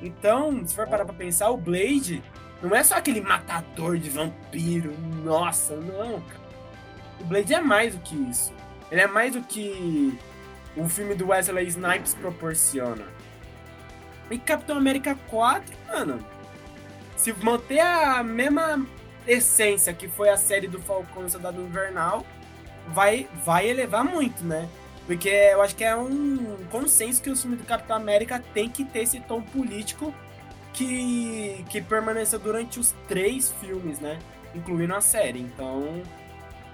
Então, 0.00 0.66
se 0.66 0.74
for 0.74 0.86
parar 0.86 1.04
pra 1.04 1.14
pensar, 1.14 1.50
o 1.50 1.56
Blade 1.56 2.22
não 2.62 2.74
é 2.74 2.82
só 2.82 2.96
aquele 2.96 3.20
matador 3.20 3.98
de 3.98 4.10
vampiro, 4.10 4.94
nossa, 5.24 5.76
não. 5.76 6.22
O 7.20 7.24
Blade 7.24 7.54
é 7.54 7.60
mais 7.60 7.94
do 7.94 8.00
que 8.00 8.14
isso. 8.14 8.52
Ele 8.90 9.00
é 9.00 9.06
mais 9.06 9.32
do 9.32 9.42
que 9.42 10.18
o 10.76 10.88
filme 10.88 11.14
do 11.14 11.28
Wesley 11.28 11.66
Snipes 11.68 12.14
proporciona. 12.14 13.04
E 14.30 14.38
Capitão 14.38 14.76
América 14.76 15.16
4, 15.28 15.64
mano, 15.88 16.24
se 17.16 17.32
manter 17.34 17.80
a 17.80 18.22
mesma 18.22 18.84
essência 19.26 19.92
que 19.92 20.08
foi 20.08 20.28
a 20.28 20.36
série 20.36 20.66
do 20.66 20.80
Falcão 20.80 21.28
Soldado 21.28 21.60
Invernal, 21.60 22.26
vai, 22.88 23.28
vai 23.44 23.68
elevar 23.68 24.04
muito, 24.04 24.42
né? 24.44 24.68
Porque 25.12 25.28
eu 25.28 25.60
acho 25.60 25.76
que 25.76 25.84
é 25.84 25.94
um 25.94 26.56
consenso 26.70 27.20
que 27.20 27.28
o 27.28 27.36
filme 27.36 27.54
do 27.54 27.64
Capitão 27.64 27.94
América 27.96 28.42
tem 28.54 28.66
que 28.66 28.82
ter 28.82 29.00
esse 29.00 29.20
tom 29.20 29.42
político 29.42 30.12
que, 30.72 31.62
que 31.68 31.82
permaneceu 31.82 32.38
durante 32.38 32.80
os 32.80 32.94
três 33.06 33.52
filmes, 33.60 34.00
né? 34.00 34.18
Incluindo 34.54 34.94
a 34.94 35.02
série. 35.02 35.38
Então, 35.38 36.00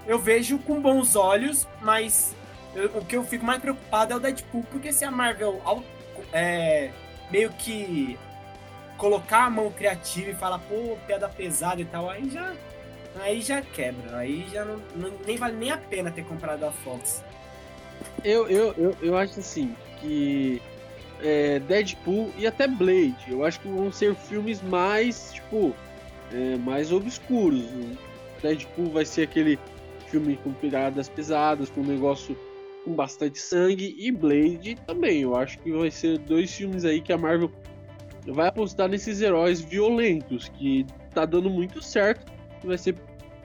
eu 0.07 0.17
vejo 0.17 0.57
com 0.59 0.79
bons 0.81 1.17
olhos, 1.17 1.67
mas 1.81 2.33
eu- 2.73 2.99
o 2.99 3.03
que 3.05 3.17
eu 3.17 3.25
fico 3.25 3.43
mais 3.45 3.61
preocupado 3.61 4.13
é 4.13 4.15
o 4.15 4.19
Deadpool, 4.21 4.63
porque 4.71 4.93
se 4.93 5.03
a 5.03 5.11
Marvel 5.11 5.61
é, 6.31 6.91
meio 7.29 7.49
que 7.51 8.17
colocar 8.97 9.47
a 9.47 9.49
mão 9.49 9.69
criativa 9.69 10.31
e 10.31 10.35
falar, 10.35 10.59
pô, 10.59 10.97
piada 11.05 11.27
pesada 11.27 11.81
e 11.81 11.85
tal, 11.85 12.09
aí 12.09 12.29
já, 12.29 12.53
aí 13.19 13.41
já 13.41 13.61
quebra. 13.61 14.15
Aí 14.17 14.47
já 14.49 14.63
não, 14.63 14.77
não- 14.95 15.11
nem 15.27 15.35
vale 15.35 15.57
nem 15.57 15.71
a 15.71 15.77
pena 15.77 16.09
ter 16.09 16.23
comprado 16.23 16.63
a 16.63 16.71
Fox. 16.71 17.21
Eu, 18.23 18.47
eu, 18.49 18.73
eu, 18.77 18.95
eu 19.01 19.17
acho 19.17 19.39
assim 19.39 19.75
que 19.99 20.61
é, 21.21 21.59
Deadpool 21.59 22.31
e 22.37 22.47
até 22.47 22.67
Blade, 22.67 23.25
eu 23.29 23.43
acho 23.43 23.59
que 23.59 23.67
vão 23.67 23.91
ser 23.91 24.15
filmes 24.15 24.61
mais, 24.61 25.33
tipo, 25.33 25.73
é, 26.33 26.57
mais 26.57 26.91
obscuros. 26.91 27.69
né? 27.71 27.97
Deadpool 28.41 28.91
vai 28.91 29.05
ser 29.05 29.23
aquele 29.23 29.59
filme 30.07 30.37
com 30.37 30.53
piradas 30.53 31.07
pesadas, 31.09 31.69
com 31.69 31.81
um 31.81 31.85
negócio 31.85 32.37
com 32.83 32.93
bastante 32.93 33.39
sangue, 33.39 33.95
e 33.97 34.11
Blade 34.11 34.75
também. 34.87 35.21
Eu 35.21 35.35
acho 35.35 35.59
que 35.59 35.71
vai 35.71 35.91
ser 35.91 36.17
dois 36.19 36.53
filmes 36.53 36.85
aí 36.85 37.01
que 37.01 37.11
a 37.11 37.17
Marvel 37.17 37.51
vai 38.27 38.47
apostar 38.47 38.87
nesses 38.87 39.21
heróis 39.21 39.61
violentos, 39.61 40.49
que 40.49 40.85
tá 41.13 41.25
dando 41.25 41.49
muito 41.49 41.81
certo. 41.81 42.31
Vai 42.63 42.77
ser 42.77 42.95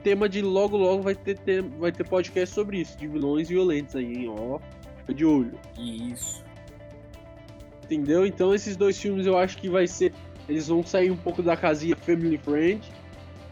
tema 0.05 0.29
de 0.29 0.39
logo 0.39 0.77
logo 0.77 1.01
vai 1.01 1.15
ter, 1.15 1.35
ter- 1.39 1.63
vai 1.63 1.91
ter 1.91 2.07
podcast 2.07 2.53
sobre 2.53 2.77
isso, 2.81 2.95
de 2.95 3.07
vilões 3.07 3.49
violentos 3.49 3.95
aí, 3.95 4.05
hein? 4.19 4.27
Ó, 4.29 4.59
fica 4.99 5.13
de 5.15 5.25
olho. 5.25 5.53
Isso. 5.75 6.43
Entendeu? 7.83 8.23
Então 8.23 8.53
esses 8.53 8.77
dois 8.77 8.99
filmes 8.99 9.25
eu 9.25 9.35
acho 9.35 9.57
que 9.57 9.67
vai 9.67 9.87
ser. 9.87 10.13
Eles 10.47 10.67
vão 10.67 10.83
sair 10.85 11.09
um 11.09 11.17
pouco 11.17 11.41
da 11.41 11.57
casinha 11.57 11.95
Family 11.95 12.37
Friend 12.37 12.81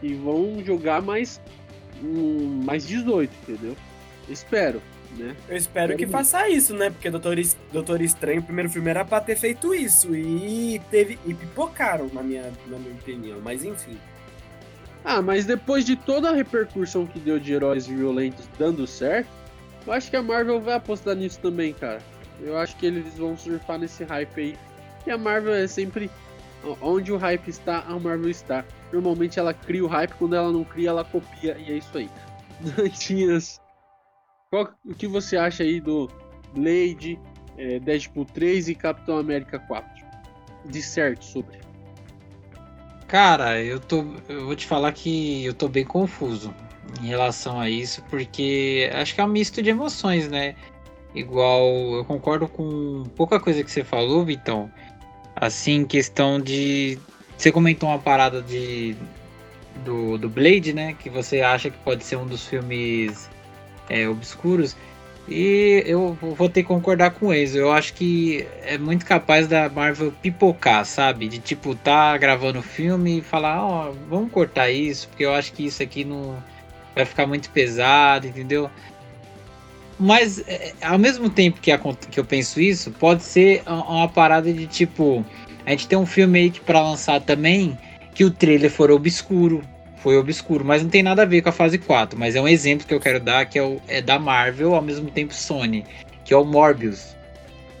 e 0.00 0.14
vão 0.14 0.62
jogar 0.64 1.02
mais. 1.02 1.40
Um, 2.04 2.62
mais 2.64 2.86
18, 2.86 3.32
entendeu? 3.42 3.76
Espero, 4.28 4.80
né? 5.16 5.34
Eu 5.48 5.56
espero 5.56 5.96
que 5.96 6.06
faça 6.06 6.48
isso, 6.48 6.72
né? 6.74 6.90
Porque 6.90 7.10
Doutor, 7.10 7.36
Doutor 7.72 8.00
Estranho, 8.00 8.40
o 8.40 8.44
primeiro 8.44 8.70
filme 8.70 8.90
era 8.90 9.04
pra 9.04 9.20
ter 9.20 9.36
feito 9.36 9.74
isso. 9.74 10.14
E 10.14 10.80
teve. 10.88 11.18
E 11.26 11.34
pipocaram, 11.34 12.08
na 12.12 12.22
minha, 12.22 12.52
na 12.68 12.78
minha 12.78 12.94
opinião. 12.94 13.40
Mas 13.42 13.64
enfim. 13.64 13.96
Ah, 15.04 15.20
mas 15.20 15.44
depois 15.44 15.84
de 15.84 15.96
toda 15.96 16.30
a 16.30 16.32
repercussão 16.32 17.06
que 17.06 17.20
deu 17.20 17.38
de 17.38 17.52
heróis 17.52 17.86
violentos 17.86 18.48
dando 18.58 18.86
certo, 18.86 19.28
eu 19.86 19.92
acho 19.92 20.10
que 20.10 20.16
a 20.16 20.22
Marvel 20.22 20.60
vai 20.60 20.74
apostar 20.74 21.14
nisso 21.14 21.38
também, 21.40 21.74
cara. 21.74 22.00
Eu 22.40 22.56
acho 22.56 22.74
que 22.76 22.86
eles 22.86 23.18
vão 23.18 23.36
surfar 23.36 23.78
nesse 23.78 24.02
hype 24.02 24.40
aí. 24.40 24.58
E 25.06 25.10
a 25.10 25.18
Marvel 25.18 25.54
é 25.54 25.66
sempre. 25.66 26.10
Onde 26.80 27.12
o 27.12 27.18
hype 27.18 27.48
está, 27.48 27.80
a 27.80 27.98
Marvel 27.98 28.30
está. 28.30 28.64
Normalmente 28.90 29.38
ela 29.38 29.52
cria 29.52 29.84
o 29.84 29.86
hype, 29.86 30.14
quando 30.14 30.34
ela 30.34 30.50
não 30.50 30.64
cria, 30.64 30.88
ela 30.88 31.04
copia, 31.04 31.58
e 31.58 31.70
é 31.70 31.76
isso 31.76 31.98
aí. 31.98 32.08
Dantinhas, 32.74 33.60
o 34.50 34.94
que 34.94 35.06
você 35.06 35.36
acha 35.36 35.62
aí 35.62 35.78
do 35.78 36.08
Blade, 36.54 37.18
eh, 37.58 37.78
Deadpool 37.80 38.24
3 38.24 38.68
e 38.68 38.74
Capitão 38.74 39.18
América 39.18 39.58
4? 39.58 40.06
De 40.64 40.80
certo 40.80 41.24
sobre. 41.24 41.58
Cara, 43.14 43.62
eu 43.62 43.78
tô. 43.78 44.04
Eu 44.28 44.46
vou 44.46 44.56
te 44.56 44.66
falar 44.66 44.90
que 44.90 45.44
eu 45.44 45.54
tô 45.54 45.68
bem 45.68 45.84
confuso 45.84 46.52
em 47.00 47.06
relação 47.06 47.60
a 47.60 47.70
isso, 47.70 48.02
porque 48.10 48.90
acho 48.92 49.14
que 49.14 49.20
é 49.20 49.24
um 49.24 49.28
misto 49.28 49.62
de 49.62 49.70
emoções, 49.70 50.28
né? 50.28 50.56
Igual, 51.14 51.94
eu 51.94 52.04
concordo 52.04 52.48
com 52.48 53.04
pouca 53.14 53.38
coisa 53.38 53.62
que 53.62 53.70
você 53.70 53.84
falou, 53.84 54.24
Vitão. 54.24 54.68
Assim, 55.36 55.84
questão 55.84 56.40
de. 56.40 56.98
Você 57.38 57.52
comentou 57.52 57.88
uma 57.88 58.00
parada 58.00 58.42
de. 58.42 58.96
Do, 59.84 60.18
do 60.18 60.28
Blade, 60.28 60.72
né? 60.72 60.94
Que 60.94 61.08
você 61.08 61.40
acha 61.40 61.70
que 61.70 61.78
pode 61.84 62.02
ser 62.02 62.16
um 62.16 62.26
dos 62.26 62.44
filmes 62.48 63.30
é, 63.88 64.08
obscuros. 64.08 64.76
E 65.26 65.82
eu 65.86 66.16
vou 66.20 66.48
ter 66.50 66.62
que 66.62 66.68
concordar 66.68 67.12
com 67.12 67.32
Enzo. 67.32 67.56
Eu 67.56 67.72
acho 67.72 67.94
que 67.94 68.46
é 68.62 68.76
muito 68.76 69.06
capaz 69.06 69.48
da 69.48 69.68
Marvel 69.70 70.12
pipocar, 70.22 70.84
sabe? 70.84 71.28
De 71.28 71.38
tipo, 71.38 71.74
tá 71.74 72.16
gravando 72.18 72.58
o 72.58 72.62
filme 72.62 73.18
e 73.18 73.22
falar, 73.22 73.64
ó, 73.64 73.92
vamos 74.08 74.30
cortar 74.30 74.70
isso, 74.70 75.08
porque 75.08 75.24
eu 75.24 75.32
acho 75.32 75.52
que 75.52 75.64
isso 75.64 75.82
aqui 75.82 76.04
não 76.04 76.36
vai 76.94 77.06
ficar 77.06 77.26
muito 77.26 77.48
pesado, 77.50 78.26
entendeu? 78.26 78.70
Mas 79.98 80.40
é, 80.46 80.74
ao 80.82 80.98
mesmo 80.98 81.30
tempo 81.30 81.60
que, 81.60 81.70
que 82.10 82.20
eu 82.20 82.24
penso 82.24 82.60
isso, 82.60 82.90
pode 82.90 83.22
ser 83.22 83.62
uma 83.66 84.08
parada 84.08 84.52
de 84.52 84.66
tipo, 84.66 85.24
a 85.64 85.70
gente 85.70 85.88
tem 85.88 85.96
um 85.96 86.06
filme 86.06 86.38
aí 86.38 86.50
que 86.50 86.60
para 86.60 86.82
lançar 86.82 87.20
também, 87.20 87.78
que 88.14 88.24
o 88.24 88.30
trailer 88.30 88.70
for 88.70 88.90
obscuro, 88.90 89.62
foi 90.04 90.18
obscuro, 90.18 90.62
mas 90.62 90.82
não 90.82 90.90
tem 90.90 91.02
nada 91.02 91.22
a 91.22 91.24
ver 91.24 91.40
com 91.40 91.48
a 91.48 91.52
fase 91.52 91.78
4, 91.78 92.18
mas 92.18 92.36
é 92.36 92.40
um 92.40 92.46
exemplo 92.46 92.86
que 92.86 92.92
eu 92.92 93.00
quero 93.00 93.18
dar 93.18 93.46
que 93.46 93.58
é, 93.58 93.62
o, 93.62 93.80
é 93.88 94.02
da 94.02 94.18
Marvel, 94.18 94.74
ao 94.74 94.82
mesmo 94.82 95.10
tempo 95.10 95.32
Sony, 95.32 95.82
que 96.26 96.34
é 96.34 96.36
o 96.36 96.44
Morbius. 96.44 97.16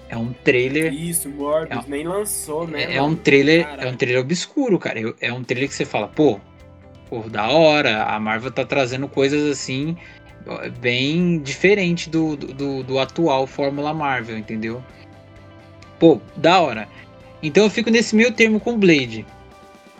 É 0.08 0.16
um 0.16 0.32
trailer 0.32 0.90
Isso, 0.94 1.28
Morbius 1.28 1.86
nem 1.86 2.06
lançou, 2.06 2.66
né? 2.66 2.84
é, 2.84 2.96
é 2.96 3.02
um 3.02 3.14
trailer, 3.14 3.66
Cara, 3.66 3.84
é 3.84 3.90
um 3.90 3.94
trailer 3.94 4.22
obscuro, 4.22 4.78
cara. 4.78 5.14
É 5.20 5.30
um 5.30 5.44
trailer 5.44 5.68
que 5.68 5.74
você 5.74 5.84
fala, 5.84 6.08
pô, 6.08 6.40
pô, 7.10 7.28
da 7.28 7.50
hora, 7.50 8.04
a 8.04 8.18
Marvel 8.18 8.50
tá 8.50 8.64
trazendo 8.64 9.06
coisas 9.06 9.50
assim 9.50 9.94
bem 10.80 11.38
diferente 11.40 12.08
do, 12.08 12.36
do, 12.36 12.82
do 12.82 12.98
atual 12.98 13.46
Fórmula 13.46 13.92
Marvel, 13.92 14.38
entendeu? 14.38 14.82
Pô, 15.98 16.22
da 16.36 16.58
hora. 16.60 16.88
Então 17.42 17.64
eu 17.64 17.70
fico 17.70 17.90
nesse 17.90 18.16
meio 18.16 18.32
termo 18.32 18.58
com 18.58 18.78
Blade. 18.78 19.26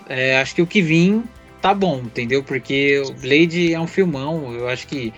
É, 0.09 0.39
acho 0.41 0.55
que 0.55 0.63
o 0.63 0.67
que 0.67 0.81
vim 0.81 1.23
tá 1.65 1.73
bom, 1.73 1.97
entendeu? 1.97 2.45
Porque 2.45 3.03
o 3.07 3.13
Blade 3.15 3.73
é 3.73 3.81
um 3.81 3.87
filmão. 3.87 4.53
Eu 4.53 4.69
acho 4.69 4.87
que 4.87 5.15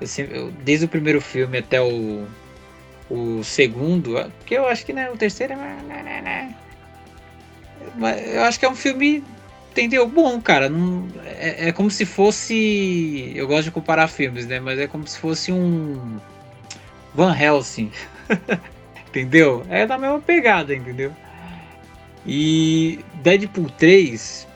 assim, 0.00 0.26
desde 0.64 0.86
o 0.86 0.88
primeiro 0.88 1.20
filme 1.20 1.58
até 1.58 1.82
o, 1.82 2.26
o 3.10 3.44
segundo, 3.44 4.14
porque 4.38 4.56
eu 4.56 4.66
acho 4.66 4.86
que 4.86 4.94
né, 4.94 5.10
o 5.10 5.18
terceiro 5.18 5.52
é. 5.52 5.56
Né, 5.56 6.02
né, 6.02 6.20
né. 6.22 6.54
Mas 7.94 8.26
eu 8.34 8.42
acho 8.44 8.58
que 8.58 8.64
é 8.64 8.70
um 8.70 8.74
filme 8.74 9.22
entendeu? 9.70 10.08
Bom, 10.08 10.40
cara, 10.40 10.70
não, 10.70 11.08
é, 11.26 11.68
é, 11.68 11.72
como 11.72 11.90
se 11.90 12.06
fosse. 12.06 13.30
Eu 13.34 13.46
gosto 13.46 13.64
de 13.64 13.70
comparar 13.70 14.08
filmes, 14.08 14.46
né? 14.46 14.60
Mas 14.60 14.78
é 14.78 14.86
como 14.86 15.06
se 15.06 15.18
fosse 15.18 15.52
um. 15.52 16.18
Van 17.14 17.36
Helsing. 17.36 17.92
entendeu? 19.08 19.62
É 19.68 19.86
da 19.86 19.98
mesma 19.98 20.20
pegada, 20.20 20.74
entendeu? 20.74 21.12
E 22.26 22.98
Deadpool 23.22 23.68
3. 23.76 24.50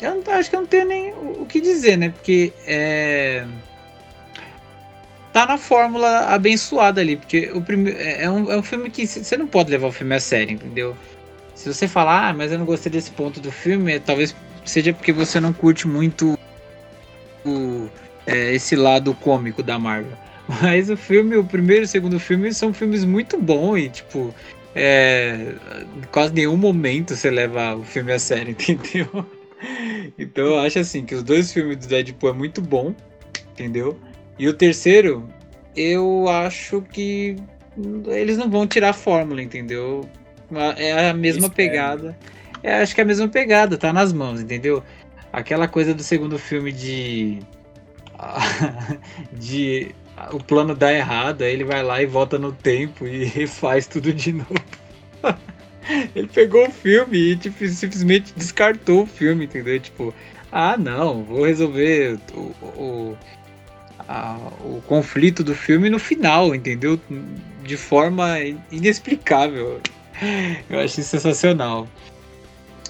Eu 0.00 0.14
não, 0.16 0.32
acho 0.34 0.48
que 0.48 0.56
eu 0.56 0.60
não 0.60 0.66
tenho 0.66 0.86
nem 0.86 1.12
o, 1.12 1.46
que 1.46 1.60
dizer, 1.60 1.96
né? 1.96 2.10
Porque 2.10 2.52
é. 2.66 3.44
Tá 5.32 5.46
na 5.46 5.58
fórmula 5.58 6.20
abençoada 6.26 7.00
ali. 7.00 7.16
Porque 7.16 7.50
o 7.54 7.60
primeiro. 7.60 7.98
É, 7.98 8.24
é 8.24 8.30
um, 8.30 8.50
é 8.50 8.56
um 8.56 8.62
filme 8.62 8.90
que 8.90 9.06
você 9.06 9.36
não 9.36 9.46
pode 9.46 9.70
levar 9.70 9.88
o 9.88 9.92
filme 9.92 10.14
a 10.14 10.20
sério, 10.20 10.54
entendeu? 10.54 10.96
Se 11.54 11.72
você 11.72 11.86
falar, 11.86 12.28
ah, 12.28 12.32
mas 12.32 12.50
eu 12.50 12.58
não 12.58 12.64
gostei 12.64 12.90
desse 12.90 13.10
ponto 13.10 13.38
do 13.38 13.52
filme, 13.52 14.00
talvez 14.00 14.34
seja 14.64 14.94
porque 14.94 15.12
você 15.12 15.38
não 15.38 15.52
curte 15.52 15.86
muito 15.86 16.38
o, 17.44 17.88
é, 18.26 18.54
esse 18.54 18.74
lado 18.76 19.14
cômico 19.14 19.62
da 19.62 19.78
Marvel. 19.78 20.16
Mas 20.62 20.90
o 20.90 20.96
filme, 20.96 21.36
o 21.36 21.44
primeiro 21.44 21.82
e 21.82 21.84
o 21.84 21.88
segundo 21.88 22.18
filme 22.18 22.52
são 22.52 22.74
filmes 22.74 23.04
muito 23.04 23.38
bons 23.38 23.76
e, 23.76 23.88
tipo, 23.88 24.34
é, 24.74 25.54
quase 26.10 26.32
nenhum 26.34 26.56
momento 26.56 27.14
você 27.14 27.30
leva 27.30 27.76
o 27.76 27.84
filme 27.84 28.12
a 28.12 28.18
sério, 28.18 28.50
entendeu? 28.68 29.26
Então 30.18 30.44
eu 30.44 30.58
acho 30.58 30.78
assim 30.78 31.04
que 31.04 31.14
os 31.14 31.22
dois 31.22 31.52
filmes 31.52 31.76
do 31.76 31.86
Deadpool 31.86 32.30
é 32.30 32.32
muito 32.32 32.60
bom, 32.60 32.94
entendeu? 33.52 33.98
E 34.38 34.48
o 34.48 34.54
terceiro, 34.54 35.28
eu 35.76 36.28
acho 36.28 36.82
que 36.82 37.36
eles 38.06 38.36
não 38.36 38.50
vão 38.50 38.66
tirar 38.66 38.90
a 38.90 38.94
fórmula, 38.94 39.42
entendeu? 39.42 40.08
É 40.76 41.10
a 41.10 41.14
mesma 41.14 41.46
Espero. 41.46 41.54
pegada. 41.54 42.18
É, 42.62 42.80
acho 42.80 42.94
que 42.94 43.00
é 43.00 43.04
a 43.04 43.06
mesma 43.06 43.28
pegada, 43.28 43.78
tá 43.78 43.92
nas 43.92 44.12
mãos, 44.12 44.40
entendeu? 44.40 44.82
Aquela 45.32 45.68
coisa 45.68 45.94
do 45.94 46.02
segundo 46.02 46.38
filme 46.38 46.72
de. 46.72 47.38
de. 49.32 49.94
O 50.32 50.38
plano 50.38 50.74
dá 50.74 50.92
errado, 50.92 51.42
aí 51.42 51.52
ele 51.52 51.64
vai 51.64 51.82
lá 51.82 52.02
e 52.02 52.06
volta 52.06 52.38
no 52.38 52.52
tempo 52.52 53.06
e 53.06 53.24
refaz 53.28 53.86
tudo 53.86 54.12
de 54.12 54.32
novo. 54.32 54.54
ele 56.14 56.28
pegou 56.28 56.66
o 56.66 56.70
filme 56.70 57.18
e 57.18 57.36
tipo, 57.36 57.66
simplesmente 57.68 58.32
descartou 58.36 59.02
o 59.02 59.06
filme, 59.06 59.44
entendeu? 59.44 59.78
Tipo, 59.80 60.14
ah 60.50 60.76
não, 60.76 61.22
vou 61.24 61.46
resolver 61.46 62.18
o, 62.34 62.38
o, 62.38 63.18
a, 64.08 64.36
o 64.60 64.82
conflito 64.86 65.42
do 65.42 65.54
filme 65.54 65.88
no 65.88 65.98
final, 65.98 66.54
entendeu? 66.54 67.00
De 67.62 67.76
forma 67.76 68.38
inexplicável. 68.70 69.80
Eu 70.68 70.80
achei 70.80 71.02
sensacional. 71.02 71.88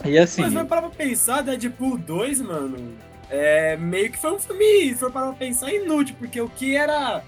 E 0.05 0.18
assim. 0.18 0.43
Mas 0.43 0.52
foi 0.52 0.64
para 0.64 0.89
pensar, 0.89 1.43
Deadpool 1.43 1.98
2, 1.98 2.40
mano. 2.43 2.97
É, 3.31 3.77
meio 3.77 4.10
que 4.10 4.18
foi 4.18 4.32
um 4.32 4.39
filme, 4.39 4.94
foi 4.94 5.10
para 5.10 5.32
pensar 5.32 5.72
inútil, 5.72 6.16
porque 6.18 6.40
o 6.40 6.48
que 6.48 6.74
era. 6.74 7.22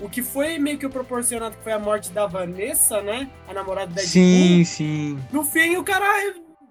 O 0.00 0.08
que 0.08 0.22
foi 0.22 0.58
meio 0.58 0.76
que 0.78 0.88
proporcionado 0.88 1.56
que 1.56 1.62
foi 1.62 1.72
a 1.72 1.78
morte 1.78 2.10
da 2.10 2.26
Vanessa, 2.26 3.00
né? 3.00 3.28
A 3.48 3.54
namorada 3.54 3.86
da 3.88 3.94
Deadpool. 3.94 4.10
Sim, 4.12 4.64
sim. 4.64 5.18
No 5.32 5.44
fim, 5.44 5.76
o 5.76 5.84
cara 5.84 6.04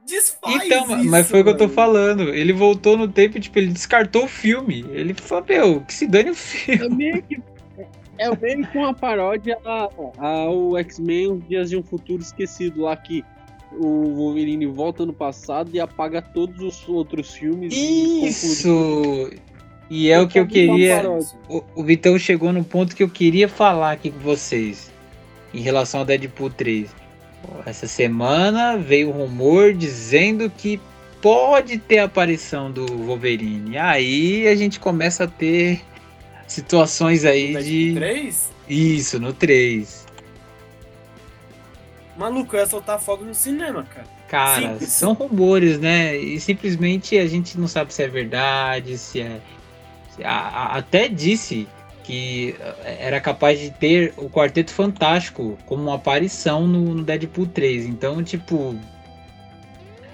desfaz. 0.06 0.66
Então, 0.66 1.00
isso, 1.00 1.10
mas 1.10 1.30
foi 1.30 1.41
o 1.41 1.44
que 1.44 1.50
eu 1.52 1.58
tô 1.58 1.70
falando. 1.70 2.24
Ele 2.34 2.52
voltou 2.54 2.98
no 2.98 3.08
tempo, 3.08 3.40
tipo, 3.40 3.58
ele 3.58 3.68
descartou 3.72 4.26
o 4.26 4.28
filme. 4.28 4.86
Ele 4.91 5.14
falou, 5.14 5.45
meu, 5.48 5.82
que 5.82 5.94
se 5.94 6.06
dane 6.06 6.32
o 6.32 6.36
filme. 6.36 6.86
É 6.86 6.90
meio 6.90 7.24
que, 7.24 7.41
é 8.18 8.36
meio 8.36 8.68
que 8.68 8.78
uma 8.78 8.94
paródia 8.94 9.58
a- 9.66 9.90
ao 10.20 10.78
X-Men 10.78 11.32
Os 11.32 11.48
Dias 11.48 11.70
de 11.70 11.78
um 11.78 11.84
Futuro 11.84 12.22
Esquecido, 12.22 12.82
lá 12.82 12.95
que 12.98 13.24
o 13.72 14.14
Wolverine 14.16 14.68
volta 14.68 15.06
no 15.06 15.14
passado 15.14 15.72
e 15.74 15.80
apaga 15.80 16.22
todos 16.22 16.62
os 16.62 16.88
outros 16.88 17.34
filmes. 17.34 17.74
Isso! 17.74 19.30
E 19.32 19.53
é 20.10 20.20
o 20.20 20.28
que 20.28 20.40
eu 20.40 20.48
queria. 20.48 21.03
O, 21.48 21.64
o 21.76 21.84
Vitão 21.84 22.18
chegou 22.18 22.52
no 22.52 22.64
ponto 22.64 22.95
que 22.95 23.03
eu 23.03 23.10
queria 23.10 23.48
falar 23.48 23.91
aqui 23.91 24.11
com 24.11 24.20
vocês 24.20 24.91
em 25.53 25.61
relação 25.61 25.99
ao 25.99 26.06
Deadpool 26.06 26.49
3. 26.49 26.90
Essa 27.65 27.88
semana 27.88 28.78
veio 28.78 29.11
rumor 29.11 29.74
dizendo 29.74 30.49
que 30.49 30.80
pode 31.22 31.78
ter 31.78 31.99
aparição 31.99 32.72
do 32.72 32.86
Wolverine. 32.86 33.78
Aí 33.78 34.48
a 34.48 34.56
gente 34.56 34.80
começa 34.80 35.26
a 35.26 35.28
ter 35.28 35.82
situações 36.48 37.26
aí 37.26 37.56
de. 37.64 37.94
3? 37.95 38.52
Isso, 38.70 39.20
no 39.20 39.34
3. 39.34 40.06
Maluco, 42.18 42.56
eu 42.56 42.60
ia 42.60 42.65
soltar 42.65 42.99
fogo 42.99 43.26
no 43.26 43.34
cinema, 43.34 43.84
cara. 43.84 44.07
Cara, 44.28 44.80
Sim. 44.80 44.86
são 44.86 45.14
rumores, 45.14 45.80
né? 45.80 46.18
E 46.18 46.40
simplesmente 46.40 47.18
a 47.18 47.28
gente 47.28 47.57
não 47.60 47.68
sabe 47.68 47.94
se 47.94 48.02
é 48.03 48.07
verdade, 48.07 48.98
se 48.98 49.22
é. 49.22 49.40
A- 50.23 50.30
a- 50.30 50.77
até 50.77 51.07
disse 51.07 51.68
que 52.03 52.56
eh, 52.60 52.98
era 52.99 53.22
capaz 53.22 53.60
de 53.60 53.72
ter 53.72 54.14
o 54.18 54.30
Quarteto 54.30 54.72
Fantástico 54.72 55.57
como 55.65 55.84
uma 55.84 55.95
aparição 55.95 56.68
no, 56.68 56.95
no 56.95 57.03
Deadpool 57.03 57.48
3. 57.48 57.85
Então, 57.85 58.23
tipo. 58.23 58.76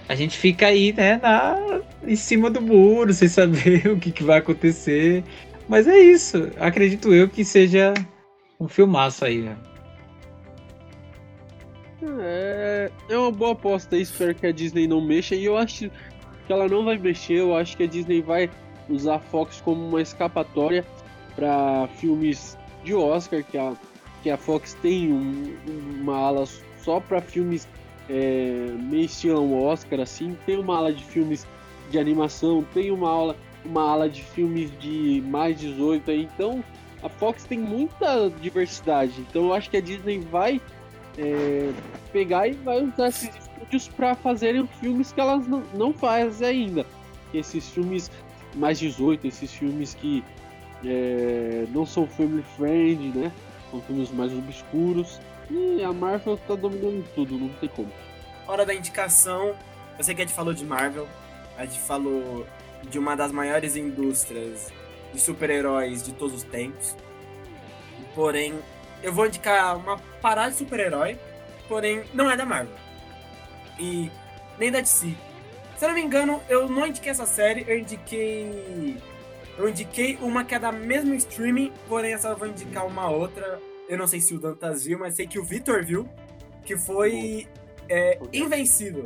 A 0.07 0.15
gente 0.15 0.35
fica 0.37 0.65
aí, 0.65 0.91
né, 0.91 1.19
na, 1.21 1.81
em 2.03 2.15
cima 2.15 2.49
do 2.49 2.59
muro, 2.59 3.13
sem 3.13 3.27
saber 3.27 3.87
o 3.93 3.99
que, 3.99 4.11
que 4.11 4.23
vai 4.23 4.39
acontecer. 4.39 5.23
Mas 5.67 5.87
é 5.87 5.99
isso. 5.99 6.51
Acredito 6.59 7.13
eu 7.13 7.29
que 7.29 7.45
seja 7.45 7.93
um 8.59 8.67
filmaço 8.67 9.23
aí, 9.23 9.41
né? 9.41 9.55
É, 12.21 12.91
é 13.09 13.17
uma 13.17 13.31
boa 13.31 13.51
aposta 13.51 13.97
espero 13.97 14.33
que 14.33 14.47
a 14.47 14.51
Disney 14.51 14.87
não 14.87 14.99
mexa. 14.99 15.35
E 15.35 15.45
eu 15.45 15.57
acho 15.57 15.91
que 16.47 16.53
ela 16.53 16.67
não 16.67 16.83
vai 16.85 16.97
mexer, 16.97 17.39
eu 17.39 17.55
acho 17.55 17.77
que 17.77 17.83
a 17.83 17.87
Disney 17.87 18.21
vai 18.21 18.49
usar 18.89 19.15
a 19.15 19.19
Fox 19.19 19.61
como 19.61 19.87
uma 19.87 20.01
escapatória 20.01 20.85
para 21.35 21.87
filmes 21.97 22.57
de 22.83 22.93
Oscar, 22.93 23.43
que 23.43 23.57
a, 23.57 23.73
que 24.23 24.29
a 24.29 24.37
Fox 24.37 24.73
tem 24.81 25.11
um- 25.11 25.55
uma 26.01 26.15
ala 26.17 26.45
só 26.83 26.99
para 26.99 27.21
filmes 27.21 27.67
é, 28.09 28.73
meio 28.79 29.03
estilo 29.05 29.63
Oscar, 29.63 29.99
assim. 29.99 30.35
Tem 30.45 30.57
uma 30.57 30.77
ala 30.77 30.91
de 30.91 31.03
filmes 31.03 31.45
de 31.91 31.99
animação, 31.99 32.65
tem 32.73 32.89
uma 32.89 33.09
ala, 33.09 33.35
uma 33.63 33.83
ala 33.91 34.09
de 34.09 34.23
filmes 34.23 34.71
de 34.79 35.23
mais 35.27 35.59
18 35.59 36.09
aí. 36.09 36.23
Então 36.33 36.63
a 37.03 37.09
Fox 37.09 37.43
tem 37.43 37.59
muita 37.59 38.29
diversidade. 38.41 39.13
Então 39.29 39.45
eu 39.45 39.53
acho 39.53 39.69
que 39.69 39.77
a 39.77 39.81
Disney 39.81 40.19
vai 40.19 40.59
é, 41.17 41.69
pegar 42.11 42.47
e 42.47 42.53
vai 42.53 42.83
usar 42.83 43.09
esses 43.09 43.29
estúdios 43.35 43.87
para 43.89 44.15
fazerem 44.15 44.65
filmes 44.79 45.11
que 45.11 45.19
elas 45.21 45.45
não, 45.47 45.61
não 45.75 45.93
fazem 45.93 46.47
ainda. 46.47 46.85
Esses 47.31 47.69
filmes 47.69 48.09
mais 48.55 48.79
18, 48.79 49.27
esses 49.27 49.51
filmes 49.53 49.93
que 49.93 50.23
é, 50.85 51.65
não 51.69 51.85
são 51.85 52.07
family 52.07 52.43
friend, 52.55 53.17
né? 53.17 53.31
São 53.71 53.81
filmes 53.81 54.11
mais 54.11 54.31
obscuros. 54.33 55.19
E 55.49 55.83
a 55.83 55.91
Marvel 55.91 56.37
tá 56.37 56.55
dominando 56.55 57.05
tudo, 57.15 57.37
não 57.37 57.49
tem 57.49 57.69
como. 57.69 57.91
Hora 58.47 58.65
da 58.65 58.73
indicação. 58.73 59.55
Eu 59.97 60.03
sei 60.03 60.15
que 60.15 60.21
a 60.21 60.25
gente 60.25 60.35
falou 60.35 60.53
de 60.53 60.63
Marvel, 60.63 61.07
a 61.57 61.65
gente 61.65 61.79
falou 61.79 62.45
de 62.89 62.97
uma 62.97 63.15
das 63.15 63.31
maiores 63.31 63.75
indústrias 63.75 64.71
de 65.13 65.19
super-heróis 65.19 66.03
de 66.03 66.13
todos 66.13 66.35
os 66.35 66.43
tempos. 66.43 66.95
Porém, 68.15 68.57
eu 69.03 69.11
vou 69.11 69.25
indicar 69.25 69.77
uma 69.77 69.97
parada 70.21 70.51
de 70.51 70.57
super-herói, 70.57 71.17
porém 71.67 72.03
não 72.13 72.29
é 72.29 72.37
da 72.37 72.45
Marvel. 72.45 72.73
E 73.77 74.09
nem 74.57 74.71
da 74.71 74.79
DC. 74.79 75.15
Se 75.79 75.85
eu 75.85 75.89
não 75.89 75.95
me 75.95 76.01
engano, 76.01 76.43
eu 76.49 76.67
não 76.67 76.85
indiquei 76.85 77.09
essa 77.09 77.25
série, 77.25 77.63
eu 77.65 77.79
indiquei. 77.79 78.97
Eu 79.57 79.69
indiquei 79.69 80.17
uma 80.21 80.43
que 80.43 80.53
é 80.53 80.59
da 80.59 80.73
mesma 80.73 81.15
streaming, 81.15 81.71
porém 81.87 82.13
essa 82.13 82.27
eu 82.27 82.35
vou 82.35 82.49
indicar 82.49 82.85
uma 82.85 83.09
outra. 83.09 83.61
Eu 83.87 83.97
não 83.97 84.05
sei 84.05 84.19
se 84.19 84.33
o 84.33 84.39
Dantas 84.41 84.83
viu, 84.83 84.99
mas 84.99 85.15
sei 85.15 85.25
que 85.25 85.39
o 85.39 85.43
Vitor 85.43 85.85
viu. 85.85 86.05
Que 86.65 86.75
foi 86.75 87.47
é, 87.87 88.19
Invencível. 88.33 89.03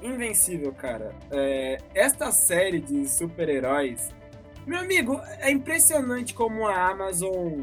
Invencível, 0.00 0.72
cara. 0.72 1.12
É, 1.32 1.78
esta 1.96 2.30
série 2.30 2.78
de 2.78 3.08
super-heróis. 3.08 4.10
Meu 4.64 4.78
amigo, 4.78 5.20
é 5.40 5.50
impressionante 5.50 6.32
como 6.32 6.68
a 6.68 6.90
Amazon. 6.90 7.62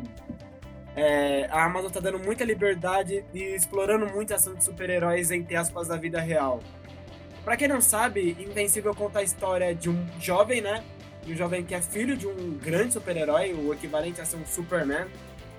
é, 0.94 1.48
a 1.50 1.64
Amazon 1.64 1.90
tá 1.90 2.02
dando 2.02 2.20
muita 2.20 2.44
liberdade 2.44 3.24
e 3.34 3.44
explorando 3.56 4.08
muito 4.08 4.34
a 4.34 4.36
ação 4.36 4.56
de 4.56 4.62
super-heróis, 4.62 5.32
entre 5.32 5.56
aspas, 5.56 5.88
da 5.88 5.96
vida 5.96 6.20
real. 6.20 6.60
Pra 7.46 7.56
quem 7.56 7.68
não 7.68 7.80
sabe, 7.80 8.36
Invencível 8.40 8.96
conta 8.96 9.20
a 9.20 9.24
história 9.24 9.74
de 9.76 9.88
um 9.88 10.04
jovem, 10.20 10.62
né? 10.62 10.84
De 11.24 11.34
um 11.34 11.36
jovem 11.36 11.64
que 11.64 11.76
é 11.76 11.82
filho 11.82 12.18
de 12.18 12.26
um 12.26 12.58
grande 12.58 12.94
super-herói, 12.94 13.54
o 13.54 13.72
equivalente 13.72 14.20
a 14.20 14.26
ser 14.26 14.38
um 14.38 14.46
Superman 14.48 15.06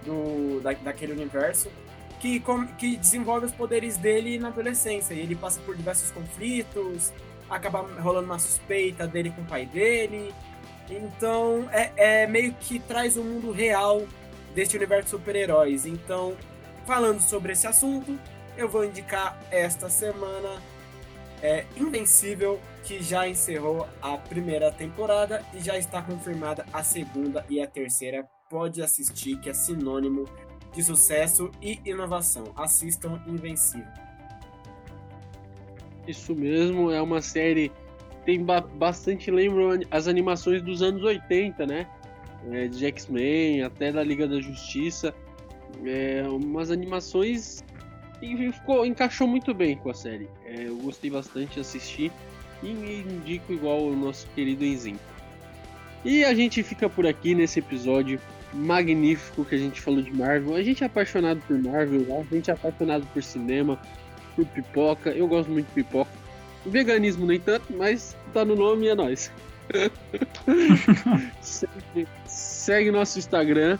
do, 0.05 0.61
da, 0.61 0.73
daquele 0.73 1.13
universo, 1.13 1.71
que, 2.19 2.41
com, 2.41 2.67
que 2.67 2.97
desenvolve 2.97 3.47
os 3.47 3.53
poderes 3.53 3.97
dele 3.97 4.37
na 4.37 4.49
adolescência. 4.49 5.15
E 5.15 5.21
ele 5.21 5.37
passa 5.37 5.61
por 5.61 5.77
diversos 5.77 6.11
conflitos, 6.11 7.13
acaba 7.49 7.83
rolando 8.03 8.27
uma 8.27 8.39
suspeita 8.41 9.07
dele 9.07 9.31
com 9.31 9.43
o 9.43 9.47
pai 9.47 9.65
dele. 9.65 10.35
Então, 10.91 11.69
é, 11.73 11.93
é 11.97 12.27
meio 12.27 12.53
que 12.55 12.81
traz 12.81 13.17
o 13.17 13.21
um 13.21 13.25
mundo 13.25 13.53
real 13.53 14.03
deste 14.57 14.77
universo 14.77 15.05
de 15.05 15.11
super-heróis. 15.11 15.87
Então, 15.87 16.37
falando 16.85 17.21
sobre 17.21 17.53
esse 17.53 17.67
assunto, 17.69 18.19
eu 18.57 18.69
vou 18.69 18.85
indicar 18.85 19.39
esta 19.53 19.89
semana 19.89 20.61
é 21.43 21.65
Invencível, 21.77 22.61
que 22.85 23.03
já 23.03 23.29
encerrou 23.29 23.87
a 24.01 24.17
primeira 24.17 24.71
temporada 24.71 25.45
e 25.53 25.61
já 25.61 25.77
está 25.77 26.01
confirmada 26.03 26.65
a 26.73 26.83
segunda 26.83 27.45
e 27.49 27.61
a 27.61 27.67
terceira. 27.67 28.29
Pode 28.49 28.83
assistir, 28.83 29.39
que 29.41 29.51
é 29.51 29.55
sinônimo 29.55 30.25
de 30.73 30.83
sucesso 30.83 31.51
e 31.61 31.81
inovação. 31.85 32.53
Assistam 32.57 33.21
Invencível. 33.27 33.87
Isso 36.07 36.35
mesmo, 36.35 36.93
é 36.93 37.03
uma 37.03 37.21
série 37.21 37.73
tem 38.27 38.45
ba 38.45 38.61
bastante 38.61 39.31
lembram 39.31 39.81
as 39.91 40.09
animações 40.09 40.61
dos 40.61 40.83
anos 40.83 41.03
80, 41.05 41.65
né? 41.65 41.87
É, 42.51 42.67
de 42.67 42.85
X-Men, 42.87 43.63
até 43.63 43.93
da 43.93 44.03
Liga 44.03 44.27
da 44.27 44.41
Justiça. 44.41 45.15
É, 45.85 46.25
umas 46.29 46.71
animações 46.71 47.63
e 48.23 48.53
ficou, 48.53 48.85
encaixou 48.87 49.27
muito 49.27 49.53
bem 49.53 49.77
com 49.77 49.91
a 49.91 49.95
série. 49.95 50.29
É, 50.45 50.69
eu 50.69 50.77
gostei 50.77 51.11
bastante 51.11 51.55
de 51.55 51.61
assistir 51.61 52.11
e 52.63 52.71
indico 52.71 53.53
igual 53.53 53.83
o 53.83 53.95
nosso 53.95 54.27
querido 54.35 54.65
Enzinho. 54.65 54.99
E 56.05 56.25
a 56.25 56.35
gente 56.35 56.63
fica 56.63 56.89
por 56.89 57.07
aqui 57.07 57.35
nesse 57.35 57.59
episódio 57.59 58.21
magnífico 58.53 59.45
que 59.45 59.55
a 59.55 59.59
gente 59.59 59.81
falou 59.81 60.01
de 60.01 60.13
Marvel. 60.13 60.55
A 60.55 60.63
gente 60.63 60.83
é 60.83 60.87
apaixonado 60.87 61.41
por 61.47 61.59
Marvel, 61.59 62.01
né? 62.01 62.27
a 62.31 62.35
gente 62.35 62.51
é 62.51 62.55
apaixonado 62.55 63.07
por 63.13 63.23
cinema, 63.23 63.79
por 64.35 64.47
pipoca. 64.47 65.11
Eu 65.11 65.27
gosto 65.27 65.51
muito 65.51 65.67
de 65.67 65.73
pipoca. 65.73 66.11
Veganismo 66.65 67.27
nem 67.27 67.39
tanto, 67.39 67.73
mas 67.77 68.17
tá 68.33 68.45
no 68.45 68.57
nome 68.57 68.87
e 68.87 68.89
é 68.89 68.95
nóis. 68.95 69.31
segue, 71.41 72.09
segue, 72.27 72.91
nosso 72.91 73.19
Instagram, 73.19 73.79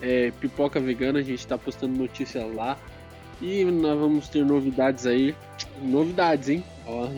é, 0.00 0.32
Pipoca 0.40 0.80
Vegana, 0.80 1.18
a 1.18 1.22
gente 1.22 1.46
tá 1.46 1.58
postando 1.58 1.96
notícia 1.96 2.44
lá. 2.44 2.78
E 3.40 3.64
nós 3.64 3.98
vamos 3.98 4.28
ter 4.28 4.44
novidades 4.44 5.06
aí. 5.06 5.34
Novidades, 5.82 6.48
hein? 6.48 6.64
Ó, 6.86 7.08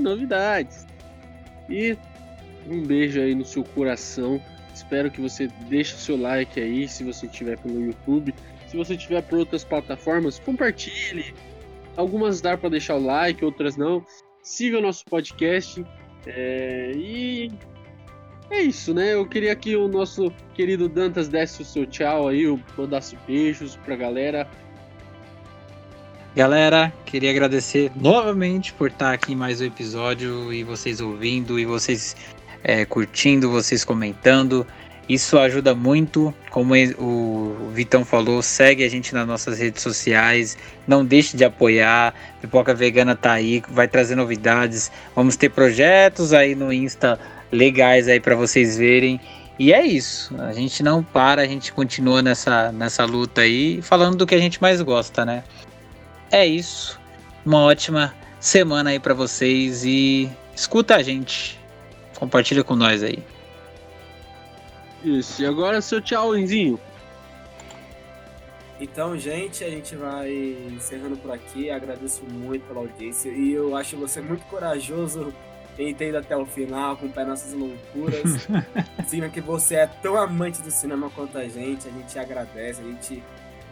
novidades. 0.00 0.86
E 1.68 1.96
um 2.68 2.82
beijo 2.82 3.20
aí 3.20 3.34
no 3.34 3.44
seu 3.44 3.64
coração. 3.64 4.40
Espero 4.74 5.10
que 5.10 5.20
você 5.20 5.48
deixe 5.68 5.94
seu 5.96 6.16
like 6.16 6.60
aí, 6.60 6.88
se 6.88 7.04
você 7.04 7.26
estiver 7.26 7.58
pelo 7.58 7.84
YouTube. 7.84 8.34
Se 8.66 8.76
você 8.76 8.94
estiver 8.94 9.22
por 9.22 9.38
outras 9.38 9.64
plataformas, 9.64 10.38
compartilhe. 10.38 11.34
Algumas 11.96 12.40
dá 12.40 12.56
para 12.56 12.70
deixar 12.70 12.96
o 12.96 13.04
like, 13.04 13.44
outras 13.44 13.76
não. 13.76 14.04
Siga 14.42 14.78
o 14.78 14.80
nosso 14.80 15.04
podcast. 15.04 15.84
É... 16.26 16.92
E 16.96 17.50
é 18.50 18.62
isso, 18.62 18.94
né? 18.94 19.14
Eu 19.14 19.26
queria 19.26 19.54
que 19.54 19.76
o 19.76 19.88
nosso 19.88 20.32
querido 20.54 20.88
Dantas 20.88 21.28
desse 21.28 21.62
o 21.62 21.64
seu 21.64 21.86
tchau 21.86 22.28
aí, 22.28 22.44
mandasse 22.76 23.16
beijos 23.26 23.76
pra 23.76 23.94
galera. 23.94 24.48
Galera, 26.34 26.90
queria 27.04 27.30
agradecer 27.30 27.92
novamente 27.94 28.72
por 28.72 28.88
estar 28.88 29.12
aqui 29.12 29.34
em 29.34 29.36
mais 29.36 29.60
um 29.60 29.66
episódio 29.66 30.50
e 30.50 30.64
vocês 30.64 30.98
ouvindo 30.98 31.60
e 31.60 31.66
vocês 31.66 32.16
é, 32.64 32.86
curtindo, 32.86 33.50
vocês 33.50 33.84
comentando. 33.84 34.66
Isso 35.06 35.38
ajuda 35.38 35.74
muito. 35.74 36.32
Como 36.48 36.72
o 36.98 37.70
Vitão 37.74 38.02
falou, 38.02 38.40
segue 38.40 38.82
a 38.82 38.88
gente 38.88 39.12
nas 39.12 39.26
nossas 39.26 39.58
redes 39.58 39.82
sociais. 39.82 40.56
Não 40.88 41.04
deixe 41.04 41.36
de 41.36 41.44
apoiar. 41.44 42.14
Pipoca 42.40 42.72
Vegana 42.72 43.14
tá 43.14 43.32
aí, 43.32 43.62
vai 43.68 43.86
trazer 43.86 44.14
novidades. 44.14 44.90
Vamos 45.14 45.36
ter 45.36 45.50
projetos 45.50 46.32
aí 46.32 46.54
no 46.54 46.72
Insta 46.72 47.20
legais 47.50 48.08
aí 48.08 48.20
para 48.20 48.34
vocês 48.34 48.78
verem. 48.78 49.20
E 49.58 49.70
é 49.70 49.84
isso. 49.84 50.34
A 50.40 50.54
gente 50.54 50.82
não 50.82 51.02
para, 51.02 51.42
a 51.42 51.46
gente 51.46 51.74
continua 51.74 52.22
nessa, 52.22 52.72
nessa 52.72 53.04
luta 53.04 53.42
aí, 53.42 53.82
falando 53.82 54.16
do 54.16 54.26
que 54.26 54.34
a 54.34 54.40
gente 54.40 54.62
mais 54.62 54.80
gosta, 54.80 55.26
né? 55.26 55.44
É 56.32 56.46
isso. 56.46 56.98
Uma 57.46 57.60
ótima 57.60 58.12
semana 58.40 58.90
aí 58.90 58.98
para 58.98 59.14
vocês 59.14 59.84
e 59.84 60.28
escuta 60.54 60.96
a 60.96 61.02
gente. 61.02 61.60
Compartilha 62.18 62.64
com 62.64 62.74
nós 62.74 63.02
aí. 63.02 63.22
Isso, 65.04 65.42
e 65.42 65.46
agora 65.46 65.80
seu 65.80 66.00
tchauzinho. 66.00 66.80
Então, 68.80 69.16
gente, 69.16 69.62
a 69.62 69.70
gente 69.70 69.94
vai 69.94 70.32
encerrando 70.72 71.16
por 71.16 71.30
aqui. 71.30 71.70
Agradeço 71.70 72.24
muito 72.24 72.66
pela 72.66 72.80
audiência 72.80 73.28
e 73.28 73.52
eu 73.52 73.76
acho 73.76 73.96
você 73.96 74.20
muito 74.20 74.44
corajoso 74.46 75.32
em 75.78 75.94
ter 75.94 76.08
ido 76.08 76.18
até 76.18 76.36
o 76.36 76.44
final, 76.44 76.92
acompanhar 76.92 77.28
nossas 77.28 77.52
loucuras. 77.52 78.48
Sim, 79.06 79.28
que 79.30 79.40
você 79.40 79.76
é 79.76 79.86
tão 79.86 80.16
amante 80.16 80.60
do 80.62 80.70
cinema 80.70 81.10
quanto 81.10 81.38
a 81.38 81.46
gente. 81.46 81.88
A 81.88 81.90
gente 81.90 82.18
agradece, 82.18 82.80
a 82.80 82.84
gente 82.84 83.22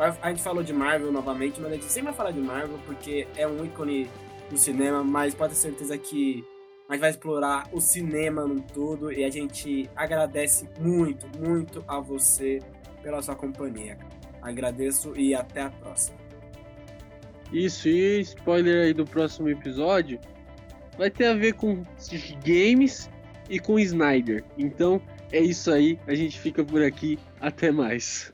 a 0.01 0.29
gente 0.31 0.43
falou 0.43 0.63
de 0.63 0.73
Marvel 0.73 1.13
novamente, 1.13 1.61
mas 1.61 1.73
a 1.73 1.75
gente 1.75 1.85
sempre 1.85 2.07
vai 2.09 2.15
falar 2.15 2.31
de 2.31 2.41
Marvel 2.41 2.79
porque 2.87 3.27
é 3.37 3.47
um 3.47 3.65
ícone 3.65 4.09
do 4.49 4.57
cinema, 4.57 5.05
mas 5.05 5.35
pode 5.35 5.55
ter 5.55 5.61
certeza 5.61 5.99
que 5.99 6.45
a 6.89 6.95
gente 6.95 7.01
vai 7.01 7.11
explorar 7.11 7.69
o 7.73 7.81
cinema 7.81 8.47
no 8.47 8.61
todo 8.61 9.13
e 9.13 9.25
a 9.25 9.31
gente 9.31 9.89
agradece 9.95 10.69
muito, 10.81 11.27
muito 11.39 11.85
a 11.87 12.01
você 12.01 12.61
pela 13.03 13.23
sua 13.23 13.37
companhia. 13.37 13.99
Agradeço 14.43 15.15
e 15.17 15.35
até 15.35 15.63
a 15.63 15.71
próxima. 15.71 16.19
Isso, 17.53 17.89
e 17.89 18.21
spoiler 18.21 18.87
aí 18.87 18.95
do 18.95 19.05
próximo 19.05 19.49
episódio 19.49 20.19
vai 20.97 21.11
ter 21.11 21.27
a 21.27 21.35
ver 21.35 21.55
com 21.55 21.83
games 22.45 23.11
e 23.49 23.59
com 23.59 23.79
Snyder. 23.79 24.45
Então 24.57 25.01
é 25.31 25.41
isso 25.41 25.71
aí, 25.71 25.99
a 26.07 26.15
gente 26.15 26.39
fica 26.39 26.65
por 26.65 26.83
aqui, 26.83 27.19
até 27.41 27.71
mais. 27.71 28.33